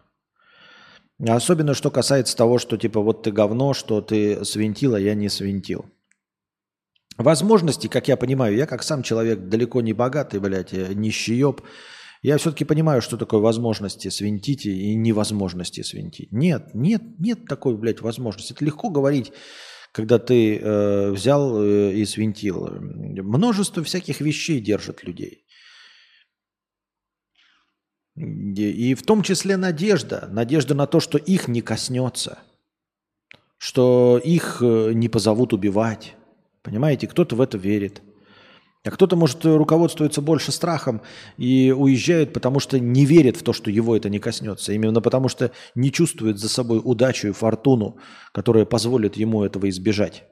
Особенно, 1.25 1.73
что 1.73 1.89
касается 1.89 2.35
того, 2.35 2.57
что 2.57 2.75
типа 2.75 2.99
вот 2.99 3.23
ты 3.23 3.31
говно, 3.31 3.73
что 3.73 4.01
ты 4.01 4.43
свинтил, 4.43 4.95
а 4.95 4.99
я 4.99 5.15
не 5.15 5.29
свинтил. 5.29 5.85
Возможности, 7.17 7.87
как 7.87 8.07
я 8.07 8.15
понимаю, 8.15 8.55
я 8.55 8.67
как 8.67 8.83
сам 8.83 9.01
человек 9.01 9.47
далеко 9.47 9.81
не 9.81 9.93
богатый, 9.93 10.39
блядь, 10.39 10.73
нищеёб, 10.73 11.61
я 12.21 12.37
все-таки 12.37 12.65
понимаю, 12.65 13.01
что 13.01 13.17
такое 13.17 13.39
возможности 13.39 14.09
свинтить 14.09 14.65
и 14.65 14.95
невозможности 14.95 15.81
свинтить. 15.81 16.31
Нет, 16.31 16.73
нет, 16.73 17.01
нет 17.19 17.45
такой, 17.45 17.77
блядь, 17.77 18.01
возможности. 18.01 18.53
Это 18.53 18.65
легко 18.65 18.89
говорить, 18.89 19.31
когда 19.91 20.19
ты 20.19 20.57
э, 20.57 21.11
взял 21.11 21.61
э, 21.61 21.93
и 21.93 22.05
свинтил. 22.05 22.67
Множество 22.69 23.83
всяких 23.83 24.19
вещей 24.21 24.59
держит 24.59 25.03
людей. 25.03 25.45
И 28.15 28.95
в 28.95 29.03
том 29.03 29.21
числе 29.21 29.57
надежда. 29.57 30.27
Надежда 30.31 30.73
на 30.73 30.87
то, 30.87 30.99
что 30.99 31.19
их 31.19 31.47
не 31.47 31.61
коснется. 31.61 32.39
Что 33.59 34.19
их 34.23 34.57
э, 34.61 34.93
не 34.93 35.07
позовут 35.07 35.53
убивать 35.53 36.15
Понимаете, 36.67 37.07
кто-то 37.07 37.37
в 37.37 37.39
это 37.39 37.57
верит. 37.57 38.01
А 38.83 38.91
кто-то, 38.91 39.15
может, 39.15 39.45
руководствуется 39.45 40.21
больше 40.21 40.51
страхом 40.51 41.01
и 41.37 41.71
уезжает, 41.71 42.33
потому 42.33 42.59
что 42.59 42.77
не 42.77 43.05
верит 43.05 43.37
в 43.37 43.43
то, 43.43 43.53
что 43.53 43.71
его 43.71 43.95
это 43.95 44.09
не 44.09 44.19
коснется. 44.19 44.73
Именно 44.73 44.99
потому 44.99 45.29
что 45.29 45.53
не 45.75 45.93
чувствует 45.93 46.39
за 46.39 46.49
собой 46.49 46.81
удачу 46.83 47.29
и 47.29 47.31
фортуну, 47.31 47.99
которая 48.33 48.65
позволит 48.65 49.15
ему 49.15 49.45
этого 49.45 49.69
избежать. 49.69 50.25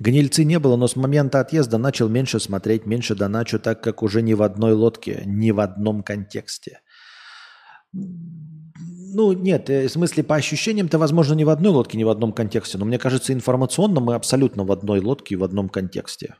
Гнильцы 0.00 0.42
не 0.42 0.58
было, 0.58 0.74
но 0.74 0.88
с 0.88 0.96
момента 0.96 1.38
отъезда 1.38 1.78
начал 1.78 2.08
меньше 2.08 2.40
смотреть, 2.40 2.84
меньше 2.84 3.14
доначу, 3.14 3.60
так 3.60 3.80
как 3.80 4.02
уже 4.02 4.22
ни 4.22 4.34
в 4.34 4.42
одной 4.42 4.72
лодке, 4.72 5.22
ни 5.24 5.52
в 5.52 5.60
одном 5.60 6.02
контексте. 6.02 6.80
Ну, 9.14 9.32
нет, 9.32 9.68
э, 9.68 9.88
в 9.88 9.90
смысле, 9.90 10.22
по 10.22 10.36
ощущениям-то, 10.36 10.98
возможно, 10.98 11.34
не 11.34 11.44
в 11.44 11.50
одной 11.50 11.72
лодке, 11.72 11.98
не 11.98 12.04
в 12.04 12.08
одном 12.08 12.32
контексте, 12.32 12.78
но 12.78 12.86
мне 12.86 12.98
кажется, 12.98 13.32
информационно 13.32 14.00
мы 14.00 14.14
абсолютно 14.14 14.64
в 14.64 14.72
одной 14.72 15.00
лодке 15.00 15.34
и 15.34 15.38
в 15.38 15.44
одном 15.44 15.68
контексте. 15.68 16.36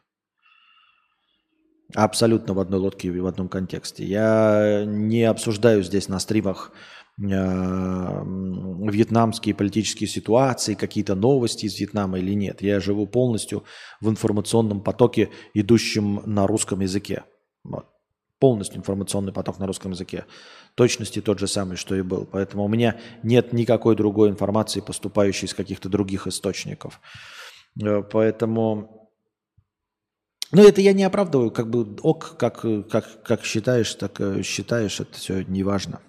Абсолютно 1.94 2.54
в 2.54 2.58
одной 2.58 2.80
лодке 2.80 3.08
и 3.08 3.20
в 3.20 3.26
одном 3.26 3.50
контексте. 3.50 4.04
Я 4.04 4.84
не 4.86 5.24
обсуждаю 5.24 5.82
здесь 5.82 6.08
на 6.08 6.18
стримах 6.18 6.72
э, 7.20 7.22
вьетнамские 7.22 9.54
политические 9.54 10.08
ситуации, 10.08 10.72
какие-то 10.72 11.14
новости 11.14 11.66
из 11.66 11.78
Вьетнама 11.78 12.18
или 12.18 12.32
нет. 12.32 12.62
Я 12.62 12.80
живу 12.80 13.06
полностью 13.06 13.64
в 14.00 14.08
информационном 14.08 14.80
потоке, 14.80 15.28
идущем 15.52 16.22
на 16.24 16.46
русском 16.46 16.80
языке. 16.80 17.24
Вот. 17.64 17.91
Полностью 18.42 18.78
информационный 18.78 19.32
поток 19.32 19.60
на 19.60 19.68
русском 19.68 19.92
языке 19.92 20.24
точности 20.74 21.20
тот 21.20 21.38
же 21.38 21.46
самый, 21.46 21.76
что 21.76 21.94
и 21.94 22.02
был. 22.02 22.26
Поэтому 22.26 22.64
у 22.64 22.68
меня 22.68 22.98
нет 23.22 23.52
никакой 23.52 23.94
другой 23.94 24.30
информации, 24.30 24.80
поступающей 24.80 25.46
из 25.46 25.54
каких-то 25.54 25.88
других 25.88 26.26
источников. 26.26 27.00
Э, 27.80 28.02
поэтому... 28.02 29.08
Ну, 30.50 30.66
это 30.66 30.80
я 30.80 30.92
не 30.92 31.04
оправдываю, 31.04 31.52
как 31.52 31.70
бы 31.70 31.96
ок, 32.02 32.36
как, 32.36 32.62
как, 32.90 33.22
как 33.22 33.44
считаешь, 33.44 33.94
так 33.94 34.20
э, 34.20 34.42
считаешь, 34.42 34.98
это 34.98 35.16
все 35.16 35.44
не 35.44 35.62
важно. 35.62 36.00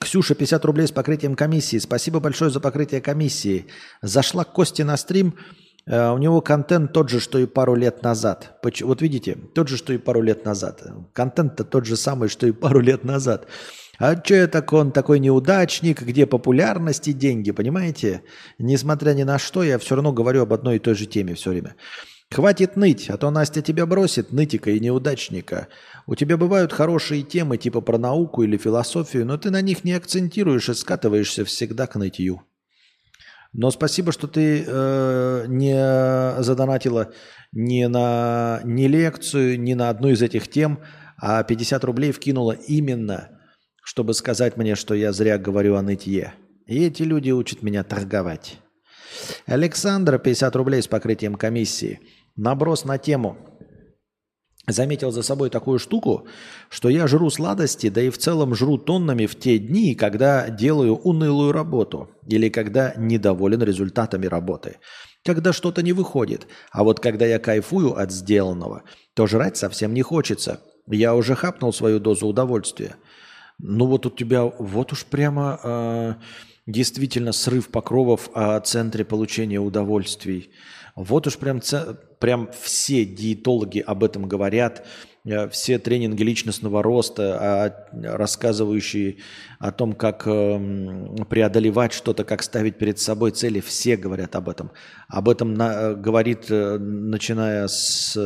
Ксюша, 0.00 0.34
50 0.34 0.64
рублей 0.64 0.88
с 0.88 0.90
покрытием 0.90 1.36
комиссии. 1.36 1.78
Спасибо 1.78 2.18
большое 2.18 2.50
за 2.50 2.58
покрытие 2.58 3.00
комиссии. 3.00 3.66
Зашла 4.02 4.42
к 4.42 4.52
Косте 4.52 4.82
на 4.82 4.96
стрим, 4.96 5.38
у 5.86 6.18
него 6.18 6.40
контент 6.40 6.92
тот 6.92 7.10
же, 7.10 7.20
что 7.20 7.38
и 7.38 7.46
пару 7.46 7.74
лет 7.74 8.02
назад. 8.02 8.58
Вот 8.62 9.02
видите, 9.02 9.36
тот 9.54 9.68
же, 9.68 9.76
что 9.76 9.92
и 9.92 9.98
пару 9.98 10.22
лет 10.22 10.44
назад. 10.44 10.82
Контент-то 11.12 11.64
тот 11.64 11.84
же 11.84 11.96
самый, 11.96 12.28
что 12.28 12.46
и 12.46 12.52
пару 12.52 12.80
лет 12.80 13.04
назад. 13.04 13.46
А 13.98 14.16
что 14.16 14.34
я 14.34 14.46
так 14.48 14.72
он 14.72 14.90
такой 14.90 15.20
неудачник, 15.20 16.02
где 16.02 16.26
популярность 16.26 17.06
и 17.06 17.12
деньги, 17.12 17.52
понимаете? 17.52 18.22
Несмотря 18.58 19.12
ни 19.12 19.22
на 19.22 19.38
что, 19.38 19.62
я 19.62 19.78
все 19.78 19.94
равно 19.94 20.12
говорю 20.12 20.42
об 20.42 20.52
одной 20.52 20.76
и 20.76 20.78
той 20.80 20.94
же 20.94 21.06
теме 21.06 21.34
все 21.34 21.50
время. 21.50 21.76
Хватит 22.32 22.74
ныть, 22.74 23.10
а 23.10 23.16
то 23.16 23.30
Настя 23.30 23.62
тебя 23.62 23.86
бросит, 23.86 24.32
нытика 24.32 24.70
и 24.70 24.80
неудачника. 24.80 25.68
У 26.06 26.16
тебя 26.16 26.36
бывают 26.36 26.72
хорошие 26.72 27.22
темы 27.22 27.58
типа 27.58 27.80
про 27.80 27.96
науку 27.96 28.42
или 28.42 28.56
философию, 28.56 29.26
но 29.26 29.36
ты 29.36 29.50
на 29.50 29.60
них 29.60 29.84
не 29.84 29.92
акцентируешь 29.92 30.68
и 30.68 30.74
скатываешься 30.74 31.44
всегда 31.44 31.86
к 31.86 31.94
нытью. 31.94 32.42
Но 33.54 33.70
спасибо, 33.70 34.10
что 34.10 34.26
ты 34.26 34.64
э, 34.66 35.44
не 35.46 36.42
задонатила 36.42 37.12
ни 37.52 37.84
на 37.84 38.60
ни 38.64 38.86
лекцию, 38.88 39.60
ни 39.60 39.74
на 39.74 39.90
одну 39.90 40.08
из 40.08 40.22
этих 40.22 40.48
тем, 40.48 40.80
а 41.16 41.42
50 41.44 41.84
рублей 41.84 42.10
вкинула 42.10 42.52
именно, 42.52 43.30
чтобы 43.84 44.14
сказать 44.14 44.56
мне, 44.56 44.74
что 44.74 44.94
я 44.94 45.12
зря 45.12 45.38
говорю 45.38 45.76
о 45.76 45.82
нытье. 45.82 46.34
И 46.66 46.84
эти 46.84 47.02
люди 47.02 47.30
учат 47.30 47.62
меня 47.62 47.84
торговать. 47.84 48.58
Александра, 49.46 50.18
50 50.18 50.56
рублей 50.56 50.82
с 50.82 50.88
покрытием 50.88 51.36
комиссии. 51.36 52.00
Наброс 52.34 52.84
на 52.84 52.98
тему. 52.98 53.38
Заметил 54.66 55.10
за 55.10 55.22
собой 55.22 55.50
такую 55.50 55.78
штуку, 55.78 56.26
что 56.70 56.88
я 56.88 57.06
жру 57.06 57.30
сладости, 57.30 57.88
да 57.88 58.00
и 58.00 58.10
в 58.10 58.18
целом 58.18 58.54
жру 58.54 58.78
тоннами 58.78 59.26
в 59.26 59.38
те 59.38 59.58
дни, 59.58 59.94
когда 59.94 60.48
делаю 60.48 60.96
унылую 60.96 61.52
работу 61.52 62.10
или 62.26 62.48
когда 62.48 62.94
недоволен 62.96 63.62
результатами 63.62 64.26
работы, 64.26 64.78
когда 65.24 65.52
что-то 65.52 65.82
не 65.82 65.92
выходит. 65.92 66.46
А 66.70 66.84
вот 66.84 67.00
когда 67.00 67.26
я 67.26 67.38
кайфую 67.38 67.98
от 67.98 68.10
сделанного, 68.10 68.82
то 69.14 69.26
жрать 69.26 69.56
совсем 69.56 69.92
не 69.92 70.02
хочется. 70.02 70.60
Я 70.86 71.14
уже 71.14 71.34
хапнул 71.34 71.72
свою 71.72 71.98
дозу 71.98 72.26
удовольствия. 72.26 72.96
Ну 73.58 73.86
вот 73.86 74.06
у 74.06 74.10
тебя 74.10 74.44
вот 74.44 74.92
уж 74.92 75.04
прямо 75.04 75.60
э, 75.62 76.14
действительно 76.66 77.32
срыв 77.32 77.68
покровов 77.68 78.30
о 78.34 78.58
центре 78.60 79.04
получения 79.04 79.60
удовольствий. 79.60 80.50
Вот 80.94 81.26
уж 81.26 81.38
прям, 81.38 81.60
прям 82.20 82.48
все 82.52 83.04
диетологи 83.04 83.80
об 83.80 84.04
этом 84.04 84.28
говорят, 84.28 84.86
э, 85.24 85.48
все 85.48 85.80
тренинги 85.80 86.22
личностного 86.22 86.84
роста, 86.84 87.38
а, 87.40 88.16
рассказывающие 88.16 89.16
о 89.58 89.72
том, 89.72 89.94
как 89.94 90.24
эм, 90.28 91.16
преодолевать 91.28 91.92
что-то, 91.92 92.22
как 92.22 92.44
ставить 92.44 92.78
перед 92.78 93.00
собой 93.00 93.32
цели, 93.32 93.58
все 93.58 93.96
говорят 93.96 94.36
об 94.36 94.48
этом. 94.48 94.70
Об 95.08 95.28
этом 95.28 95.54
на, 95.54 95.94
говорит, 95.94 96.46
э, 96.48 96.78
начиная 96.78 97.66
с 97.66 98.16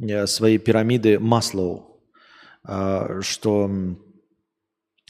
э, 0.00 0.26
своей 0.26 0.58
пирамиды 0.58 1.20
Маслоу, 1.20 2.00
что 3.20 3.70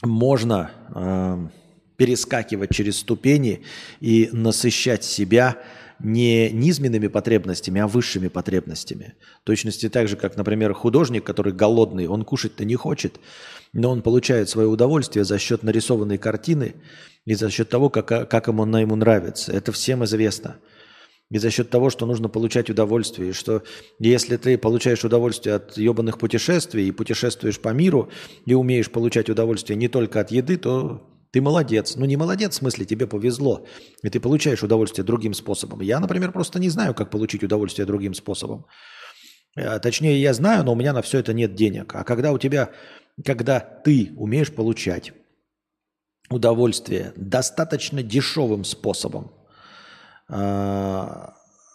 можно 0.03 1.49
перескакивать 1.97 2.71
через 2.71 2.99
ступени 2.99 3.63
и 4.01 4.29
насыщать 4.31 5.03
себя– 5.03 5.57
не 6.03 6.51
низменными 6.51 7.07
потребностями, 7.07 7.81
а 7.81 7.87
высшими 7.87 8.27
потребностями. 8.27 9.15
Точности 9.43 9.89
так 9.89 10.07
же, 10.07 10.17
как, 10.17 10.35
например, 10.37 10.73
художник, 10.73 11.23
который 11.23 11.53
голодный, 11.53 12.07
он 12.07 12.25
кушать-то 12.25 12.65
не 12.65 12.75
хочет, 12.75 13.19
но 13.71 13.89
он 13.89 14.01
получает 14.01 14.49
свое 14.49 14.67
удовольствие 14.67 15.23
за 15.23 15.39
счет 15.39 15.63
нарисованной 15.63 16.17
картины 16.17 16.75
и 17.25 17.33
за 17.33 17.49
счет 17.49 17.69
того, 17.69 17.89
как, 17.89 18.29
как 18.29 18.47
ему, 18.47 18.63
она 18.63 18.81
ему 18.81 18.95
нравится. 18.95 19.53
Это 19.53 19.71
всем 19.71 20.03
известно. 20.03 20.57
И 21.31 21.39
за 21.39 21.49
счет 21.49 21.69
того, 21.69 21.89
что 21.89 22.05
нужно 22.05 22.29
получать 22.29 22.69
удовольствие, 22.69 23.29
и 23.29 23.33
что 23.33 23.63
если 23.97 24.37
ты 24.37 24.57
получаешь 24.57 25.03
удовольствие 25.03 25.55
от 25.55 25.77
ебаных 25.77 26.19
путешествий 26.19 26.87
и 26.87 26.91
путешествуешь 26.91 27.59
по 27.59 27.69
миру, 27.69 28.09
и 28.45 28.53
умеешь 28.53 28.91
получать 28.91 29.29
удовольствие 29.29 29.77
не 29.77 29.87
только 29.87 30.19
от 30.19 30.31
еды, 30.31 30.57
то 30.57 31.12
ты 31.33 31.41
молодец. 31.41 31.95
Ну, 31.95 32.05
не 32.05 32.15
молодец, 32.15 32.53
в 32.53 32.57
смысле, 32.57 32.85
тебе 32.85 33.07
повезло. 33.07 33.65
И 34.03 34.09
ты 34.09 34.19
получаешь 34.19 34.63
удовольствие 34.63 35.03
другим 35.03 35.33
способом. 35.33 35.81
Я, 35.81 35.99
например, 35.99 36.31
просто 36.31 36.59
не 36.59 36.69
знаю, 36.69 36.93
как 36.93 37.09
получить 37.09 37.43
удовольствие 37.43 37.87
другим 37.87 38.13
способом. 38.13 38.67
Э, 39.55 39.79
точнее, 39.79 40.21
я 40.21 40.33
знаю, 40.33 40.63
но 40.63 40.73
у 40.73 40.75
меня 40.75 40.93
на 40.93 41.01
все 41.01 41.17
это 41.17 41.33
нет 41.33 41.55
денег. 41.55 41.95
А 41.95 42.03
когда 42.03 42.31
у 42.31 42.37
тебя, 42.37 42.69
когда 43.25 43.59
ты 43.59 44.13
умеешь 44.15 44.53
получать 44.53 45.11
удовольствие 46.29 47.13
достаточно 47.15 48.03
дешевым 48.03 48.63
способом, 48.63 49.31
э, 50.29 50.35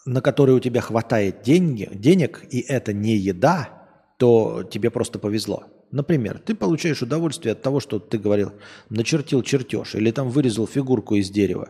на 0.05 0.21
который 0.21 0.55
у 0.55 0.61
тебя 0.61 0.79
хватает 0.79 1.41
деньги, 1.41 1.89
денег, 1.93 2.45
и 2.49 2.61
это 2.61 2.93
не 2.93 3.17
еда, 3.17 3.69
то 4.17 4.63
тебе 4.63 4.89
просто 4.89 5.19
повезло. 5.19 5.65
Например, 5.91 6.37
ты 6.37 6.53
получаешь 6.53 7.01
удовольствие 7.01 7.53
от 7.53 7.63
того, 7.63 7.79
что 7.79 7.97
ты 7.97 8.19
говорил, 8.19 8.53
начертил 8.89 9.41
чертеж 9.41 9.95
или 9.95 10.11
там 10.11 10.29
вырезал 10.29 10.67
фигурку 10.67 11.15
из 11.15 11.31
дерева. 11.31 11.69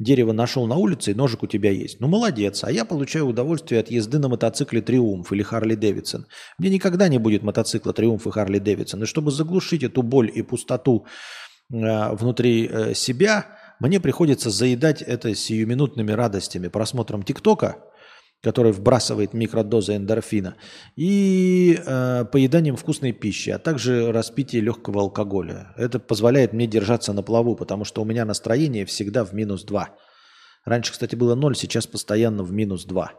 Дерево 0.00 0.32
нашел 0.32 0.66
на 0.66 0.74
улице, 0.74 1.12
и 1.12 1.14
ножик 1.14 1.44
у 1.44 1.46
тебя 1.46 1.70
есть. 1.70 2.00
Ну, 2.00 2.08
молодец. 2.08 2.64
А 2.64 2.72
я 2.72 2.84
получаю 2.84 3.26
удовольствие 3.26 3.80
от 3.80 3.90
езды 3.90 4.18
на 4.18 4.28
мотоцикле 4.28 4.80
«Триумф» 4.80 5.32
или 5.32 5.42
«Харли 5.42 5.76
Дэвидсон». 5.76 6.26
Мне 6.58 6.70
никогда 6.70 7.06
не 7.08 7.18
будет 7.18 7.42
мотоцикла 7.42 7.92
«Триумф» 7.92 8.26
и 8.26 8.30
«Харли 8.30 8.58
Дэвидсон». 8.58 9.04
И 9.04 9.06
чтобы 9.06 9.30
заглушить 9.30 9.84
эту 9.84 10.02
боль 10.02 10.32
и 10.34 10.42
пустоту 10.42 11.06
э, 11.70 12.14
внутри 12.14 12.66
э, 12.66 12.94
себя, 12.94 13.46
мне 13.78 14.00
приходится 14.00 14.50
заедать 14.50 15.00
это 15.00 15.34
сиюминутными 15.34 16.10
радостями, 16.10 16.68
просмотром 16.68 17.22
ТикТока– 17.22 17.76
который 18.42 18.72
вбрасывает 18.72 19.34
микродозы 19.34 19.96
эндорфина, 19.96 20.56
и 20.96 21.78
э, 21.84 22.24
поеданием 22.24 22.76
вкусной 22.76 23.12
пищи, 23.12 23.50
а 23.50 23.58
также 23.58 24.12
распитие 24.12 24.62
легкого 24.62 25.02
алкоголя. 25.02 25.74
Это 25.76 25.98
позволяет 25.98 26.52
мне 26.52 26.66
держаться 26.66 27.12
на 27.12 27.22
плаву, 27.22 27.54
потому 27.54 27.84
что 27.84 28.00
у 28.00 28.04
меня 28.04 28.24
настроение 28.24 28.86
всегда 28.86 29.24
в 29.24 29.34
минус 29.34 29.64
2. 29.64 29.90
Раньше, 30.64 30.92
кстати, 30.92 31.16
было 31.16 31.34
0, 31.34 31.54
сейчас 31.54 31.86
постоянно 31.86 32.42
в 32.42 32.52
минус 32.52 32.84
2. 32.86 33.12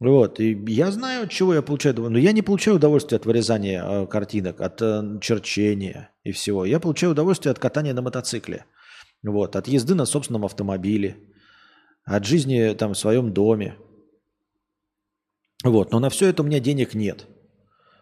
Вот, 0.00 0.40
и 0.40 0.60
я 0.66 0.90
знаю, 0.90 1.28
чего 1.28 1.54
я 1.54 1.62
получаю. 1.62 1.94
Но 2.10 2.18
я 2.18 2.32
не 2.32 2.42
получаю 2.42 2.76
удовольствие 2.76 3.18
от 3.18 3.26
вырезания 3.26 3.84
э, 3.84 4.06
картинок, 4.08 4.60
от 4.60 4.82
э, 4.82 5.18
черчения 5.20 6.10
и 6.24 6.32
всего. 6.32 6.64
Я 6.64 6.80
получаю 6.80 7.12
удовольствие 7.12 7.52
от 7.52 7.60
катания 7.60 7.94
на 7.94 8.02
мотоцикле. 8.02 8.66
Вот, 9.22 9.54
от 9.56 9.68
езды 9.68 9.94
на 9.94 10.04
собственном 10.04 10.44
автомобиле, 10.44 11.16
от 12.04 12.26
жизни 12.26 12.74
там 12.74 12.92
в 12.92 12.98
своем 12.98 13.32
доме, 13.32 13.76
вот. 15.64 15.92
Но 15.92 15.98
на 15.98 16.10
все 16.10 16.28
это 16.28 16.42
у 16.42 16.46
меня 16.46 16.60
денег 16.60 16.94
нет. 16.94 17.26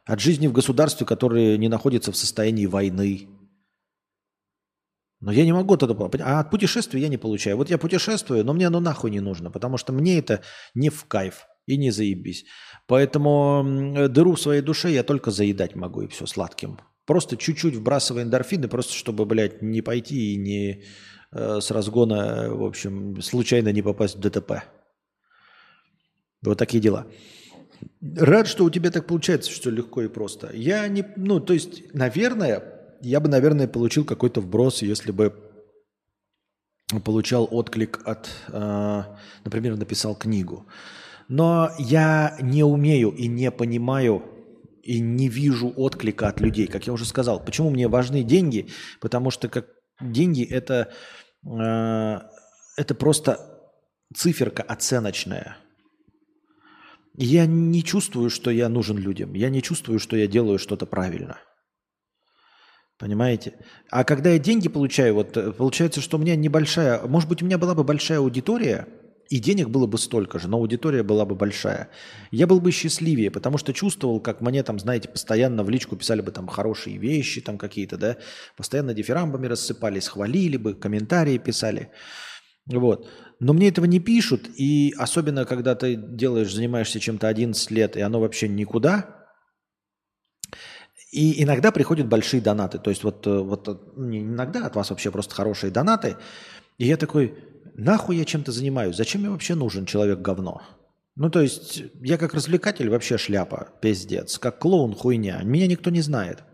От 0.05 0.21
жизни 0.21 0.49
в 0.49 0.53
государстве, 0.53 1.07
которое 1.07 1.57
не 1.57 1.69
находится 1.69 2.13
в 2.13 2.17
состоянии 2.17 2.67
войны. 2.67 3.29
Но 5.21 5.31
я 5.31 5.45
не 5.45 5.53
могу 5.53 5.77
тогда... 5.77 6.11
А 6.25 6.41
от 6.41 6.51
путешествий 6.51 7.01
я 7.01 7.09
не 7.09 7.17
получаю. 7.17 7.57
Вот 7.57 7.71
я 7.71 7.79
путешествую, 7.79 8.45
но 8.45 8.53
мне 8.53 8.67
оно 8.67 8.81
нахуй 8.81 9.13
не 9.13 9.21
нужно, 9.21 9.51
потому 9.53 9.77
что 9.77 9.93
мне 9.93 10.19
это 10.19 10.43
не 10.75 10.91
в 10.91 11.05
кайф 11.05 11.47
и 11.67 11.77
не 11.77 11.93
заебись. 11.93 12.45
Поэтому 12.89 14.09
дыру 14.09 14.35
в 14.35 14.41
своей 14.41 14.63
душе 14.63 14.91
я 14.91 15.05
только 15.05 15.31
заедать 15.31 15.77
могу 15.77 16.03
и 16.03 16.09
все 16.09 16.27
сладким. 16.27 16.81
Просто 17.07 17.37
чуть-чуть 17.37 17.77
вбрасывая 17.77 18.25
эндорфины, 18.25 18.67
просто 18.67 18.95
чтобы, 18.95 19.25
блядь, 19.25 19.63
не 19.63 19.83
пойти 19.83 20.35
и 20.35 20.37
не 20.37 20.85
э, 21.33 21.61
с 21.61 21.71
разгона, 21.71 22.49
в 22.51 22.65
общем, 22.65 23.21
случайно 23.23 23.73
не 23.73 23.83
попасть 23.83 24.17
в 24.17 24.21
ДТП. 24.21 24.65
Вот 26.43 26.59
такие 26.59 26.81
дела. 26.81 27.07
Рад, 28.17 28.49
что 28.49 28.65
у 28.65 28.71
тебя 28.71 28.91
так 28.91 29.07
получается, 29.07 29.51
что 29.51 29.71
легко 29.71 30.03
и 30.03 30.09
просто. 30.09 30.51
Я 30.53 30.89
не, 30.89 31.05
ну, 31.17 31.41
то 31.41 31.53
есть, 31.53 31.95
наверное, 31.95 32.63
я 33.01 33.21
бы, 33.21 33.29
наверное, 33.29 33.69
получил 33.69 34.05
какой-то 34.05 34.41
вброс, 34.41 34.83
если 34.83 35.13
бы 35.13 35.35
получал 37.05 37.49
отклик 37.51 38.01
от, 38.05 38.29
э, 38.49 39.03
например, 39.45 39.77
написал 39.77 40.15
книгу. 40.15 40.67
Но 41.29 41.71
я 41.79 42.37
не 42.41 42.65
умею 42.65 43.11
и 43.11 43.29
не 43.29 43.51
понимаю 43.51 44.23
и 44.83 45.01
не 45.01 45.29
вижу 45.29 45.73
отклика 45.75 46.29
от 46.29 46.41
людей, 46.41 46.67
как 46.67 46.87
я 46.87 46.93
уже 46.93 47.07
сказал. 47.07 47.43
Почему 47.43 47.71
мне 47.71 47.89
важны 47.89 48.23
деньги? 48.23 48.69
Потому 49.01 49.31
что 49.31 49.49
как 49.49 49.69
деньги 50.01 50.45
это, 50.45 50.93
э, 51.47 52.19
это 52.77 52.95
просто 52.95 53.39
циферка 54.15 54.63
оценочная– 54.63 55.57
я 57.17 57.47
не 57.47 57.83
чувствую, 57.83 58.31
что 58.31 58.51
я 58.51 58.69
нужен 58.69 58.97
людям. 58.97 59.35
Я 59.35 59.51
не 59.51 59.63
чувствую, 59.63 59.99
что 59.99 60.17
я 60.17 60.27
делаю 60.27 60.59
что-то 60.59 60.87
правильно. 60.87 61.39
Понимаете? 62.99 63.55
А 63.91 64.05
когда 64.05 64.31
я 64.31 64.39
деньги 64.39 64.69
получаю, 64.69 65.15
вот 65.15 65.37
э, 65.37 65.53
получается, 65.53 66.01
что 66.01 66.19
у 66.19 66.21
меня 66.21 66.37
небольшая, 66.37 67.03
может 67.03 67.29
быть, 67.29 67.43
у 67.43 67.47
меня 67.47 67.59
была 67.59 67.75
бы 67.75 67.83
большая 67.83 68.19
аудитория, 68.19 68.87
и 69.29 69.39
денег 69.39 69.71
было 69.71 69.87
бы 69.87 69.99
столько 69.99 70.39
же, 70.39 70.47
но 70.47 70.59
аудитория 70.59 71.03
была 71.03 71.25
бы 71.25 71.35
большая. 71.35 71.89
Я 72.31 72.47
был 72.47 72.61
бы 72.61 72.71
счастливее, 72.71 73.31
потому 73.31 73.59
что 73.59 73.73
чувствовал, 73.73 74.21
как 74.21 74.41
мне 74.41 74.63
там, 74.63 74.79
знаете, 74.79 75.09
постоянно 75.09 75.65
в 75.65 75.71
личку 75.71 75.97
писали 75.97 76.21
бы 76.21 76.31
там 76.33 76.47
хорошие 76.47 76.99
вещи 76.99 77.41
там 77.41 77.59
какие-то, 77.59 77.97
да, 77.97 78.19
постоянно 78.57 78.95
дифирамбами 78.95 79.47
рассыпались, 79.47 80.09
хвалили 80.09 80.57
бы, 80.57 80.75
комментарии 80.75 81.39
писали. 81.39 81.91
Вот. 82.67 83.09
Но 83.43 83.55
мне 83.55 83.67
этого 83.67 83.87
не 83.87 83.99
пишут, 83.99 84.49
и 84.57 84.95
особенно, 84.97 85.45
когда 85.45 85.75
ты 85.75 85.97
делаешь, 85.97 86.55
занимаешься 86.55 87.01
чем-то 87.01 87.27
11 87.27 87.73
лет, 87.73 87.97
и 87.97 88.01
оно 88.01 88.21
вообще 88.21 88.47
никуда, 88.47 89.27
и 91.11 91.43
иногда 91.43 91.73
приходят 91.73 92.07
большие 92.07 92.41
донаты. 92.41 92.79
То 92.79 92.91
есть 92.91 93.03
вот, 93.03 93.27
э, 93.27 93.37
вот 93.37 93.67
э, 93.67 93.75
не 93.97 94.21
иногда 94.21 94.65
от 94.65 94.77
вас 94.77 94.91
вообще 94.91 95.11
просто 95.11 95.35
хорошие 95.35 95.73
донаты. 95.73 96.19
И 96.79 96.87
я 96.87 96.97
такой, 96.97 97.35
нахуй 97.75 98.17
я 98.17 98.25
чем-то 98.25 98.53
занимаюсь? 98.53 98.95
Зачем 98.95 99.23
мне 99.23 99.31
вообще 99.31 99.57
нужен 99.57 99.87
человек 99.87 100.21
говно? 100.21 100.63
Ну, 101.17 101.29
то 101.29 101.41
есть, 101.41 101.83
я 102.01 102.19
как 102.19 102.35
развлекатель 102.35 102.89
вообще 102.89 103.19
шляпа, 103.19 103.71
пиздец. 103.83 104.39
Как 104.39 104.61
клоун 104.61 104.95
хуйня. 104.95 105.43
Меня 105.43 105.67
никто 105.67 105.91
не 105.91 106.01
знает. 106.01 106.45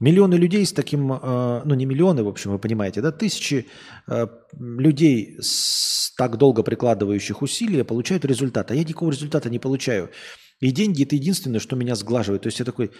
Миллионы 0.00 0.36
людей 0.36 0.64
с 0.64 0.72
таким, 0.72 1.12
э, 1.12 1.62
ну 1.64 1.74
не 1.74 1.84
миллионы, 1.84 2.22
в 2.22 2.28
общем, 2.28 2.52
вы 2.52 2.58
понимаете, 2.60 3.00
да, 3.00 3.10
тысячи 3.10 3.66
э, 4.06 4.26
людей, 4.58 5.36
с 5.40 6.14
так 6.16 6.36
долго 6.36 6.62
прикладывающих 6.62 7.42
усилия, 7.42 7.84
получают 7.84 8.24
результат, 8.24 8.70
а 8.70 8.74
я 8.74 8.84
никакого 8.84 9.10
результата 9.10 9.50
не 9.50 9.58
получаю. 9.58 10.10
И 10.60 10.70
деньги– 10.70 11.02
это 11.04 11.16
единственное, 11.16 11.60
что 11.60 11.76
меня 11.76 11.94
сглаживает. 11.94 12.42
То 12.42 12.48
есть 12.48 12.58
я 12.58 12.64
такой, 12.64 12.90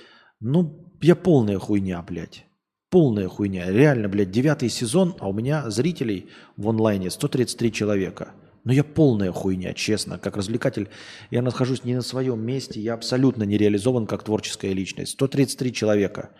ну, 0.41 0.93
я 1.01 1.16
полная 1.16 1.59
хуйня, 1.59 2.03
блядь. 2.03 2.45
Полная 2.91 3.29
хуйня. 3.29 3.70
Реально, 3.70 4.09
блядь, 4.09 4.31
девятый 4.31 4.69
сезон, 4.69 5.15
а 5.19 5.29
у 5.29 5.33
меня 5.33 5.69
зрителей 5.70 6.29
в 6.57 6.69
онлайне 6.69 7.11
133 7.11 7.73
человека. 7.73 8.33
Но 8.65 8.73
я 8.73 8.85
полная 8.85 9.33
хуйня, 9.33 9.73
честно. 9.75 10.19
Как 10.19 10.37
развлекатель 10.37 10.89
я 11.31 11.43
нахожусь 11.43 11.85
не 11.85 11.95
на 11.95 12.03
своем 12.03 12.41
месте. 12.41 12.81
Я 12.81 12.95
абсолютно 12.95 13.45
не 13.45 13.57
реализован 13.57 14.07
как 14.07 14.23
творческая 14.23 14.73
личность. 14.73 15.12
133 15.12 15.73
человека. 15.73 16.31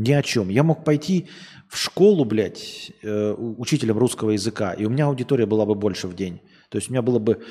Ни 0.00 0.12
о 0.12 0.22
чем. 0.22 0.48
Я 0.48 0.62
мог 0.62 0.82
пойти 0.82 1.28
в 1.68 1.76
школу, 1.76 2.24
блядь, 2.24 2.90
э, 3.02 3.34
учителем 3.34 3.98
русского 3.98 4.30
языка, 4.30 4.72
и 4.72 4.86
у 4.86 4.88
меня 4.88 5.04
аудитория 5.04 5.44
была 5.44 5.66
бы 5.66 5.74
больше 5.74 6.08
в 6.08 6.16
день. 6.16 6.40
То 6.70 6.78
есть 6.78 6.88
у 6.88 6.92
меня 6.92 7.02
было 7.02 7.18
бы 7.18 7.44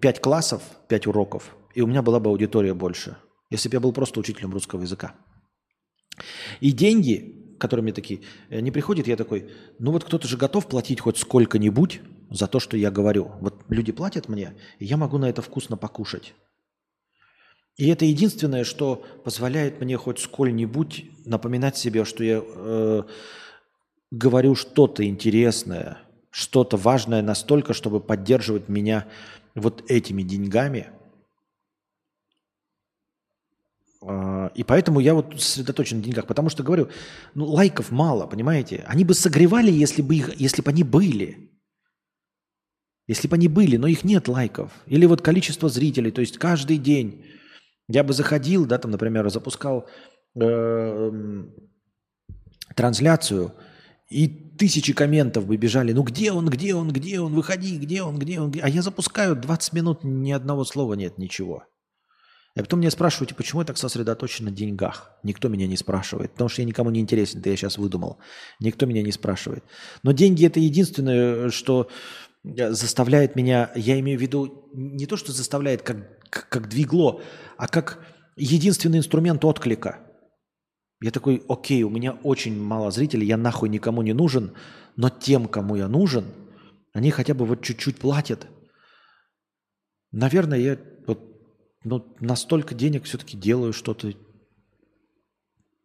5 0.00 0.20
классов, 0.20 0.62
5 0.88 1.06
уроков, 1.06 1.54
и 1.72 1.82
у 1.82 1.86
меня 1.86 2.02
была 2.02 2.18
бы 2.18 2.30
аудитория 2.30 2.74
больше, 2.74 3.16
если 3.48 3.68
бы 3.68 3.76
я 3.76 3.80
был 3.80 3.92
просто 3.92 4.18
учителем 4.18 4.52
русского 4.52 4.82
языка. 4.82 5.14
И 6.58 6.72
деньги, 6.72 7.56
которые 7.60 7.84
мне 7.84 7.92
такие, 7.92 8.22
э, 8.50 8.58
не 8.58 8.72
приходят, 8.72 9.06
я 9.06 9.14
такой, 9.16 9.48
ну 9.78 9.92
вот 9.92 10.02
кто-то 10.02 10.26
же 10.26 10.36
готов 10.36 10.66
платить 10.66 10.98
хоть 10.98 11.18
сколько-нибудь 11.18 12.00
за 12.28 12.48
то, 12.48 12.58
что 12.58 12.76
я 12.76 12.90
говорю. 12.90 13.30
Вот 13.40 13.62
люди 13.68 13.92
платят 13.92 14.28
мне, 14.28 14.54
и 14.80 14.84
я 14.84 14.96
могу 14.96 15.18
на 15.18 15.28
это 15.28 15.42
вкусно 15.42 15.76
покушать. 15.76 16.34
И 17.76 17.88
это 17.88 18.04
единственное, 18.04 18.64
что 18.64 19.04
позволяет 19.24 19.80
мне 19.80 19.96
хоть 19.96 20.20
сколь-нибудь 20.20 21.06
напоминать 21.24 21.76
себе, 21.76 22.04
что 22.04 22.22
я 22.22 22.40
э, 22.44 23.02
говорю 24.12 24.54
что-то 24.54 25.04
интересное, 25.04 25.98
что-то 26.30 26.76
важное 26.76 27.20
настолько, 27.20 27.74
чтобы 27.74 28.00
поддерживать 28.00 28.68
меня 28.68 29.06
вот 29.56 29.82
этими 29.88 30.22
деньгами. 30.22 30.90
Э, 34.02 34.50
и 34.54 34.62
поэтому 34.62 35.00
я 35.00 35.14
вот 35.14 35.34
сосредоточен 35.40 35.96
на 35.96 36.04
деньгах, 36.04 36.28
потому 36.28 36.50
что 36.50 36.62
говорю, 36.62 36.90
ну 37.34 37.46
лайков 37.46 37.90
мало, 37.90 38.28
понимаете? 38.28 38.84
Они 38.86 39.04
бы 39.04 39.14
согревали, 39.14 39.72
если 39.72 40.00
бы, 40.00 40.14
их, 40.14 40.38
если 40.38 40.62
бы 40.62 40.70
они 40.70 40.84
были. 40.84 41.50
Если 43.08 43.26
бы 43.26 43.34
они 43.34 43.48
были, 43.48 43.76
но 43.78 43.88
их 43.88 44.04
нет 44.04 44.28
лайков. 44.28 44.70
Или 44.86 45.06
вот 45.06 45.22
количество 45.22 45.68
зрителей, 45.68 46.12
то 46.12 46.20
есть 46.20 46.38
каждый 46.38 46.78
день 46.78 47.24
я 47.88 48.04
бы 48.04 48.12
заходил, 48.12 48.66
да, 48.66 48.78
там, 48.78 48.90
например, 48.90 49.28
запускал 49.30 49.86
э, 50.40 51.10
трансляцию, 52.74 53.54
и 54.10 54.28
тысячи 54.28 54.92
комментов 54.92 55.46
бы 55.46 55.56
бежали. 55.56 55.92
Ну 55.92 56.02
где 56.02 56.32
он, 56.32 56.48
где 56.48 56.74
он, 56.74 56.90
где 56.92 57.20
он, 57.20 57.34
выходи, 57.34 57.78
где 57.78 58.02
он, 58.02 58.18
где 58.18 58.40
он. 58.40 58.52
А 58.62 58.68
я 58.68 58.82
запускаю 58.82 59.34
20 59.34 59.72
минут, 59.72 60.04
ни 60.04 60.30
одного 60.32 60.64
слова 60.64 60.94
нет, 60.94 61.18
ничего. 61.18 61.64
И 62.56 62.60
потом 62.60 62.80
меня 62.80 62.90
спрашиваете, 62.90 63.34
почему 63.34 63.62
я 63.62 63.66
так 63.66 63.76
сосредоточен 63.76 64.44
на 64.44 64.52
деньгах? 64.52 65.10
Никто 65.24 65.48
меня 65.48 65.66
не 65.66 65.76
спрашивает, 65.76 66.32
потому 66.32 66.48
что 66.48 66.62
я 66.62 66.68
никому 66.68 66.90
не 66.90 67.00
интересен, 67.00 67.40
это 67.40 67.50
я 67.50 67.56
сейчас 67.56 67.78
выдумал. 67.78 68.18
Никто 68.60 68.86
меня 68.86 69.02
не 69.02 69.10
спрашивает. 69.10 69.64
Но 70.04 70.12
деньги 70.12 70.46
это 70.46 70.60
единственное, 70.60 71.50
что 71.50 71.88
э, 72.44 72.70
заставляет 72.70 73.34
меня, 73.34 73.72
я 73.74 73.98
имею 73.98 74.18
в 74.18 74.22
виду 74.22 74.70
не 74.72 75.06
то, 75.06 75.16
что 75.16 75.32
заставляет 75.32 75.82
как 75.82 76.23
как 76.50 76.68
двигло, 76.68 77.22
а 77.56 77.68
как 77.68 78.04
единственный 78.36 78.98
инструмент 78.98 79.44
отклика. 79.44 80.00
Я 81.00 81.10
такой, 81.10 81.42
окей, 81.48 81.82
у 81.82 81.90
меня 81.90 82.12
очень 82.22 82.58
мало 82.60 82.90
зрителей, 82.90 83.26
я 83.26 83.36
нахуй 83.36 83.68
никому 83.68 84.02
не 84.02 84.12
нужен, 84.12 84.54
но 84.96 85.10
тем, 85.10 85.48
кому 85.48 85.76
я 85.76 85.88
нужен, 85.88 86.24
они 86.92 87.10
хотя 87.10 87.34
бы 87.34 87.44
вот 87.44 87.62
чуть-чуть 87.62 87.98
платят. 87.98 88.46
Наверное, 90.12 90.58
я 90.58 90.78
вот 91.06 91.20
ну, 91.82 92.16
настолько 92.20 92.74
денег 92.74 93.04
все-таки 93.04 93.36
делаю 93.36 93.72
что-то 93.72 94.12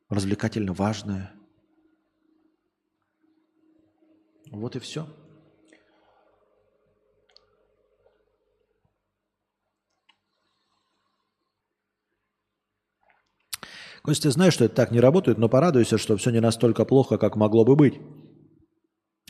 развлекательно 0.08 0.74
важное. 0.74 1.34
Вот 4.52 4.76
и 4.76 4.80
все. 4.80 5.08
Костя, 14.02 14.32
знаешь, 14.32 14.54
что 14.54 14.66
это 14.66 14.76
так 14.76 14.92
не 14.92 15.00
работает, 15.00 15.38
но 15.38 15.50
порадуйся, 15.50 15.98
что 15.98 16.16
все 16.18 16.32
не 16.32 16.40
настолько 16.40 16.86
плохо, 16.86 17.18
как 17.18 17.36
могло 17.36 17.66
бы 17.66 17.76
быть. 17.76 18.00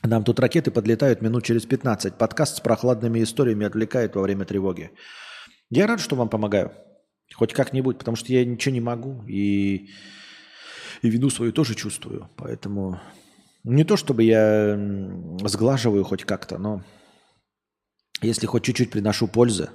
Нам 0.04 0.24
тут 0.24 0.40
ракеты 0.40 0.72
подлетают 0.72 1.22
минут 1.22 1.44
через 1.44 1.66
15. 1.66 2.16
Подкаст 2.16 2.58
с 2.58 2.60
прохладными 2.60 3.22
историями 3.22 3.66
отвлекает 3.66 4.16
во 4.16 4.22
время 4.22 4.46
тревоги. 4.46 4.92
Я 5.70 5.88
рад, 5.88 6.00
что 6.00 6.16
вам 6.16 6.30
помогаю. 6.30 6.72
Хоть 7.34 7.54
как-нибудь, 7.54 7.98
потому 7.98 8.16
что 8.16 8.32
я 8.32 8.46
ничего 8.46 8.74
не 8.74 8.82
могу. 8.82 9.24
И, 9.28 9.90
и 11.02 11.10
вину 11.10 11.30
свою 11.30 11.52
тоже 11.52 11.76
чувствую. 11.76 12.30
Поэтому 12.38 13.00
не 13.64 13.84
то, 13.84 13.98
чтобы 13.98 14.24
я 14.24 14.80
сглаживаю 15.46 16.04
хоть 16.04 16.24
как-то, 16.24 16.58
но 16.58 16.84
если 18.22 18.46
хоть 18.46 18.64
чуть-чуть 18.64 18.92
приношу 18.92 19.28
пользы, 19.28 19.70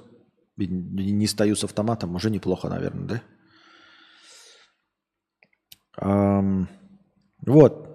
не 0.57 1.27
стою 1.27 1.55
с 1.55 1.63
автоматом, 1.63 2.15
уже 2.15 2.29
неплохо, 2.29 2.69
наверное, 2.69 3.07
да? 3.07 3.21
Вот. 5.97 7.85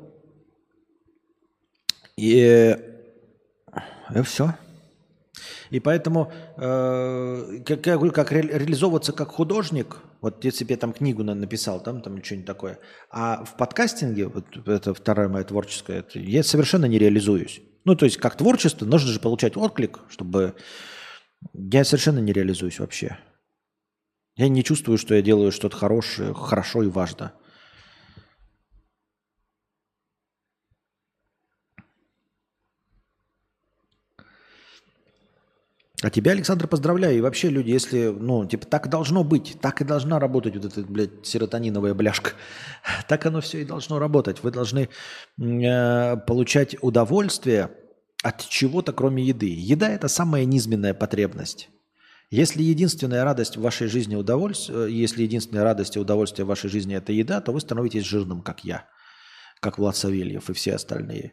И, 2.17 2.77
и 4.15 4.23
все. 4.23 4.55
И 5.71 5.79
поэтому, 5.79 6.33
э, 6.57 7.63
как, 7.65 7.83
как 8.13 8.33
ре, 8.33 8.43
реализовываться 8.43 9.13
как 9.13 9.29
художник, 9.29 9.99
вот 10.21 10.45
если 10.45 10.65
бы 10.65 10.77
там 10.77 10.93
книгу 10.93 11.23
написал, 11.23 11.81
там, 11.81 12.03
там 12.03 12.23
что-нибудь 12.23 12.47
такое, 12.47 12.79
а 13.11 13.45
в 13.45 13.57
подкастинге, 13.57 14.27
вот 14.27 14.45
это 14.67 14.93
второе 14.93 15.29
мое 15.29 15.45
творческое, 15.45 15.99
это, 15.99 16.19
я 16.19 16.43
совершенно 16.43 16.87
не 16.87 16.99
реализуюсь. 16.99 17.63
Ну, 17.85 17.95
то 17.95 18.05
есть, 18.05 18.19
как 18.19 18.37
творчество, 18.37 18.85
нужно 18.85 19.11
же 19.11 19.21
получать 19.21 19.57
отклик, 19.57 20.01
чтобы... 20.09 20.55
Я 21.55 21.85
совершенно 21.85 22.19
не 22.19 22.33
реализуюсь 22.33 22.81
вообще. 22.81 23.17
Я 24.37 24.49
не 24.49 24.63
чувствую, 24.63 24.99
что 24.99 25.15
я 25.15 25.23
делаю 25.23 25.53
что-то 25.53 25.77
хорошее, 25.77 26.35
хорошо 26.35 26.83
и 26.83 26.89
важно. 26.89 27.33
А 36.03 36.09
тебя, 36.09 36.33
Александр, 36.33 36.67
поздравляю. 36.67 37.19
И 37.19 37.21
вообще, 37.21 37.51
люди, 37.51 37.71
если, 37.71 38.07
ну, 38.09 38.47
типа, 38.47 38.67
так 38.67 38.89
должно 38.89 39.23
быть, 39.23 39.59
так 39.61 39.83
и 39.83 39.85
должна 39.85 40.19
работать 40.19 40.57
вот 40.57 40.65
эта, 40.65 40.81
блядь, 40.81 41.27
серотониновая 41.27 41.95
бляшка. 41.95 42.33
Так 43.09 43.27
оно 43.27 43.41
все 43.41 43.61
и 43.61 43.65
должно 43.65 43.99
работать. 43.99 44.43
Вы 44.43 44.51
должны 44.51 44.89
э, 45.39 46.17
получать 46.17 46.77
удовольствие 46.81 47.71
от 48.23 48.49
чего-то, 48.49 48.93
кроме 48.93 49.25
еды. 49.25 49.55
Еда– 49.55 49.89
это 49.91 50.09
самая 50.09 50.45
низменная 50.47 50.95
потребность. 50.95 51.69
Если 52.31 52.63
единственная 52.63 53.25
радость 53.25 53.57
в 53.57 53.61
вашей 53.61 53.89
жизни 53.89 54.15
удовольствие, 54.15 54.87
э, 54.87 54.91
если 54.91 55.23
единственная 55.23 55.65
радость 55.65 55.97
и 55.97 56.01
удовольствие 56.01 56.47
в 56.47 56.49
вашей 56.49 56.71
жизни– 56.71 56.95
это 56.97 57.13
еда, 57.13 57.43
то 57.43 57.53
вы 57.53 57.61
становитесь 57.61 58.05
жирным, 58.05 58.41
как 58.41 58.65
я, 58.65 58.87
как 59.61 59.79
Влад 59.79 59.97
Савельев 59.97 60.49
и 60.49 60.55
все 60.55 60.77
остальные. 60.77 61.33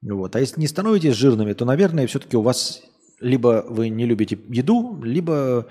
Вот. 0.00 0.36
А 0.36 0.40
если 0.40 0.60
не 0.60 0.68
становитесь 0.68 1.16
жирными, 1.16 1.54
то, 1.54 1.64
наверное, 1.64 2.06
все-таки 2.06 2.36
у 2.36 2.42
вас 2.42 2.82
либо 3.20 3.64
вы 3.68 3.88
не 3.88 4.06
любите 4.06 4.38
еду, 4.48 5.00
либо 5.02 5.66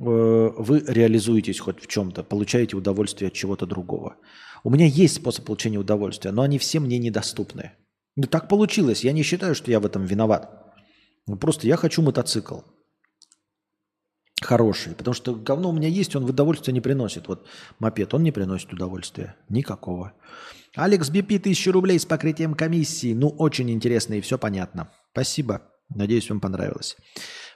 э, 0.00 0.02
вы 0.04 0.84
реализуетесь 0.86 1.60
хоть 1.60 1.80
в 1.80 1.86
чем-то, 1.86 2.22
получаете 2.24 2.76
удовольствие 2.76 3.28
от 3.28 3.34
чего-то 3.34 3.66
другого. 3.66 4.16
У 4.64 4.70
меня 4.70 4.86
есть 4.86 5.16
способ 5.16 5.44
получения 5.44 5.78
удовольствия, 5.78 6.32
но 6.32 6.42
они 6.42 6.58
все 6.58 6.80
мне 6.80 6.98
недоступны. 6.98 7.72
Ну 8.16 8.26
так 8.26 8.48
получилось, 8.48 9.04
я 9.04 9.12
не 9.12 9.22
считаю, 9.22 9.54
что 9.54 9.70
я 9.70 9.80
в 9.80 9.86
этом 9.86 10.04
виноват. 10.04 10.48
Просто 11.40 11.66
я 11.66 11.76
хочу 11.76 12.02
мотоцикл. 12.02 12.60
Хороший, 14.42 14.94
потому 14.94 15.14
что 15.14 15.34
говно 15.34 15.70
у 15.70 15.72
меня 15.72 15.88
есть, 15.88 16.14
он 16.16 16.26
в 16.26 16.30
удовольствие 16.30 16.74
не 16.74 16.80
приносит. 16.80 17.28
Вот 17.28 17.46
мопед, 17.78 18.12
он 18.14 18.22
не 18.22 18.32
приносит 18.32 18.72
удовольствия. 18.72 19.36
Никакого. 19.48 20.12
Алекс 20.74 21.08
БП, 21.08 21.36
1000 21.36 21.72
рублей 21.72 21.98
с 21.98 22.04
покрытием 22.04 22.54
комиссии. 22.54 23.14
Ну, 23.14 23.28
очень 23.28 23.70
интересно 23.70 24.14
и 24.14 24.20
все 24.20 24.38
понятно. 24.38 24.90
Спасибо. 25.12 25.62
Надеюсь, 25.88 26.28
вам 26.30 26.40
понравилось. 26.40 26.96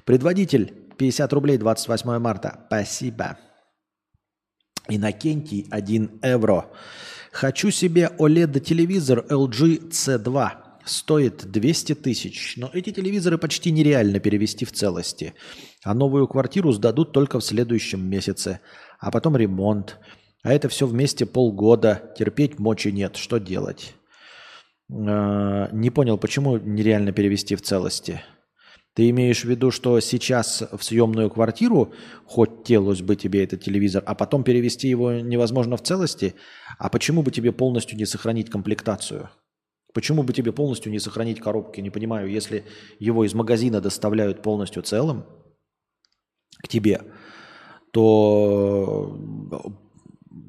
Предводитель, 0.04 0.72
50 0.96 1.32
рублей, 1.32 1.58
28 1.58 2.18
марта. 2.18 2.64
Спасибо. 2.66 3.38
Иннокентий, 4.88 5.66
1 5.70 6.20
евро. 6.22 6.70
Хочу 7.32 7.70
себе 7.70 8.10
OLED-телевизор 8.18 9.24
LG 9.28 9.90
C2. 9.90 10.50
Стоит 10.84 11.50
200 11.50 11.94
тысяч. 11.96 12.54
Но 12.56 12.70
эти 12.72 12.90
телевизоры 12.90 13.36
почти 13.36 13.70
нереально 13.70 14.20
перевести 14.20 14.64
в 14.64 14.72
целости. 14.72 15.34
А 15.84 15.92
новую 15.92 16.26
квартиру 16.26 16.72
сдадут 16.72 17.12
только 17.12 17.38
в 17.38 17.44
следующем 17.44 18.08
месяце. 18.08 18.60
А 18.98 19.10
потом 19.10 19.36
ремонт. 19.36 19.98
А 20.42 20.52
это 20.52 20.70
все 20.70 20.86
вместе 20.86 21.26
полгода. 21.26 22.14
Терпеть 22.18 22.58
мочи 22.58 22.88
нет. 22.88 23.16
Что 23.16 23.38
делать? 23.38 23.94
Э, 24.90 25.68
не 25.72 25.90
понял, 25.90 26.18
почему 26.18 26.56
нереально 26.58 27.12
перевести 27.12 27.56
в 27.56 27.62
целости? 27.62 28.22
Ты 28.94 29.10
имеешь 29.10 29.42
в 29.42 29.48
виду, 29.48 29.70
что 29.70 30.00
сейчас 30.00 30.64
в 30.72 30.82
съемную 30.82 31.30
квартиру 31.30 31.92
хотелось 32.26 33.00
бы 33.00 33.14
тебе 33.14 33.44
этот 33.44 33.62
телевизор, 33.62 34.02
а 34.04 34.14
потом 34.14 34.42
перевести 34.42 34.88
его 34.88 35.12
невозможно 35.12 35.76
в 35.76 35.82
целости? 35.82 36.34
А 36.78 36.88
почему 36.88 37.22
бы 37.22 37.30
тебе 37.30 37.52
полностью 37.52 37.96
не 37.96 38.06
сохранить 38.06 38.50
комплектацию? 38.50 39.30
Почему 39.94 40.22
бы 40.22 40.32
тебе 40.32 40.52
полностью 40.52 40.90
не 40.90 40.98
сохранить 40.98 41.40
коробки? 41.40 41.80
Не 41.80 41.90
понимаю, 41.90 42.28
если 42.28 42.64
его 42.98 43.24
из 43.24 43.34
магазина 43.34 43.80
доставляют 43.80 44.42
полностью 44.42 44.82
целым 44.82 45.24
к 46.62 46.68
тебе, 46.68 47.02
то 47.92 49.16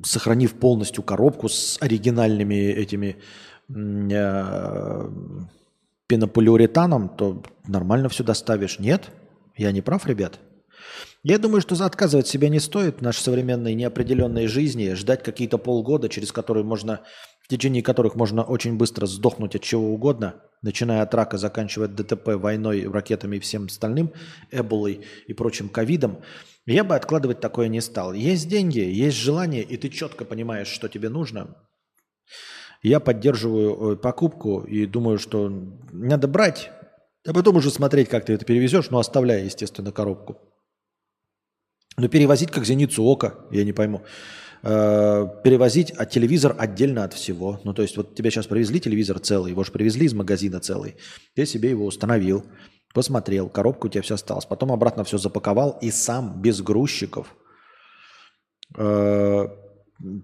сохранив 0.03 0.55
полностью 0.55 1.03
коробку 1.03 1.49
с 1.49 1.77
оригинальными 1.81 2.55
этими 2.55 3.07
э, 3.07 3.19
пенополиуретаном, 6.07 7.09
то 7.09 7.43
нормально 7.67 8.09
все 8.09 8.23
доставишь. 8.23 8.79
Нет? 8.79 9.11
Я 9.55 9.71
не 9.71 9.81
прав, 9.81 10.07
ребят? 10.07 10.39
Я 11.21 11.37
думаю, 11.37 11.61
что 11.61 11.75
отказывать 11.85 12.27
себя 12.27 12.49
не 12.49 12.59
стоит 12.59 12.99
в 12.99 13.01
нашей 13.01 13.19
современной 13.21 13.73
неопределенной 13.73 14.47
жизни, 14.47 14.93
ждать 14.93 15.21
какие-то 15.21 15.57
полгода, 15.57 16.07
через 16.07 16.31
которые 16.31 16.63
можно, 16.63 17.01
в 17.41 17.49
течение 17.49 17.83
которых 17.83 18.15
можно 18.15 18.43
очень 18.43 18.77
быстро 18.77 19.05
сдохнуть 19.05 19.55
от 19.55 19.61
чего 19.61 19.93
угодно, 19.93 20.35
начиная 20.61 21.01
от 21.01 21.13
рака, 21.13 21.37
заканчивая 21.37 21.89
ДТП, 21.89 22.35
войной, 22.35 22.87
ракетами 22.87 23.35
и 23.35 23.39
всем 23.39 23.65
остальным, 23.65 24.13
эболой 24.49 25.05
и 25.27 25.33
прочим 25.33 25.67
ковидом, 25.67 26.21
я 26.65 26.83
бы 26.83 26.95
откладывать 26.95 27.41
такое 27.41 27.67
не 27.67 27.81
стал. 27.81 28.13
Есть 28.13 28.47
деньги, 28.47 28.79
есть 28.79 29.17
желание, 29.17 29.63
и 29.63 29.75
ты 29.75 29.89
четко 29.89 30.23
понимаешь, 30.23 30.67
что 30.67 30.87
тебе 30.87 31.09
нужно. 31.09 31.55
Я 32.81 32.99
поддерживаю 32.99 33.93
э, 33.93 33.95
покупку 33.97 34.61
и 34.61 34.85
думаю, 34.85 35.17
что 35.17 35.49
надо 35.91 36.27
брать, 36.27 36.71
а 37.27 37.33
потом 37.33 37.57
уже 37.57 37.71
смотреть, 37.71 38.09
как 38.09 38.25
ты 38.25 38.33
это 38.33 38.45
перевезешь, 38.45 38.89
но 38.89 38.99
оставляя, 38.99 39.43
естественно, 39.43 39.91
коробку. 39.91 40.37
Но 41.97 42.07
перевозить 42.07 42.51
как 42.51 42.65
зеницу 42.65 43.03
ока, 43.03 43.35
я 43.51 43.65
не 43.65 43.73
пойму. 43.73 44.03
Э, 44.61 45.27
перевозить 45.43 45.93
а 45.97 46.05
телевизор 46.05 46.55
отдельно 46.57 47.03
от 47.03 47.13
всего. 47.13 47.59
Ну, 47.63 47.73
то 47.73 47.81
есть, 47.81 47.97
вот 47.97 48.15
тебе 48.15 48.31
сейчас 48.31 48.47
привезли 48.47 48.79
телевизор 48.79 49.19
целый, 49.19 49.51
его 49.51 49.63
же 49.63 49.71
привезли 49.71 50.05
из 50.05 50.13
магазина 50.13 50.61
целый. 50.61 50.95
Ты 51.35 51.45
себе 51.45 51.69
его 51.69 51.85
установил, 51.85 52.45
посмотрел, 52.93 53.49
коробка 53.49 53.87
у 53.87 53.89
тебя 53.89 54.01
все 54.01 54.15
осталась. 54.15 54.45
Потом 54.45 54.71
обратно 54.71 55.03
все 55.03 55.17
запаковал 55.17 55.77
и 55.81 55.91
сам, 55.91 56.41
без 56.41 56.61
грузчиков, 56.61 57.35
э, 58.77 59.47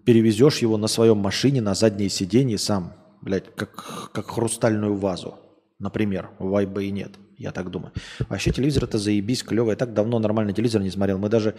перевезешь 0.06 0.60
его 0.60 0.78
на 0.78 0.88
своем 0.88 1.18
машине, 1.18 1.62
на 1.62 1.76
заднее 1.76 2.10
сиденье 2.10 2.58
сам, 2.58 2.94
блядь, 3.22 3.54
как, 3.56 4.12
как 4.12 4.30
хрустальную 4.30 4.96
вазу, 4.96 5.36
например. 5.80 6.30
Вайба 6.40 6.82
и 6.84 6.92
нет. 6.92 7.12
Я 7.38 7.52
так 7.52 7.70
думаю. 7.70 7.92
Вообще 8.30 8.52
телевизор 8.52 8.86
это 8.86 8.98
заебись, 8.98 9.44
клево. 9.44 9.72
Я 9.72 9.76
так 9.76 9.94
давно 9.94 10.20
нормальный 10.20 10.54
телевизор 10.54 10.82
не 10.82 10.90
смотрел. 10.90 11.18
Мы 11.18 11.28
даже, 11.28 11.56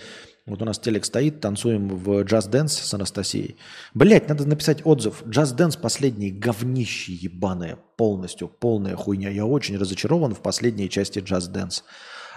вот 0.47 0.63
у 0.63 0.65
нас 0.65 0.79
телек 0.79 1.05
стоит, 1.05 1.41
танцуем 1.41 1.89
в 1.89 2.23
Just 2.23 2.51
Dance 2.51 2.69
с 2.69 2.95
Анастасией. 2.95 3.57
Блять, 3.93 4.29
надо 4.29 4.49
написать 4.49 4.81
отзыв. 4.85 5.23
Just 5.25 5.57
Dance 5.57 5.79
последний 5.79 6.31
говнище 6.31 7.13
ебаное. 7.13 7.77
Полностью, 7.97 8.49
полная 8.49 8.97
хуйня. 8.97 9.29
Я 9.29 9.45
очень 9.45 9.77
разочарован 9.77 10.35
в 10.35 10.41
последней 10.41 10.89
части 10.89 11.19
Just 11.19 11.53
Dance. 11.53 11.83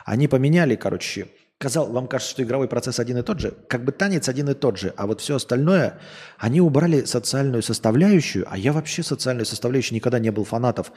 Они 0.05 0.27
поменяли, 0.27 0.75
короче, 0.75 1.27
Казал, 1.59 1.91
вам 1.91 2.07
кажется, 2.07 2.31
что 2.31 2.43
игровой 2.43 2.69
процесс 2.69 3.01
один 3.01 3.17
и 3.17 3.21
тот 3.21 3.41
же? 3.41 3.51
Как 3.67 3.83
бы 3.83 3.91
танец 3.91 4.29
один 4.29 4.47
и 4.47 4.53
тот 4.53 4.77
же, 4.77 4.93
а 4.95 5.05
вот 5.07 5.19
все 5.19 5.35
остальное, 5.35 5.99
они 6.37 6.61
убрали 6.61 7.03
социальную 7.03 7.61
составляющую, 7.61 8.45
а 8.49 8.57
я 8.57 8.71
вообще 8.71 9.03
социальную 9.03 9.45
составляющую 9.45 9.93
никогда 9.93 10.19
не 10.19 10.31
был 10.31 10.45
фанатов, 10.45 10.93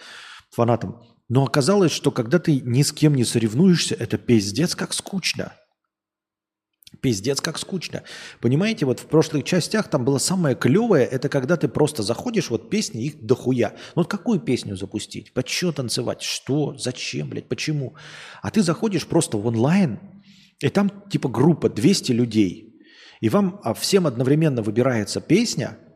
фанатом. 0.53 1.03
Но 1.29 1.43
оказалось, 1.43 1.91
что 1.91 2.13
когда 2.13 2.39
ты 2.39 2.61
ни 2.61 2.83
с 2.83 2.93
кем 2.93 3.17
не 3.17 3.25
соревнуешься, 3.25 3.97
это 3.97 4.19
пиздец 4.19 4.77
как 4.77 4.93
скучно. 4.93 5.53
Пиздец 7.01 7.41
как 7.41 7.59
скучно. 7.59 8.05
Понимаете, 8.41 8.87
вот 8.87 9.01
в 9.01 9.07
прошлых 9.07 9.43
частях 9.43 9.89
там 9.89 10.05
было 10.05 10.19
самое 10.19 10.55
клевое, 10.55 11.05
это 11.05 11.29
когда 11.29 11.57
ты 11.57 11.67
просто 11.67 12.05
заходишь, 12.05 12.51
вот 12.51 12.71
песни 12.71 13.07
их 13.07 13.27
дохуя. 13.27 13.71
Ну 13.97 14.03
вот 14.03 14.09
какую 14.09 14.39
песню 14.39 14.77
запустить? 14.77 15.35
Под 15.35 15.49
что 15.49 15.73
танцевать? 15.73 16.23
Что? 16.23 16.77
Зачем, 16.79 17.31
блядь? 17.31 17.49
Почему? 17.49 17.97
А 18.43 18.53
ты 18.53 18.63
заходишь 18.63 19.09
просто 19.09 19.39
в 19.39 19.47
онлайн, 19.47 19.99
и 20.63 20.69
там 20.69 20.91
типа 21.11 21.29
группа 21.29 21.69
200 21.69 22.13
людей. 22.13 22.81
И 23.21 23.29
вам 23.29 23.61
а 23.63 23.75
всем 23.75 24.07
одновременно 24.07 24.63
выбирается 24.63 25.21
песня– 25.21 25.79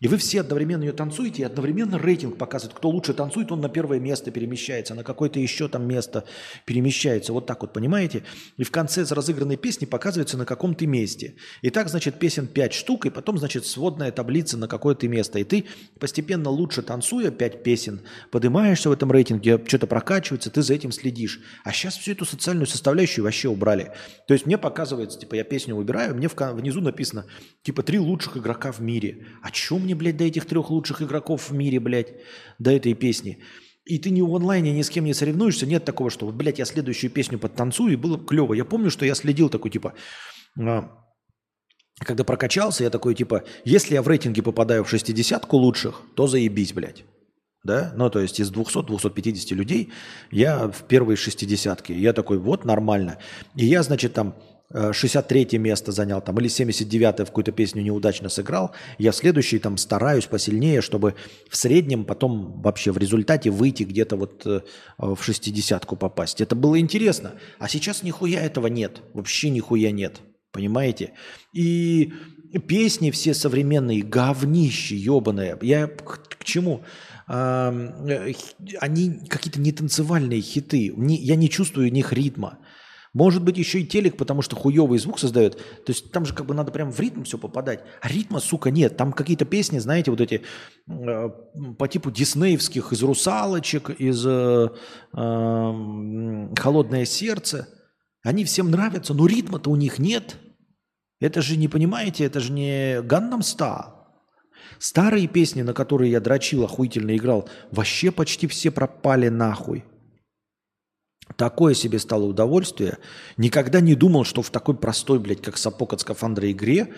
и 0.00 0.08
вы 0.08 0.16
все 0.16 0.40
одновременно 0.40 0.82
ее 0.82 0.92
танцуете, 0.92 1.42
и 1.42 1.44
одновременно 1.44 1.98
рейтинг 1.98 2.36
показывает. 2.36 2.76
Кто 2.76 2.90
лучше 2.90 3.14
танцует, 3.14 3.52
он 3.52 3.60
на 3.60 3.68
первое 3.68 4.00
место 4.00 4.30
перемещается, 4.30 4.94
на 4.94 5.04
какое-то 5.04 5.38
еще 5.38 5.68
там 5.68 5.86
место 5.86 6.24
перемещается. 6.64 7.32
Вот 7.32 7.46
так 7.46 7.62
вот, 7.62 7.72
понимаете? 7.72 8.22
И 8.56 8.64
в 8.64 8.70
конце 8.70 9.04
разыгранной 9.04 9.56
песни 9.56 9.84
показывается, 9.84 10.36
на 10.36 10.44
каком 10.44 10.74
ты 10.74 10.86
месте. 10.86 11.34
И 11.62 11.70
так, 11.70 11.88
значит, 11.88 12.18
песен 12.18 12.46
5 12.46 12.72
штук, 12.72 13.06
и 13.06 13.10
потом, 13.10 13.38
значит, 13.38 13.66
сводная 13.66 14.12
таблица 14.12 14.56
на 14.56 14.68
какое 14.68 14.94
то 14.94 15.08
место. 15.08 15.38
И 15.38 15.44
ты 15.44 15.64
постепенно 15.98 16.50
лучше 16.50 16.82
танцуя 16.82 17.30
5 17.30 17.62
песен, 17.62 18.00
поднимаешься 18.30 18.88
в 18.88 18.92
этом 18.92 19.10
рейтинге, 19.12 19.62
что-то 19.66 19.86
прокачивается, 19.86 20.50
ты 20.50 20.62
за 20.62 20.74
этим 20.74 20.92
следишь. 20.92 21.40
А 21.64 21.72
сейчас 21.72 21.96
всю 21.96 22.12
эту 22.12 22.24
социальную 22.24 22.66
составляющую 22.66 23.24
вообще 23.24 23.48
убрали. 23.48 23.92
То 24.26 24.34
есть 24.34 24.46
мне 24.46 24.58
показывается, 24.58 25.18
типа, 25.18 25.34
я 25.34 25.44
песню 25.44 25.76
выбираю, 25.76 26.14
мне 26.14 26.28
внизу 26.28 26.80
написано, 26.80 27.26
типа, 27.62 27.82
три 27.82 27.98
лучших 27.98 28.36
игрока 28.36 28.72
в 28.72 28.80
мире. 28.80 29.26
О 29.42 29.50
чем 29.50 29.83
мне, 29.84 29.94
блядь, 29.94 30.16
до 30.16 30.24
этих 30.24 30.46
трех 30.46 30.70
лучших 30.70 31.02
игроков 31.02 31.50
в 31.50 31.54
мире, 31.54 31.80
блядь, 31.80 32.14
до 32.58 32.72
этой 32.72 32.94
песни. 32.94 33.38
И 33.84 33.98
ты 33.98 34.10
не 34.10 34.22
в 34.22 34.34
онлайне 34.34 34.72
ни 34.72 34.82
с 34.82 34.90
кем 34.90 35.04
не 35.04 35.14
соревнуешься, 35.14 35.66
нет 35.66 35.84
такого, 35.84 36.10
что 36.10 36.26
вот, 36.26 36.34
блядь, 36.34 36.58
я 36.58 36.64
следующую 36.64 37.10
песню 37.10 37.38
подтанцую, 37.38 37.92
и 37.92 37.96
было 37.96 38.18
клево. 38.18 38.54
Я 38.54 38.64
помню, 38.64 38.90
что 38.90 39.04
я 39.04 39.14
следил 39.14 39.50
такой, 39.50 39.70
типа, 39.70 39.94
а, 40.58 40.90
когда 41.98 42.24
прокачался, 42.24 42.84
я 42.84 42.90
такой, 42.90 43.14
типа, 43.14 43.44
если 43.64 43.94
я 43.94 44.02
в 44.02 44.08
рейтинге 44.08 44.42
попадаю 44.42 44.84
в 44.84 44.88
шестидесятку 44.90 45.58
лучших, 45.58 46.02
то 46.16 46.26
заебись, 46.26 46.72
блядь. 46.72 47.04
Да? 47.62 47.92
Ну, 47.96 48.10
то 48.10 48.20
есть 48.20 48.40
из 48.40 48.52
200-250 48.52 49.54
людей 49.54 49.90
я 50.30 50.68
в 50.68 50.82
первой 50.82 51.16
шестидесятке. 51.16 51.94
Я 51.94 52.12
такой, 52.12 52.38
вот, 52.38 52.64
нормально. 52.64 53.18
И 53.54 53.64
я, 53.64 53.82
значит, 53.82 54.12
там 54.12 54.34
63 54.74 55.48
э, 55.52 55.58
место 55.58 55.92
занял 55.92 56.20
там, 56.20 56.38
или 56.38 56.48
79 56.48 57.20
в 57.20 57.24
какую-то 57.26 57.52
песню 57.52 57.82
неудачно 57.82 58.28
сыграл, 58.28 58.72
я 58.98 59.12
в 59.12 59.16
следующий 59.16 59.58
там 59.58 59.76
стараюсь 59.76 60.26
посильнее, 60.26 60.80
чтобы 60.80 61.14
в 61.48 61.56
среднем 61.56 62.04
потом 62.04 62.60
вообще 62.60 62.90
в 62.90 62.98
результате 62.98 63.50
выйти 63.50 63.84
где-то 63.84 64.16
вот 64.16 64.46
э, 64.46 64.60
в 64.98 65.18
60-ку 65.20 65.96
попасть. 65.96 66.40
Это 66.40 66.56
было 66.56 66.78
интересно. 66.78 67.34
А 67.58 67.68
сейчас 67.68 68.02
нихуя 68.02 68.40
этого 68.40 68.66
нет. 68.66 69.02
Вообще 69.12 69.50
нихуя 69.50 69.90
нет. 69.90 70.20
Понимаете? 70.50 71.12
И 71.52 72.12
песни 72.66 73.10
все 73.10 73.34
современные, 73.34 74.02
говнище 74.02 74.96
ебаные. 74.96 75.58
Я 75.62 75.86
к, 75.86 76.28
к 76.38 76.44
чему? 76.44 76.82
А, 77.26 77.70
они 78.80 79.20
какие-то 79.28 79.60
нетанцевальные 79.60 80.40
хиты. 80.40 80.92
Не, 80.96 81.16
я 81.16 81.36
не 81.36 81.48
чувствую 81.48 81.88
в 81.88 81.92
них 81.92 82.12
ритма. 82.12 82.58
Может 83.14 83.44
быть, 83.44 83.56
еще 83.56 83.80
и 83.80 83.86
телек, 83.86 84.16
потому 84.16 84.42
что 84.42 84.56
хуевый 84.56 84.98
звук 84.98 85.20
создает. 85.20 85.56
То 85.56 85.92
есть 85.92 86.10
там 86.10 86.26
же 86.26 86.34
как 86.34 86.46
бы 86.46 86.54
надо 86.54 86.72
прям 86.72 86.90
в 86.90 86.98
ритм 86.98 87.22
все 87.22 87.38
попадать. 87.38 87.84
А 88.00 88.08
ритма, 88.08 88.40
сука, 88.40 88.72
нет. 88.72 88.96
Там 88.96 89.12
какие-то 89.12 89.44
песни, 89.44 89.78
знаете, 89.78 90.10
вот 90.10 90.20
эти 90.20 90.42
э, 90.88 91.28
по 91.78 91.86
типу 91.88 92.10
диснеевских 92.10 92.92
из 92.92 93.02
«Русалочек», 93.04 93.90
из 93.90 94.26
э, 94.26 94.68
э, 95.16 96.54
«Холодное 96.56 97.04
сердце». 97.04 97.68
Они 98.24 98.44
всем 98.44 98.70
нравятся, 98.70 99.14
но 99.14 99.26
ритма-то 99.26 99.70
у 99.70 99.76
них 99.76 100.00
нет. 100.00 100.36
Это 101.20 101.40
же, 101.40 101.56
не 101.56 101.68
понимаете, 101.68 102.24
это 102.24 102.40
же 102.40 102.52
не 102.52 103.00
Gangnam 103.00 103.40
Style. 103.40 103.92
Старые 104.80 105.28
песни, 105.28 105.62
на 105.62 105.72
которые 105.72 106.10
я 106.10 106.20
дрочил, 106.20 106.64
охуительно 106.64 107.16
играл, 107.16 107.48
вообще 107.70 108.10
почти 108.10 108.48
все 108.48 108.72
пропали 108.72 109.28
нахуй. 109.28 109.84
Такое 111.36 111.74
себе 111.74 111.98
стало 111.98 112.24
удовольствие. 112.24 112.98
Никогда 113.36 113.80
не 113.80 113.94
думал, 113.94 114.24
что 114.24 114.42
в 114.42 114.50
такой 114.50 114.76
простой, 114.76 115.18
блядь, 115.18 115.42
как 115.42 115.56
сапог 115.56 115.92
от 115.92 116.00
скафандра 116.00 116.50
игре 116.50 116.94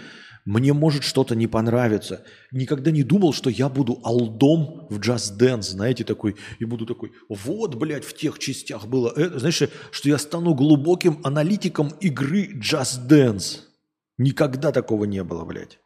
мне 0.47 0.73
может 0.73 1.03
что-то 1.03 1.35
не 1.35 1.49
понравиться. 1.49 2.25
Никогда 2.53 2.91
не 2.91 3.03
думал, 3.03 3.33
что 3.33 3.51
я 3.51 3.69
буду 3.69 4.01
алдом 4.05 4.87
в 4.89 5.01
Just 5.01 5.39
Dance, 5.39 5.63
знаете, 5.63 6.05
такой, 6.05 6.37
и 6.61 6.65
буду 6.65 6.87
такой, 6.87 7.13
вот, 7.29 7.75
блядь, 7.75 8.05
в 8.05 8.15
тех 8.15 8.39
частях 8.39 8.87
было 8.87 9.13
это. 9.17 9.39
Знаешь, 9.41 9.63
что 9.91 10.09
я 10.09 10.19
стану 10.19 10.55
глубоким 10.55 11.21
аналитиком 11.25 11.89
игры 12.01 12.53
Just 12.55 13.09
Dance. 13.09 13.63
Никогда 14.19 14.71
такого 14.71 15.05
не 15.05 15.23
было, 15.25 15.45
блядь. 15.45 15.79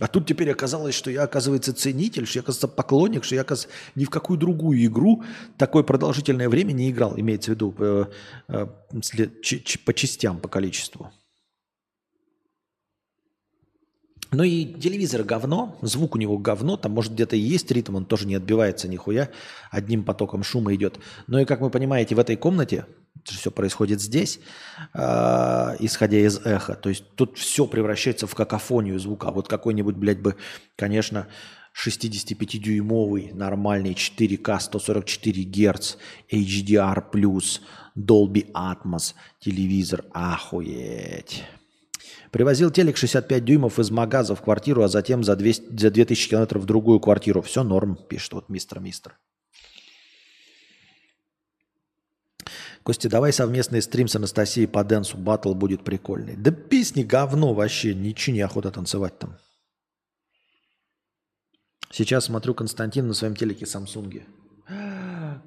А 0.00 0.08
тут 0.08 0.26
теперь 0.26 0.50
оказалось, 0.50 0.94
что 0.94 1.10
я, 1.10 1.22
оказывается, 1.22 1.72
ценитель, 1.72 2.26
что 2.26 2.38
я, 2.38 2.42
оказывается, 2.42 2.68
поклонник, 2.68 3.24
что 3.24 3.34
я, 3.34 3.40
оказывается, 3.40 3.74
ни 3.94 4.04
в 4.04 4.10
какую 4.10 4.38
другую 4.38 4.84
игру 4.84 5.24
такое 5.56 5.84
продолжительное 5.84 6.50
время 6.50 6.72
не 6.72 6.90
играл, 6.90 7.18
имеется 7.18 7.50
в 7.50 7.54
виду 7.54 7.74
э, 7.78 8.04
э, 8.48 8.66
по 9.86 9.94
частям, 9.94 10.38
по 10.38 10.48
количеству. 10.48 11.10
Ну 14.32 14.42
и 14.42 14.66
телевизор 14.66 15.22
говно, 15.22 15.78
звук 15.80 16.14
у 16.16 16.18
него 16.18 16.36
говно, 16.36 16.76
там 16.76 16.92
может 16.92 17.14
где-то 17.14 17.36
и 17.36 17.40
есть 17.40 17.70
ритм, 17.70 17.94
он 17.94 18.04
тоже 18.04 18.26
не 18.26 18.34
отбивается 18.34 18.88
нихуя, 18.88 19.30
одним 19.70 20.04
потоком 20.04 20.42
шума 20.42 20.74
идет. 20.74 20.98
Но 21.26 21.40
и 21.40 21.46
как 21.46 21.62
вы 21.62 21.70
понимаете, 21.70 22.14
в 22.14 22.18
этой 22.18 22.36
комнате 22.36 22.86
все 23.34 23.50
происходит 23.50 24.00
здесь, 24.00 24.40
э, 24.94 25.76
исходя 25.80 26.18
из 26.18 26.38
эха. 26.44 26.74
То 26.74 26.88
есть 26.88 27.04
тут 27.14 27.38
все 27.38 27.66
превращается 27.66 28.26
в 28.26 28.34
какофонию 28.34 28.98
звука. 28.98 29.30
Вот 29.30 29.48
какой-нибудь, 29.48 29.96
блядь, 29.96 30.20
бы, 30.20 30.36
конечно, 30.76 31.26
65-дюймовый 31.74 33.32
нормальный 33.34 33.92
4К 33.92 34.60
144 34.60 35.42
Гц 35.44 35.96
HDR+, 36.30 37.04
Dolby 37.96 38.50
Atmos 38.52 39.14
телевизор. 39.40 40.04
Охуеть. 40.12 41.44
Привозил 42.30 42.70
телек 42.70 42.96
65 42.96 43.44
дюймов 43.44 43.78
из 43.78 43.90
магаза 43.90 44.34
в 44.34 44.42
квартиру, 44.42 44.82
а 44.82 44.88
затем 44.88 45.22
за, 45.22 45.36
200, 45.36 45.78
за 45.78 45.90
2000 45.90 46.28
километров 46.28 46.62
в 46.62 46.66
другую 46.66 47.00
квартиру. 47.00 47.40
Все 47.42 47.62
норм, 47.62 47.96
пишет 47.96 48.32
вот 48.32 48.48
мистер-мистер. 48.48 49.16
Костя, 52.86 53.08
давай 53.08 53.32
совместный 53.32 53.82
стрим 53.82 54.06
с 54.06 54.14
Анастасией 54.14 54.68
по 54.68 54.84
дэнсу. 54.84 55.18
Батл 55.18 55.54
будет 55.54 55.82
прикольный. 55.82 56.36
Да 56.36 56.52
песни 56.52 57.02
говно 57.02 57.52
вообще. 57.52 57.92
Ничего 57.96 58.36
не 58.36 58.42
охота 58.42 58.70
танцевать 58.70 59.18
там. 59.18 59.36
Сейчас 61.90 62.26
смотрю 62.26 62.54
Константин 62.54 63.08
на 63.08 63.14
своем 63.14 63.34
телеке 63.34 63.66
Самсунге. 63.66 64.28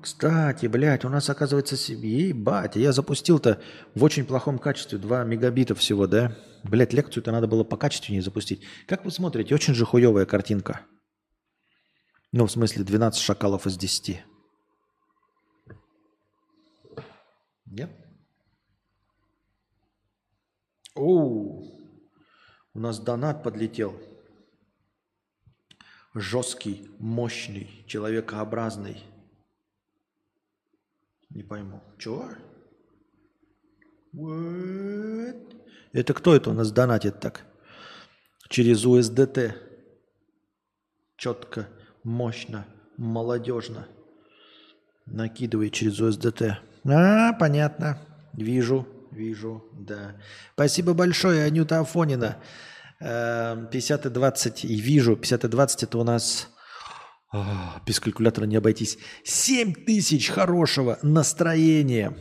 Кстати, 0.01 0.65
блядь, 0.65 1.05
у 1.05 1.09
нас 1.09 1.29
оказывается 1.29 1.77
себе, 1.77 2.27
ебать, 2.27 2.75
я 2.75 2.91
запустил-то 2.91 3.61
в 3.95 4.03
очень 4.03 4.25
плохом 4.25 4.59
качестве, 4.59 4.97
2 4.97 5.23
мегабита 5.23 5.75
всего, 5.75 6.07
да? 6.07 6.35
Блядь, 6.65 6.91
лекцию-то 6.91 7.31
надо 7.31 7.47
было 7.47 7.63
по 7.63 7.77
качественнее 7.77 8.21
запустить. 8.21 8.63
Как 8.85 9.05
вы 9.05 9.11
смотрите, 9.11 9.55
очень 9.55 9.75
же 9.75 9.85
хуевая 9.85 10.25
картинка. 10.25 10.81
Ну, 12.33 12.47
в 12.47 12.51
смысле, 12.51 12.83
12 12.83 13.21
шакалов 13.21 13.65
из 13.65 13.77
10. 13.77 14.23
Нет? 17.69 17.91
Оу, 20.95 21.63
у 22.73 22.79
нас 22.79 22.99
донат 22.99 23.43
подлетел. 23.43 23.95
Жесткий, 26.15 26.89
мощный, 26.97 27.85
человекообразный. 27.85 29.03
Не 31.29 31.43
пойму. 31.43 31.83
Чего? 31.99 32.29
What? 34.13 35.55
Это 35.93 36.13
кто 36.15 36.35
это 36.35 36.49
у 36.49 36.53
нас 36.53 36.71
донатит 36.71 37.19
так? 37.19 37.45
Через 38.49 38.83
USDT. 38.83 39.53
Четко, 41.15 41.69
мощно, 42.03 42.65
молодежно. 42.97 43.87
Накидывай 45.05 45.69
через 45.69 45.99
USDT. 46.01 46.68
А, 46.85 47.33
понятно. 47.33 47.99
Вижу, 48.33 48.87
вижу, 49.11 49.63
да. 49.73 50.15
Спасибо 50.53 50.93
большое, 50.93 51.43
Анюта 51.43 51.79
Афонина. 51.79 52.37
50 52.99 54.05
и 54.05 54.09
20, 54.09 54.65
и 54.65 54.75
вижу, 54.75 55.15
50 55.15 55.45
и 55.45 55.47
20 55.47 55.83
это 55.83 55.97
у 55.97 56.03
нас 56.03 56.49
а, 57.31 57.81
без 57.85 57.99
калькулятора 57.99 58.45
не 58.45 58.57
обойтись. 58.57 58.97
7 59.23 59.73
тысяч 59.85 60.29
хорошего 60.29 60.99
настроения. 61.01 62.17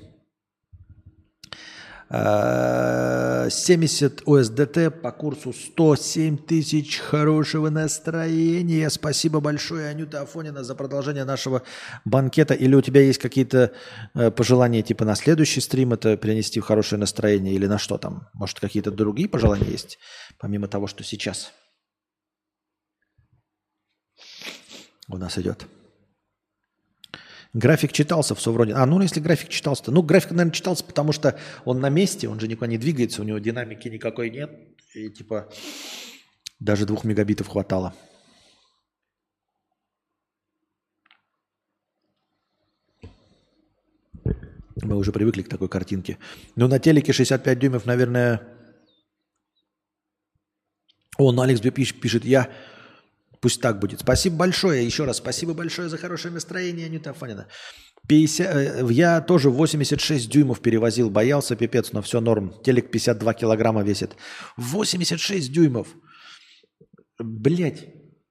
70 2.11 4.23
ОСДТ 4.27 5.03
по 5.03 5.13
курсу 5.13 5.53
107 5.53 6.39
тысяч 6.39 6.99
хорошего 6.99 7.69
настроения. 7.69 8.89
Спасибо 8.89 9.41
большое, 9.41 9.89
Анюта 9.89 10.23
Афонина, 10.23 10.65
за 10.65 10.75
продолжение 10.75 11.25
нашего 11.25 11.63
банкета. 12.07 12.55
Или 12.55 12.75
у 12.75 12.81
тебя 12.81 13.03
есть 13.03 13.19
какие-то 13.19 13.73
э, 14.15 14.31
пожелания, 14.31 14.83
типа 14.83 15.05
на 15.05 15.17
следующий 15.17 15.61
стрим 15.61 15.93
это 15.93 16.17
принести 16.17 16.61
хорошее 16.61 16.99
настроение 16.99 17.53
или 17.53 17.67
на 17.67 17.77
что 17.77 17.99
там? 17.99 18.29
Может, 18.33 18.59
какие-то 18.59 18.91
другие 18.91 19.29
пожелания 19.29 19.71
есть, 19.71 19.99
помимо 20.39 20.67
того, 20.67 20.87
что 20.87 21.05
сейчас 21.05 21.53
у 25.09 25.19
нас 25.19 25.37
идет? 25.37 25.67
График 27.55 27.93
читался 27.93 28.35
в 28.35 28.41
Совроне. 28.41 28.75
А, 28.75 28.85
ну 28.85 29.01
если 29.01 29.21
график 29.21 29.49
читался, 29.49 29.85
то... 29.85 29.91
Ну, 29.91 30.03
график, 30.03 30.33
наверное, 30.33 30.53
читался, 30.53 30.85
потому 30.85 31.13
что 31.13 31.39
он 31.65 31.81
на 31.81 31.89
месте, 31.89 32.29
он 32.29 32.39
же 32.41 32.47
никуда 32.47 32.67
не 32.67 32.79
двигается, 32.79 33.23
у 33.23 33.25
него 33.25 33.39
динамики 33.39 33.89
никакой 33.89 34.31
нет. 34.31 34.51
И 34.95 35.11
типа 35.11 35.49
даже 36.61 36.87
двух 36.87 37.05
мегабитов 37.05 37.49
хватало. 37.49 37.95
Мы 44.83 44.97
уже 44.97 45.13
привыкли 45.13 45.43
к 45.43 45.49
такой 45.49 45.69
картинке. 45.69 46.19
Ну, 46.55 46.69
на 46.69 46.79
телеке 46.79 47.13
65 47.13 47.59
дюймов, 47.59 47.87
наверное... 47.87 48.43
Он, 51.17 51.41
Алекс 51.41 51.61
пишет, 51.61 52.25
я 52.25 52.49
Пусть 53.41 53.61
так 53.61 53.79
будет. 53.79 54.01
Спасибо 54.01 54.37
большое. 54.37 54.85
Еще 54.85 55.05
раз 55.05 55.19
спасибо 55.19 55.55
большое 55.55 55.89
за 55.89 55.99
хорошее 55.99 56.35
настроение, 56.35 56.87
Анюта 56.87 57.11
Афонина. 57.11 57.47
50, 58.09 58.57
э, 58.57 58.87
я 58.91 59.21
тоже 59.21 59.51
86 59.51 60.31
дюймов 60.31 60.61
перевозил. 60.61 61.11
Боялся, 61.11 61.57
пипец, 61.57 61.93
но 61.93 62.03
все 62.03 62.21
норм. 62.21 62.55
Телек 62.65 62.91
52 62.91 63.35
килограмма 63.35 63.83
весит. 63.83 64.17
86 64.57 65.53
дюймов. 65.53 65.89
Блять. 67.19 67.87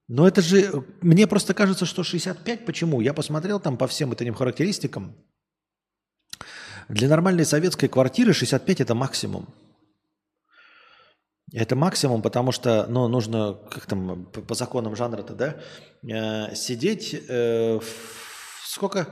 Но 0.08 0.28
это 0.28 0.42
же... 0.42 0.84
Мне 1.02 1.28
просто 1.28 1.54
кажется, 1.54 1.86
что 1.86 2.04
65. 2.04 2.66
Почему? 2.66 3.02
Я 3.02 3.14
посмотрел 3.14 3.60
там 3.60 3.78
по 3.78 3.88
всем 3.88 4.12
этим 4.12 4.34
характеристикам. 4.34 5.16
Для 6.90 7.10
нормальной 7.10 7.46
советской 7.46 7.88
квартиры 7.88 8.34
65 8.34 8.82
это 8.82 8.96
максимум. 8.96 9.54
Это 11.54 11.76
максимум, 11.76 12.22
потому 12.22 12.52
что 12.52 12.88
ну, 12.90 13.08
нужно, 13.08 13.54
как 13.72 13.86
там, 13.86 14.26
по, 14.26 14.54
законам 14.54 14.96
жанра-то, 14.96 15.34
да, 15.34 15.62
э, 16.04 16.54
сидеть 16.56 17.14
э, 17.14 17.80
в, 17.80 18.68
сколько? 18.68 19.08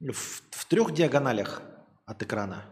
В, 0.00 0.42
в 0.50 0.64
трех 0.66 0.92
диагоналях 0.92 1.62
от 2.04 2.22
экрана. 2.22 2.64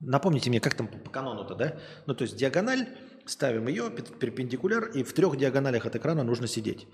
Напомните 0.00 0.50
мне, 0.50 0.60
как 0.60 0.74
там 0.74 0.86
по 0.86 1.10
канону-то, 1.10 1.56
да? 1.56 1.80
Ну, 2.06 2.14
то 2.14 2.22
есть 2.22 2.36
диагональ, 2.36 2.86
ставим 3.26 3.66
ее, 3.66 3.90
перпендикуляр, 3.90 4.84
и 4.90 5.02
в 5.02 5.12
трех 5.12 5.36
диагоналях 5.36 5.86
от 5.86 5.96
экрана 5.96 6.22
нужно 6.22 6.46
сидеть. 6.46 6.86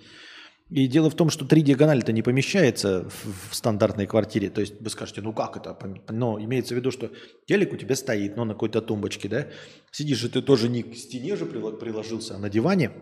И 0.70 0.86
дело 0.86 1.10
в 1.10 1.14
том, 1.14 1.28
что 1.28 1.44
три 1.44 1.62
диагонали-то 1.62 2.10
не 2.12 2.22
помещается 2.22 3.08
в, 3.08 3.50
в 3.50 3.54
стандартной 3.54 4.06
квартире. 4.06 4.48
То 4.48 4.62
есть 4.62 4.80
вы 4.80 4.88
скажете, 4.88 5.20
ну 5.20 5.32
как 5.32 5.56
это? 5.56 5.78
Но 6.08 6.40
имеется 6.40 6.74
в 6.74 6.78
виду, 6.78 6.90
что 6.90 7.10
телек 7.46 7.72
у 7.72 7.76
тебя 7.76 7.94
стоит, 7.94 8.36
ну 8.36 8.44
на 8.44 8.54
какой-то 8.54 8.80
тумбочке, 8.80 9.28
да? 9.28 9.46
Сидишь 9.92 10.18
же 10.18 10.30
ты 10.30 10.40
тоже 10.40 10.68
не 10.68 10.82
к 10.82 10.96
стене 10.96 11.36
же 11.36 11.44
приложился, 11.44 12.36
а 12.36 12.38
на 12.38 12.48
диване. 12.48 12.92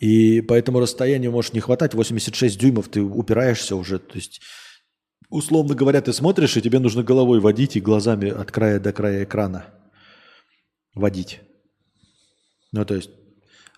И 0.00 0.40
по 0.40 0.54
этому 0.54 0.80
расстоянию 0.80 1.30
может 1.30 1.52
не 1.52 1.60
хватать. 1.60 1.94
86 1.94 2.58
дюймов 2.58 2.88
ты 2.88 3.02
упираешься 3.02 3.76
уже. 3.76 3.98
То 3.98 4.16
есть, 4.16 4.40
условно 5.28 5.74
говоря, 5.74 6.00
ты 6.00 6.12
смотришь, 6.12 6.56
и 6.56 6.62
тебе 6.62 6.78
нужно 6.78 7.02
головой 7.02 7.40
водить 7.40 7.76
и 7.76 7.80
глазами 7.80 8.30
от 8.30 8.50
края 8.50 8.80
до 8.80 8.92
края 8.92 9.24
экрана 9.24 9.66
водить. 10.94 11.40
Ну, 12.72 12.84
то 12.84 12.94
есть 12.94 13.10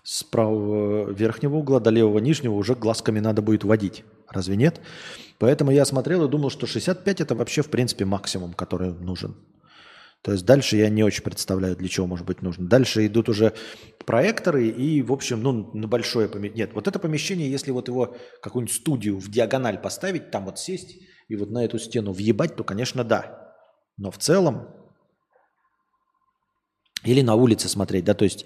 с 0.07 0.23
правого 0.23 1.11
верхнего 1.11 1.57
угла 1.57 1.81
до 1.81 1.89
левого 1.89 2.19
нижнего 2.19 2.53
уже 2.53 2.75
глазками 2.75 3.19
надо 3.19 3.41
будет 3.41 3.65
водить. 3.65 4.05
Разве 4.29 4.55
нет? 4.55 4.79
Поэтому 5.37 5.69
я 5.71 5.83
смотрел 5.83 6.23
и 6.23 6.29
думал, 6.29 6.49
что 6.49 6.65
65 6.65 7.19
это 7.19 7.35
вообще 7.35 7.61
в 7.61 7.69
принципе 7.69 8.05
максимум, 8.05 8.53
который 8.53 8.93
нужен. 8.93 9.35
То 10.21 10.31
есть 10.31 10.45
дальше 10.45 10.77
я 10.77 10.87
не 10.87 11.03
очень 11.03 11.23
представляю, 11.23 11.75
для 11.75 11.89
чего 11.89 12.07
может 12.07 12.25
быть 12.25 12.41
нужно. 12.41 12.69
Дальше 12.69 13.05
идут 13.05 13.27
уже 13.27 13.51
проекторы 14.05 14.69
и, 14.69 15.01
в 15.01 15.11
общем, 15.11 15.43
ну, 15.43 15.71
на 15.73 15.89
большое 15.89 16.29
помещение. 16.29 16.67
Нет, 16.67 16.73
вот 16.73 16.87
это 16.87 16.99
помещение, 16.99 17.51
если 17.51 17.71
вот 17.71 17.89
его 17.89 18.15
какую-нибудь 18.41 18.75
студию 18.75 19.19
в 19.19 19.29
диагональ 19.29 19.77
поставить, 19.77 20.31
там 20.31 20.45
вот 20.45 20.57
сесть 20.57 20.95
и 21.27 21.35
вот 21.35 21.49
на 21.49 21.65
эту 21.65 21.79
стену 21.79 22.13
въебать, 22.13 22.55
то, 22.55 22.63
конечно, 22.63 23.03
да. 23.03 23.53
Но 23.97 24.09
в 24.09 24.17
целом 24.19 24.69
или 27.03 27.21
на 27.21 27.35
улице 27.35 27.69
смотреть, 27.69 28.05
да, 28.05 28.13
то 28.13 28.25
есть 28.25 28.45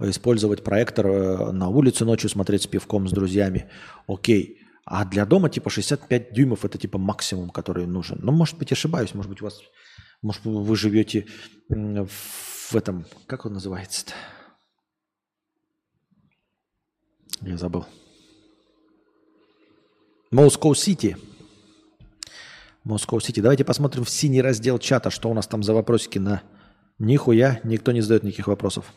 использовать 0.00 0.64
проектор 0.64 1.06
э, 1.06 1.52
на 1.52 1.68
улице 1.68 2.04
ночью, 2.04 2.28
смотреть 2.28 2.62
с 2.62 2.66
пивком, 2.66 3.08
с 3.08 3.12
друзьями. 3.12 3.70
Окей. 4.06 4.58
А 4.84 5.04
для 5.04 5.24
дома 5.24 5.48
типа 5.48 5.70
65 5.70 6.32
дюймов 6.32 6.64
это 6.64 6.76
типа 6.76 6.98
максимум, 6.98 7.50
который 7.50 7.86
нужен. 7.86 8.18
Ну, 8.22 8.32
может 8.32 8.58
быть, 8.58 8.72
ошибаюсь, 8.72 9.14
может 9.14 9.30
быть, 9.30 9.40
у 9.40 9.44
вас, 9.44 9.60
может, 10.20 10.44
вы 10.44 10.76
живете 10.76 11.26
в 11.68 12.74
этом, 12.74 13.06
как 13.26 13.46
он 13.46 13.52
называется-то? 13.52 14.12
Я 17.42 17.56
забыл. 17.56 17.86
Москва 20.30 20.74
Сити. 20.74 21.16
Москва 22.84 23.20
Сити. 23.20 23.40
Давайте 23.40 23.64
посмотрим 23.64 24.04
в 24.04 24.10
синий 24.10 24.42
раздел 24.42 24.78
чата, 24.78 25.10
что 25.10 25.30
у 25.30 25.34
нас 25.34 25.46
там 25.46 25.62
за 25.62 25.74
вопросики 25.74 26.18
на 26.18 26.42
Нихуя, 26.98 27.60
никто 27.64 27.92
не 27.92 28.00
задает 28.00 28.22
никаких 28.22 28.46
вопросов. 28.46 28.92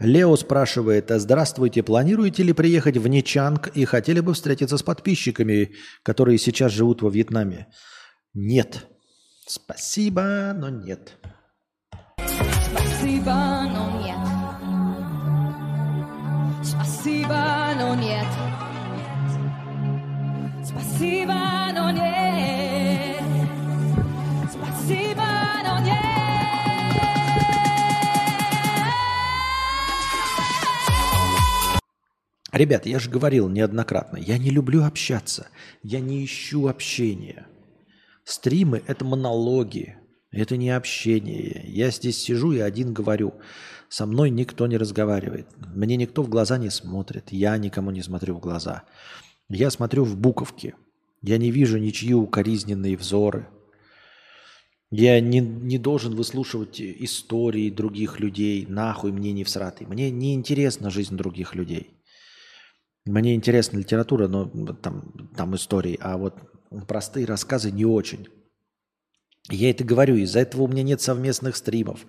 Лео 0.00 0.36
спрашивает, 0.36 1.10
«А 1.10 1.18
здравствуйте, 1.18 1.82
планируете 1.82 2.44
ли 2.44 2.52
приехать 2.52 2.96
в 2.96 3.08
Ничанг 3.08 3.68
и 3.68 3.84
хотели 3.84 4.20
бы 4.20 4.32
встретиться 4.34 4.78
с 4.78 4.82
подписчиками, 4.82 5.74
которые 6.04 6.38
сейчас 6.38 6.72
живут 6.72 7.02
во 7.02 7.10
Вьетнаме? 7.10 7.66
Нет. 8.32 8.86
Спасибо, 9.46 10.54
но 10.54 10.68
нет. 10.68 11.16
Спасибо, 12.18 13.64
но 13.72 13.98
нет. 13.98 14.18
Спасибо, 16.62 17.74
но 17.76 17.94
нет. 17.94 18.26
Спасибо, 20.64 21.34
но 21.74 21.90
нет. 21.90 22.27
Ребят, 32.52 32.86
я 32.86 32.98
же 32.98 33.10
говорил 33.10 33.48
неоднократно, 33.48 34.16
я 34.16 34.38
не 34.38 34.50
люблю 34.50 34.84
общаться, 34.84 35.48
я 35.82 36.00
не 36.00 36.24
ищу 36.24 36.66
общения. 36.66 37.46
Стримы– 38.24 38.82
это 38.86 39.04
монологи, 39.04 39.96
это 40.30 40.56
не 40.56 40.70
общение. 40.70 41.64
Я 41.66 41.90
здесь 41.90 42.18
сижу 42.18 42.52
и 42.52 42.58
один 42.58 42.92
говорю. 42.92 43.34
Со 43.88 44.04
мной 44.04 44.30
никто 44.30 44.66
не 44.66 44.76
разговаривает. 44.76 45.46
Мне 45.74 45.96
никто 45.96 46.22
в 46.22 46.28
глаза 46.28 46.58
не 46.58 46.70
смотрит. 46.70 47.32
Я 47.32 47.56
никому 47.56 47.90
не 47.90 48.02
смотрю 48.02 48.34
в 48.34 48.40
глаза. 48.40 48.84
Я 49.48 49.70
смотрю 49.70 50.04
в 50.04 50.16
буковки. 50.16 50.74
Я 51.22 51.38
не 51.38 51.50
вижу 51.50 51.78
ничьи 51.78 52.12
укоризненные 52.12 52.96
взоры. 52.96 53.48
Я 54.90 55.20
не, 55.20 55.40
не 55.40 55.78
должен 55.78 56.14
выслушивать 56.14 56.80
истории 56.80 57.70
других 57.70 58.20
людей. 58.20 58.66
Нахуй 58.66 59.12
мне 59.12 59.32
не 59.32 59.44
всратый. 59.44 59.86
Мне 59.86 60.10
не 60.10 60.34
интересна 60.34 60.90
жизнь 60.90 61.16
других 61.16 61.54
людей. 61.54 61.97
Мне 63.08 63.34
интересна 63.34 63.78
литература, 63.78 64.28
но 64.28 64.44
там, 64.74 65.30
там 65.34 65.56
истории. 65.56 65.98
А 66.00 66.18
вот 66.18 66.34
простые 66.86 67.24
рассказы 67.24 67.70
не 67.70 67.86
очень. 67.86 68.28
Я 69.50 69.70
это 69.70 69.82
говорю, 69.82 70.16
из-за 70.16 70.40
этого 70.40 70.62
у 70.62 70.68
меня 70.68 70.82
нет 70.82 71.00
совместных 71.00 71.56
стримов. 71.56 72.04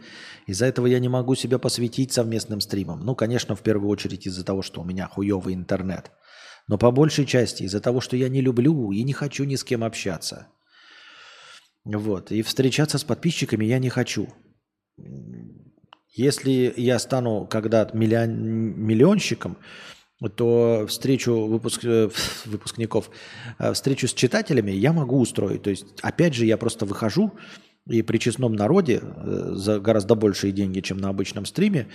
Из-за 0.45 0.65
этого 0.65 0.87
я 0.87 0.99
не 0.99 1.07
могу 1.07 1.35
себя 1.35 1.57
посвятить 1.57 2.11
совместным 2.11 2.59
стримам. 2.59 2.99
Ну, 3.05 3.15
конечно, 3.15 3.55
в 3.55 3.61
первую 3.61 3.89
очередь 3.89 4.27
из-за 4.27 4.43
того, 4.43 4.61
что 4.61 4.81
у 4.81 4.83
меня 4.83 5.07
хуевый 5.07 5.53
интернет. 5.53 6.11
Но 6.67 6.77
по 6.77 6.91
большей 6.91 7.25
части 7.25 7.63
из-за 7.63 7.79
того, 7.79 8.01
что 8.01 8.17
я 8.17 8.27
не 8.27 8.41
люблю 8.41 8.91
и 8.91 9.01
не 9.03 9.13
хочу 9.13 9.45
ни 9.45 9.55
с 9.55 9.63
кем 9.63 9.85
общаться. 9.85 10.47
Вот. 11.85 12.29
И 12.33 12.41
встречаться 12.41 12.97
с 12.97 13.05
подписчиками 13.05 13.63
я 13.63 13.79
не 13.79 13.89
хочу. 13.89 14.27
Если 16.13 16.73
я 16.75 16.99
стану 16.99 17.47
когда 17.47 17.89
миллион, 17.93 18.33
миллионщиком, 18.33 19.57
то 20.27 20.85
встречу 20.87 21.45
выпуск, 21.45 21.85
э, 21.85 22.09
выпускников, 22.45 23.09
э, 23.57 23.71
встречу 23.73 24.07
с 24.07 24.13
читателями 24.13 24.71
я 24.71 24.91
могу 24.91 25.19
устроить. 25.19 25.61
То 25.61 25.69
есть, 25.69 25.85
опять 26.01 26.33
же, 26.33 26.45
я 26.45 26.57
просто 26.57 26.85
выхожу 26.85 27.31
и 27.87 28.01
при 28.01 28.17
честном 28.17 28.53
народе 28.53 29.01
э, 29.01 29.51
за 29.53 29.79
гораздо 29.79 30.15
большие 30.15 30.51
деньги, 30.51 30.81
чем 30.81 30.97
на 30.97 31.09
обычном 31.09 31.45
стриме, 31.45 31.87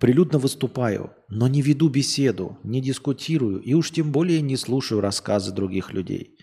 прилюдно 0.00 0.38
выступаю, 0.38 1.12
но 1.28 1.48
не 1.48 1.62
веду 1.62 1.88
беседу, 1.88 2.58
не 2.62 2.80
дискутирую 2.80 3.60
и 3.60 3.74
уж 3.74 3.90
тем 3.90 4.12
более 4.12 4.40
не 4.40 4.56
слушаю 4.56 5.00
рассказы 5.00 5.52
других 5.52 5.92
людей. 5.92 6.38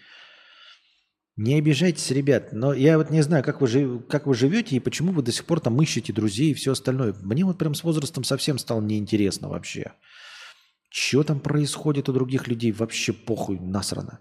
Не 1.38 1.56
обижайтесь, 1.56 2.12
ребят, 2.12 2.52
но 2.52 2.74
я 2.74 2.98
вот 2.98 3.10
не 3.10 3.22
знаю, 3.22 3.44
как 3.44 3.62
вы, 3.62 3.68
жив... 3.68 4.06
как 4.08 4.28
вы 4.28 4.36
живете 4.36 4.76
и 4.76 4.80
почему 4.80 5.14
вы 5.14 5.24
до 5.24 5.32
сих 5.32 5.46
пор 5.46 5.62
там 5.62 5.82
ищете 5.82 6.12
друзей 6.14 6.52
и 6.52 6.54
все 6.54 6.74
остальное. 6.74 7.16
Мне 7.22 7.46
вот 7.46 7.58
прям 7.58 7.74
с 7.74 7.84
возрастом 7.84 8.24
совсем 8.24 8.60
стало 8.60 8.82
неинтересно 8.82 9.48
вообще. 9.48 9.94
Что 10.92 11.24
там 11.24 11.40
происходит 11.40 12.10
у 12.10 12.14
других 12.14 12.50
людей, 12.50 12.74
вообще 12.74 13.14
похуй, 13.14 13.58
насрано. 13.60 14.20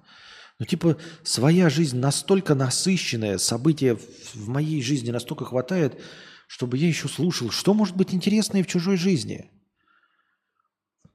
Ну, 0.60 0.66
типа, 0.66 0.96
своя 1.24 1.68
жизнь 1.68 1.98
настолько 1.98 2.54
насыщенная, 2.54 3.38
события 3.38 3.96
в 3.96 4.48
моей 4.48 4.80
жизни 4.80 5.10
настолько 5.10 5.44
хватает, 5.44 6.00
чтобы 6.46 6.78
я 6.78 6.86
еще 6.86 7.08
слушал, 7.08 7.50
что 7.50 7.74
может 7.74 7.96
быть 7.96 8.14
интересное 8.14 8.62
в 8.62 8.68
чужой 8.68 8.96
жизни. 8.96 9.50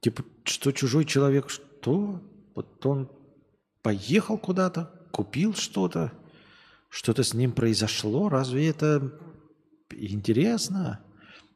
Типа, 0.00 0.24
что 0.44 0.72
чужой 0.72 1.06
человек, 1.06 1.48
что? 1.48 2.22
Вот 2.54 2.84
он 2.84 3.10
поехал 3.82 4.36
куда-то, 4.36 4.92
купил 5.10 5.54
что-то, 5.54 6.12
что-то 6.90 7.22
с 7.22 7.32
ним 7.32 7.52
произошло, 7.52 8.28
разве 8.28 8.68
это 8.68 9.18
интересно? 9.90 11.00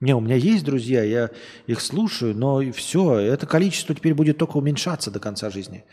Не, 0.01 0.15
у 0.15 0.21
меня 0.21 0.37
есть 0.37 0.65
друзья, 0.65 1.03
я 1.03 1.31
их 1.67 1.81
слушаю, 1.81 2.35
но 2.35 2.61
все, 2.73 3.17
это 3.17 3.47
количество 3.47 3.95
теперь 3.95 4.15
будет 4.15 4.39
только 4.39 4.57
уменьшаться 4.57 5.11
до 5.11 5.21
конца 5.21 5.51
жизни. 5.51 5.85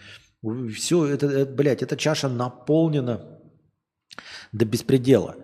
Все, 0.73 1.05
это, 1.05 1.27
это 1.27 1.51
блядь, 1.51 1.84
эта 1.84 1.97
чаша 1.97 2.29
наполнена 2.29 3.41
до 4.53 4.65
беспредела. 4.65 5.35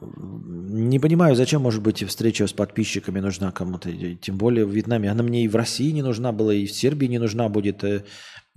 Не 0.00 0.98
понимаю, 0.98 1.36
зачем, 1.36 1.62
может 1.62 1.82
быть, 1.82 2.02
встреча 2.02 2.46
с 2.46 2.52
подписчиками 2.52 3.20
нужна 3.20 3.52
кому-то, 3.52 3.90
тем 4.16 4.36
более 4.36 4.66
в 4.66 4.70
Вьетнаме. 4.70 5.10
Она 5.10 5.22
мне 5.22 5.44
и 5.44 5.48
в 5.48 5.56
России 5.56 5.90
не 5.90 6.02
нужна 6.02 6.32
была, 6.32 6.52
и 6.52 6.66
в 6.66 6.72
Сербии 6.72 7.06
не 7.06 7.18
нужна 7.18 7.48
будет. 7.48 7.82
Э, 7.84 8.04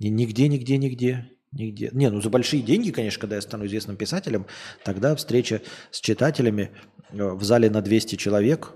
нигде, 0.00 0.48
нигде, 0.48 0.76
нигде. 0.76 1.30
Нигде. 1.52 1.90
Не, 1.92 2.10
ну 2.10 2.20
за 2.20 2.28
большие 2.28 2.62
деньги, 2.62 2.90
конечно, 2.90 3.20
когда 3.20 3.36
я 3.36 3.42
стану 3.42 3.66
известным 3.66 3.96
писателем, 3.96 4.46
тогда 4.84 5.16
встреча 5.16 5.62
с 5.90 6.00
читателями 6.00 6.70
э, 7.10 7.32
в 7.32 7.42
зале 7.42 7.70
на 7.70 7.80
200 7.80 8.16
человек 8.16 8.74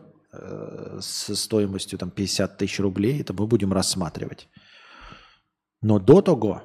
со 1.00 1.36
стоимостью 1.36 1.98
там 1.98 2.10
50 2.10 2.58
тысяч 2.58 2.80
рублей, 2.80 3.20
это 3.20 3.32
мы 3.32 3.46
будем 3.46 3.72
рассматривать. 3.72 4.48
Но 5.82 5.98
до 5.98 6.22
того 6.22 6.62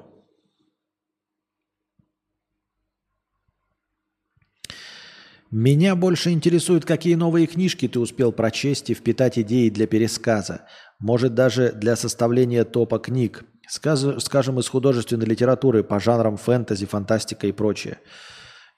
Меня 5.52 5.96
больше 5.96 6.30
интересует, 6.30 6.84
какие 6.84 7.16
новые 7.16 7.48
книжки 7.48 7.88
ты 7.88 7.98
успел 7.98 8.30
прочесть 8.30 8.88
и 8.88 8.94
впитать 8.94 9.36
идеи 9.36 9.68
для 9.68 9.88
пересказа. 9.88 10.68
Может, 11.00 11.34
даже 11.34 11.72
для 11.72 11.96
составления 11.96 12.64
топа 12.64 13.00
книг 13.00 13.44
скажем, 13.70 14.58
из 14.58 14.68
художественной 14.68 15.26
литературы 15.26 15.84
по 15.84 16.00
жанрам 16.00 16.36
фэнтези, 16.36 16.86
фантастика 16.86 17.46
и 17.46 17.52
прочее. 17.52 17.98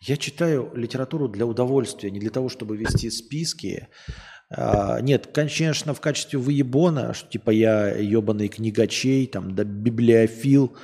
Я 0.01 0.17
читаю 0.17 0.71
литературу 0.75 1.29
для 1.29 1.47
удовольствия, 1.47 2.11
не 2.11 2.19
для 2.19 2.31
того, 2.31 2.49
чтобы 2.49 2.77
вести 2.77 3.09
списки. 3.11 3.89
А, 4.55 5.01
нет, 5.01 5.29
конечно, 5.33 5.95
в 5.95 6.01
качестве 6.01 6.39
выебона, 6.39 7.15
что 7.15 7.31
типа 7.31 7.51
я 7.51 7.89
ебаный 7.89 8.49
книгачей, 8.49 9.27
там, 9.27 9.55
да 9.55 9.65
библиофил, 9.65 10.77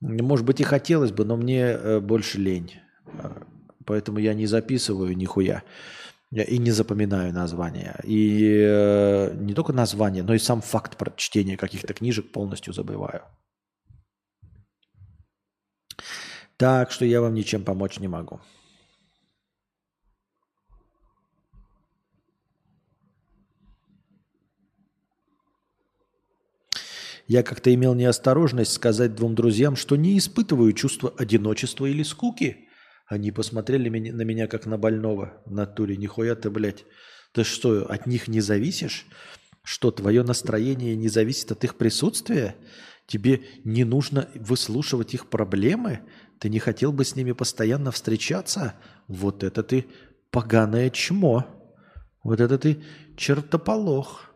может 0.00 0.46
быть 0.46 0.60
и 0.60 0.64
хотелось 0.64 1.12
бы, 1.12 1.24
но 1.24 1.36
мне 1.36 1.60
э, 1.60 2.00
больше 2.00 2.38
лень. 2.38 2.80
А, 3.06 3.42
поэтому 3.84 4.18
я 4.18 4.34
не 4.34 4.46
записываю 4.46 5.16
нихуя. 5.16 5.62
И 6.32 6.58
не 6.58 6.72
запоминаю 6.72 7.32
названия. 7.32 8.00
И 8.02 8.58
э, 8.66 9.34
не 9.34 9.54
только 9.54 9.72
название, 9.72 10.24
но 10.24 10.34
и 10.34 10.38
сам 10.38 10.62
факт 10.62 10.96
прочтения 10.96 11.56
каких-то 11.56 11.94
книжек 11.94 12.32
полностью 12.32 12.72
забываю. 12.72 13.22
Так 16.56 16.90
что 16.90 17.04
я 17.04 17.20
вам 17.20 17.34
ничем 17.34 17.62
помочь 17.62 18.00
не 18.00 18.08
могу. 18.08 18.40
Я 27.34 27.42
как-то 27.42 27.74
имел 27.74 27.94
неосторожность 27.94 28.72
сказать 28.72 29.16
двум 29.16 29.34
друзьям, 29.34 29.74
что 29.74 29.96
не 29.96 30.16
испытываю 30.18 30.72
чувство 30.72 31.12
одиночества 31.18 31.86
или 31.86 32.04
скуки– 32.04 32.58
они 33.06 33.32
посмотрели 33.32 33.88
на 33.88 34.22
меня 34.22 34.46
как 34.46 34.66
на 34.66 34.78
больного 34.78 35.42
в 35.44 35.52
натуре. 35.52 35.96
Нихуя 35.96 36.34
ты, 36.34 36.50
блядь. 36.50 36.84
Ты 37.32 37.44
что, 37.44 37.84
от 37.86 38.06
них 38.06 38.28
не 38.28 38.40
зависишь? 38.40 39.06
Что, 39.62 39.90
твое 39.90 40.22
настроение 40.22 40.96
не 40.96 41.08
зависит 41.08 41.52
от 41.52 41.64
их 41.64 41.76
присутствия? 41.76 42.56
Тебе 43.06 43.42
не 43.64 43.84
нужно 43.84 44.28
выслушивать 44.34 45.12
их 45.12 45.28
проблемы? 45.28 46.00
Ты 46.38 46.48
не 46.48 46.58
хотел 46.58 46.92
бы 46.92 47.04
с 47.04 47.14
ними 47.16 47.32
постоянно 47.32 47.90
встречаться? 47.90 48.74
Вот 49.06 49.44
это 49.44 49.62
ты 49.62 49.86
поганое 50.30 50.88
чмо. 50.88 51.46
Вот 52.22 52.40
это 52.40 52.58
ты 52.58 52.82
чертополох. 53.16 54.34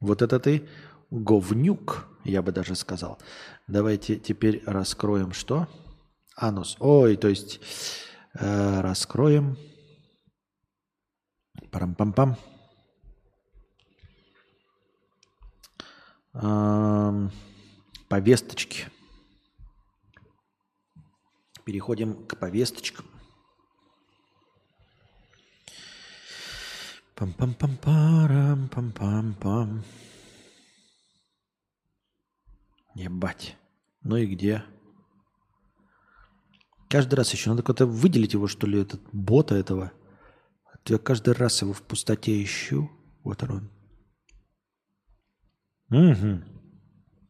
Вот 0.00 0.20
это 0.20 0.38
ты 0.40 0.68
говнюк, 1.12 2.08
я 2.24 2.42
бы 2.42 2.52
даже 2.52 2.74
сказал. 2.74 3.18
Давайте 3.66 4.16
теперь 4.16 4.62
раскроем 4.66 5.32
что? 5.32 5.68
Анус. 6.36 6.76
Ой, 6.80 7.16
то 7.16 7.28
есть 7.28 7.60
э, 8.34 8.80
раскроем. 8.80 9.58
Парам-пам-пам. 11.70 12.36
Эм, 16.34 17.30
повесточки. 18.08 18.86
Переходим 21.64 22.26
к 22.26 22.38
повесточкам. 22.38 23.06
Пам-пам-пам-парам, 27.14 28.68
пам-пам-пам. 28.68 29.84
Ебать. 33.02 33.56
Ну 34.02 34.16
и 34.16 34.26
где? 34.26 34.64
Каждый 36.88 37.14
раз 37.14 37.32
еще 37.32 37.50
надо 37.50 37.62
как-то 37.62 37.86
выделить 37.86 38.34
его, 38.34 38.46
что 38.46 38.66
ли, 38.66 38.80
этот 38.80 39.00
бота 39.12 39.54
этого. 39.54 39.92
Я 40.86 40.98
каждый 40.98 41.34
раз 41.34 41.62
его 41.62 41.72
в 41.72 41.82
пустоте 41.82 42.42
ищу. 42.42 42.90
Вот 43.24 43.42
он. 43.42 43.70
Угу. 45.90 46.42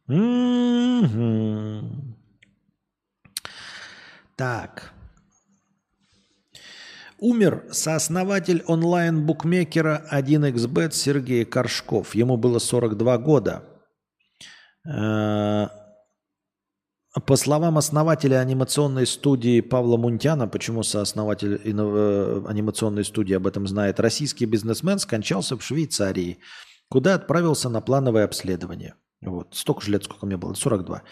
Мгм. 0.07 2.17
Так. 4.35 4.93
Умер 7.19 7.67
сооснователь 7.71 8.63
онлайн-букмекера 8.67 10.05
1xbet 10.11 10.91
Сергей 10.91 11.45
Коршков. 11.45 12.15
Ему 12.15 12.37
было 12.37 12.59
42 12.59 13.17
года. 13.17 13.72
Э, 14.85 15.67
По 17.25 17.35
словам 17.35 17.77
основателя 17.77 18.39
анимационной 18.39 19.05
студии 19.05 19.61
Павла 19.61 19.97
Мунтяна, 19.97 20.47
почему 20.47 20.83
сооснователь 20.83 21.61
э, 21.63 22.43
анимационной 22.47 23.05
студии 23.05 23.35
об 23.35 23.47
этом 23.47 23.67
знает, 23.67 23.99
российский 23.99 24.45
бизнесмен 24.45 24.99
скончался 24.99 25.55
в 25.57 25.63
Швейцарии, 25.63 26.39
куда 26.89 27.15
отправился 27.15 27.69
на 27.69 27.81
плановое 27.81 28.25
обследование. 28.25 28.95
Вот, 29.21 29.55
столько 29.55 29.81
же 29.81 29.91
лет, 29.91 30.03
сколько 30.03 30.25
мне 30.25 30.37
было, 30.37 30.53
42. 30.53 31.03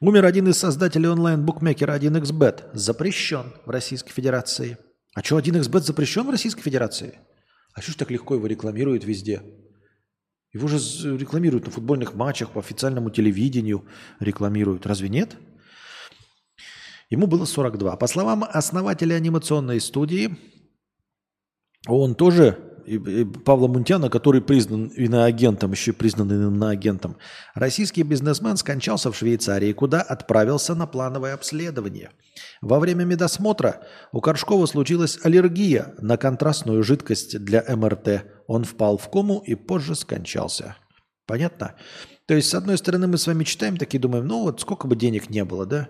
Умер 0.00 0.24
один 0.24 0.48
из 0.48 0.58
создателей 0.58 1.08
онлайн-букмекера 1.08 1.96
1xbet, 1.96 2.70
запрещен 2.72 3.52
в 3.64 3.70
Российской 3.70 4.12
Федерации. 4.12 4.76
А 5.14 5.22
что, 5.22 5.38
1xbet 5.38 5.80
запрещен 5.80 6.26
в 6.26 6.30
Российской 6.30 6.62
Федерации? 6.62 7.18
А 7.74 7.80
что 7.80 7.92
ж 7.92 7.94
так 7.94 8.10
легко 8.10 8.34
его 8.34 8.46
рекламируют 8.46 9.04
везде? 9.04 9.42
Его 10.54 10.68
же 10.68 10.78
рекламируют 11.16 11.66
на 11.66 11.72
футбольных 11.72 12.14
матчах, 12.14 12.50
по 12.50 12.60
официальному 12.60 13.10
телевидению 13.10 13.84
рекламируют. 14.20 14.86
Разве 14.86 15.08
нет? 15.08 15.36
Ему 17.10 17.26
было 17.26 17.44
42. 17.44 17.96
По 17.96 18.06
словам 18.06 18.44
основателя 18.44 19.16
анимационной 19.16 19.80
студии, 19.80 20.38
он 21.88 22.14
тоже, 22.14 22.63
Павла 23.44 23.68
Мунтяна, 23.68 24.10
который 24.10 24.40
признан 24.40 24.86
иноагентом, 24.88 25.72
еще 25.72 25.92
признан 25.92 26.30
иноагентом, 26.30 27.16
российский 27.54 28.02
бизнесмен 28.02 28.56
скончался 28.56 29.10
в 29.10 29.16
Швейцарии, 29.16 29.72
куда 29.72 30.02
отправился 30.02 30.74
на 30.74 30.86
плановое 30.86 31.34
обследование. 31.34 32.10
Во 32.60 32.80
время 32.80 33.04
медосмотра 33.04 33.82
у 34.12 34.20
Коршкова 34.20 34.66
случилась 34.66 35.18
аллергия 35.22 35.94
на 35.98 36.16
контрастную 36.16 36.82
жидкость 36.82 37.38
для 37.44 37.64
МРТ. 37.68 38.24
Он 38.46 38.64
впал 38.64 38.98
в 38.98 39.08
кому 39.10 39.40
и 39.40 39.54
позже 39.54 39.94
скончался. 39.94 40.76
Понятно? 41.26 41.74
То 42.26 42.34
есть, 42.34 42.48
с 42.48 42.54
одной 42.54 42.78
стороны, 42.78 43.06
мы 43.06 43.18
с 43.18 43.26
вами 43.26 43.44
читаем, 43.44 43.76
такие 43.76 44.00
думаем, 44.00 44.26
ну 44.26 44.42
вот 44.42 44.60
сколько 44.60 44.86
бы 44.86 44.96
денег 44.96 45.30
не 45.30 45.44
было, 45.44 45.66
да? 45.66 45.88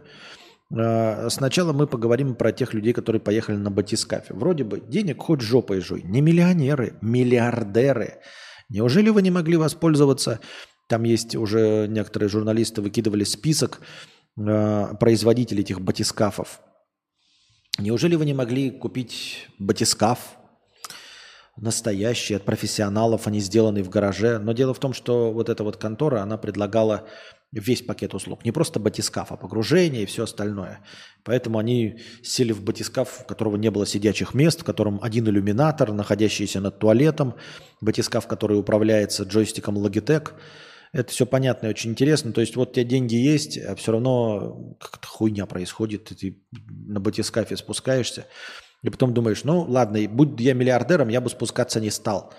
А, 0.76 1.28
Сначала 1.30 1.72
мы 1.72 1.86
поговорим 1.86 2.34
про 2.34 2.52
тех 2.52 2.74
людей, 2.74 2.92
которые 2.92 3.20
поехали 3.20 3.56
на 3.56 3.70
батискафе. 3.70 4.34
Вроде 4.34 4.64
бы 4.64 4.80
денег 4.80 5.22
хоть 5.22 5.40
жопой 5.40 5.80
жуй. 5.80 6.02
Не 6.02 6.20
миллионеры, 6.20 6.98
миллиардеры. 7.00 8.20
Неужели 8.68 9.10
вы 9.10 9.22
не 9.22 9.30
могли 9.30 9.56
воспользоваться? 9.56 10.40
Там 10.88 11.04
есть 11.04 11.34
уже 11.36 11.86
некоторые 11.88 12.28
журналисты 12.28 12.82
выкидывали 12.82 13.24
список 13.24 13.80
э, 14.36 14.94
производителей 14.98 15.62
этих 15.62 15.80
батискафов. 15.80 16.60
Неужели 17.78 18.14
вы 18.14 18.24
не 18.26 18.34
могли 18.34 18.70
купить 18.70 19.48
батискаф 19.58 20.36
настоящий, 21.56 22.34
от 22.34 22.44
профессионалов, 22.44 23.26
они 23.26 23.40
сделаны 23.40 23.82
в 23.82 23.88
гараже? 23.88 24.38
Но 24.38 24.52
дело 24.52 24.74
в 24.74 24.78
том, 24.78 24.92
что 24.92 25.32
вот 25.32 25.48
эта 25.48 25.64
вот 25.64 25.76
контора, 25.76 26.22
она 26.22 26.36
предлагала 26.36 27.06
весь 27.54 27.82
пакет 27.82 28.14
услуг. 28.14 28.44
Не 28.44 28.50
просто 28.50 28.80
батискаф, 28.80 29.30
а 29.30 29.36
погружение 29.36 30.02
и 30.02 30.06
все 30.06 30.24
остальное. 30.24 30.80
Поэтому 31.22 31.58
они 31.58 32.00
сели 32.22 32.52
в 32.52 32.62
батискаф, 32.62 33.22
у 33.22 33.24
которого 33.26 33.56
не 33.56 33.70
было 33.70 33.86
сидячих 33.86 34.34
мест, 34.34 34.60
в 34.60 34.64
котором 34.64 34.98
один 35.02 35.28
иллюминатор, 35.28 35.92
находящийся 35.92 36.60
над 36.60 36.78
туалетом, 36.78 37.34
батискаф, 37.80 38.26
который 38.26 38.58
управляется 38.58 39.22
джойстиком 39.22 39.78
Logitech. 39.78 40.32
Это 40.92 41.10
все 41.10 41.26
понятно 41.26 41.66
и 41.66 41.70
очень 41.70 41.90
интересно. 41.90 42.32
То 42.32 42.40
есть 42.40 42.56
вот 42.56 42.70
у 42.70 42.72
тебя 42.72 42.84
деньги 42.84 43.16
есть, 43.16 43.58
а 43.58 43.74
все 43.76 43.92
равно 43.92 44.76
как-то 44.80 45.06
хуйня 45.06 45.46
происходит. 45.46 46.04
Ты 46.04 46.42
на 46.68 47.00
батискафе 47.00 47.56
спускаешься, 47.56 48.26
и 48.84 48.90
потом 48.90 49.14
думаешь, 49.14 49.44
ну 49.44 49.62
ладно, 49.62 49.98
будь 50.08 50.38
я 50.40 50.52
миллиардером, 50.54 51.08
я 51.08 51.20
бы 51.22 51.30
спускаться 51.30 51.80
не 51.80 51.90
стал. 51.90 52.32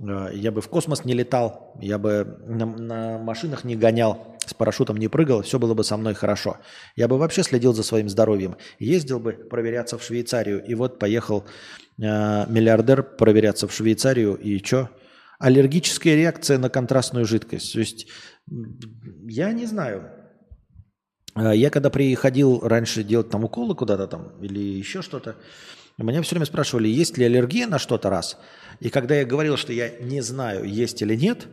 Э, 0.00 0.30
Я 0.32 0.52
бы 0.52 0.60
в 0.60 0.68
космос 0.68 1.04
не 1.04 1.14
летал, 1.14 1.74
я 1.80 1.98
бы 1.98 2.38
на, 2.46 2.64
на 2.64 3.18
машинах 3.18 3.64
не 3.64 3.74
гонял, 3.76 4.36
с 4.46 4.54
парашютом 4.54 4.96
не 4.96 5.08
прыгал, 5.08 5.42
все 5.42 5.58
было 5.58 5.74
бы 5.74 5.82
со 5.82 5.96
мной 5.96 6.14
хорошо. 6.14 6.58
Я 6.96 7.08
бы 7.08 7.18
вообще 7.18 7.42
следил 7.42 7.74
за 7.74 7.82
своим 7.82 8.08
здоровьем. 8.08 8.56
Ездил 8.78 9.18
бы 9.18 9.32
проверяться 9.32 9.98
в 9.98 10.02
Швейцарию. 10.04 10.64
И 10.64 10.74
вот 10.76 11.00
поехал 11.00 11.44
э, 11.98 12.02
миллиардер 12.48 13.02
проверяться 13.02 13.66
в 13.66 13.72
Швейцарию. 13.74 14.36
И 14.36 14.64
что? 14.64 14.90
Аллергическая 15.40 16.14
реакция 16.14 16.58
на 16.58 16.70
контрастную 16.70 17.24
жидкость. 17.26 17.72
То 17.72 17.80
есть 17.80 18.06
я 19.26 19.52
не 19.52 19.66
знаю. 19.66 20.08
Э, 21.34 21.52
Я 21.54 21.70
когда 21.70 21.90
приходил 21.90 22.60
раньше 22.60 23.02
делать 23.02 23.30
там 23.30 23.44
уколы 23.44 23.74
куда-то 23.74 24.06
там 24.06 24.40
или 24.40 24.60
еще 24.60 25.02
что-то, 25.02 25.34
меня 26.04 26.22
все 26.22 26.34
время 26.34 26.46
спрашивали, 26.46 26.88
есть 26.88 27.18
ли 27.18 27.24
аллергия 27.24 27.66
на 27.66 27.78
что-то 27.78 28.10
раз. 28.10 28.38
И 28.80 28.90
когда 28.90 29.14
я 29.16 29.24
говорил, 29.24 29.56
что 29.56 29.72
я 29.72 29.90
не 30.00 30.20
знаю, 30.20 30.64
есть 30.64 31.02
или 31.02 31.14
нет, 31.14 31.46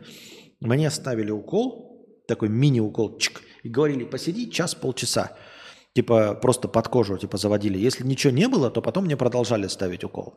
мне 0.60 0.90
ставили 0.90 1.30
укол, 1.30 2.06
такой 2.26 2.48
мини-укол, 2.48 3.18
чик, 3.18 3.42
и 3.62 3.68
говорили, 3.68 4.04
посиди 4.04 4.50
час-полчаса. 4.50 5.36
Типа 5.94 6.34
просто 6.34 6.68
под 6.68 6.88
кожу 6.88 7.18
типа 7.18 7.38
заводили. 7.38 7.78
Если 7.78 8.04
ничего 8.04 8.32
не 8.32 8.48
было, 8.48 8.70
то 8.70 8.80
потом 8.80 9.04
мне 9.04 9.16
продолжали 9.16 9.66
ставить 9.66 10.04
укол. 10.04 10.34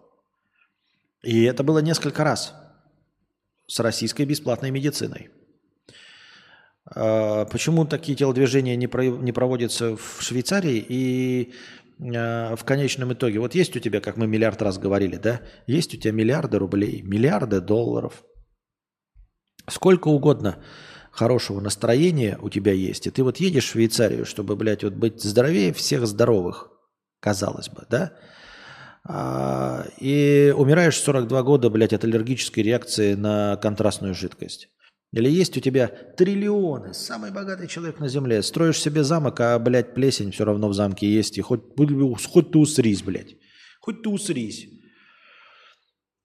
И 1.23 1.43
это 1.43 1.63
было 1.63 1.79
несколько 1.79 2.23
раз 2.23 2.53
с 3.67 3.79
российской 3.79 4.25
бесплатной 4.25 4.71
медициной. 4.71 5.29
А, 6.85 7.45
Почему 7.45 7.85
такие 7.85 8.17
телодвижения 8.17 8.75
не, 8.75 8.87
про- 8.87 9.03
не 9.03 9.31
проводятся 9.31 9.95
в 9.95 10.21
Швейцарии 10.21 10.83
и 10.87 11.53
в 12.01 12.63
конечном 12.65 13.13
итоге? 13.13 13.39
Вот 13.39 13.53
есть 13.53 13.75
у 13.75 13.79
тебя, 13.79 14.01
как 14.01 14.17
мы 14.17 14.25
миллиард 14.25 14.61
раз 14.61 14.79
говорили, 14.79 15.17
да? 15.17 15.41
Есть 15.67 15.93
у 15.93 15.97
тебя 15.97 16.11
миллиарды 16.11 16.57
рублей, 16.57 17.03
миллиарды 17.03 17.61
долларов. 17.61 18.23
Сколько 19.67 20.07
угодно 20.07 20.57
хорошего 21.11 21.59
настроения 21.59 22.39
у 22.41 22.49
тебя 22.49 22.73
есть. 22.73 23.05
И 23.05 23.11
ты 23.11 23.23
вот 23.23 23.37
едешь 23.37 23.65
в 23.65 23.71
Швейцарию, 23.71 24.25
чтобы, 24.25 24.55
блядь, 24.55 24.83
вот 24.83 24.93
быть 24.93 25.21
здоровее 25.21 25.73
всех 25.73 26.07
здоровых, 26.07 26.71
казалось 27.19 27.69
бы, 27.69 27.85
да? 27.87 28.13
А, 29.03 29.85
И 29.99 30.51
умираешь 30.57 30.97
в 30.97 31.03
42 31.03 31.43
года, 31.43 31.69
блядь, 31.69 31.93
от 31.93 32.03
аллергической 32.03 32.63
реакции 32.63 33.13
на 33.13 33.57
контрастную 33.57 34.15
жидкость. 34.15 34.69
Или 35.13 35.29
есть 35.29 35.57
у 35.57 35.59
тебя 35.59 35.87
триллионы, 35.87 36.93
самый 36.93 37.31
богатый 37.31 37.67
человек 37.67 37.99
на 37.99 38.07
земле, 38.07 38.41
строишь 38.41 38.79
себе 38.79 39.03
замок, 39.03 39.41
а, 39.41 39.59
блядь, 39.59 39.93
плесень 39.93 40.31
все 40.31 40.45
равно 40.45 40.69
в 40.69 40.73
замке 40.73 41.11
есть, 41.11 41.37
и 41.37 41.41
хоть, 41.41 41.61
хоть 41.75 42.51
ты 42.51 42.57
усрись, 42.57 43.03
блядь, 43.03 43.35
хоть 43.81 44.03
ты 44.03 44.09
усрись. 44.09 44.69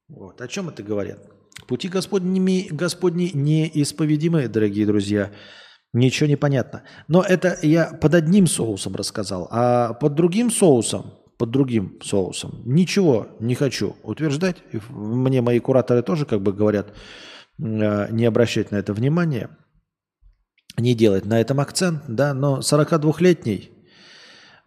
Вот, 0.09 0.41
о 0.41 0.47
чем 0.47 0.69
это 0.69 0.85
говорят? 0.85 1.19
Пути 1.67 1.89
Господни, 1.89 2.69
Господни 2.71 3.33
неисповедимы, 3.35 4.47
дорогие 4.47 4.87
друзья. 4.87 5.33
Ничего 5.93 6.29
не 6.29 6.37
понятно. 6.37 6.85
Но 7.09 7.23
это 7.23 7.59
я 7.63 7.87
под 7.87 8.15
одним 8.15 8.47
соусом 8.47 8.95
рассказал, 8.95 9.49
а 9.51 9.95
под 9.95 10.15
другим 10.15 10.51
соусом, 10.51 11.15
под 11.39 11.51
другим 11.51 11.99
соусом 12.05 12.63
ничего 12.65 13.29
не 13.41 13.57
хочу 13.57 13.97
утверждать. 14.05 14.59
Мне 14.91 15.41
мои 15.41 15.59
кураторы 15.59 16.03
тоже 16.03 16.25
как 16.25 16.41
бы 16.41 16.53
говорят, 16.53 16.95
не 17.59 18.25
обращать 18.25 18.71
на 18.71 18.77
это 18.77 18.93
внимания, 18.93 19.49
не 20.79 20.95
делать 20.95 21.25
на 21.25 21.41
этом 21.41 21.61
акцент, 21.61 22.03
да, 22.09 22.35
но 22.35 22.59
42-летний 22.59 23.71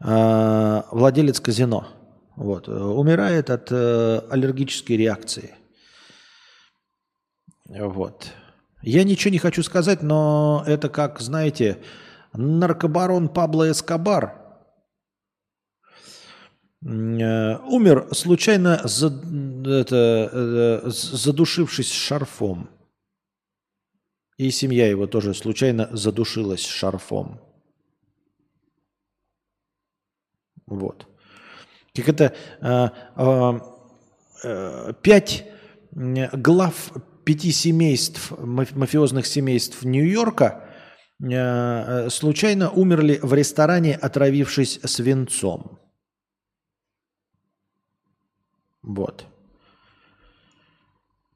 э, 0.03 0.81
владелец 0.91 1.39
казино 1.39 1.87
вот, 2.35 2.67
умирает 2.67 3.49
от 3.49 3.71
э, 3.71 4.21
аллергической 4.29 4.97
реакции. 4.97 5.55
Вот. 7.67 8.31
Я 8.81 9.03
ничего 9.03 9.31
не 9.31 9.37
хочу 9.37 9.61
сказать, 9.61 10.01
но 10.01 10.63
это 10.65 10.89
как, 10.89 11.19
знаете, 11.19 11.77
наркобарон 12.33 13.29
Пабло 13.29 13.69
Эскобар 13.69 14.35
э, 16.83 17.57
умер 17.57 18.07
случайно, 18.13 18.81
за- 18.85 19.21
это, 19.67 20.29
э, 20.31 20.89
задушившись 20.89 21.91
шарфом. 21.91 22.69
И 24.39 24.51
семья 24.51 24.87
его 24.87 25.05
тоже 25.05 25.33
случайно 25.33 25.89
задушилась 25.91 26.65
шарфом. 26.65 27.41
Вот. 30.65 31.07
Как 31.93 32.07
это 32.07 32.33
э, 32.61 32.89
э, 33.17 33.59
э, 34.45 34.93
пять 35.01 35.45
глав 35.91 36.93
пяти 37.25 37.51
семейств, 37.51 38.31
маф- 38.31 38.77
мафиозных 38.77 39.27
семейств 39.27 39.83
Нью-Йорка 39.83 40.69
э, 41.21 41.25
э, 41.27 42.09
случайно 42.09 42.71
умерли 42.71 43.19
в 43.21 43.33
ресторане, 43.33 43.95
отравившись 43.95 44.79
свинцом. 44.85 45.79
Вот. 48.83 49.25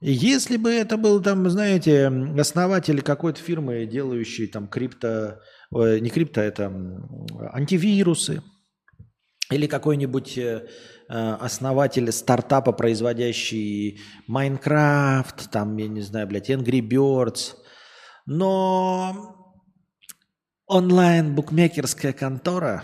Если 0.06 0.58
бы 0.58 0.70
это 0.70 0.98
был 0.98 1.22
там, 1.22 1.50
знаете, 1.50 2.08
основатель 2.38 3.02
какой-то 3.02 3.40
фирмы, 3.40 3.86
делающий 3.86 4.48
там 4.48 4.68
крипто, 4.68 5.40
э, 5.74 6.00
не 6.00 6.10
крипто, 6.10 6.42
это 6.42 6.66
антивирусы, 7.54 8.44
или 9.50 9.66
какой-нибудь 9.66 10.38
э, 10.38 10.68
э, 11.08 11.34
основатель 11.40 12.12
стартапа, 12.12 12.74
производящий 12.74 14.02
Майнкрафт, 14.28 15.50
там, 15.50 15.78
я 15.78 15.88
не 15.88 16.02
знаю, 16.02 16.28
блядь, 16.28 16.50
Angry 16.50 16.82
Birds. 16.82 17.54
Но 18.26 19.56
онлайн-букмекерская 20.68 22.12
контора, 22.12 22.84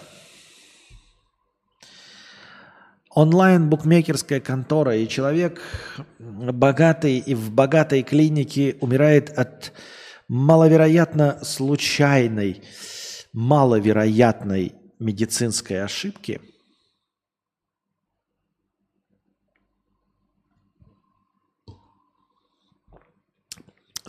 онлайн-букмекерская 3.19 4.39
контора, 4.39 4.95
и 4.95 5.07
человек 5.07 5.61
богатый 6.19 7.17
и 7.17 7.35
в 7.35 7.51
богатой 7.51 8.03
клинике 8.03 8.77
умирает 8.79 9.29
от 9.37 9.73
маловероятно 10.27 11.39
случайной, 11.43 12.63
маловероятной 13.33 14.73
медицинской 14.99 15.83
ошибки– 15.83 16.41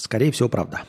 Скорее 0.00 0.32
всего, 0.32 0.48
правда. 0.48 0.82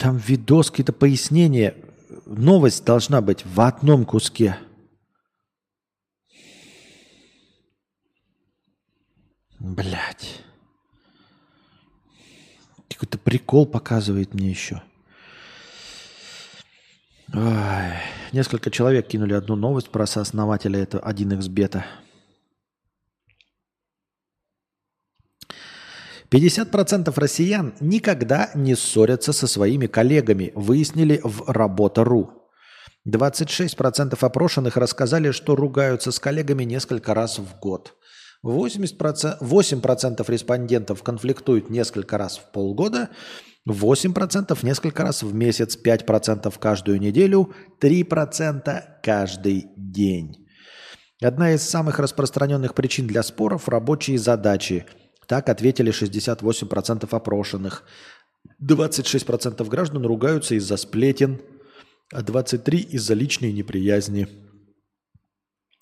Там 0.00 0.16
видос, 0.16 0.70
какие-то 0.70 0.94
пояснения. 0.94 1.76
Новость 2.24 2.86
должна 2.86 3.20
быть 3.20 3.44
в 3.44 3.60
одном 3.60 4.06
куске. 4.06 4.56
Блять. 9.58 10.42
Какой-то 12.88 13.18
прикол 13.18 13.66
показывает 13.66 14.32
мне 14.32 14.48
еще. 14.48 14.82
Ой. 17.34 17.92
Несколько 18.32 18.70
человек 18.70 19.06
кинули 19.06 19.34
одну 19.34 19.54
новость 19.54 19.90
про 19.90 20.06
сооснователя 20.06 20.80
это 20.80 20.96
1x 20.96 21.82
50% 26.32 27.12
россиян 27.16 27.74
никогда 27.80 28.50
не 28.54 28.76
ссорятся 28.76 29.32
со 29.32 29.46
своими 29.46 29.86
коллегами, 29.86 30.52
выяснили 30.54 31.20
в 31.24 31.50
Работа.ру. 31.50 32.30
26% 33.08 34.16
опрошенных 34.20 34.76
рассказали, 34.76 35.32
что 35.32 35.56
ругаются 35.56 36.12
с 36.12 36.20
коллегами 36.20 36.64
несколько 36.64 37.14
раз 37.14 37.38
в 37.38 37.58
год. 37.58 37.94
80%, 38.44 39.38
8% 39.40 40.24
респондентов 40.28 41.02
конфликтуют 41.02 41.68
несколько 41.68 42.16
раз 42.16 42.38
в 42.38 42.52
полгода, 42.52 43.10
8% 43.68 44.58
несколько 44.62 45.02
раз 45.02 45.22
в 45.22 45.34
месяц, 45.34 45.76
5% 45.76 46.52
каждую 46.58 47.00
неделю, 47.00 47.54
3% 47.80 48.82
каждый 49.02 49.66
день. 49.76 50.46
Одна 51.22 51.52
из 51.52 51.62
самых 51.62 51.98
распространенных 51.98 52.74
причин 52.74 53.06
для 53.06 53.22
споров– 53.22 53.68
рабочие 53.68 54.18
задачи. 54.18 54.86
Так 55.30 55.48
ответили 55.48 55.92
68% 55.92 57.08
опрошенных. 57.08 57.84
26% 58.60 59.64
граждан 59.68 60.04
ругаются 60.04 60.56
из-за 60.56 60.76
сплетен, 60.76 61.40
а 62.12 62.22
23% 62.22 62.78
из-за 62.90 63.14
личной 63.14 63.52
неприязни. 63.52 64.26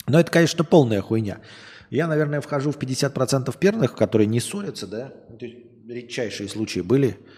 Но 0.07 0.21
это, 0.21 0.31
конечно, 0.31 0.65
полная 0.65 1.01
хуйня. 1.01 1.41
Я, 1.89 2.09
наверное, 2.09 2.43
вхожу 2.43 2.73
в 2.73 2.77
50% 2.77 3.59
первых, 3.59 3.97
которые 3.97 4.27
не 4.27 4.39
ссорятся, 4.39 4.87
да? 4.87 5.15
редчайшие 5.89 6.51
случаи 6.51 6.81
были– 6.81 7.19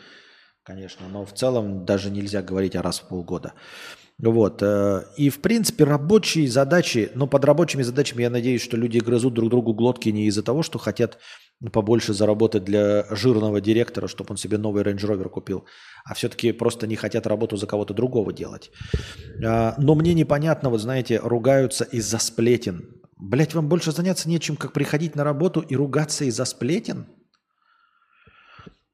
конечно, 0.71 1.09
но 1.09 1.25
в 1.25 1.33
целом 1.33 1.85
даже 1.85 2.11
нельзя 2.11 2.43
говорить 2.43 2.77
о 2.77 2.83
раз 2.83 3.01
в 3.01 3.09
полгода. 3.09 3.55
Вот. 4.23 4.63
Э, 4.63 5.05
и, 5.17 5.31
в 5.31 5.41
принципе, 5.41 5.85
рабочие 5.85 6.49
задачи, 6.49 7.11
но 7.15 7.27
под 7.27 7.45
рабочими 7.45 7.83
задачами 7.83 8.23
я 8.23 8.31
надеюсь, 8.31 8.63
что 8.63 8.77
люди 8.77 8.99
грызут 8.99 9.35
друг 9.35 9.51
другу 9.51 9.73
глотки 9.73 10.11
не 10.11 10.27
из-за 10.27 10.43
того, 10.43 10.63
что 10.63 10.79
хотят 10.79 11.19
побольше 11.73 12.15
заработать 12.15 12.65
для 12.65 13.07
жирного 13.11 13.61
директора, 13.61 14.09
чтобы 14.09 14.33
он 14.33 14.37
себе 14.37 14.59
новый 14.59 14.83
Range 14.83 14.99
Rover 14.99 15.29
купил, 15.29 15.65
а 16.05 16.15
все-таки 16.15 16.53
просто 16.53 16.87
не 16.87 16.97
хотят 16.97 17.27
работу 17.27 17.57
за 17.57 17.67
кого-то 17.67 17.95
другого 17.95 18.33
делать. 18.33 18.71
А, 19.45 19.75
но 19.79 19.95
мне 19.95 20.15
непонятно, 20.15 20.71
вот 20.71 20.81
знаете, 20.81 21.21
ругаются 21.23 21.85
из-за 21.85 22.19
сплетен. 22.19 23.01
Блять, 23.19 23.55
вам 23.55 23.69
больше 23.69 23.93
заняться 23.93 24.29
нечем, 24.29 24.57
как 24.57 24.73
приходить 24.73 25.15
на 25.15 25.25
работу 25.25 25.61
и 25.61 25.77
ругаться 25.77 26.25
из-за 26.25 26.47
сплетен? 26.47 27.07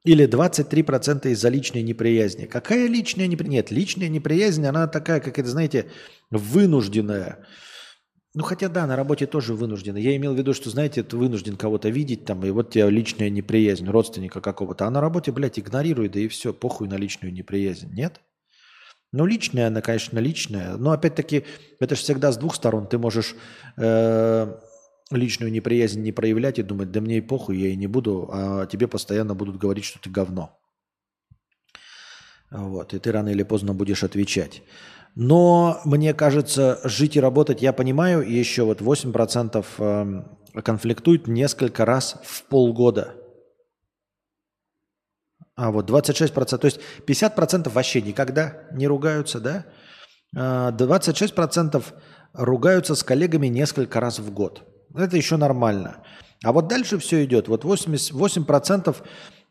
Или 0.07 0.25
23% 0.25 1.29
из-за 1.31 1.49
личной 1.49 1.81
неприязни. 1.81 2.45
Какая 2.45 2.87
личная 2.87 3.27
неприязнь? 3.27 3.55
Нет, 3.55 3.71
личная 3.71 4.07
неприязнь, 4.07 4.65
она 4.65 4.87
такая, 4.87 5.19
как 5.19 5.37
это, 5.37 5.49
знаете, 5.49 5.87
вынужденная. 6.31 7.45
Ну, 8.33 8.43
хотя 8.43 8.69
да, 8.69 8.87
на 8.87 8.95
работе 8.95 9.25
тоже 9.25 9.53
вынуждена. 9.53 9.97
Я 9.97 10.15
имел 10.15 10.33
в 10.33 10.37
виду, 10.37 10.53
что, 10.53 10.69
знаете, 10.69 11.03
ты 11.03 11.17
вынужден 11.17 11.57
кого-то 11.57 11.89
видеть, 11.89 12.23
там, 12.23 12.45
и 12.45 12.51
вот 12.51 12.69
тебе 12.69 12.89
личная 12.89 13.29
неприязнь, 13.29 13.85
родственника 13.89 14.39
какого-то. 14.39 14.87
А 14.87 14.89
на 14.89 15.01
работе, 15.01 15.33
блядь, 15.33 15.59
игнорируй, 15.59 16.07
да 16.07 16.21
и 16.21 16.29
все, 16.29 16.53
похуй 16.53 16.87
на 16.87 16.95
личную 16.95 17.33
неприязнь. 17.33 17.93
Нет? 17.93 18.21
Ну, 19.11 19.25
личная 19.25 19.67
она, 19.67 19.81
конечно, 19.81 20.19
личная. 20.19 20.77
Но, 20.77 20.91
опять-таки, 20.91 21.43
это 21.81 21.95
же 21.95 22.01
всегда 22.01 22.31
с 22.31 22.37
двух 22.37 22.55
сторон. 22.55 22.87
Ты 22.87 22.97
можешь 22.97 23.35
э, 23.75 24.55
личную 25.11 25.51
неприязнь 25.51 26.01
не 26.01 26.11
проявлять 26.11 26.59
и 26.59 26.63
думать, 26.63 26.91
да 26.91 27.01
мне 27.01 27.17
и 27.17 27.21
похуй, 27.21 27.57
я 27.57 27.69
и 27.69 27.75
не 27.75 27.87
буду, 27.87 28.29
а 28.31 28.65
тебе 28.65 28.87
постоянно 28.87 29.35
будут 29.35 29.57
говорить, 29.57 29.85
что 29.85 29.99
ты 29.99 30.09
говно. 30.09 30.57
Вот, 32.51 32.93
и 32.93 32.99
ты 32.99 33.11
рано 33.11 33.29
или 33.29 33.43
поздно 33.43 33.73
будешь 33.73 34.03
отвечать. 34.03 34.63
Но 35.15 35.81
мне 35.83 36.13
кажется, 36.13 36.79
жить 36.83 37.15
и 37.15 37.19
работать 37.19 37.61
я 37.61 37.73
понимаю, 37.73 38.21
и 38.21 38.33
еще 38.33 38.63
вот 38.63 38.81
8% 38.81 39.65
эм, 39.79 40.37
конфликтуют 40.63 41.27
несколько 41.27 41.85
раз 41.85 42.21
в 42.23 42.43
полгода. 42.43 43.15
А 45.55 45.71
вот 45.71 45.89
26%, 45.89 46.57
то 46.57 46.65
есть 46.65 46.79
50% 47.07 47.69
вообще 47.69 48.01
никогда 48.01 48.67
не 48.71 48.87
ругаются, 48.87 49.39
да? 49.39 49.65
26% 50.35 51.83
а 52.33 52.45
ругаются 52.45 52.93
с 52.93 53.03
коллегами 53.03 53.47
несколько 53.47 53.99
раз 53.99 54.19
в 54.19 54.31
год. 54.31 54.76
Это 54.95 55.17
еще 55.17 55.37
нормально. 55.37 56.03
А 56.43 56.51
вот 56.51 56.67
дальше 56.67 56.97
все 56.97 57.23
идет. 57.25 57.47
Вот 57.47 57.65
88% 57.65 58.95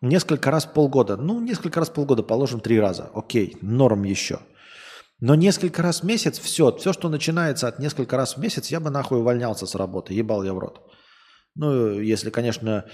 несколько 0.00 0.50
раз 0.50 0.66
в 0.66 0.72
полгода. 0.72 1.16
Ну, 1.16 1.40
несколько 1.40 1.80
раз 1.80 1.88
в 1.88 1.92
полгода, 1.92 2.22
положим 2.22 2.60
три 2.60 2.78
раза. 2.78 3.10
Окей, 3.14 3.56
норм 3.60 4.04
еще. 4.04 4.40
Но 5.20 5.34
несколько 5.34 5.82
раз 5.82 6.00
в 6.00 6.04
месяц, 6.04 6.38
все, 6.38 6.76
все, 6.76 6.92
что 6.92 7.08
начинается 7.08 7.68
от 7.68 7.78
несколько 7.78 8.16
раз 8.16 8.36
в 8.36 8.40
месяц, 8.40 8.68
я 8.68 8.80
бы 8.80 8.90
нахуй 8.90 9.18
увольнялся 9.18 9.66
с 9.66 9.74
работы, 9.74 10.12
ебал 10.12 10.44
я 10.44 10.52
в 10.52 10.58
рот. 10.58 10.80
Ну, 11.54 11.98
если, 11.98 12.28
конечно, 12.28 12.84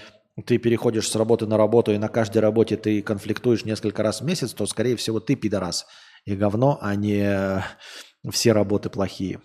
ты 0.45 0.57
переходишь 0.57 1.09
с 1.09 1.15
работы 1.15 1.45
на 1.47 1.57
работу, 1.57 1.91
и 1.91 1.97
на 1.97 2.07
каждой 2.07 2.37
работе 2.37 2.77
ты 2.77 3.01
конфликтуешь 3.01 3.65
несколько 3.65 4.03
раз 4.03 4.21
в 4.21 4.25
месяц, 4.25 4.53
то, 4.53 4.65
скорее 4.65 4.95
всего, 4.95 5.19
ты 5.19 5.35
пидорас 5.35 5.85
и 6.23 6.35
говно, 6.35 6.79
а 6.81 6.95
не 6.95 7.61
все 8.31 8.53
работы 8.53 8.89
плохие. 8.89 9.41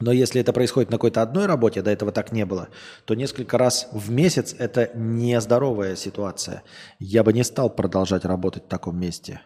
Но 0.00 0.12
если 0.12 0.40
это 0.40 0.52
происходит 0.52 0.90
на 0.90 0.96
какой-то 0.96 1.22
одной 1.22 1.46
работе, 1.46 1.82
до 1.82 1.90
этого 1.90 2.10
так 2.10 2.32
не 2.32 2.44
было, 2.44 2.68
то 3.04 3.14
несколько 3.14 3.58
раз 3.58 3.88
в 3.92 4.10
месяц 4.10 4.54
это 4.58 4.90
нездоровая 4.94 5.96
ситуация. 5.96 6.62
Я 6.98 7.22
бы 7.22 7.32
не 7.32 7.44
стал 7.44 7.70
продолжать 7.70 8.24
работать 8.24 8.64
в 8.64 8.68
таком 8.68 8.98
месте. 8.98 9.40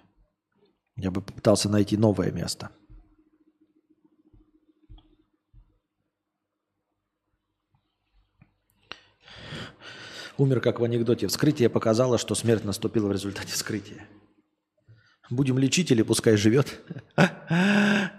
Я 0.97 1.11
бы 1.11 1.21
попытался 1.21 1.69
найти 1.69 1.97
новое 1.97 2.31
место. 2.31 2.71
Умер, 10.39 10.61
как 10.61 10.79
в 10.79 10.85
анекдоте. 10.85 11.27
Вскрытие 11.27 11.69
показало, 11.69 12.17
что 12.17 12.35
смерть 12.35 12.65
наступила 12.65 13.09
в 13.09 13.13
результате 13.13 13.53
вскрытия. 13.53 14.07
Будем 15.31 15.59
лечить 15.59 15.91
или 15.91 16.03
пускай 16.03 16.37
живет? 16.37 16.81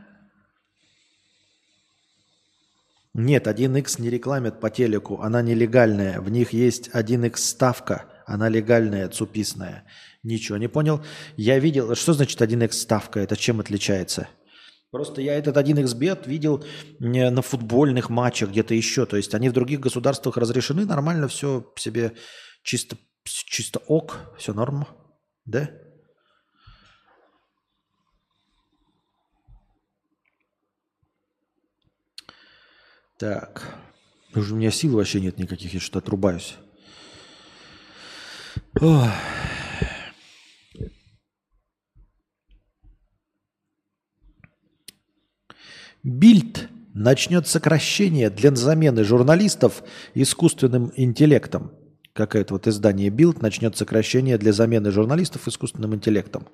Нет, 3.14 3.48
1x 3.48 4.02
не 4.02 4.10
рекламят 4.10 4.60
по 4.60 4.69
телеку, 4.69 5.19
она 5.22 5.41
нелегальная. 5.41 6.22
В 6.22 6.30
них 6.30 6.53
есть 6.53 6.90
1x 6.90 7.38
ставка, 7.38 8.06
она 8.26 8.49
легальная, 8.49 9.10
цуписная. 9.10 9.86
Ничего 10.22 10.57
не 10.57 10.68
понял. 10.68 11.03
Я 11.36 11.57
видел, 11.60 11.95
что 11.95 12.14
значит 12.14 12.40
1x 12.40 12.72
ставка, 12.73 13.19
это 13.19 13.36
чем 13.36 13.60
отличается? 13.60 14.27
Просто 14.91 15.22
я 15.22 15.36
этот 15.36 15.57
1x 15.57 15.95
бет 15.95 16.27
видел 16.27 16.64
на 16.99 17.41
футбольных 17.41 18.10
матчах, 18.10 18.49
где-то 18.49 18.73
еще. 18.73 19.06
То 19.06 19.18
есть 19.18 19.34
они 19.34 19.49
в 19.49 19.53
других 19.53 19.80
государствах 19.80 20.38
разрешены, 20.38 20.86
нормально 20.86 21.27
все 21.27 21.72
себе 21.77 22.14
чисто, 22.64 22.98
чисто 23.23 23.80
ок, 23.88 24.18
все 24.38 24.53
норм, 24.53 24.88
да? 25.45 25.69
Так. 33.19 33.67
Уже 34.33 34.53
у 34.53 34.57
меня 34.57 34.71
сил 34.71 34.95
вообще 34.95 35.19
нет 35.19 35.37
никаких, 35.37 35.73
я 35.73 35.79
что-то 35.81 35.99
отрубаюсь. 35.99 36.55
Ох. 38.79 39.09
Бильд 46.01 46.69
начнет 46.93 47.45
сокращение 47.45 48.29
для 48.29 48.55
замены 48.55 49.03
журналистов 49.03 49.83
искусственным 50.13 50.93
интеллектом. 50.95 51.73
Какое-то 52.13 52.53
вот 52.53 52.67
издание 52.67 53.09
Билд 53.09 53.41
начнет 53.41 53.75
сокращение 53.75 54.37
для 54.37 54.53
замены 54.53 54.91
журналистов 54.91 55.45
искусственным 55.47 55.93
интеллектом. 55.93 56.47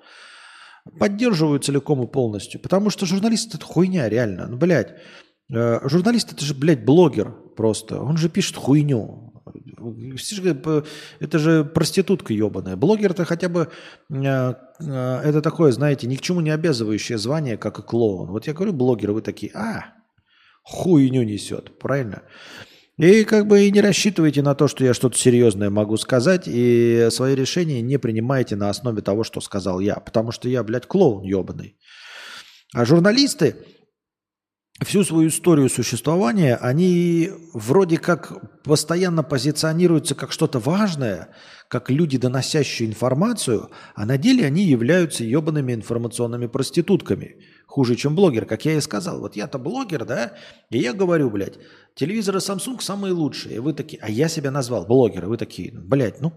Поддерживаю 0.98 1.60
целиком 1.60 2.02
и 2.02 2.06
полностью. 2.06 2.60
Потому 2.60 2.90
что 2.90 3.06
журналист 3.06 3.54
это 3.54 3.64
хуйня, 3.64 4.08
реально. 4.08 4.48
Ну, 4.48 4.56
блядь. 4.56 4.96
Э, 5.52 5.80
журналист 5.88 6.32
это 6.32 6.44
же, 6.44 6.54
блядь, 6.54 6.84
блогер 6.84 7.32
просто. 7.56 8.00
Он 8.00 8.16
же 8.16 8.28
пишет 8.28 8.56
хуйню. 8.56 9.32
Это 11.20 11.38
же 11.38 11.64
проститутка 11.64 12.32
ебаная. 12.32 12.76
Блогер-то 12.76 13.24
хотя 13.24 13.48
бы 13.48 13.68
э, 14.10 14.14
э, 14.16 15.20
это 15.24 15.42
такое, 15.42 15.72
знаете, 15.72 16.06
ни 16.06 16.16
к 16.16 16.20
чему 16.20 16.40
не 16.40 16.50
обязывающее 16.50 17.18
звание, 17.18 17.56
как 17.56 17.78
и 17.78 17.82
клоун. 17.82 18.30
Вот 18.30 18.46
я 18.46 18.54
говорю, 18.54 18.72
блогеры, 18.72 19.12
вы 19.12 19.22
такие, 19.22 19.52
а, 19.54 19.94
хуйню 20.62 21.22
несет, 21.22 21.78
правильно? 21.78 22.22
И 22.98 23.24
как 23.24 23.46
бы 23.46 23.66
и 23.66 23.70
не 23.70 23.82
рассчитывайте 23.82 24.40
на 24.40 24.54
то, 24.54 24.68
что 24.68 24.82
я 24.82 24.94
что-то 24.94 25.18
серьезное 25.18 25.68
могу 25.68 25.98
сказать, 25.98 26.44
и 26.46 27.08
свои 27.10 27.34
решения 27.34 27.82
не 27.82 27.98
принимайте 27.98 28.56
на 28.56 28.70
основе 28.70 29.02
того, 29.02 29.22
что 29.22 29.42
сказал 29.42 29.80
я, 29.80 29.96
потому 29.96 30.32
что 30.32 30.48
я, 30.48 30.64
блядь, 30.64 30.86
клоун 30.86 31.22
ебаный. 31.22 31.76
А 32.74 32.86
журналисты 32.86 33.56
всю 34.84 35.04
свою 35.04 35.28
историю 35.28 35.68
существования, 35.68 36.56
они 36.56 37.30
вроде 37.54 37.98
как 37.98 38.62
постоянно 38.62 39.22
позиционируются 39.22 40.14
как 40.14 40.32
что-то 40.32 40.58
важное, 40.58 41.28
как 41.68 41.90
люди, 41.90 42.18
доносящие 42.18 42.88
информацию, 42.88 43.70
а 43.94 44.04
на 44.04 44.18
деле 44.18 44.44
они 44.44 44.64
являются 44.64 45.24
ебаными 45.24 45.72
информационными 45.72 46.46
проститутками. 46.46 47.42
Хуже, 47.66 47.96
чем 47.96 48.14
блогер, 48.14 48.46
как 48.46 48.64
я 48.64 48.76
и 48.76 48.80
сказал. 48.80 49.20
Вот 49.20 49.34
я-то 49.36 49.58
блогер, 49.58 50.04
да, 50.04 50.34
и 50.70 50.78
я 50.78 50.92
говорю, 50.92 51.30
блядь, 51.30 51.58
телевизоры 51.94 52.38
Samsung 52.38 52.80
самые 52.80 53.12
лучшие. 53.12 53.56
И 53.56 53.58
вы 53.58 53.72
такие, 53.72 54.00
а 54.02 54.10
я 54.10 54.28
себя 54.28 54.50
назвал 54.50 54.86
блогер, 54.86 55.26
вы 55.26 55.36
такие, 55.36 55.72
блядь, 55.72 56.20
ну, 56.20 56.32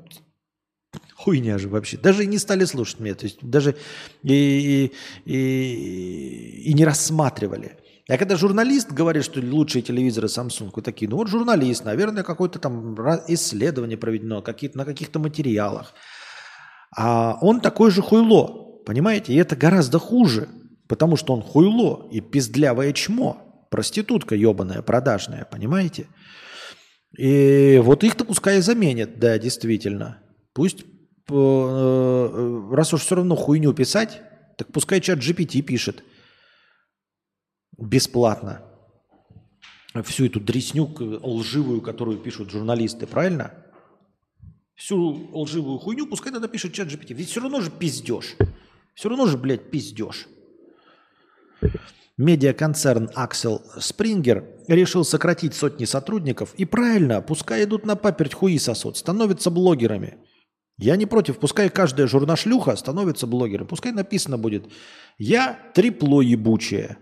хуйня 1.15 1.57
же 1.57 1.69
вообще. 1.69 1.97
Даже 1.97 2.25
не 2.25 2.37
стали 2.39 2.65
слушать 2.65 2.99
меня, 2.99 3.15
то 3.15 3.25
есть 3.25 3.37
даже 3.41 3.75
и, 4.23 4.91
и, 5.25 5.31
и, 5.31 6.63
и 6.65 6.73
не 6.73 6.85
рассматривали. 6.85 7.77
А 8.09 8.17
когда 8.17 8.35
журналист 8.35 8.91
говорит, 8.91 9.23
что 9.23 9.39
лучшие 9.39 9.83
телевизоры 9.83 10.27
Samsung, 10.27 10.71
вы 10.75 10.81
такие, 10.81 11.07
ну 11.07 11.17
вот 11.17 11.27
журналист, 11.27 11.85
наверное, 11.85 12.23
какое-то 12.23 12.57
там 12.57 12.95
исследование 13.27 13.99
проведено 13.99 14.41
какие 14.41 14.71
на 14.73 14.83
каких-то 14.83 15.19
материалах. 15.19 15.93
А 16.97 17.37
он 17.41 17.61
такой 17.61 17.91
же 17.91 18.01
хуйло, 18.01 18.81
понимаете? 18.83 19.33
И 19.33 19.35
это 19.35 19.55
гораздо 19.55 19.99
хуже, 19.99 20.49
потому 20.87 21.17
что 21.17 21.33
он 21.33 21.43
хуйло 21.43 22.09
и 22.11 22.19
пиздлявое 22.19 22.93
чмо, 22.93 23.67
проститутка 23.69 24.33
ебаная, 24.33 24.81
продажная, 24.81 25.45
понимаете? 25.45 26.07
И 27.15 27.79
вот 27.83 28.03
их-то 28.03 28.25
пускай 28.25 28.59
заменят, 28.61 29.19
да, 29.19 29.37
действительно. 29.37 30.17
Пусть, 30.53 30.81
э, 30.81 30.83
э, 31.31 32.69
раз 32.71 32.91
уж 32.91 33.01
все 33.01 33.17
равно 33.17 33.35
хуйню 33.35 33.71
писать, 33.73 34.23
так 34.57 34.71
пускай 34.71 34.99
чат 34.99 35.19
GPT 35.19 35.61
пишет– 35.61 36.03
бесплатно 37.81 38.61
всю 40.03 40.25
эту 40.25 40.39
дресню 40.39 40.89
лживую, 41.23 41.81
которую 41.81 42.19
пишут 42.19 42.51
журналисты, 42.51 43.07
правильно? 43.07 43.53
Всю 44.75 45.29
лживую 45.33 45.77
хуйню 45.79 46.07
пускай 46.07 46.31
тогда 46.31 46.47
пишет 46.47 46.73
чат 46.73 46.87
GPT. 46.87 47.13
Ведь 47.13 47.29
все 47.29 47.41
равно 47.41 47.59
же 47.61 47.69
пиздеж. 47.69 48.35
Все 48.93 49.09
равно 49.09 49.25
же, 49.27 49.37
блядь, 49.37 49.69
пиздеж. 49.71 50.27
Медиаконцерн 52.17 53.09
Аксел 53.15 53.61
Спрингер 53.77 54.45
решил 54.67 55.03
сократить 55.03 55.53
сотни 55.53 55.85
сотрудников. 55.85 56.53
И 56.55 56.65
правильно, 56.65 57.21
пускай 57.21 57.63
идут 57.63 57.85
на 57.85 57.95
паперть 57.95 58.33
хуи 58.33 58.57
сосут, 58.57 58.97
становятся 58.97 59.49
блогерами. 59.49 60.17
Я 60.77 60.95
не 60.95 61.05
против, 61.05 61.39
пускай 61.39 61.69
каждая 61.69 62.07
журнашлюха 62.07 62.75
становится 62.77 63.27
блогером. 63.27 63.67
Пускай 63.67 63.91
написано 63.91 64.37
будет 64.37 64.71
«Я 65.17 65.59
трепло 65.73 66.21
ебучее». 66.21 66.97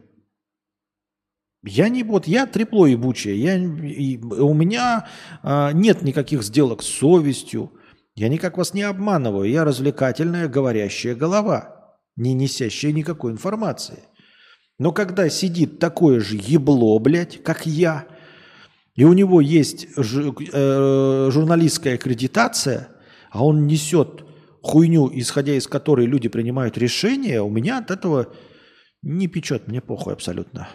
Я 1.64 1.90
не 1.90 2.04
вот, 2.04 2.28
я 2.28 2.46
трепло 2.46 2.86
ебучее. 2.86 3.38
Я, 3.42 3.56
и, 3.58 4.18
у 4.18 4.54
меня 4.54 5.08
а, 5.44 5.72
нет 5.72 6.02
никаких 6.02 6.44
сделок 6.44 6.84
с 6.84 6.88
совестью. 6.88 7.72
Я 8.16 8.30
никак 8.30 8.58
вас 8.58 8.74
не 8.74 8.84
обманываю. 8.84 9.50
Я 9.50 9.64
развлекательная 9.64 10.48
говорящая 10.48 11.16
голова, 11.16 11.98
не 12.16 12.34
несящая 12.34 12.92
никакой 12.92 13.32
информации. 13.32 14.00
Но 14.80 14.92
когда 14.92 15.28
сидит 15.30 15.80
такое 15.80 16.20
же 16.20 16.38
ебло, 16.38 16.98
блядь, 17.00 17.42
как 17.44 17.66
я, 17.66 18.06
и 18.96 19.04
у 19.04 19.14
него 19.14 19.42
есть 19.42 19.88
ж, 19.98 20.32
э, 20.54 21.30
журналистская 21.32 21.96
аккредитация, 21.96 22.90
а 23.32 23.44
он 23.44 23.66
несет 23.66 24.24
хуйню, 24.62 25.10
исходя 25.14 25.54
из 25.54 25.68
которой 25.68 26.06
люди 26.06 26.30
принимают 26.30 26.78
решения, 26.78 27.42
у 27.42 27.50
меня 27.50 27.80
от 27.80 27.92
этого 27.92 28.34
не 29.02 29.28
печет, 29.28 29.68
мне 29.68 29.82
похуй 29.82 30.14
абсолютно. 30.14 30.68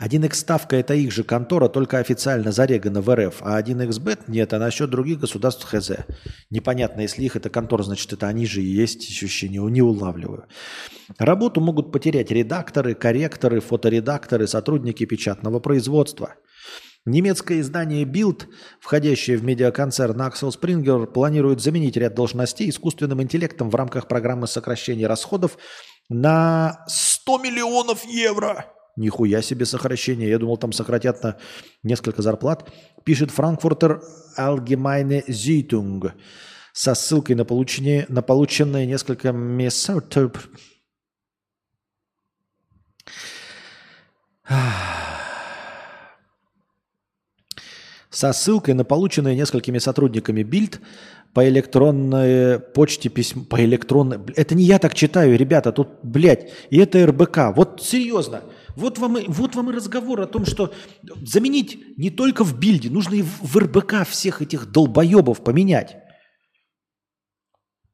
1x 0.00 0.34
ставка 0.34 0.76
это 0.76 0.94
их 0.94 1.12
же 1.12 1.24
контора, 1.24 1.68
только 1.68 1.98
официально 1.98 2.52
зарегана 2.52 3.00
в 3.00 3.14
РФ, 3.14 3.36
а 3.40 3.60
1xbet 3.60 4.24
нет, 4.28 4.52
а 4.52 4.58
насчет 4.58 4.90
других 4.90 5.20
государств 5.20 5.64
хз. 5.64 5.90
Непонятно, 6.50 7.02
если 7.02 7.22
их 7.22 7.36
это 7.36 7.50
контора, 7.50 7.82
значит 7.82 8.12
это 8.12 8.26
они 8.28 8.46
же 8.46 8.62
и 8.62 8.66
есть 8.66 9.08
ощущение, 9.08 9.62
не 9.62 9.82
улавливаю. 9.82 10.46
Работу 11.18 11.60
могут 11.60 11.92
потерять 11.92 12.30
редакторы, 12.30 12.94
корректоры, 12.94 13.60
фоторедакторы, 13.60 14.46
сотрудники 14.46 15.04
печатного 15.04 15.60
производства. 15.60 16.34
Немецкое 17.06 17.60
издание 17.60 18.04
Bild, 18.04 18.46
входящее 18.80 19.36
в 19.36 19.44
медиаконцерн 19.44 20.22
Axel 20.22 20.50
Springer, 20.50 21.06
планирует 21.06 21.60
заменить 21.60 21.98
ряд 21.98 22.14
должностей 22.14 22.70
искусственным 22.70 23.22
интеллектом 23.22 23.68
в 23.68 23.74
рамках 23.74 24.08
программы 24.08 24.46
сокращения 24.46 25.06
расходов 25.06 25.58
на 26.08 26.82
100 26.88 27.38
миллионов 27.40 28.06
евро. 28.06 28.73
Нихуя 28.96 29.42
себе 29.42 29.66
сокращение. 29.66 30.28
Я 30.28 30.38
думал, 30.38 30.56
там 30.56 30.72
сократят 30.72 31.22
на 31.22 31.36
несколько 31.82 32.22
зарплат. 32.22 32.72
Пишет 33.04 33.30
Франкфуртер 33.30 34.02
Allgemeine 34.38 35.24
Zeitung 35.28 36.12
со 36.74 36.94
ссылкой 36.94 37.36
на, 37.36 37.44
получение, 37.44 38.04
на 38.08 38.20
полученное 38.20 38.84
несколько 38.84 39.30
месяцев. 39.32 40.48
Со 48.10 48.32
ссылкой 48.32 48.74
на 48.74 48.84
полученное 48.84 49.34
несколькими 49.34 49.78
сотрудниками 49.78 50.42
Бильд 50.42 50.80
по 51.32 51.48
электронной 51.48 52.58
почте 52.58 53.08
письмо. 53.08 53.44
По 53.44 53.64
электронной... 53.64 54.18
Это 54.34 54.54
не 54.54 54.64
я 54.64 54.78
так 54.78 54.94
читаю, 54.94 55.36
ребята, 55.36 55.72
тут, 55.72 55.88
блядь, 56.02 56.52
и 56.70 56.78
это 56.78 57.06
РБК. 57.06 57.56
Вот 57.56 57.82
серьезно. 57.82 58.42
Вот 58.76 58.98
вам, 58.98 59.18
и, 59.18 59.24
вот 59.28 59.54
вам 59.54 59.70
и 59.70 59.74
разговор 59.74 60.20
о 60.20 60.26
том, 60.26 60.44
что 60.44 60.72
заменить 61.22 61.96
не 61.96 62.10
только 62.10 62.44
в 62.44 62.58
Бильде, 62.58 62.90
нужно 62.90 63.14
и 63.14 63.22
в 63.22 63.56
РБК 63.56 64.06
всех 64.08 64.42
этих 64.42 64.70
долбоебов 64.70 65.44
поменять. 65.44 65.96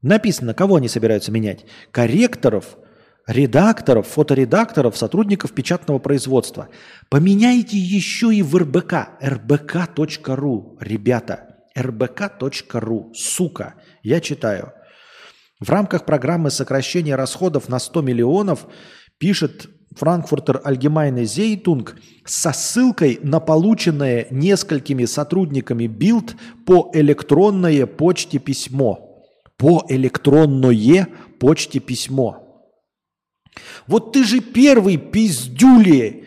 Написано, 0.02 0.54
кого 0.54 0.76
они 0.76 0.88
собираются 0.88 1.30
менять. 1.30 1.66
Корректоров, 1.90 2.78
редакторов, 3.26 4.06
фоторедакторов, 4.06 4.96
сотрудников 4.96 5.52
печатного 5.52 5.98
производства. 5.98 6.68
Поменяйте 7.10 7.76
еще 7.76 8.34
и 8.34 8.42
в 8.42 8.56
РБК. 8.56 9.18
rbk.ru, 9.20 10.78
ребята. 10.80 11.56
rbk.ru, 11.76 13.14
сука. 13.14 13.74
Я 14.02 14.20
читаю. 14.20 14.72
В 15.60 15.68
рамках 15.68 16.06
программы 16.06 16.50
сокращения 16.50 17.16
расходов 17.16 17.68
на 17.68 17.78
100 17.78 18.00
миллионов 18.00 18.66
пишет 19.18 19.68
Франкфуртер 19.96 20.62
Allgemeine 20.64 21.24
Zeitung 21.24 21.88
со 22.24 22.52
ссылкой 22.52 23.18
на 23.22 23.40
полученное 23.40 24.26
несколькими 24.30 25.04
сотрудниками 25.04 25.86
Билд 25.86 26.36
по 26.64 26.90
электронное 26.94 27.86
почте 27.86 28.38
письмо. 28.38 29.24
По 29.56 29.84
электронное 29.88 31.08
почте 31.38 31.80
письмо. 31.80 32.46
Вот 33.86 34.12
ты 34.12 34.24
же 34.24 34.40
первый 34.40 34.96
пиздюли 34.96 36.24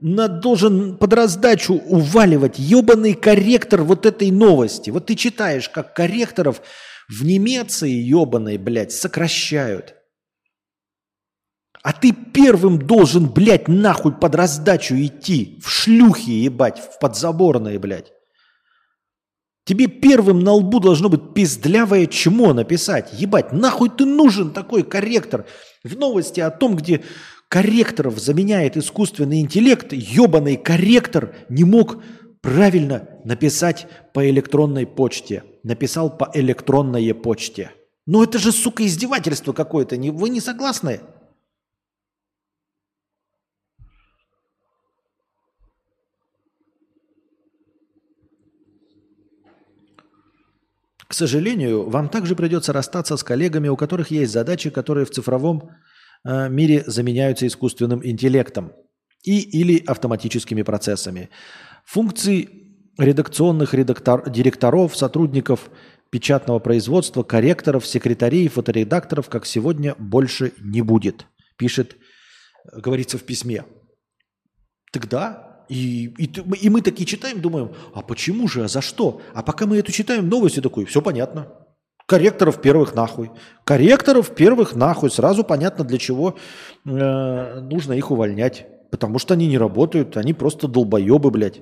на, 0.00 0.28
должен 0.28 0.98
под 0.98 1.12
раздачу 1.14 1.74
уваливать 1.74 2.58
ебаный 2.58 3.14
корректор 3.14 3.82
вот 3.82 4.06
этой 4.06 4.30
новости. 4.30 4.90
Вот 4.90 5.06
ты 5.06 5.14
читаешь, 5.14 5.68
как 5.68 5.94
корректоров 5.94 6.60
в 7.08 7.24
Немеции 7.24 7.90
ебаной, 7.90 8.58
блядь, 8.58 8.92
сокращают. 8.92 9.95
А 11.86 11.92
ты 11.92 12.10
первым 12.10 12.80
должен, 12.80 13.28
блядь, 13.28 13.68
нахуй 13.68 14.10
под 14.10 14.34
раздачу 14.34 14.96
идти. 14.96 15.60
В 15.62 15.70
шлюхи, 15.70 16.30
ебать, 16.30 16.80
в 16.80 16.98
подзаборные, 16.98 17.78
блядь. 17.78 18.10
Тебе 19.64 19.86
первым 19.86 20.40
на 20.40 20.54
лбу 20.54 20.80
должно 20.80 21.08
быть 21.08 21.32
пиздлявое 21.32 22.06
чмо 22.06 22.52
написать. 22.54 23.12
Ебать, 23.12 23.52
нахуй 23.52 23.88
ты 23.88 24.04
нужен 24.04 24.50
такой 24.50 24.82
корректор? 24.82 25.46
В 25.84 25.96
новости 25.96 26.40
о 26.40 26.50
том, 26.50 26.74
где 26.74 27.04
корректоров 27.48 28.18
заменяет 28.18 28.76
искусственный 28.76 29.38
интеллект, 29.38 29.92
ебаный 29.92 30.56
корректор 30.56 31.36
не 31.48 31.62
мог 31.62 32.02
правильно 32.40 33.08
написать 33.24 33.86
по 34.12 34.28
электронной 34.28 34.88
почте. 34.88 35.44
Написал 35.62 36.10
по 36.10 36.32
электронной 36.34 37.14
почте. 37.14 37.70
Ну 38.06 38.24
это 38.24 38.40
же, 38.40 38.50
сука, 38.50 38.84
издевательство 38.84 39.52
какое-то. 39.52 39.94
Вы 39.94 40.30
не 40.30 40.40
согласны? 40.40 40.98
К 51.08 51.14
сожалению, 51.14 51.88
вам 51.88 52.08
также 52.08 52.34
придется 52.34 52.72
расстаться 52.72 53.16
с 53.16 53.22
коллегами, 53.22 53.68
у 53.68 53.76
которых 53.76 54.10
есть 54.10 54.32
задачи, 54.32 54.70
которые 54.70 55.06
в 55.06 55.10
цифровом 55.10 55.70
э, 56.24 56.48
мире 56.48 56.82
заменяются 56.86 57.46
искусственным 57.46 58.04
интеллектом 58.04 58.72
и 59.22 59.40
или 59.40 59.82
автоматическими 59.86 60.62
процессами. 60.62 61.30
Функции 61.84 62.48
редакционных 62.98 63.72
редактор- 63.74 64.28
директоров, 64.28 64.96
сотрудников 64.96 65.70
печатного 66.10 66.58
производства, 66.58 67.22
корректоров, 67.22 67.86
секретарей, 67.86 68.48
фоторедакторов, 68.48 69.28
как 69.28 69.46
сегодня, 69.46 69.94
больше 69.98 70.52
не 70.60 70.82
будет, 70.82 71.26
пишет, 71.56 71.96
э, 72.72 72.80
говорится 72.80 73.16
в 73.16 73.22
письме. 73.22 73.64
Тогда 74.90 75.45
и, 75.68 76.14
и, 76.18 76.30
и 76.60 76.70
мы 76.70 76.80
такие 76.80 77.06
читаем, 77.06 77.40
думаем, 77.40 77.72
а 77.94 78.02
почему 78.02 78.48
же, 78.48 78.64
а 78.64 78.68
за 78.68 78.80
что? 78.80 79.20
А 79.34 79.42
пока 79.42 79.66
мы 79.66 79.78
эту 79.78 79.92
читаем 79.92 80.28
новости, 80.28 80.60
такой, 80.60 80.84
все 80.84 81.02
понятно. 81.02 81.48
Корректоров 82.06 82.60
первых 82.60 82.94
нахуй. 82.94 83.32
Корректоров 83.64 84.34
первых 84.34 84.76
нахуй. 84.76 85.10
Сразу 85.10 85.42
понятно, 85.42 85.84
для 85.84 85.98
чего 85.98 86.36
э, 86.84 87.60
нужно 87.60 87.94
их 87.94 88.12
увольнять. 88.12 88.66
Потому 88.92 89.18
что 89.18 89.34
они 89.34 89.48
не 89.48 89.58
работают, 89.58 90.16
они 90.16 90.32
просто 90.32 90.68
долбоебы, 90.68 91.32
блядь. 91.32 91.60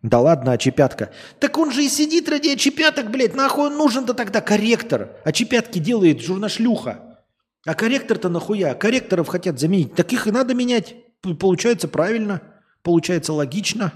Да 0.00 0.18
ладно, 0.20 0.52
очепятка. 0.52 1.12
Так 1.38 1.58
он 1.58 1.70
же 1.70 1.84
и 1.84 1.88
сидит 1.88 2.28
ради 2.30 2.48
очепяток, 2.48 3.10
блядь. 3.10 3.36
Нахуй 3.36 3.66
он 3.66 3.76
нужен-то 3.76 4.14
тогда 4.14 4.40
корректор? 4.40 5.16
Очепятки 5.24 5.78
делает 5.78 6.22
журнашлюха. 6.22 7.11
А 7.64 7.74
корректор-то 7.74 8.28
нахуя? 8.28 8.74
Корректоров 8.74 9.28
хотят 9.28 9.60
заменить. 9.60 9.94
Так 9.94 10.12
их 10.12 10.26
и 10.26 10.32
надо 10.32 10.54
менять. 10.54 10.96
Получается 11.38 11.86
правильно. 11.86 12.42
Получается 12.82 13.32
логично. 13.32 13.92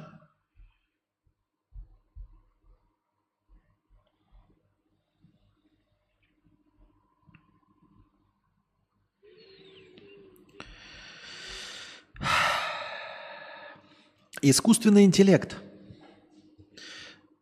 Искусственный 14.43 15.05
интеллект 15.05 15.57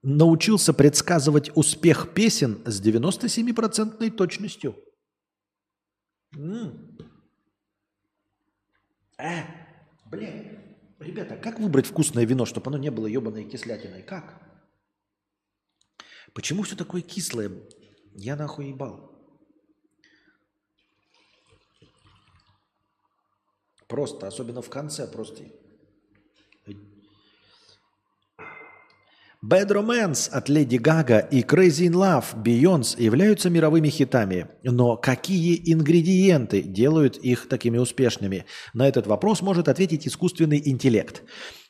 научился 0.02 0.72
предсказывать 0.72 1.50
успех 1.54 2.14
песен 2.14 2.62
с 2.64 2.80
97% 2.80 4.10
точностью. 4.12 4.76
Э, 9.18 9.42
блядь. 10.06 10.58
Ребята, 10.98 11.36
как 11.36 11.58
выбрать 11.58 11.86
вкусное 11.86 12.24
вино, 12.24 12.46
чтобы 12.46 12.68
оно 12.68 12.78
не 12.78 12.90
было 12.90 13.06
ебаной 13.06 13.44
кислятиной? 13.44 14.02
Как? 14.02 14.40
Почему 16.32 16.62
все 16.62 16.76
такое 16.76 17.02
кислое? 17.02 17.50
Я 18.14 18.36
нахуй 18.36 18.68
ебал. 18.68 19.12
Просто, 23.86 24.26
особенно 24.26 24.62
в 24.62 24.70
конце, 24.70 25.06
просто. 25.06 25.44
Bad 29.46 29.68
Romance 29.72 30.30
от 30.30 30.48
Леди 30.48 30.76
Гага 30.76 31.18
и 31.18 31.42
Crazy 31.42 31.86
in 31.86 31.92
Love 31.92 32.42
Beyoncé 32.42 33.02
являются 33.02 33.50
мировыми 33.50 33.90
хитами. 33.90 34.46
Но 34.62 34.96
какие 34.96 35.60
ингредиенты 35.70 36.62
делают 36.62 37.18
их 37.18 37.46
такими 37.46 37.76
успешными? 37.76 38.46
На 38.72 38.88
этот 38.88 39.06
вопрос 39.06 39.42
может 39.42 39.68
ответить 39.68 40.08
искусственный 40.08 40.62
интеллект. 40.64 41.24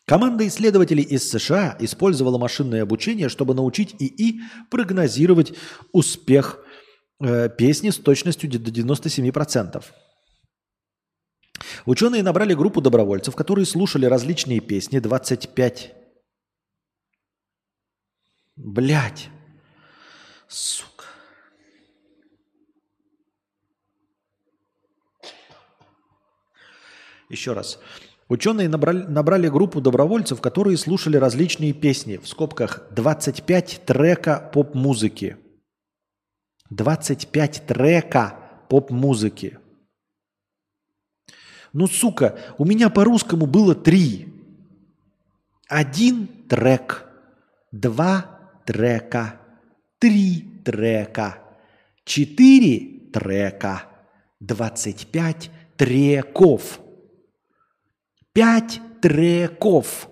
Команда 0.07 0.47
исследователей 0.47 1.03
из 1.03 1.29
США 1.29 1.77
использовала 1.81 2.39
машинное 2.39 2.83
обучение, 2.83 3.29
чтобы 3.29 3.55
научить 3.55 3.97
ИИ 3.99 4.43
прогнозировать 4.71 5.55
успех 5.93 6.61
э, 7.21 7.49
песни 7.49 7.91
с 7.91 7.97
точностью 7.97 8.51
до 8.51 8.71
97%. 8.71 9.83
Ученые 11.87 12.23
набрали 12.23 12.55
группу 12.55 12.81
добровольцев, 12.81 13.35
которые 13.35 13.67
слушали 13.67 14.07
различные 14.07 14.61
песни 14.61 15.01
25 15.01 16.04
Блять. 18.57 19.31
Сука. 20.49 21.05
Еще 27.29 27.53
раз. 27.53 27.81
Ученые 28.29 28.69
набрали, 28.69 29.03
набрали 29.03 29.49
группу 29.49 29.81
добровольцев, 29.81 30.41
которые 30.41 30.77
слушали 30.77 31.17
различные 31.17 31.73
песни. 31.73 32.17
В 32.17 32.29
скобках 32.29 32.87
25 32.93 33.83
трека 33.85 34.51
поп-музыки. 34.53 35.37
25 36.71 37.67
трека 37.67 38.39
поп-музыки. 38.69 39.59
Ну, 41.73 41.89
сука, 41.89 42.39
у 42.57 42.65
меня 42.65 42.89
по-русскому 42.89 43.47
было 43.47 43.75
три. 43.75 44.33
Один 45.69 46.29
трек, 46.49 47.07
два 47.73 48.34
трека, 48.67 49.41
три 49.99 50.63
трека, 50.65 51.39
четыре 52.05 53.11
трека, 53.13 53.85
25 54.41 55.51
треков, 55.77 56.81
пять 58.33 58.81
треков, 59.01 60.09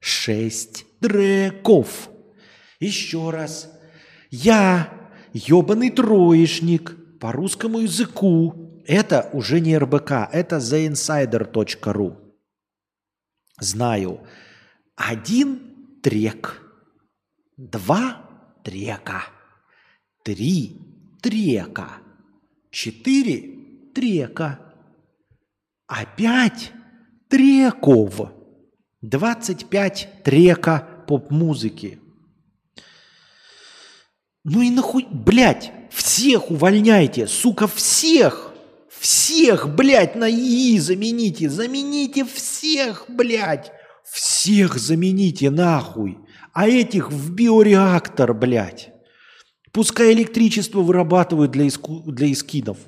шесть 0.00 0.84
треков. 1.00 2.10
Еще 2.80 3.30
раз. 3.30 3.70
Я, 4.30 4.92
ебаный 5.32 5.90
троечник 5.90 6.96
по 7.20 7.32
русскому 7.32 7.80
языку. 7.80 8.82
Это 8.86 9.30
уже 9.32 9.60
не 9.60 9.78
РБК, 9.78 10.28
это 10.32 10.56
theinsider.ru. 10.56 12.16
Знаю. 13.60 14.26
Один 14.96 16.00
трек. 16.02 16.61
Два 17.62 18.28
трека. 18.64 19.22
Три 20.24 20.80
трека. 21.22 21.98
Четыре 22.72 23.92
трека. 23.94 24.58
А 25.86 26.04
пять 26.04 26.72
треков. 27.28 28.32
25 29.02 30.08
трека 30.24 31.04
поп-музыки. 31.06 32.00
Ну 34.42 34.62
и 34.62 34.70
нахуй, 34.70 35.06
блядь, 35.08 35.70
всех 35.92 36.50
увольняйте, 36.50 37.28
сука, 37.28 37.68
всех. 37.68 38.52
Всех, 38.90 39.72
блядь, 39.72 40.16
на 40.16 40.28
ИИ 40.28 40.78
замените. 40.78 41.48
Замените 41.48 42.24
всех, 42.24 43.04
блядь. 43.08 43.70
Всех 44.04 44.78
замените 44.78 45.50
нахуй. 45.50 46.18
А 46.52 46.68
этих 46.68 47.10
в 47.10 47.34
биореактор, 47.34 48.34
блядь. 48.34 48.92
Пускай 49.72 50.12
электричество 50.12 50.80
вырабатывают 50.80 51.50
для, 51.50 51.66
иску- 51.66 52.02
для 52.10 52.30
эскидов. 52.30 52.78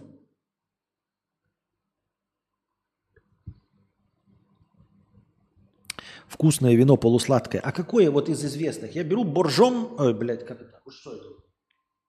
Вкусное 6.29 6.75
вино 6.75 6.97
полусладкое. 6.97 7.61
А 7.63 7.73
какое 7.73 8.11
вот 8.11 8.29
из 8.29 8.45
известных? 8.45 8.95
Я 8.95 9.05
беру 9.05 9.25
боржом... 9.25 9.95
Ой, 9.99 10.13
блядь, 10.13 10.45
как 10.45 10.61
это? 10.61 10.81
Что 10.91 11.15
это 11.15 11.25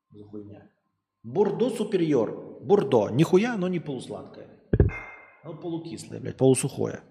за 0.10 0.24
хуйня? 0.26 0.70
Бордо 1.24 1.70
супериор. 1.70 2.60
Бордо. 2.62 3.10
Нихуя, 3.12 3.56
но 3.56 3.68
не 3.68 3.80
полусладкое. 3.80 4.50
Оно 5.44 5.54
полукислое, 5.54 6.20
блядь, 6.20 6.38
полусухое. 6.38 7.02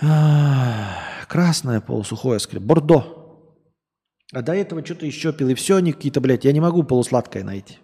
Красное 0.00 1.80
полусухое, 1.80 2.38
скорее. 2.38 2.60
Бордо. 2.60 3.26
А 4.32 4.42
до 4.42 4.52
этого 4.52 4.84
что-то 4.84 5.06
еще 5.06 5.32
пил. 5.32 5.48
И 5.48 5.54
все 5.54 5.76
они 5.76 5.92
какие-то, 5.92 6.20
блядь, 6.20 6.44
я 6.44 6.52
не 6.52 6.60
могу 6.60 6.82
полусладкое 6.82 7.44
найти. 7.44 7.78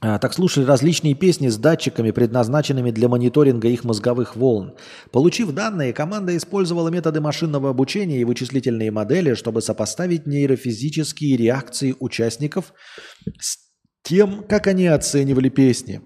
А, 0.00 0.18
Так 0.18 0.34
слушали 0.34 0.64
различные 0.64 1.14
песни 1.14 1.48
с 1.48 1.56
датчиками, 1.56 2.10
предназначенными 2.10 2.90
для 2.90 3.08
мониторинга 3.08 3.68
их 3.68 3.84
мозговых 3.84 4.34
волн. 4.34 4.74
Получив 5.12 5.52
данные, 5.52 5.92
команда 5.92 6.36
использовала 6.36 6.88
методы 6.88 7.20
машинного 7.20 7.70
обучения 7.70 8.20
и 8.20 8.24
вычислительные 8.24 8.90
модели, 8.90 9.34
чтобы 9.34 9.62
сопоставить 9.62 10.26
нейрофизические 10.26 11.36
реакции 11.36 11.94
участников 12.00 12.72
с 13.38 13.58
тем, 14.02 14.44
как 14.48 14.66
они 14.66 14.86
оценивали 14.86 15.48
песни. 15.48 16.02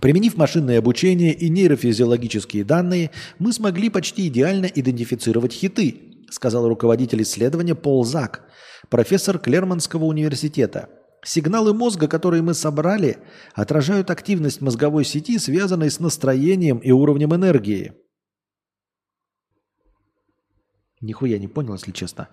Применив 0.00 0.36
машинное 0.36 0.78
обучение 0.78 1.32
и 1.32 1.48
нейрофизиологические 1.48 2.64
данные, 2.64 3.10
мы 3.38 3.52
смогли 3.52 3.88
почти 3.88 4.28
идеально 4.28 4.66
идентифицировать 4.66 5.52
хиты, 5.52 6.24
сказал 6.30 6.68
руководитель 6.68 7.22
исследования 7.22 7.74
Пол 7.74 8.04
Зак, 8.04 8.44
профессор 8.90 9.38
Клермонского 9.38 10.04
университета. 10.04 10.90
Сигналы 11.24 11.72
мозга, 11.72 12.08
которые 12.08 12.42
мы 12.42 12.52
собрали, 12.54 13.18
отражают 13.54 14.10
активность 14.10 14.60
мозговой 14.60 15.04
сети, 15.04 15.38
связанной 15.38 15.90
с 15.90 15.98
настроением 15.98 16.78
и 16.78 16.90
уровнем 16.92 17.34
энергии. 17.34 17.94
Нихуя 21.00 21.38
не 21.38 21.48
понял, 21.48 21.74
если 21.74 21.92
честно. 21.92 22.28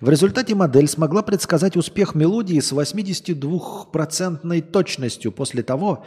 В 0.00 0.08
результате 0.08 0.54
модель 0.54 0.88
смогла 0.88 1.22
предсказать 1.22 1.76
успех 1.76 2.14
мелодии 2.14 2.58
с 2.60 2.72
82% 2.72 4.62
точностью 4.62 5.32
после 5.32 5.62
того, 5.62 6.04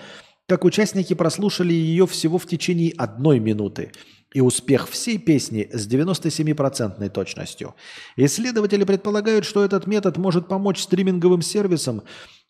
как 0.51 0.65
участники 0.65 1.13
прослушали 1.13 1.71
ее 1.71 2.05
всего 2.05 2.37
в 2.37 2.45
течение 2.45 2.91
одной 2.97 3.39
минуты, 3.39 3.93
и 4.33 4.41
успех 4.41 4.89
всей 4.89 5.17
песни 5.17 5.69
с 5.71 5.87
97% 5.87 7.09
точностью. 7.09 7.73
Исследователи 8.17 8.83
предполагают, 8.83 9.45
что 9.45 9.63
этот 9.63 9.87
метод 9.87 10.17
может 10.17 10.49
помочь 10.49 10.81
стриминговым 10.81 11.41
сервисам 11.41 12.03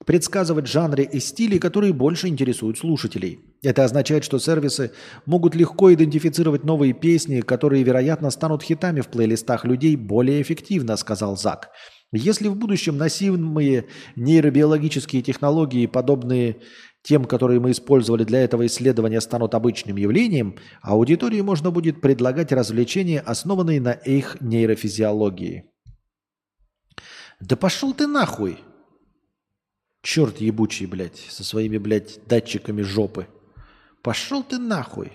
предсказывать 0.03 0.65
жанры 0.65 1.03
и 1.03 1.19
стили, 1.19 1.59
которые 1.59 1.93
больше 1.93 2.27
интересуют 2.27 2.79
слушателей. 2.79 3.39
Это 3.61 3.83
означает, 3.83 4.23
что 4.23 4.39
сервисы 4.39 4.93
могут 5.27 5.53
легко 5.53 5.93
идентифицировать 5.93 6.63
новые 6.63 6.93
песни, 6.93 7.41
которые, 7.41 7.83
вероятно, 7.83 8.31
станут 8.31 8.63
хитами 8.63 9.01
в 9.01 9.09
плейлистах 9.09 9.63
людей 9.63 9.95
более 9.95 10.41
эффективно, 10.41 10.97
сказал 10.97 11.37
Зак. 11.37 11.69
Если 12.13 12.49
в 12.49 12.57
будущем 12.57 12.97
носимые 12.97 13.85
нейробиологические 14.17 15.21
технологии, 15.21 15.85
подобные 15.85 16.57
тем, 17.03 17.25
которые 17.25 17.59
мы 17.59 17.71
использовали 17.71 18.23
для 18.23 18.43
этого 18.43 18.65
исследования, 18.65 19.21
станут 19.21 19.55
обычным 19.55 19.97
явлением, 19.97 20.57
аудитории 20.81 21.41
можно 21.41 21.71
будет 21.71 21.99
предлагать 21.99 22.51
развлечения, 22.51 23.19
основанные 23.19 23.81
на 23.81 23.91
их 23.91 24.39
нейрофизиологии. 24.39 25.65
Да 27.39 27.55
пошел 27.55 27.93
ты 27.93 28.05
нахуй! 28.05 28.59
Черт 30.03 30.39
ебучий, 30.41 30.85
блядь, 30.85 31.17
со 31.17 31.43
своими, 31.43 31.77
блядь, 31.77 32.19
датчиками 32.27 32.81
жопы. 32.81 33.27
Пошел 34.03 34.43
ты 34.43 34.57
нахуй! 34.57 35.13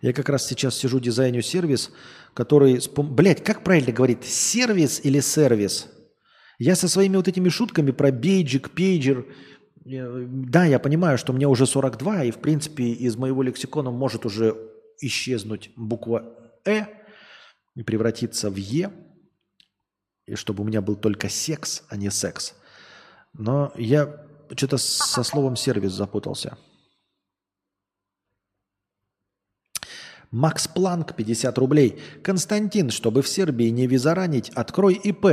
Я 0.00 0.12
как 0.12 0.28
раз 0.28 0.46
сейчас 0.46 0.76
сижу 0.76 1.00
дизайню 1.00 1.42
сервис, 1.42 1.90
который... 2.34 2.80
Блять, 2.96 3.42
как 3.42 3.64
правильно 3.64 3.92
говорит? 3.92 4.24
Сервис 4.24 5.00
или 5.02 5.18
сервис? 5.18 5.88
Я 6.58 6.74
со 6.74 6.88
своими 6.88 7.16
вот 7.16 7.28
этими 7.28 7.48
шутками 7.48 7.92
про 7.92 8.10
бейджик, 8.10 8.70
пейджер... 8.70 9.26
Да, 9.84 10.66
я 10.66 10.78
понимаю, 10.78 11.16
что 11.16 11.32
мне 11.32 11.46
уже 11.46 11.66
42, 11.66 12.24
и, 12.24 12.30
в 12.30 12.38
принципе, 12.38 12.84
из 12.84 13.16
моего 13.16 13.42
лексикона 13.42 13.90
может 13.90 14.26
уже 14.26 14.54
исчезнуть 15.00 15.70
буква 15.76 16.34
«э» 16.66 16.82
и 17.74 17.82
превратиться 17.82 18.50
в 18.50 18.56
«е», 18.56 18.92
и 20.26 20.34
чтобы 20.34 20.62
у 20.62 20.66
меня 20.66 20.82
был 20.82 20.96
только 20.96 21.30
секс, 21.30 21.84
а 21.88 21.96
не 21.96 22.10
секс. 22.10 22.54
Но 23.32 23.72
я 23.76 24.26
что-то 24.54 24.76
со 24.76 25.22
словом 25.22 25.56
«сервис» 25.56 25.92
запутался. 25.92 26.58
Макс 30.30 30.68
Планк, 30.68 31.16
50 31.16 31.56
рублей. 31.56 31.98
Константин, 32.22 32.90
чтобы 32.90 33.22
в 33.22 33.28
Сербии 33.28 33.68
не 33.68 33.86
визаранить, 33.86 34.50
открой 34.50 34.94
ИП, 34.94 35.26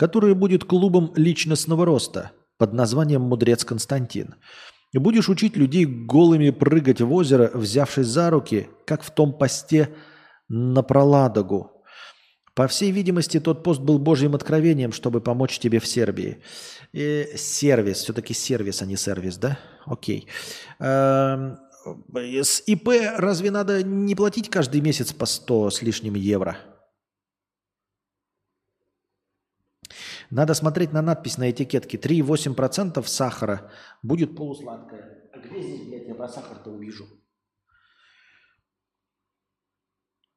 который 0.00 0.34
будет 0.34 0.64
клубом 0.64 1.12
личностного 1.14 1.84
роста 1.84 2.30
под 2.56 2.72
названием 2.72 3.20
«Мудрец 3.20 3.66
Константин». 3.66 4.36
Будешь 4.94 5.28
учить 5.28 5.58
людей 5.58 5.84
голыми 5.84 6.48
прыгать 6.48 7.02
в 7.02 7.12
озеро, 7.12 7.50
взявшись 7.52 8.06
за 8.06 8.30
руки, 8.30 8.68
как 8.86 9.02
в 9.02 9.10
том 9.10 9.36
посте 9.36 9.90
на 10.48 10.82
проладогу. 10.82 11.84
По 12.54 12.66
всей 12.66 12.92
видимости, 12.92 13.40
тот 13.40 13.62
пост 13.62 13.82
был 13.82 13.98
божьим 13.98 14.34
откровением, 14.34 14.92
чтобы 14.92 15.20
помочь 15.20 15.58
тебе 15.58 15.80
в 15.80 15.86
Сербии. 15.86 16.42
И 16.94 17.28
сервис, 17.36 17.98
все-таки 17.98 18.32
сервис, 18.32 18.80
а 18.80 18.86
не 18.86 18.96
сервис, 18.96 19.36
да? 19.36 19.58
Окей. 19.84 20.28
Эм, 20.78 21.58
с 22.14 22.62
ИП 22.66 22.88
разве 23.18 23.50
надо 23.50 23.82
не 23.82 24.14
платить 24.14 24.48
каждый 24.48 24.80
месяц 24.80 25.12
по 25.12 25.26
100 25.26 25.70
с 25.70 25.82
лишним 25.82 26.14
евро? 26.14 26.56
Надо 30.30 30.54
смотреть 30.54 30.92
на 30.92 31.02
надпись 31.02 31.38
на 31.38 31.50
этикетке. 31.50 31.98
3,8% 31.98 33.04
сахара 33.04 33.72
будет 34.02 34.36
полусладкое. 34.36 35.28
А 35.32 35.38
где 35.38 35.60
здесь, 35.60 35.88
блядь, 35.88 36.06
я 36.06 36.14
про 36.14 36.28
сахар-то 36.28 36.70
увижу? 36.70 37.06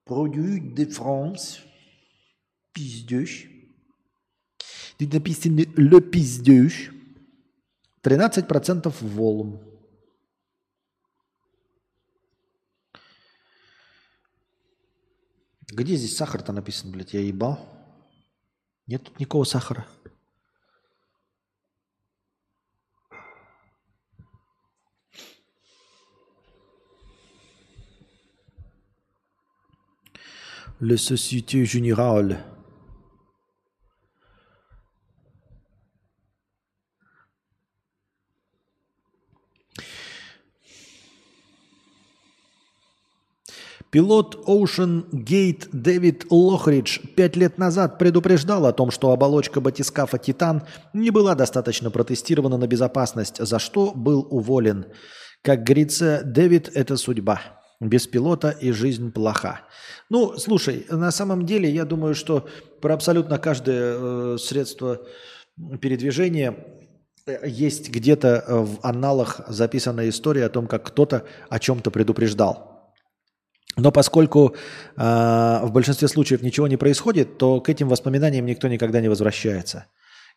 Produit 0.07 0.73
de 0.73 0.87
France. 0.87 1.59
Пиздеж. 2.73 3.47
Тут 4.97 5.13
написано 5.13 5.59
Le 5.59 6.01
пиздеж. 6.01 6.91
13% 8.01 8.91
волум. 8.99 9.61
Где 15.71 15.95
здесь 15.95 16.17
сахар-то 16.17 16.51
написан, 16.51 16.91
блядь? 16.91 17.13
Я 17.13 17.21
ебал. 17.21 17.82
Нет 18.85 19.03
тут 19.03 19.19
никакого 19.19 19.45
сахара. 19.45 19.85
Le 30.79 30.97
Société 30.97 31.63
Générale. 31.63 32.43
Пилот 43.93 44.47
Ocean 44.47 45.05
Gate 45.11 45.67
Дэвид 45.71 46.25
Лохридж 46.31 46.97
пять 47.15 47.35
лет 47.35 47.59
назад 47.59 47.99
предупреждал 47.99 48.65
о 48.65 48.73
том, 48.73 48.89
что 48.89 49.11
оболочка 49.11 49.61
батискафа 49.61 50.17
«Титан» 50.17 50.63
не 50.93 51.11
была 51.11 51.35
достаточно 51.35 51.91
протестирована 51.91 52.57
на 52.57 52.65
безопасность, 52.65 53.37
за 53.37 53.59
что 53.59 53.91
был 53.93 54.25
уволен. 54.31 54.87
Как 55.43 55.63
говорится, 55.63 56.23
Дэвид– 56.25 56.71
это 56.73 56.97
судьба. 56.97 57.39
Без 57.79 58.07
пилота 58.07 58.49
и 58.49 58.71
жизнь 58.71 59.11
плоха. 59.11 59.61
Ну, 60.09 60.39
слушай, 60.39 60.87
на 60.89 61.11
самом 61.11 61.45
деле, 61.45 61.69
я 61.69 61.85
думаю, 61.85 62.15
что 62.15 62.47
про 62.81 62.95
абсолютно 62.95 63.37
каждое 63.37 63.93
э, 63.95 64.37
средство 64.39 65.01
передвижения 65.79 66.65
э, 67.27 67.47
есть 67.47 67.91
где-то 67.91 68.27
э, 68.27 68.57
в 68.57 68.79
аналах 68.81 69.41
записанная 69.49 70.09
история 70.09 70.45
о 70.45 70.49
том, 70.49 70.65
как 70.65 70.83
кто-то 70.83 71.25
о 71.47 71.59
чем-то 71.59 71.91
предупреждал. 71.91 72.72
Но 73.75 73.91
поскольку 73.91 74.55
э, 74.95 75.01
в 75.63 75.71
большинстве 75.71 76.07
случаев 76.07 76.41
ничего 76.41 76.67
не 76.67 76.77
происходит, 76.77 77.37
то 77.37 77.59
к 77.59 77.69
этим 77.69 77.89
воспоминаниям 77.89 78.45
никто 78.45 78.67
никогда 78.67 79.01
не 79.01 79.09
возвращается. 79.09 79.87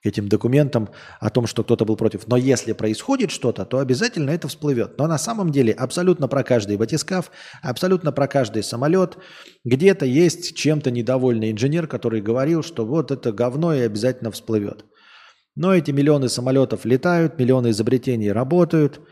К 0.03 0.07
этим 0.07 0.29
документам 0.29 0.89
о 1.21 1.31
том, 1.31 1.47
что 1.47 1.63
кто-то 1.63 1.85
был 1.85 1.97
против. 1.97 2.27
Но 2.29 2.37
если 2.37 2.73
происходит 2.73 3.31
что-то, 3.31 3.65
то 3.65 3.79
обязательно 3.79 4.31
это 4.31 4.49
всплывет. 4.49 4.99
Но 4.99 5.07
на 5.07 5.19
самом 5.19 5.51
деле 5.51 5.73
абсолютно 5.73 6.29
про 6.29 6.45
каждый 6.45 6.77
батискаф, 6.77 7.31
абсолютно 7.63 8.13
про 8.13 8.27
каждый 8.27 8.63
самолет 8.63 9.19
где-то 9.65 10.07
есть 10.07 10.57
чем-то 10.57 10.91
недовольный 10.91 11.51
инженер, 11.51 11.87
который 11.87 12.21
говорил, 12.21 12.63
что 12.63 12.87
вот 12.87 13.11
это 13.11 13.33
говно 13.33 13.75
и 13.75 13.81
обязательно 13.81 14.31
всплывет. 14.31 14.85
Но 15.57 15.75
эти 15.75 15.91
миллионы 15.91 16.29
самолетов 16.29 16.85
летают, 16.85 17.39
миллионы 17.39 17.71
изобретений 17.71 18.33
работают– 18.33 19.01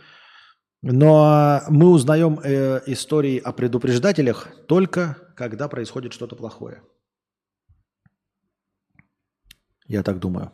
но 0.87 1.63
мы 1.71 1.89
узнаем 1.89 2.39
э, 2.41 2.83
истории 2.87 3.39
о 3.39 3.53
предупреждателях 3.53 4.49
только 4.69 5.17
когда 5.35 5.67
происходит 5.69 6.13
что-то 6.13 6.37
плохое. 6.37 6.83
Я 9.87 10.03
так 10.03 10.19
думаю. 10.19 10.53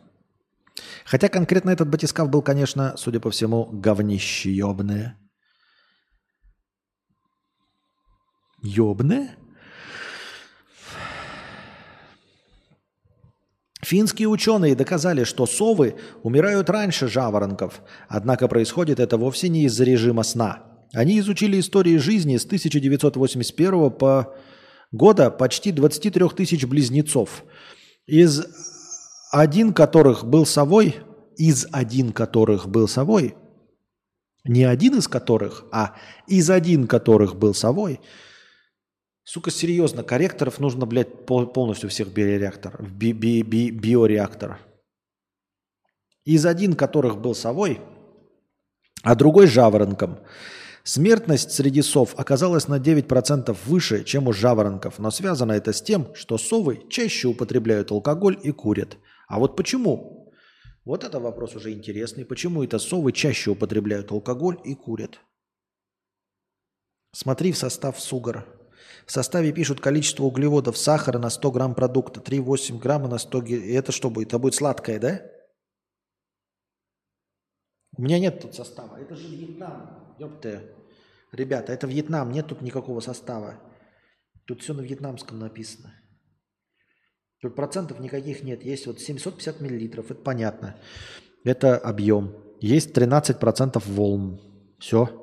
Хотя 1.05 1.27
конкретно 1.27 1.71
этот 1.71 1.89
батискаф 1.89 2.29
был, 2.29 2.41
конечно, 2.41 2.95
судя 2.95 3.19
по 3.19 3.29
всему, 3.29 3.65
говнище 3.73 4.51
ебное. 4.51 5.17
Ёбне? 8.63 9.35
Финские 13.83 14.27
ученые 14.27 14.75
доказали, 14.75 15.23
что 15.23 15.47
совы 15.47 15.95
умирают 16.21 16.69
раньше 16.69 17.07
жаворонков, 17.07 17.81
однако 18.07 18.47
происходит 18.47 18.99
это 18.99 19.17
вовсе 19.17 19.49
не 19.49 19.63
из-за 19.65 19.83
режима 19.83 20.23
сна. 20.23 20.63
Они 20.93 21.19
изучили 21.19 21.59
истории 21.59 21.97
жизни 21.97 22.37
с 22.37 22.45
1981 22.45 23.91
по 23.91 24.35
года 24.91 25.31
почти 25.31 25.71
23 25.71 26.29
тысяч 26.29 26.65
близнецов, 26.65 27.43
из 28.05 28.45
один 29.31 29.73
которых 29.73 30.25
был 30.25 30.45
совой, 30.45 30.97
из 31.37 31.65
один 31.71 32.11
которых 32.11 32.67
был 32.67 32.87
совой, 32.87 33.35
не 34.43 34.63
один 34.63 34.97
из 34.97 35.07
которых, 35.07 35.65
а 35.71 35.95
из 36.27 36.49
один 36.49 36.87
которых 36.87 37.35
был 37.35 37.55
совой– 37.55 37.99
Сука, 39.23 39.51
серьезно, 39.51 40.03
корректоров 40.03 40.59
нужно, 40.59 40.85
блядь, 40.85 41.25
полностью 41.25 41.89
всех 41.89 42.11
биореакторов, 42.11 42.91
би 42.91 43.13
би 43.13 43.43
би 43.43 43.69
биореактор. 43.69 44.59
Из 46.25 46.45
один 46.45 46.75
которых 46.75 47.19
был 47.19 47.35
совой, 47.35 47.79
а 49.03 49.15
другой 49.15 49.47
жаворонком. 49.47 50.19
Смертность 50.83 51.51
среди 51.51 51.83
сов 51.83 52.15
оказалась 52.17 52.67
на 52.67 52.79
9% 52.79 53.55
выше, 53.65 54.03
чем 54.03 54.27
у 54.27 54.33
жаворонков, 54.33 54.97
но 54.97 55.11
связано 55.11 55.51
это 55.51 55.73
с 55.73 55.81
тем, 55.81 56.13
что 56.15 56.39
совы 56.39 56.87
чаще 56.89 57.27
употребляют 57.27 57.91
алкоголь 57.91 58.39
и 58.41 58.51
курят. 58.51 58.97
А 59.27 59.37
вот 59.37 59.55
почему? 59.55 60.33
Вот 60.83 61.03
это 61.03 61.19
вопрос 61.19 61.55
уже 61.55 61.71
интересный. 61.71 62.25
Почему 62.25 62.63
это 62.63 62.79
совы 62.79 63.11
чаще 63.11 63.51
употребляют 63.51 64.11
алкоголь 64.11 64.59
и 64.63 64.73
курят? 64.73 65.19
Смотри 67.13 67.51
в 67.51 67.57
состав 67.57 67.99
сугара. 67.99 68.45
В 69.11 69.13
составе 69.13 69.51
пишут 69.51 69.81
количество 69.81 70.23
углеводов 70.23 70.77
сахара 70.77 71.19
на 71.19 71.29
100 71.29 71.51
грамм 71.51 71.75
продукта, 71.75 72.21
3,8 72.21 72.79
грамма 72.79 73.09
на 73.09 73.17
100 73.17 73.41
грамм. 73.41 73.61
Это 73.61 73.91
что 73.91 74.09
будет? 74.09 74.29
Это 74.29 74.39
будет 74.39 74.55
сладкое, 74.55 75.01
да? 75.01 75.21
У 77.97 78.03
меня 78.03 78.19
нет 78.19 78.39
тут 78.39 78.55
состава. 78.55 78.95
Это 78.95 79.17
же 79.17 79.27
Вьетнам. 79.27 80.15
Ёпты. 80.17 80.61
Ребята, 81.33 81.73
это 81.73 81.87
Вьетнам. 81.87 82.31
Нет 82.31 82.47
тут 82.47 82.61
никакого 82.61 83.01
состава. 83.01 83.59
Тут 84.47 84.61
все 84.61 84.73
на 84.73 84.79
вьетнамском 84.79 85.39
написано. 85.39 85.93
Тут 87.41 87.53
процентов 87.53 87.99
никаких 87.99 88.43
нет. 88.43 88.63
Есть 88.63 88.87
вот 88.87 89.01
750 89.01 89.59
миллилитров. 89.59 90.09
Это 90.09 90.21
понятно. 90.21 90.77
Это 91.43 91.77
объем. 91.77 92.33
Есть 92.61 92.97
13% 92.97 93.77
волн. 93.87 94.39
Все. 94.79 95.20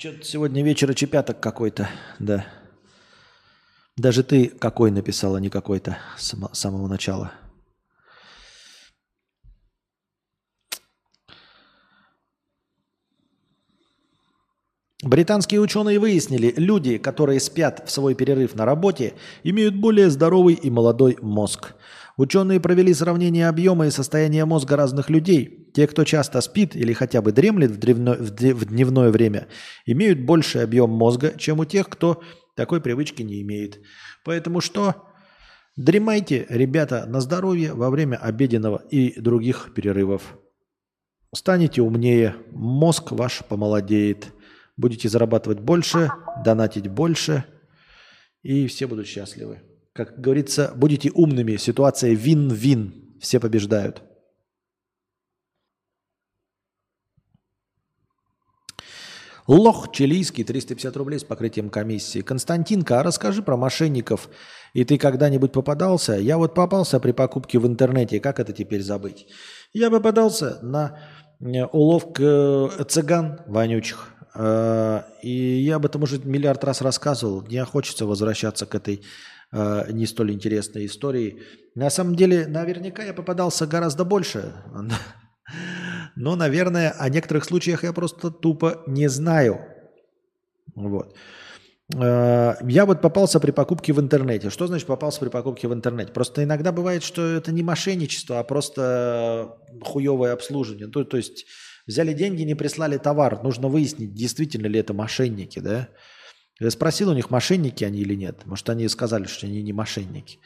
Что-то 0.00 0.24
сегодня 0.24 0.64
вечера 0.64 0.94
чепяток 0.94 1.40
какой-то, 1.40 1.90
да. 2.18 2.46
Даже 3.98 4.22
ты 4.22 4.46
какой 4.46 4.90
написала, 4.90 5.36
не 5.36 5.50
какой-то 5.50 5.98
с 6.16 6.34
самого 6.54 6.88
начала. 6.88 7.32
Британские 15.02 15.60
ученые 15.60 15.98
выяснили, 15.98 16.54
люди, 16.56 16.96
которые 16.96 17.38
спят 17.38 17.82
в 17.86 17.90
свой 17.90 18.14
перерыв 18.14 18.54
на 18.54 18.64
работе, 18.64 19.12
имеют 19.42 19.74
более 19.74 20.08
здоровый 20.08 20.54
и 20.54 20.70
молодой 20.70 21.18
мозг. 21.20 21.74
Ученые 22.20 22.60
провели 22.60 22.92
сравнение 22.92 23.48
объема 23.48 23.86
и 23.86 23.90
состояния 23.90 24.44
мозга 24.44 24.76
разных 24.76 25.08
людей. 25.08 25.70
Те, 25.72 25.86
кто 25.86 26.04
часто 26.04 26.42
спит 26.42 26.76
или 26.76 26.92
хотя 26.92 27.22
бы 27.22 27.32
дремлет 27.32 27.70
в, 27.70 27.78
древно, 27.78 28.12
в, 28.12 28.64
дневное 28.66 29.08
время, 29.08 29.48
имеют 29.86 30.20
больший 30.20 30.62
объем 30.62 30.90
мозга, 30.90 31.32
чем 31.38 31.60
у 31.60 31.64
тех, 31.64 31.88
кто 31.88 32.22
такой 32.56 32.82
привычки 32.82 33.22
не 33.22 33.40
имеет. 33.40 33.80
Поэтому 34.22 34.60
что? 34.60 35.08
Дремайте, 35.76 36.44
ребята, 36.50 37.06
на 37.06 37.22
здоровье 37.22 37.72
во 37.72 37.88
время 37.88 38.16
обеденного 38.16 38.82
и 38.90 39.18
других 39.18 39.72
перерывов. 39.74 40.38
Станете 41.34 41.80
умнее, 41.80 42.36
мозг 42.50 43.12
ваш 43.12 43.42
помолодеет. 43.48 44.34
Будете 44.76 45.08
зарабатывать 45.08 45.60
больше, 45.60 46.10
донатить 46.44 46.86
больше, 46.86 47.46
и 48.42 48.66
все 48.66 48.86
будут 48.86 49.06
счастливы. 49.06 49.69
Как 49.92 50.20
говорится, 50.20 50.72
будете 50.76 51.10
умными. 51.10 51.56
Ситуация 51.56 52.14
вин-вин. 52.14 53.16
Все 53.20 53.40
побеждают. 53.40 54.02
Лох 59.46 59.90
чилийский, 59.90 60.44
350 60.44 60.96
рублей 60.96 61.18
с 61.18 61.24
покрытием 61.24 61.70
комиссии. 61.70 62.20
Константинка, 62.20 63.00
а 63.00 63.02
расскажи 63.02 63.42
про 63.42 63.56
мошенников. 63.56 64.28
И 64.74 64.84
ты 64.84 64.96
когда-нибудь 64.96 65.50
попадался? 65.50 66.12
Я 66.14 66.38
вот 66.38 66.54
попался 66.54 67.00
при 67.00 67.10
покупке 67.10 67.58
в 67.58 67.66
интернете. 67.66 68.20
Как 68.20 68.38
это 68.38 68.52
теперь 68.52 68.82
забыть? 68.82 69.26
Я 69.72 69.90
попадался 69.90 70.60
на 70.62 71.00
э, 71.40 71.64
уловк 71.64 72.20
э, 72.20 72.68
цыган 72.88 73.40
вонючих. 73.48 74.14
Э, 74.36 75.02
и 75.22 75.30
я 75.30 75.76
об 75.76 75.86
этом 75.86 76.04
уже 76.04 76.20
миллиард 76.24 76.62
раз 76.62 76.80
рассказывал. 76.80 77.42
Не 77.42 77.64
хочется 77.64 78.06
возвращаться 78.06 78.66
к 78.66 78.74
этой 78.76 79.02
э, 79.52 79.92
не 79.92 80.06
столь 80.06 80.32
интересной 80.32 80.86
истории. 80.86 81.42
На 81.74 81.90
самом 81.90 82.14
деле, 82.14 82.46
наверняка 82.46 83.02
я 83.02 83.14
попадался 83.14 83.66
гораздо 83.66 84.04
больше. 84.04 84.52
Но, 86.16 86.36
наверное, 86.36 86.90
о 86.90 87.08
некоторых 87.08 87.44
случаях 87.44 87.84
я 87.84 87.92
просто 87.92 88.30
тупо 88.30 88.82
не 88.86 89.08
знаю. 89.08 89.60
Вот. 90.74 91.16
Э, 91.94 92.54
я 92.68 92.86
вот 92.86 93.02
попался 93.02 93.40
при 93.40 93.50
покупке 93.50 93.92
в 93.92 94.00
интернете. 94.00 94.50
Что 94.50 94.66
значит 94.66 94.86
попался 94.86 95.20
при 95.20 95.28
покупке 95.28 95.68
в 95.68 95.72
интернете? 95.72 96.12
Просто 96.12 96.44
иногда 96.44 96.72
бывает, 96.72 97.02
что 97.02 97.22
это 97.22 97.52
не 97.52 97.62
мошенничество, 97.62 98.38
а 98.38 98.44
просто 98.44 99.56
хуевое 99.82 100.32
обслуживание. 100.32 100.88
То, 100.88 101.04
то 101.04 101.16
есть 101.16 101.46
взяли 101.86 102.12
деньги, 102.12 102.42
не 102.42 102.54
прислали 102.54 102.98
товар. 102.98 103.42
Нужно 103.42 103.68
выяснить, 103.68 104.14
действительно 104.14 104.66
ли 104.66 104.78
это 104.78 104.94
мошенники, 104.94 105.58
да? 105.60 105.88
Я 106.60 106.70
спросил 106.70 107.08
у 107.10 107.14
них, 107.14 107.30
мошенники 107.30 107.84
они 107.84 108.00
или 108.00 108.14
нет. 108.14 108.44
Может, 108.44 108.68
они 108.68 108.86
сказали, 108.88 109.24
что 109.24 109.46
они 109.46 109.62
не 109.62 109.72
мошенники. 109.72 110.40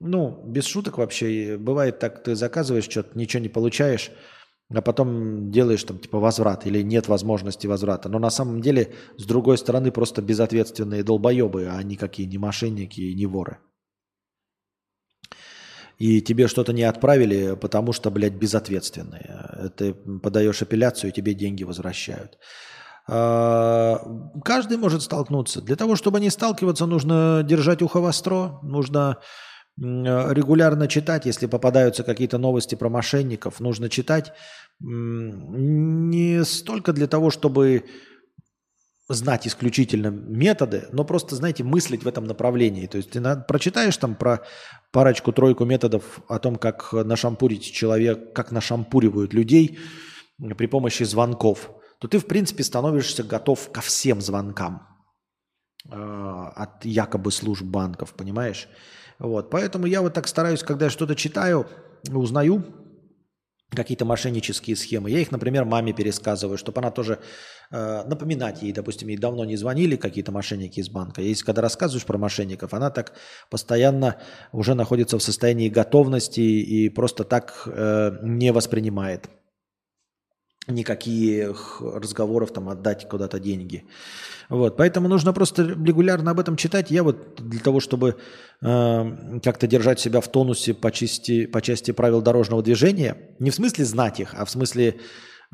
Ну, 0.00 0.42
без 0.46 0.64
шуток 0.64 0.98
вообще. 0.98 1.58
Бывает 1.58 1.98
так, 1.98 2.24
ты 2.24 2.34
заказываешь 2.34 2.88
что-то, 2.88 3.16
ничего 3.16 3.42
не 3.42 3.50
получаешь, 3.50 4.10
а 4.74 4.80
потом 4.80 5.50
делаешь 5.50 5.84
там 5.84 5.98
типа 5.98 6.18
возврат 6.18 6.66
или 6.66 6.82
нет 6.82 7.06
возможности 7.06 7.66
возврата. 7.66 8.08
Но 8.08 8.18
на 8.18 8.30
самом 8.30 8.62
деле, 8.62 8.94
с 9.18 9.26
другой 9.26 9.58
стороны, 9.58 9.92
просто 9.92 10.22
безответственные 10.22 11.04
долбоебы, 11.04 11.68
а 11.70 11.82
никакие 11.82 12.26
не 12.26 12.38
мошенники 12.38 13.00
и 13.00 13.14
не 13.14 13.26
воры. 13.26 13.58
И 15.98 16.22
тебе 16.22 16.48
что-то 16.48 16.72
не 16.72 16.82
отправили, 16.82 17.54
потому 17.54 17.92
что, 17.92 18.10
блядь, 18.10 18.32
безответственные. 18.32 19.70
Ты 19.76 19.92
подаешь 19.92 20.62
апелляцию, 20.62 21.10
и 21.10 21.14
тебе 21.14 21.34
деньги 21.34 21.62
возвращают. 21.62 22.38
А, 23.08 24.00
каждый 24.44 24.76
может 24.76 25.02
столкнуться. 25.02 25.60
Для 25.60 25.76
того, 25.76 25.96
чтобы 25.96 26.20
не 26.20 26.30
сталкиваться, 26.30 26.86
нужно 26.86 27.42
держать 27.44 27.82
ухо 27.82 28.00
востро, 28.00 28.60
нужно 28.62 29.18
регулярно 29.78 30.86
читать, 30.86 31.24
если 31.24 31.46
попадаются 31.46 32.04
какие-то 32.04 32.36
новости 32.36 32.74
про 32.74 32.90
мошенников, 32.90 33.58
нужно 33.58 33.88
читать 33.88 34.34
не 34.80 36.44
столько 36.44 36.92
для 36.92 37.06
того, 37.06 37.30
чтобы 37.30 37.84
знать 39.08 39.46
исключительно 39.46 40.08
методы, 40.08 40.88
но 40.92 41.04
просто, 41.04 41.36
знаете, 41.36 41.64
мыслить 41.64 42.04
в 42.04 42.08
этом 42.08 42.26
направлении. 42.26 42.86
То 42.86 42.98
есть 42.98 43.10
ты 43.10 43.22
прочитаешь 43.48 43.96
там 43.96 44.14
про 44.14 44.42
парочку-тройку 44.92 45.64
методов 45.64 46.20
о 46.28 46.38
том, 46.38 46.56
как 46.56 46.92
нашампурить 46.92 47.72
человек, 47.72 48.34
как 48.34 48.52
нашампуривают 48.52 49.32
людей 49.32 49.78
при 50.38 50.66
помощи 50.66 51.04
звонков– 51.04 51.70
то 52.02 52.08
ты, 52.08 52.18
в 52.18 52.26
принципе, 52.26 52.64
становишься 52.64 53.22
готов 53.22 53.70
ко 53.70 53.80
всем 53.80 54.20
звонкам 54.20 54.82
э, 55.88 55.94
от 56.56 56.84
якобы 56.84 57.30
служб 57.30 57.62
банков, 57.62 58.14
понимаешь? 58.14 58.68
Вот, 59.20 59.50
поэтому 59.50 59.86
я 59.86 60.02
вот 60.02 60.12
так 60.12 60.26
стараюсь, 60.26 60.64
когда 60.64 60.86
я 60.86 60.90
что-то 60.90 61.14
читаю, 61.14 61.68
узнаю 62.10 62.64
какие-то 63.70 64.04
мошеннические 64.04 64.74
схемы. 64.74 65.12
Я 65.12 65.20
их, 65.20 65.30
например, 65.30 65.64
маме 65.64 65.92
пересказываю, 65.92 66.58
чтобы 66.58 66.80
она 66.80 66.90
тоже 66.90 67.20
э, 67.70 68.02
напоминать 68.04 68.62
ей, 68.62 68.72
допустим, 68.72 69.06
ей 69.06 69.16
давно 69.16 69.44
не 69.44 69.56
звонили 69.56 69.94
какие-то 69.94 70.32
мошенники 70.32 70.80
из 70.80 70.88
банка. 70.88 71.22
Если 71.22 71.44
когда 71.44 71.62
рассказываешь 71.62 72.04
про 72.04 72.18
мошенников, 72.18 72.74
она 72.74 72.90
так 72.90 73.12
постоянно 73.48 74.16
уже 74.50 74.74
находится 74.74 75.18
в 75.18 75.22
состоянии 75.22 75.68
готовности 75.68 76.40
и 76.40 76.88
просто 76.88 77.22
так 77.22 77.62
э, 77.66 78.18
не 78.24 78.52
воспринимает 78.52 79.30
никаких 80.66 81.80
разговоров 81.80 82.52
там 82.52 82.68
отдать 82.68 83.08
куда-то 83.08 83.40
деньги. 83.40 83.84
Вот, 84.48 84.76
поэтому 84.76 85.08
нужно 85.08 85.32
просто 85.32 85.62
регулярно 85.62 86.30
об 86.30 86.40
этом 86.40 86.56
читать. 86.56 86.90
Я 86.90 87.02
вот 87.02 87.36
для 87.36 87.60
того, 87.60 87.80
чтобы 87.80 88.16
э, 88.60 89.40
как-то 89.42 89.66
держать 89.66 89.98
себя 89.98 90.20
в 90.20 90.28
тонусе 90.28 90.74
по 90.74 90.92
части, 90.92 91.46
по 91.46 91.60
части 91.60 91.90
правил 91.90 92.22
дорожного 92.22 92.62
движения, 92.62 93.16
не 93.38 93.50
в 93.50 93.54
смысле 93.54 93.84
знать 93.84 94.20
их, 94.20 94.34
а 94.36 94.44
в 94.44 94.50
смысле 94.50 95.00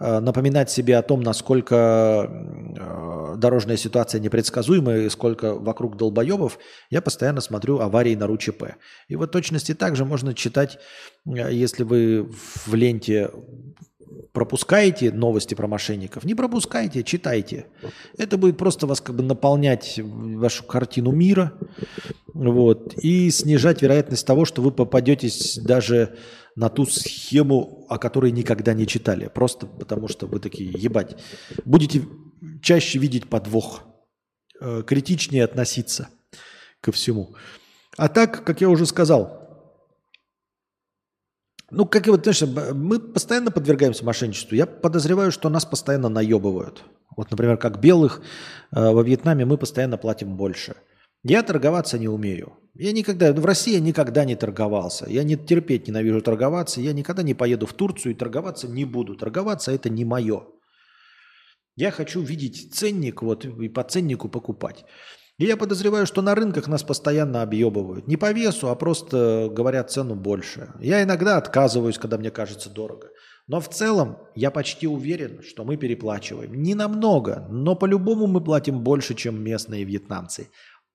э, 0.01 0.21
напоминать 0.21 0.71
себе 0.71 0.97
о 0.99 1.03
том, 1.03 1.21
насколько 1.23 2.29
э, 2.29 3.37
дорожная 3.37 3.77
ситуация 3.77 4.21
непредсказуемая 4.21 5.03
и 5.03 5.11
сколько 5.11 5.55
вокруг 5.55 5.97
долбоебов, 5.97 6.59
я 6.91 7.01
постоянно 7.01 7.41
смотрю 7.41 7.79
аварии 7.79 8.15
на 8.15 8.27
РУ-ЧП. 8.27 8.75
И 9.09 9.17
вот 9.17 9.31
точности 9.31 9.75
также 9.75 10.05
можно 10.05 10.35
читать, 10.35 10.79
э, 11.25 11.53
если 11.53 11.85
вы 11.85 12.29
в 12.67 12.75
ленте 12.75 13.31
пропускаете 14.39 15.11
новости 15.11 15.57
про 15.57 15.67
мошенников, 15.67 16.23
не 16.23 16.37
пропускайте, 16.37 17.03
читайте. 17.03 17.67
Это 18.17 18.39
будет 18.39 18.57
просто 18.57 18.87
вас 18.87 19.01
как 19.01 19.17
бы 19.17 19.25
наполнять 19.25 19.99
вашу 20.01 20.63
картину 20.63 21.11
мира 21.11 21.55
вот, 22.33 22.95
и 23.03 23.31
снижать 23.31 23.83
вероятность 23.83 24.25
того, 24.25 24.45
что 24.45 24.63
вы 24.63 24.71
попадетесь 24.71 25.59
даже 25.59 26.17
на 26.55 26.69
ту 26.69 26.87
схему, 26.87 27.85
о 27.89 27.99
которой 27.99 28.31
никогда 28.31 28.75
не 28.75 28.87
читали. 28.87 29.29
Просто 29.35 29.67
потому 29.67 30.07
что 30.07 30.29
вы 30.29 30.39
такие, 30.39 30.71
ебать, 30.71 31.17
будете 31.65 32.05
чаще 32.63 33.01
видеть 33.01 33.29
подвох, 33.29 33.83
э, 34.61 34.85
критичнее 34.87 35.43
относиться 35.43 36.11
ко 36.81 36.93
всему. 36.93 37.35
А 37.97 38.09
так, 38.09 38.45
как 38.45 38.61
я 38.61 38.69
уже 38.69 38.87
сказал, 38.87 39.38
ну, 41.71 41.85
как 41.85 42.07
и 42.07 42.11
вот, 42.11 42.23
знаешь, 42.23 42.43
мы 42.75 42.99
постоянно 42.99 43.51
подвергаемся 43.51 44.05
мошенничеству. 44.05 44.57
Я 44.57 44.67
подозреваю, 44.67 45.31
что 45.31 45.51
нас 45.51 45.67
постоянно 45.67 46.09
наебывают. 46.09 46.83
Вот, 47.15 47.31
например, 47.31 47.59
как 47.59 47.81
белых 47.81 48.23
э, 48.73 48.91
во 48.91 49.03
Вьетнаме 49.03 49.45
мы 49.45 49.59
постоянно 49.59 49.99
платим 49.99 50.37
больше. 50.37 50.77
Я 51.25 51.43
торговаться 51.43 51.99
не 51.99 52.09
умею. 52.09 52.55
Я 52.75 52.93
никогда, 52.93 53.33
в 53.33 53.45
России 53.45 53.75
я 53.75 53.81
никогда 53.81 54.25
не 54.25 54.37
торговался. 54.37 55.11
Я 55.11 55.25
не 55.25 55.37
терпеть 55.37 55.89
ненавижу 55.89 56.23
торговаться. 56.23 56.81
Я 56.81 56.93
никогда 56.93 57.23
не 57.23 57.35
поеду 57.35 57.67
в 57.67 57.75
Турцию 57.75 58.13
и 58.13 58.17
торговаться 58.17 58.69
не 58.69 58.85
буду. 58.85 59.17
Торговаться 59.17 59.73
это 59.73 59.91
не 59.91 60.05
мое. 60.05 60.47
Я 61.77 61.91
хочу 61.91 62.23
видеть 62.23 62.75
ценник 62.75 63.23
вот 63.23 63.45
и 63.45 63.69
по 63.69 63.83
ценнику 63.85 64.29
покупать. 64.29 64.85
И 65.39 65.45
я 65.45 65.57
подозреваю, 65.57 66.05
что 66.05 66.21
на 66.21 66.35
рынках 66.35 66.67
нас 66.67 66.83
постоянно 66.83 67.43
объебывают. 67.43 68.09
Не 68.09 68.17
по 68.17 68.33
весу, 68.33 68.71
а 68.71 68.75
просто 68.75 69.49
говорят 69.53 69.91
цену 69.91 70.17
больше. 70.17 70.73
Я 70.81 71.05
иногда 71.05 71.37
отказываюсь, 71.37 71.97
когда 71.97 72.19
мне 72.19 72.33
кажется 72.33 72.71
дорого. 72.71 73.09
Но 73.47 73.61
в 73.61 73.69
целом 73.69 74.19
я 74.35 74.51
почти 74.51 74.89
уверен, 74.89 75.43
что 75.43 75.65
мы 75.65 75.77
переплачиваем. 75.77 76.55
Не 76.55 76.75
намного, 76.75 77.47
но 77.51 77.77
по-любому 77.77 78.27
мы 78.27 78.43
платим 78.43 78.81
больше, 78.81 79.15
чем 79.15 79.41
местные 79.41 79.85
вьетнамцы. 79.85 80.51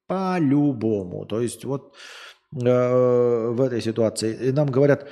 По-любому. 0.07 1.25
То 1.25 1.39
есть 1.39 1.63
вот 1.63 1.95
э, 2.53 3.47
в 3.49 3.61
этой 3.61 3.81
ситуации. 3.81 4.49
И 4.49 4.51
нам 4.51 4.69
говорят, 4.69 5.07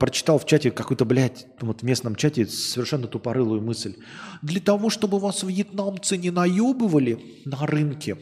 прочитал 0.00 0.38
в 0.38 0.46
чате 0.46 0.70
какой-то, 0.70 1.04
блядь, 1.04 1.46
вот 1.60 1.82
в 1.82 1.84
местном 1.84 2.16
чате 2.16 2.46
совершенно 2.46 3.06
тупорылую 3.06 3.60
мысль. 3.60 3.96
Для 4.40 4.62
того, 4.62 4.88
чтобы 4.88 5.18
вас 5.18 5.42
вьетнамцы 5.42 6.16
не 6.16 6.30
наебывали 6.30 7.42
на 7.44 7.66
рынке, 7.66 8.16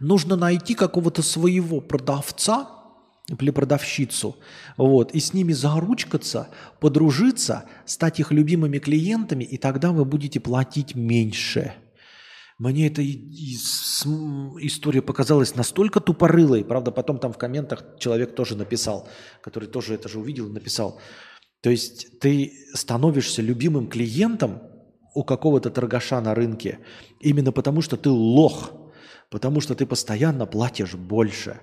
Нужно 0.00 0.36
найти 0.36 0.74
какого-то 0.74 1.22
своего 1.22 1.80
продавца 1.80 2.68
или 3.40 3.50
продавщицу, 3.50 4.36
вот, 4.76 5.12
и 5.12 5.20
с 5.20 5.32
ними 5.32 5.52
заручкаться, 5.52 6.48
подружиться, 6.78 7.64
стать 7.86 8.20
их 8.20 8.32
любимыми 8.32 8.78
клиентами, 8.78 9.44
и 9.44 9.56
тогда 9.56 9.92
вы 9.92 10.04
будете 10.04 10.40
платить 10.40 10.94
меньше. 10.94 11.72
Мне 12.58 12.86
эта 12.86 13.02
история 13.04 15.02
показалась 15.02 15.56
настолько 15.56 16.00
тупорылой, 16.00 16.64
правда, 16.64 16.92
потом 16.92 17.18
там 17.18 17.32
в 17.32 17.38
комментах 17.38 17.84
человек 17.98 18.34
тоже 18.34 18.56
написал, 18.56 19.08
который 19.40 19.68
тоже 19.68 19.94
это 19.94 20.08
же 20.08 20.20
увидел 20.20 20.48
и 20.48 20.52
написал. 20.52 21.00
То 21.62 21.70
есть 21.70 22.20
ты 22.20 22.52
становишься 22.74 23.40
любимым 23.42 23.88
клиентом 23.88 24.62
у 25.14 25.24
какого-то 25.24 25.70
торгаша 25.70 26.20
на 26.20 26.34
рынке 26.34 26.78
именно 27.20 27.52
потому, 27.52 27.80
что 27.80 27.96
ты 27.96 28.10
лох– 28.10 28.72
Потому 29.34 29.60
что 29.60 29.74
ты 29.74 29.84
постоянно 29.84 30.46
платишь 30.46 30.94
больше. 30.94 31.58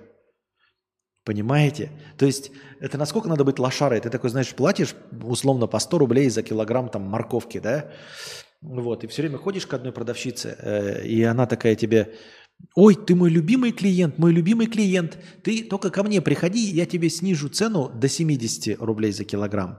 Понимаете? 1.24 1.90
То 2.18 2.26
есть 2.26 2.50
это 2.80 2.98
насколько 2.98 3.30
надо 3.30 3.44
быть 3.44 3.58
лошарой? 3.58 3.98
Ты 3.98 4.10
такой, 4.10 4.28
знаешь, 4.28 4.54
платишь 4.54 4.94
условно 5.22 5.66
по 5.66 5.78
100 5.78 5.98
рублей 5.98 6.28
за 6.28 6.42
килограмм 6.42 6.90
там 6.90 7.00
морковки, 7.04 7.60
да? 7.60 7.90
Вот, 8.60 9.04
и 9.04 9.06
все 9.06 9.22
время 9.22 9.38
ходишь 9.38 9.66
к 9.66 9.72
одной 9.72 9.90
продавщице, 9.90 10.54
э, 10.58 11.06
и 11.06 11.22
она 11.22 11.46
такая 11.46 11.74
тебе, 11.74 12.12
ой, 12.74 12.94
ты 12.94 13.14
мой 13.14 13.30
любимый 13.30 13.72
клиент, 13.72 14.18
мой 14.18 14.32
любимый 14.34 14.66
клиент, 14.66 15.18
ты 15.42 15.64
только 15.64 15.88
ко 15.88 16.02
мне 16.02 16.20
приходи, 16.20 16.60
я 16.60 16.84
тебе 16.84 17.08
снижу 17.08 17.48
цену 17.48 17.88
до 17.88 18.06
70 18.06 18.78
рублей 18.82 19.12
за 19.12 19.24
килограмм. 19.24 19.78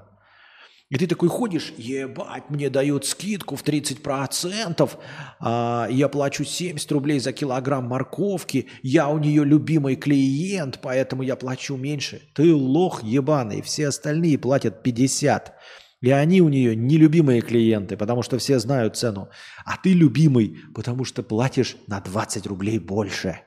И 0.93 0.97
ты 0.97 1.07
такой 1.07 1.27
ходишь, 1.27 1.73
ебать, 1.75 2.51
мне 2.51 2.69
дают 2.69 3.07
скидку 3.07 3.55
в 3.55 3.63
30%, 3.63 4.91
а, 5.39 5.87
я 5.89 6.07
плачу 6.07 6.43
70 6.45 6.91
рублей 6.91 7.19
за 7.19 7.33
килограмм 7.33 7.85
морковки, 7.85 8.67
я 8.83 9.09
у 9.09 9.17
нее 9.17 9.43
любимый 9.43 9.95
клиент, 9.95 10.79
поэтому 10.83 11.23
я 11.23 11.35
плачу 11.35 11.77
меньше. 11.77 12.21
Ты 12.35 12.53
лох 12.53 13.01
ебаный, 13.01 13.63
все 13.63 13.87
остальные 13.87 14.37
платят 14.37 14.83
50. 14.83 15.55
И 16.01 16.11
они 16.11 16.41
у 16.41 16.49
нее 16.49 16.75
нелюбимые 16.75 17.41
клиенты, 17.41 17.97
потому 17.97 18.21
что 18.21 18.37
все 18.37 18.59
знают 18.59 18.95
цену. 18.95 19.29
А 19.65 19.77
ты 19.77 19.93
любимый, 19.93 20.59
потому 20.75 21.05
что 21.05 21.23
платишь 21.23 21.75
на 21.87 22.01
20 22.01 22.45
рублей 22.45 22.77
больше. 22.77 23.39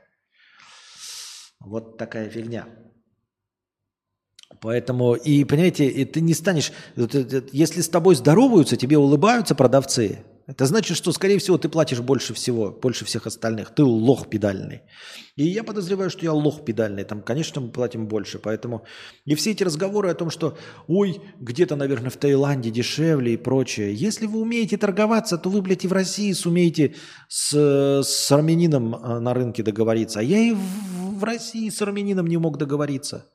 Вот 1.60 1.97
такая 1.97 2.28
фигня. 2.28 2.66
Поэтому, 4.60 5.14
и 5.14 5.44
понимаете, 5.44 5.86
и 5.86 6.04
ты 6.04 6.20
не 6.20 6.34
станешь, 6.34 6.72
если 7.52 7.80
с 7.80 7.88
тобой 7.88 8.14
здороваются, 8.14 8.76
тебе 8.76 8.98
улыбаются 8.98 9.54
продавцы, 9.54 10.24
это 10.46 10.64
значит, 10.64 10.96
что, 10.96 11.10
скорее 11.10 11.38
всего, 11.38 11.58
ты 11.58 11.68
платишь 11.68 12.00
больше 12.00 12.32
всего, 12.32 12.70
больше 12.70 13.04
всех 13.04 13.26
остальных. 13.26 13.74
Ты 13.74 13.82
лох 13.82 14.30
педальный. 14.30 14.82
И 15.34 15.44
я 15.44 15.64
подозреваю, 15.64 16.08
что 16.08 16.24
я 16.24 16.32
лох 16.32 16.64
педальный. 16.64 17.02
Там, 17.02 17.20
конечно, 17.20 17.60
мы 17.60 17.70
платим 17.70 18.06
больше. 18.06 18.38
Поэтому 18.38 18.84
и 19.24 19.34
все 19.34 19.50
эти 19.50 19.64
разговоры 19.64 20.08
о 20.08 20.14
том, 20.14 20.30
что, 20.30 20.56
ой, 20.86 21.20
где-то, 21.40 21.74
наверное, 21.74 22.10
в 22.10 22.16
Таиланде 22.16 22.70
дешевле 22.70 23.34
и 23.34 23.36
прочее. 23.36 23.92
Если 23.92 24.26
вы 24.26 24.40
умеете 24.40 24.76
торговаться, 24.76 25.36
то 25.36 25.50
вы, 25.50 25.62
блядь, 25.62 25.84
и 25.84 25.88
в 25.88 25.92
России 25.92 26.32
сумеете 26.32 26.94
с, 27.28 27.52
с 28.04 28.30
армянином 28.30 28.94
э, 28.94 29.18
на 29.18 29.34
рынке 29.34 29.64
договориться. 29.64 30.20
А 30.20 30.22
я 30.22 30.38
и 30.38 30.52
в, 30.52 31.18
в 31.18 31.24
России 31.24 31.68
с 31.70 31.82
армянином 31.82 32.28
не 32.28 32.36
мог 32.36 32.56
договориться. 32.56 33.26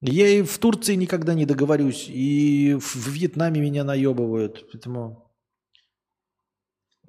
Я 0.00 0.28
и 0.28 0.42
в 0.42 0.58
Турции 0.58 0.94
никогда 0.94 1.34
не 1.34 1.46
договорюсь, 1.46 2.06
и 2.08 2.74
в 2.78 3.08
Вьетнаме 3.08 3.60
меня 3.60 3.84
наебывают. 3.84 4.68
Поэтому... 4.70 5.32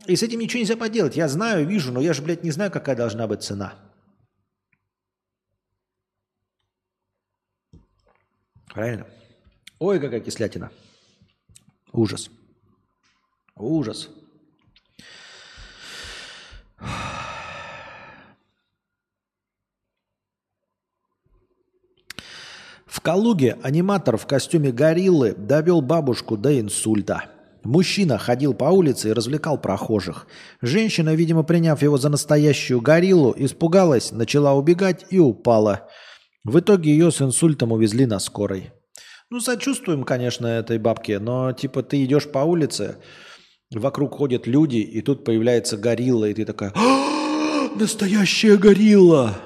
И 0.06 0.16
с 0.16 0.24
этим 0.24 0.40
ничего 0.40 0.60
нельзя 0.60 0.78
поделать. 0.78 1.18
Я 1.18 1.28
знаю, 1.28 1.68
вижу, 1.68 1.92
но 1.92 2.00
я 2.00 2.14
же, 2.14 2.22
блядь, 2.22 2.44
не 2.44 2.52
знаю, 2.52 2.72
какая 2.72 2.96
должна 2.96 3.28
быть 3.28 3.44
цена. 3.44 3.76
Правильно? 8.68 9.08
Ой, 9.80 10.00
какая 10.00 10.22
кислятина. 10.22 10.72
Ужас. 11.92 12.30
Ужас. 13.56 14.10
В 22.98 23.02
Калуге 23.02 23.58
аниматор 23.62 24.18
в 24.18 24.26
костюме 24.26 24.72
гориллы 24.72 25.36
довел 25.38 25.82
бабушку 25.82 26.36
до 26.36 26.60
инсульта. 26.60 27.26
Мужчина 27.64 28.18
ходил 28.18 28.56
по 28.56 28.66
улице 28.66 29.10
и 29.10 29.14
развлекал 29.14 29.62
прохожих. 29.62 30.26
Женщина, 30.64 31.14
видимо, 31.14 31.44
приняв 31.44 31.84
его 31.84 32.00
за 32.00 32.10
настоящую 32.10 32.82
гориллу, 32.82 33.36
испугалась, 33.38 34.12
начала 34.12 34.56
убегать 34.56 35.06
и 35.12 35.20
упала. 35.20 35.88
В 36.44 36.60
итоге 36.60 36.90
ее 36.90 37.12
с 37.12 37.22
инсультом 37.22 37.72
увезли 37.72 38.08
на 38.08 38.18
скорой. 38.18 38.72
Ну, 39.30 39.42
сочувствуем, 39.42 40.04
конечно, 40.04 40.48
этой 40.48 40.80
бабке, 40.80 41.20
но 41.20 41.52
типа 41.52 41.84
ты 41.84 42.04
идешь 42.04 42.28
по 42.28 42.40
улице, 42.40 42.98
вокруг 43.72 44.16
ходят 44.16 44.48
люди, 44.48 44.78
и 44.78 45.02
тут 45.04 45.24
появляется 45.24 45.78
горилла, 45.78 46.26
и 46.26 46.34
ты 46.34 46.46
такая, 46.46 46.74
«А, 46.74 47.70
настоящая 47.78 48.58
горилла! 48.58 49.38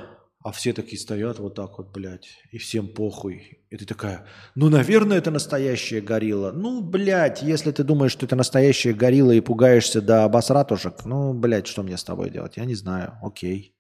А 0.44 0.52
все 0.52 0.74
такие 0.74 1.00
стоят 1.00 1.38
вот 1.38 1.54
так 1.54 1.78
вот, 1.78 1.92
блядь, 1.92 2.28
и 2.52 2.58
всем 2.58 2.88
похуй. 2.88 3.60
И 3.70 3.78
ты 3.78 3.86
такая, 3.86 4.26
ну, 4.56 4.70
наверное, 4.70 5.20
это 5.20 5.30
настоящая 5.30 6.02
горилла. 6.02 6.52
Ну, 6.52 6.82
блядь, 6.82 7.44
если 7.44 7.72
ты 7.72 7.84
думаешь, 7.84 8.12
что 8.12 8.26
это 8.26 8.36
настоящая 8.36 8.94
горилла 8.94 9.32
и 9.34 9.40
пугаешься 9.40 10.02
до 10.02 10.24
обосратушек, 10.24 11.06
ну, 11.06 11.34
блядь, 11.34 11.68
что 11.68 11.84
мне 11.84 11.96
с 11.96 12.04
тобой 12.04 12.32
делать? 12.32 12.58
Я 12.58 12.66
не 12.66 12.74
знаю, 12.74 13.20
окей. 13.22 13.76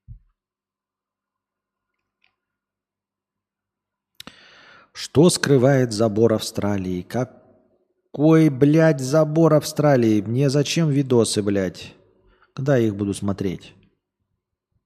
Что 4.94 5.30
скрывает 5.32 5.94
забор 5.94 6.34
Австралии? 6.34 7.02
Как 7.02 7.42
Какой, 8.12 8.50
блядь, 8.50 9.00
забор 9.00 9.56
Австралии? 9.56 10.22
Мне 10.22 10.50
зачем 10.50 10.90
видосы, 10.90 11.42
блядь? 11.42 11.96
Когда 12.54 12.78
я 12.78 12.88
их 12.88 12.96
буду 12.96 13.14
смотреть? 13.14 13.74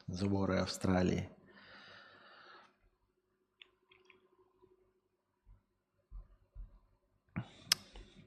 Заборы 0.08 0.60
Австралии. 0.60 1.30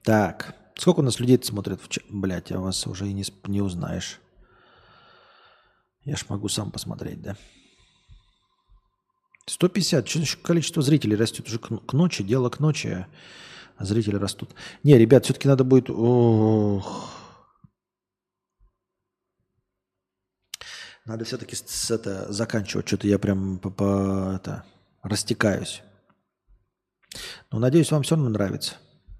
Так, 0.03 0.55
сколько 0.75 0.99
у 0.99 1.03
нас 1.03 1.19
людей 1.19 1.39
смотрят? 1.43 1.81
В 1.81 1.89
чат? 1.89 2.03
Блядь, 2.09 2.49
я 2.49 2.59
вас 2.59 2.87
уже 2.87 3.07
и 3.07 3.13
не, 3.13 3.23
не 3.47 3.61
узнаешь. 3.61 4.19
Я 6.03 6.15
ж 6.15 6.25
могу 6.29 6.47
сам 6.49 6.71
посмотреть, 6.71 7.21
да? 7.21 7.35
150. 9.45 10.07
Что 10.07 10.37
количество 10.41 10.81
зрителей 10.81 11.15
растет 11.15 11.47
уже 11.47 11.59
к, 11.59 11.93
ночи? 11.93 12.23
Дело 12.23 12.49
к 12.49 12.59
ночи. 12.59 13.05
а 13.77 13.85
Зрители 13.85 14.15
растут. 14.15 14.51
Не, 14.83 14.97
ребят, 14.97 15.25
все-таки 15.25 15.47
надо 15.47 15.63
будет... 15.63 15.89
Ох. 15.89 17.11
Надо 21.05 21.25
все-таки 21.25 21.55
с 21.55 21.91
это 21.91 22.31
заканчивать. 22.31 22.87
Что-то 22.87 23.07
я 23.07 23.17
прям 23.17 23.57
по, 23.57 23.71
по- 23.71 24.33
это, 24.35 24.63
растекаюсь. 25.01 25.81
Но 27.51 27.57
надеюсь, 27.57 27.91
вам 27.91 28.03
все 28.03 28.15
равно 28.15 28.29
нравится. 28.29 28.75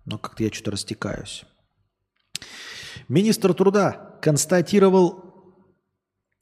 Но 0.09 0.17
как-то 0.17 0.43
я 0.43 0.51
что-то 0.51 0.71
растекаюсь. 0.71 1.43
Министр 3.07 3.53
труда 3.53 4.17
констатировал 4.21 5.23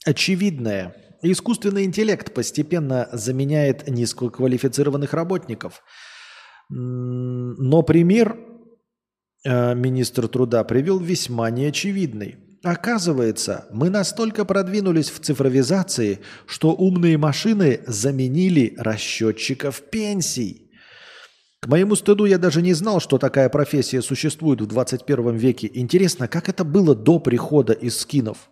очевидное. 0.06 0.96
Искусственный 1.22 1.84
интеллект 1.84 2.34
постепенно 2.34 3.10
заменяет 3.12 3.90
низкоквалифицированных 3.90 5.14
работников. 5.14 5.84
Но 6.70 7.82
пример 7.84 8.38
э, 9.44 9.76
министр 9.76 10.28
труда 10.30 10.64
привел 10.64 11.00
весьма 11.00 11.50
неочевидный. 11.50 12.38
Оказывается, 12.64 13.68
мы 13.72 13.90
настолько 13.90 14.46
продвинулись 14.46 15.10
в 15.10 15.20
цифровизации, 15.20 16.20
что 16.46 16.74
умные 16.74 17.18
машины 17.18 17.82
заменили 17.86 18.76
расчетчиков 18.78 19.82
пенсий. 19.90 20.67
К 21.60 21.68
моему 21.68 21.96
стыду 21.96 22.26
я 22.26 22.38
даже 22.38 22.62
не 22.62 22.74
знал, 22.74 23.00
что 23.00 23.18
такая 23.18 23.50
профессия 23.50 24.02
существует 24.02 24.62
в 24.62 24.68
21 24.68 25.36
веке. 25.36 25.70
Интересно, 25.74 26.28
как 26.28 26.50
это 26.50 26.64
было 26.64 26.96
до 26.96 27.20
прихода 27.20 27.74
из 27.74 28.00
скинов? 28.00 28.50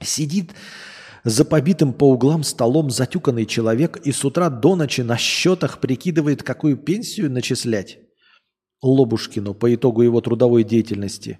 Сидит 0.00 0.52
за 1.24 1.44
побитым 1.44 1.92
по 1.92 2.10
углам 2.10 2.42
столом 2.42 2.90
затюканный 2.90 3.46
человек 3.46 3.98
и 3.98 4.12
с 4.12 4.24
утра 4.24 4.50
до 4.50 4.76
ночи 4.76 5.02
на 5.02 5.16
счетах 5.16 5.78
прикидывает, 5.78 6.42
какую 6.42 6.76
пенсию 6.76 7.30
начислять 7.30 7.98
Лобушкину 8.82 9.54
по 9.54 9.74
итогу 9.74 10.02
его 10.02 10.20
трудовой 10.20 10.64
деятельности. 10.64 11.38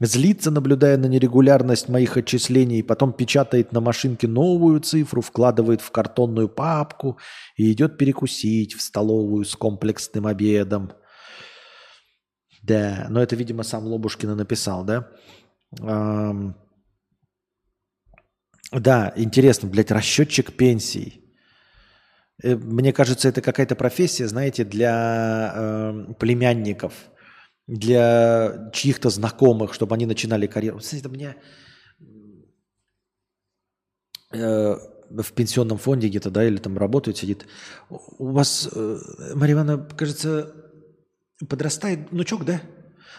Злится, 0.00 0.52
наблюдая 0.52 0.96
на 0.96 1.06
нерегулярность 1.06 1.88
моих 1.88 2.16
отчислений, 2.16 2.84
потом 2.84 3.12
печатает 3.12 3.72
на 3.72 3.80
машинке 3.80 4.28
новую 4.28 4.80
цифру, 4.80 5.20
вкладывает 5.20 5.80
в 5.80 5.90
картонную 5.90 6.48
папку 6.48 7.18
и 7.56 7.72
идет 7.72 7.98
перекусить 7.98 8.74
в 8.74 8.80
столовую 8.80 9.44
с 9.44 9.56
комплексным 9.56 10.26
обедом. 10.26 10.92
Да, 12.62 13.06
но 13.10 13.20
это, 13.20 13.34
видимо, 13.34 13.64
сам 13.64 13.86
Лобушкина 13.86 14.36
написал, 14.36 14.84
да? 14.84 15.08
Ам, 15.80 16.54
да, 18.70 19.12
интересно, 19.16 19.68
блядь, 19.68 19.90
расчетчик 19.90 20.52
пенсий. 20.52 21.24
Э, 22.42 22.54
Мне 22.56 22.92
кажется, 22.92 23.28
это 23.28 23.40
какая-то 23.40 23.74
профессия, 23.74 24.28
знаете, 24.28 24.64
для 24.64 25.52
э, 25.54 26.14
племянников, 26.18 26.92
для 27.68 28.70
чьих-то 28.72 29.10
знакомых, 29.10 29.74
чтобы 29.74 29.94
они 29.94 30.06
начинали 30.06 30.46
карьеру. 30.46 30.78
Кстати, 30.78 31.00
это 31.00 31.10
мне 31.10 31.36
э, 34.32 34.76
в 35.10 35.32
пенсионном 35.34 35.76
фонде 35.76 36.08
где-то, 36.08 36.30
да, 36.30 36.44
или 36.44 36.56
там 36.56 36.78
работает, 36.78 37.18
сидит. 37.18 37.46
У 37.90 38.32
вас, 38.32 38.68
э, 38.74 38.98
Мария 39.34 39.54
Ивановна, 39.54 39.86
кажется, 39.96 40.54
подрастает 41.46 42.10
внучок, 42.10 42.46
да? 42.46 42.60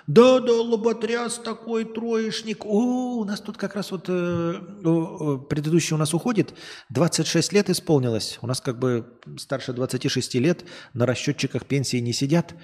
Да, 0.07 0.39
да, 0.39 0.53
лоботряс 0.53 1.37
такой, 1.37 1.85
троечник. 1.85 2.65
О, 2.65 3.19
у 3.19 3.25
нас 3.25 3.41
тут 3.41 3.57
как 3.57 3.75
раз 3.75 3.91
вот 3.91 4.05
э, 4.09 4.53
о, 4.83 5.37
предыдущий 5.37 5.93
у 5.93 5.99
нас 5.99 6.15
уходит. 6.15 6.55
26 6.89 7.53
лет 7.53 7.69
исполнилось. 7.69 8.39
У 8.41 8.47
нас 8.47 8.61
как 8.61 8.79
бы 8.79 9.05
старше 9.37 9.73
26 9.73 10.35
лет 10.35 10.65
на 10.95 11.05
расчетчиках 11.05 11.67
пенсии 11.67 11.97
не 11.97 12.13
сидят. 12.13 12.55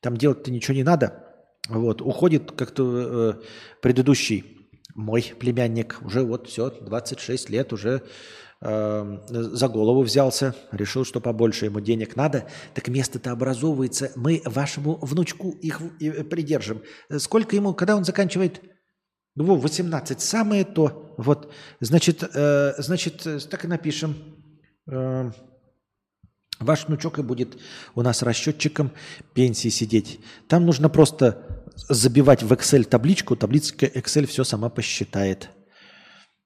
Там 0.00 0.16
делать-то 0.16 0.50
ничего 0.50 0.74
не 0.74 0.84
надо. 0.84 1.25
Вот, 1.68 2.00
уходит 2.00 2.52
как-то 2.52 2.84
э, 3.40 3.42
предыдущий 3.82 4.56
мой 4.94 5.32
племянник. 5.38 5.98
Уже 6.02 6.22
вот 6.22 6.48
все, 6.48 6.70
26 6.70 7.50
лет 7.50 7.72
уже 7.72 8.02
э, 8.60 9.18
за 9.28 9.68
голову 9.68 10.02
взялся, 10.02 10.54
решил, 10.72 11.04
что 11.04 11.20
побольше 11.20 11.66
ему 11.66 11.80
денег 11.80 12.16
надо, 12.16 12.48
так 12.74 12.88
место-то 12.88 13.32
образовывается, 13.32 14.12
мы 14.16 14.42
вашему 14.44 14.96
внучку 15.02 15.50
их 15.50 15.80
и 15.98 16.10
придержим. 16.22 16.82
Сколько 17.18 17.56
ему, 17.56 17.74
когда 17.74 17.96
он 17.96 18.04
заканчивает? 18.04 18.60
Во, 19.34 19.56
18, 19.56 20.20
самое 20.20 20.64
то. 20.64 21.14
Вот, 21.18 21.52
значит, 21.80 22.22
э, 22.34 22.74
значит, 22.78 23.26
э, 23.26 23.38
так 23.40 23.64
и 23.64 23.68
напишем. 23.68 24.16
Э, 24.90 25.30
Ваш 26.58 26.86
внучок 26.86 27.18
и 27.18 27.22
будет 27.22 27.58
у 27.94 28.02
нас 28.02 28.22
расчетчиком 28.22 28.92
пенсии 29.34 29.68
сидеть. 29.68 30.20
Там 30.48 30.64
нужно 30.64 30.88
просто 30.88 31.64
забивать 31.88 32.42
в 32.42 32.52
Excel 32.52 32.84
табличку, 32.84 33.36
табличка 33.36 33.86
Excel 33.86 34.26
все 34.26 34.44
сама 34.44 34.70
посчитает. 34.70 35.50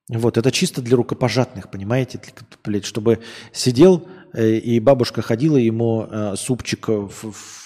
Вот, 0.08 0.36
это 0.36 0.50
чисто 0.50 0.82
для 0.82 0.96
рукопожатных, 0.96 1.70
понимаете, 1.70 2.20
блядь, 2.64 2.84
чтобы 2.84 3.20
сидел 3.52 4.08
э, 4.32 4.56
и 4.56 4.80
бабушка 4.80 5.22
ходила 5.22 5.56
ему 5.56 6.04
э, 6.10 6.34
супчик 6.36 6.88
в, 6.88 7.08
в- 7.30 7.60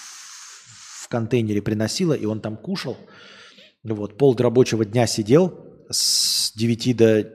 контейнере 1.15 1.61
приносила, 1.61 2.13
и 2.13 2.25
он 2.25 2.41
там 2.41 2.57
кушал. 2.57 2.97
Вот, 3.83 4.17
пол 4.17 4.35
рабочего 4.35 4.83
дня 4.83 5.07
сидел 5.07 5.57
с 5.89 6.51
9 6.53 6.97
до 6.97 7.31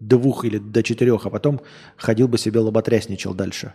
двух 0.00 0.44
или 0.44 0.58
до 0.58 0.82
четырех, 0.82 1.24
а 1.24 1.30
потом 1.30 1.62
ходил 1.96 2.28
бы 2.28 2.36
себе 2.36 2.60
лоботрясничал 2.60 3.32
дальше. 3.34 3.72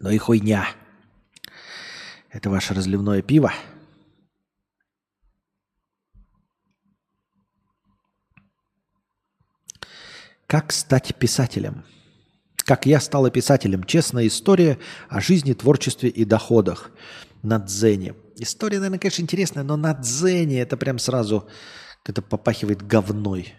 Ну 0.00 0.10
и 0.10 0.18
хуйня. 0.18 0.66
Это 2.30 2.50
ваше 2.50 2.72
разливное 2.72 3.20
пиво. 3.20 3.52
Как 10.46 10.72
стать 10.72 11.14
писателем? 11.16 11.84
Как 12.68 12.84
я 12.84 13.00
стала 13.00 13.30
писателем? 13.30 13.82
Честная 13.84 14.26
история 14.26 14.78
о 15.08 15.22
жизни, 15.22 15.54
творчестве 15.54 16.10
и 16.10 16.26
доходах 16.26 16.90
на 17.42 17.58
Дзене. 17.58 18.14
История, 18.36 18.76
наверное, 18.76 18.98
конечно, 18.98 19.22
интересная, 19.22 19.64
но 19.64 19.78
на 19.78 19.94
Дзене 19.94 20.60
это 20.60 20.76
прям 20.76 20.98
сразу 20.98 21.48
это 22.04 22.20
попахивает 22.20 22.86
говной. 22.86 23.54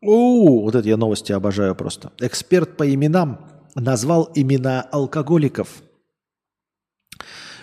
О, 0.00 0.62
вот 0.62 0.76
это 0.76 0.88
я 0.88 0.96
новости 0.96 1.32
обожаю 1.32 1.74
просто. 1.74 2.12
Эксперт 2.20 2.76
по 2.76 2.88
именам 2.88 3.44
назвал 3.74 4.30
имена 4.36 4.82
алкоголиков. 4.82 5.82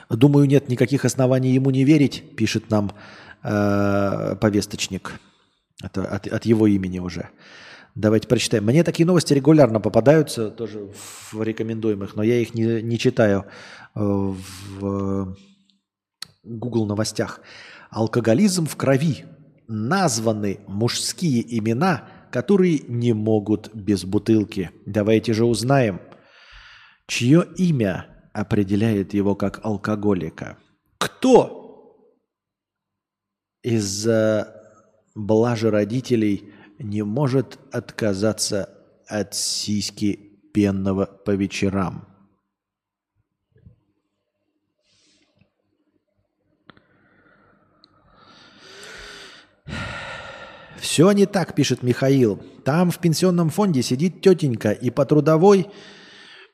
Думаю, 0.09 0.47
нет 0.47 0.67
никаких 0.67 1.05
оснований 1.05 1.53
ему 1.53 1.69
не 1.69 1.85
верить, 1.85 2.35
пишет 2.35 2.69
нам 2.69 2.91
э, 3.41 4.35
повесточник. 4.35 5.17
Это 5.81 6.05
от, 6.05 6.27
от 6.27 6.45
его 6.45 6.67
имени 6.67 6.99
уже. 6.99 7.29
Давайте 7.95 8.27
прочитаем. 8.27 8.65
Мне 8.65 8.83
такие 8.83 9.05
новости 9.05 9.33
регулярно 9.33 9.79
попадаются, 9.79 10.49
тоже 10.49 10.91
в 11.31 11.41
рекомендуемых, 11.41 12.15
но 12.15 12.23
я 12.23 12.39
их 12.39 12.55
не, 12.55 12.81
не 12.81 12.97
читаю 12.97 13.45
э, 13.95 13.99
в 13.99 15.37
Google 16.43 16.87
новостях. 16.87 17.41
Алкоголизм 17.91 18.65
в 18.65 18.75
крови. 18.75 19.25
Названы 19.67 20.59
мужские 20.67 21.41
имена, 21.57 22.09
которые 22.31 22.79
не 22.87 23.13
могут 23.13 23.73
без 23.73 24.03
бутылки. 24.03 24.71
Давайте 24.85 25.33
же 25.33 25.45
узнаем, 25.45 26.01
чье 27.07 27.45
имя 27.57 28.07
определяет 28.33 29.13
его 29.13 29.35
как 29.35 29.63
алкоголика. 29.63 30.57
Кто 30.97 31.63
из-за 33.61 34.53
блажи 35.15 35.69
родителей 35.69 36.52
не 36.79 37.03
может 37.03 37.59
отказаться 37.71 38.69
от 39.07 39.35
сиськи 39.35 40.19
пенного 40.53 41.05
по 41.05 41.31
вечерам. 41.31 42.07
Все 50.77 51.11
не 51.11 51.25
так, 51.25 51.55
пишет 51.55 51.81
Михаил. 51.81 52.41
Там 52.65 52.91
в 52.91 52.99
пенсионном 52.99 53.49
фонде 53.49 53.81
сидит 53.81 54.21
тетенька 54.21 54.71
и 54.71 54.89
по 54.89 55.05
трудовой 55.05 55.67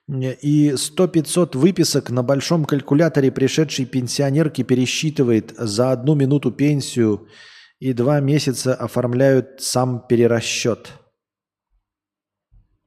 и 0.08 0.76
сто 0.78 1.08
пятьсот 1.08 1.56
выписок 1.56 2.10
на 2.10 2.24
большом 2.24 2.66
калькуляторе 2.66 3.32
пришедшей 3.32 3.86
пенсионерки 3.86 4.64
пересчитывает 4.64 5.54
за 5.58 5.92
одну 5.92 6.16
минуту 6.16 6.52
пенсию– 6.52 7.28
и 7.80 7.94
два 7.94 8.20
месяца 8.20 8.76
оформляют 8.76 9.62
сам 9.62 10.06
перерасчет. 10.08 10.92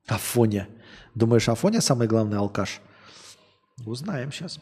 Афоня. 0.07 0.69
Думаешь, 1.15 1.49
Афоня 1.49 1.81
самый 1.81 2.09
главный 2.09 2.39
алкаш? 2.39 2.81
Узнаем 3.87 4.33
сейчас. 4.33 4.61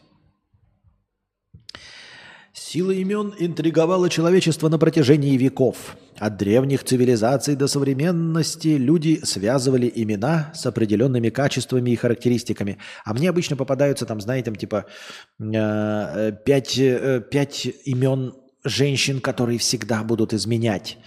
Сила 2.53 2.91
имен 2.91 3.33
интриговала 3.39 4.09
человечество 4.09 4.69
на 4.69 4.77
протяжении 4.77 5.37
веков. 5.37 5.95
От 6.19 6.37
древних 6.37 6.83
цивилизаций 6.83 7.55
до 7.55 7.67
современности 7.67 8.69
люди 8.69 9.21
связывали 9.23 9.91
имена 9.93 10.51
с 10.53 10.65
определенными 10.65 11.29
качествами 11.29 11.91
и 11.91 11.95
характеристиками. 11.95 12.77
А 13.05 13.13
мне 13.13 13.29
обычно 13.29 13.55
попадаются 13.55 14.05
там, 14.05 14.21
знаете, 14.21 14.45
там 14.45 14.55
типа 14.55 14.85
э, 15.39 16.31
пять, 16.45 16.77
э, 16.77 17.21
пять 17.31 17.67
имен 17.85 18.33
женщин, 18.63 19.19
которые 19.19 19.57
всегда 19.57 20.03
будут 20.03 20.33
изменять. 20.33 20.97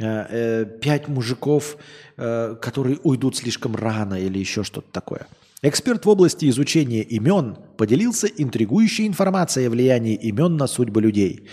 Э, 0.00 0.26
э, 0.28 0.64
пять 0.80 1.08
мужиков, 1.08 1.76
э, 2.16 2.54
которые 2.60 2.98
уйдут 3.02 3.36
слишком 3.36 3.74
рано 3.74 4.14
или 4.14 4.38
еще 4.38 4.62
что-то 4.62 4.86
такое. 4.92 5.26
Эксперт 5.62 6.04
в 6.04 6.08
области 6.08 6.48
изучения 6.48 7.02
имен 7.02 7.56
поделился 7.76 8.28
интригующей 8.28 9.08
информацией 9.08 9.66
о 9.66 9.70
влиянии 9.70 10.14
имен 10.14 10.56
на 10.56 10.68
судьбы 10.68 11.02
людей. 11.02 11.48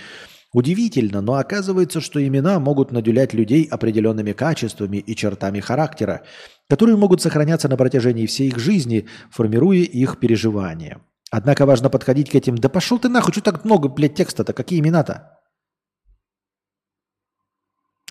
Удивительно, 0.54 1.22
но 1.22 1.34
оказывается, 1.34 2.02
что 2.02 2.26
имена 2.26 2.60
могут 2.60 2.92
наделять 2.92 3.34
людей 3.34 3.64
определенными 3.64 4.32
качествами 4.32 4.98
и 4.98 5.16
чертами 5.16 5.60
характера, 5.60 6.22
которые 6.70 6.98
могут 6.98 7.24
сохраняться 7.24 7.68
на 7.68 7.78
протяжении 7.78 8.28
всей 8.28 8.50
их 8.50 8.60
жизни, 8.60 9.08
формируя 9.32 9.80
их 9.80 10.20
переживания. 10.20 11.02
Однако 11.38 11.66
важно 11.66 11.90
подходить 11.90 12.30
к 12.30 12.36
этим. 12.36 12.56
Да 12.56 12.70
пошел 12.70 12.98
ты 12.98 13.10
нахуй, 13.10 13.34
что 13.34 13.42
так 13.42 13.66
много, 13.66 13.90
блядь, 13.90 14.16
текста-то? 14.16 14.54
Какие 14.54 14.80
имена-то? 14.80 15.38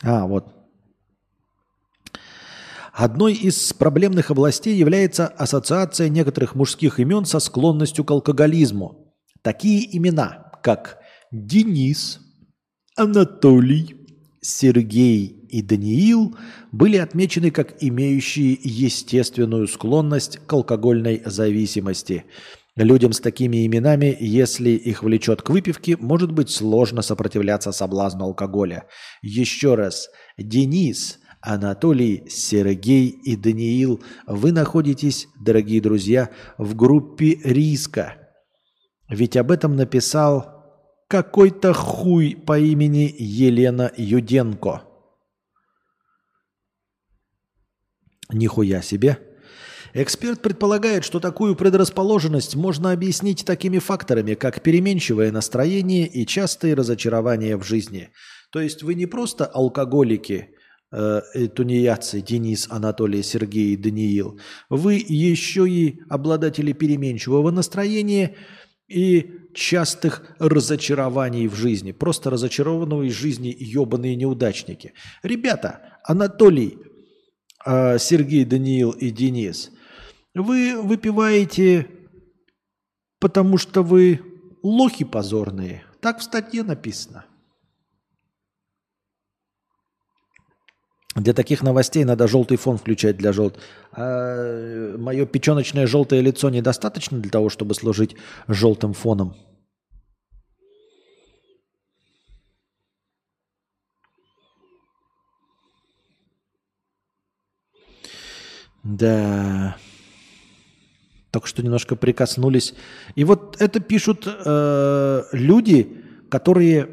А, 0.03 0.27
вот. 0.27 0.53
Одной 2.93 3.33
из 3.33 3.73
проблемных 3.73 4.31
областей 4.31 4.77
является 4.77 5.27
ассоциация 5.27 6.11
некоторых 6.11 6.55
мужских 6.55 7.01
имен 7.01 7.25
со 7.25 7.41
склонностью 7.41 8.05
к 8.05 8.11
алкоголизму. 8.11 9.15
Такие 9.41 9.97
имена, 9.97 10.53
как 10.63 10.99
Денис, 11.33 12.21
Анатолий, 12.95 14.07
Сергей 14.43 15.47
и 15.49 15.63
Даниил 15.63 16.37
были 16.73 16.99
отмечены 16.99 17.51
как 17.51 17.83
имеющие 17.83 18.59
естественную 18.63 19.67
склонность 19.67 20.41
к 20.47 20.53
алкогольной 20.53 21.23
зависимости. 21.25 22.27
Людям 22.77 23.13
с 23.13 23.21
такими 23.21 23.65
именами, 23.65 24.17
если 24.19 24.71
их 24.71 25.05
влечет 25.05 25.43
к 25.43 25.51
выпивке, 25.51 25.97
может 25.97 26.33
быть 26.33 26.51
сложно 26.51 27.03
сопротивляться 27.03 27.71
соблазну 27.71 28.25
алкоголя. 28.25 28.89
Еще 29.23 29.77
раз, 29.77 30.09
Денис, 30.37 31.21
Анатолий, 31.41 32.25
Сергей 32.29 33.09
и 33.11 33.37
Даниил, 33.37 34.03
вы 34.27 34.51
находитесь, 34.51 35.29
дорогие 35.41 35.81
друзья, 35.81 36.31
в 36.59 36.75
группе 36.75 37.39
риска. 37.45 38.17
Ведь 39.09 39.37
об 39.37 39.53
этом 39.53 39.77
написал 39.77 40.65
какой-то 41.09 41.75
хуй 41.75 42.35
по 42.35 42.59
имени 42.59 43.15
Елена 43.17 43.93
Юденко. 43.97 44.83
Нихуя 48.33 48.83
себе. 48.83 49.19
Эксперт 49.97 50.43
предполагает, 50.43 51.05
что 51.05 51.21
такую 51.21 51.55
предрасположенность 51.55 52.57
можно 52.57 52.91
объяснить 52.91 53.45
такими 53.45 53.79
факторами, 53.79 54.35
как 54.35 54.61
переменчивое 54.61 55.31
настроение 55.31 56.09
и 56.09 56.27
частые 56.27 56.75
разочарования 56.75 57.57
в 57.57 57.63
жизни. 57.63 58.11
То 58.51 58.61
есть 58.61 58.83
вы 58.83 58.95
не 58.95 59.07
просто 59.07 59.47
алкоголики, 59.47 60.49
э, 60.91 61.21
тунеядцы 61.55 62.21
Денис, 62.21 62.67
Анатолий, 62.71 63.23
Сергей 63.23 63.77
Даниил. 63.77 64.41
Вы 64.69 64.95
еще 64.95 65.69
и 65.69 66.01
обладатели 66.11 66.73
переменчивого 66.73 67.53
настроения 67.53 68.35
и 68.89 69.31
частых 69.55 70.35
разочарований 70.41 71.47
в 71.47 71.55
жизни. 71.55 71.93
Просто 71.93 72.31
разочарованные 72.31 73.11
в 73.11 73.15
жизни 73.15 73.57
ебаные 73.57 74.17
неудачники. 74.17 74.93
Ребята, 75.23 76.01
Анатолий, 76.03 76.79
э, 77.65 77.99
Сергей, 78.01 78.45
Даниил 78.45 78.91
и 78.91 79.11
Денис, 79.11 79.71
вы 80.35 80.81
выпиваете, 80.81 81.89
потому 83.21 83.59
что 83.59 83.83
вы 83.83 84.21
лохи 84.63 85.05
позорные. 85.05 85.85
Так 86.01 86.19
в 86.19 86.23
статье 86.23 86.63
написано. 86.63 87.25
Для 91.15 91.33
таких 91.33 91.63
новостей 91.63 92.05
надо 92.05 92.27
желтый 92.27 92.57
фон 92.57 92.77
включать 92.77 93.17
для 93.17 93.33
желт. 93.33 93.61
А 93.93 94.97
мое 94.99 95.27
печеночное 95.27 95.87
желтое 95.87 96.21
лицо 96.21 96.51
недостаточно 96.51 97.19
для 97.19 97.31
того, 97.31 97.51
чтобы 97.51 97.75
служить 97.75 98.17
желтым 98.49 98.95
фоном. 98.95 99.37
Да. 108.83 109.77
Только 111.35 111.49
что 111.49 111.65
немножко 111.65 111.97
прикоснулись. 111.97 112.75
И 113.17 113.25
вот 113.25 113.57
это 113.61 113.81
пишут 113.81 114.25
э, 114.25 115.23
люди, 115.33 116.05
которые 116.31 116.89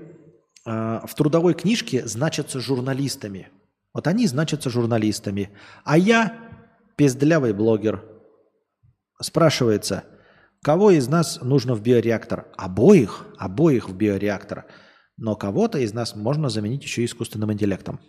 э, 0.66 1.00
в 1.06 1.14
трудовой 1.16 1.53
книжке 1.53 2.08
значатся 2.08 2.60
журналистами. 2.60 3.50
Вот 3.94 4.08
они 4.08 4.26
значатся 4.26 4.72
журналистами. 4.72 5.52
А 5.84 5.95
я 5.95 6.40
пиздлявый 6.95 7.53
блогер. 7.53 8.03
Спрашивается, 9.22 10.06
кого 10.64 10.90
из 10.90 11.08
нас 11.08 11.40
нужно 11.44 11.76
в 11.76 11.84
биореактор? 11.84 12.48
Обоих, 12.58 13.28
обоих 13.38 13.90
в 13.90 13.95
биореактор. 13.95 14.66
Но 15.18 15.36
кого-то 15.36 15.78
из 15.78 15.94
нас 15.94 16.16
можно 16.16 16.50
заменить 16.50 16.82
еще 16.82 17.06
искусственным 17.06 17.53
интеллектом. 17.53 18.00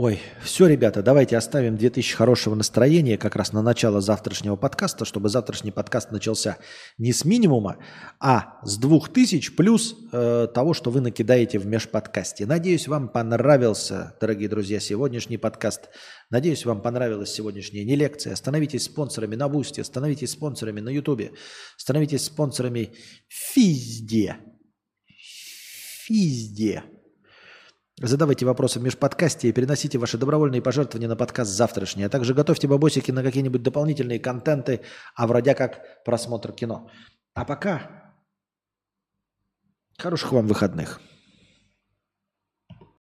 Ой, 0.00 0.20
все, 0.44 0.68
ребята, 0.68 1.02
давайте 1.02 1.36
оставим 1.36 1.76
2000 1.76 2.14
хорошего 2.14 2.54
настроения 2.54 3.18
как 3.18 3.34
раз 3.34 3.52
на 3.52 3.62
начало 3.62 4.00
завтрашнего 4.00 4.54
подкаста, 4.54 5.04
чтобы 5.04 5.28
завтрашний 5.28 5.72
подкаст 5.72 6.12
начался 6.12 6.58
не 6.98 7.12
с 7.12 7.24
минимума, 7.24 7.78
а 8.20 8.60
с 8.62 8.78
2000 8.78 9.56
плюс 9.56 9.96
э, 10.12 10.46
того, 10.54 10.72
что 10.72 10.92
вы 10.92 11.00
накидаете 11.00 11.58
в 11.58 11.66
межподкасте. 11.66 12.46
Надеюсь, 12.46 12.86
вам 12.86 13.08
понравился, 13.08 14.16
дорогие 14.20 14.48
друзья, 14.48 14.78
сегодняшний 14.78 15.36
подкаст. 15.36 15.88
Надеюсь, 16.30 16.64
вам 16.64 16.80
понравилась 16.80 17.32
сегодняшняя 17.32 17.84
не 17.84 17.96
лекция. 17.96 18.36
Становитесь 18.36 18.84
спонсорами 18.84 19.34
на 19.34 19.48
Бусте, 19.48 19.82
становитесь 19.82 20.30
спонсорами 20.30 20.78
на 20.78 20.90
Ютубе, 20.90 21.32
становитесь 21.76 22.22
спонсорами 22.22 22.92
везде. 23.56 24.36
Везде. 26.08 26.84
Задавайте 28.00 28.46
вопросы 28.46 28.78
в 28.78 28.82
межподкасте 28.82 29.48
и 29.48 29.52
переносите 29.52 29.98
ваши 29.98 30.18
добровольные 30.18 30.62
пожертвования 30.62 31.08
на 31.08 31.16
подкаст 31.16 31.50
завтрашний. 31.50 32.04
А 32.04 32.08
также 32.08 32.32
готовьте 32.32 32.68
бабосики 32.68 33.10
на 33.10 33.24
какие-нибудь 33.24 33.62
дополнительные 33.62 34.20
контенты, 34.20 34.82
а 35.16 35.26
вроде 35.26 35.54
как 35.54 36.04
просмотр 36.04 36.52
кино. 36.52 36.88
А 37.34 37.44
пока 37.44 38.14
хороших 39.98 40.32
вам 40.32 40.46
выходных. 40.46 41.00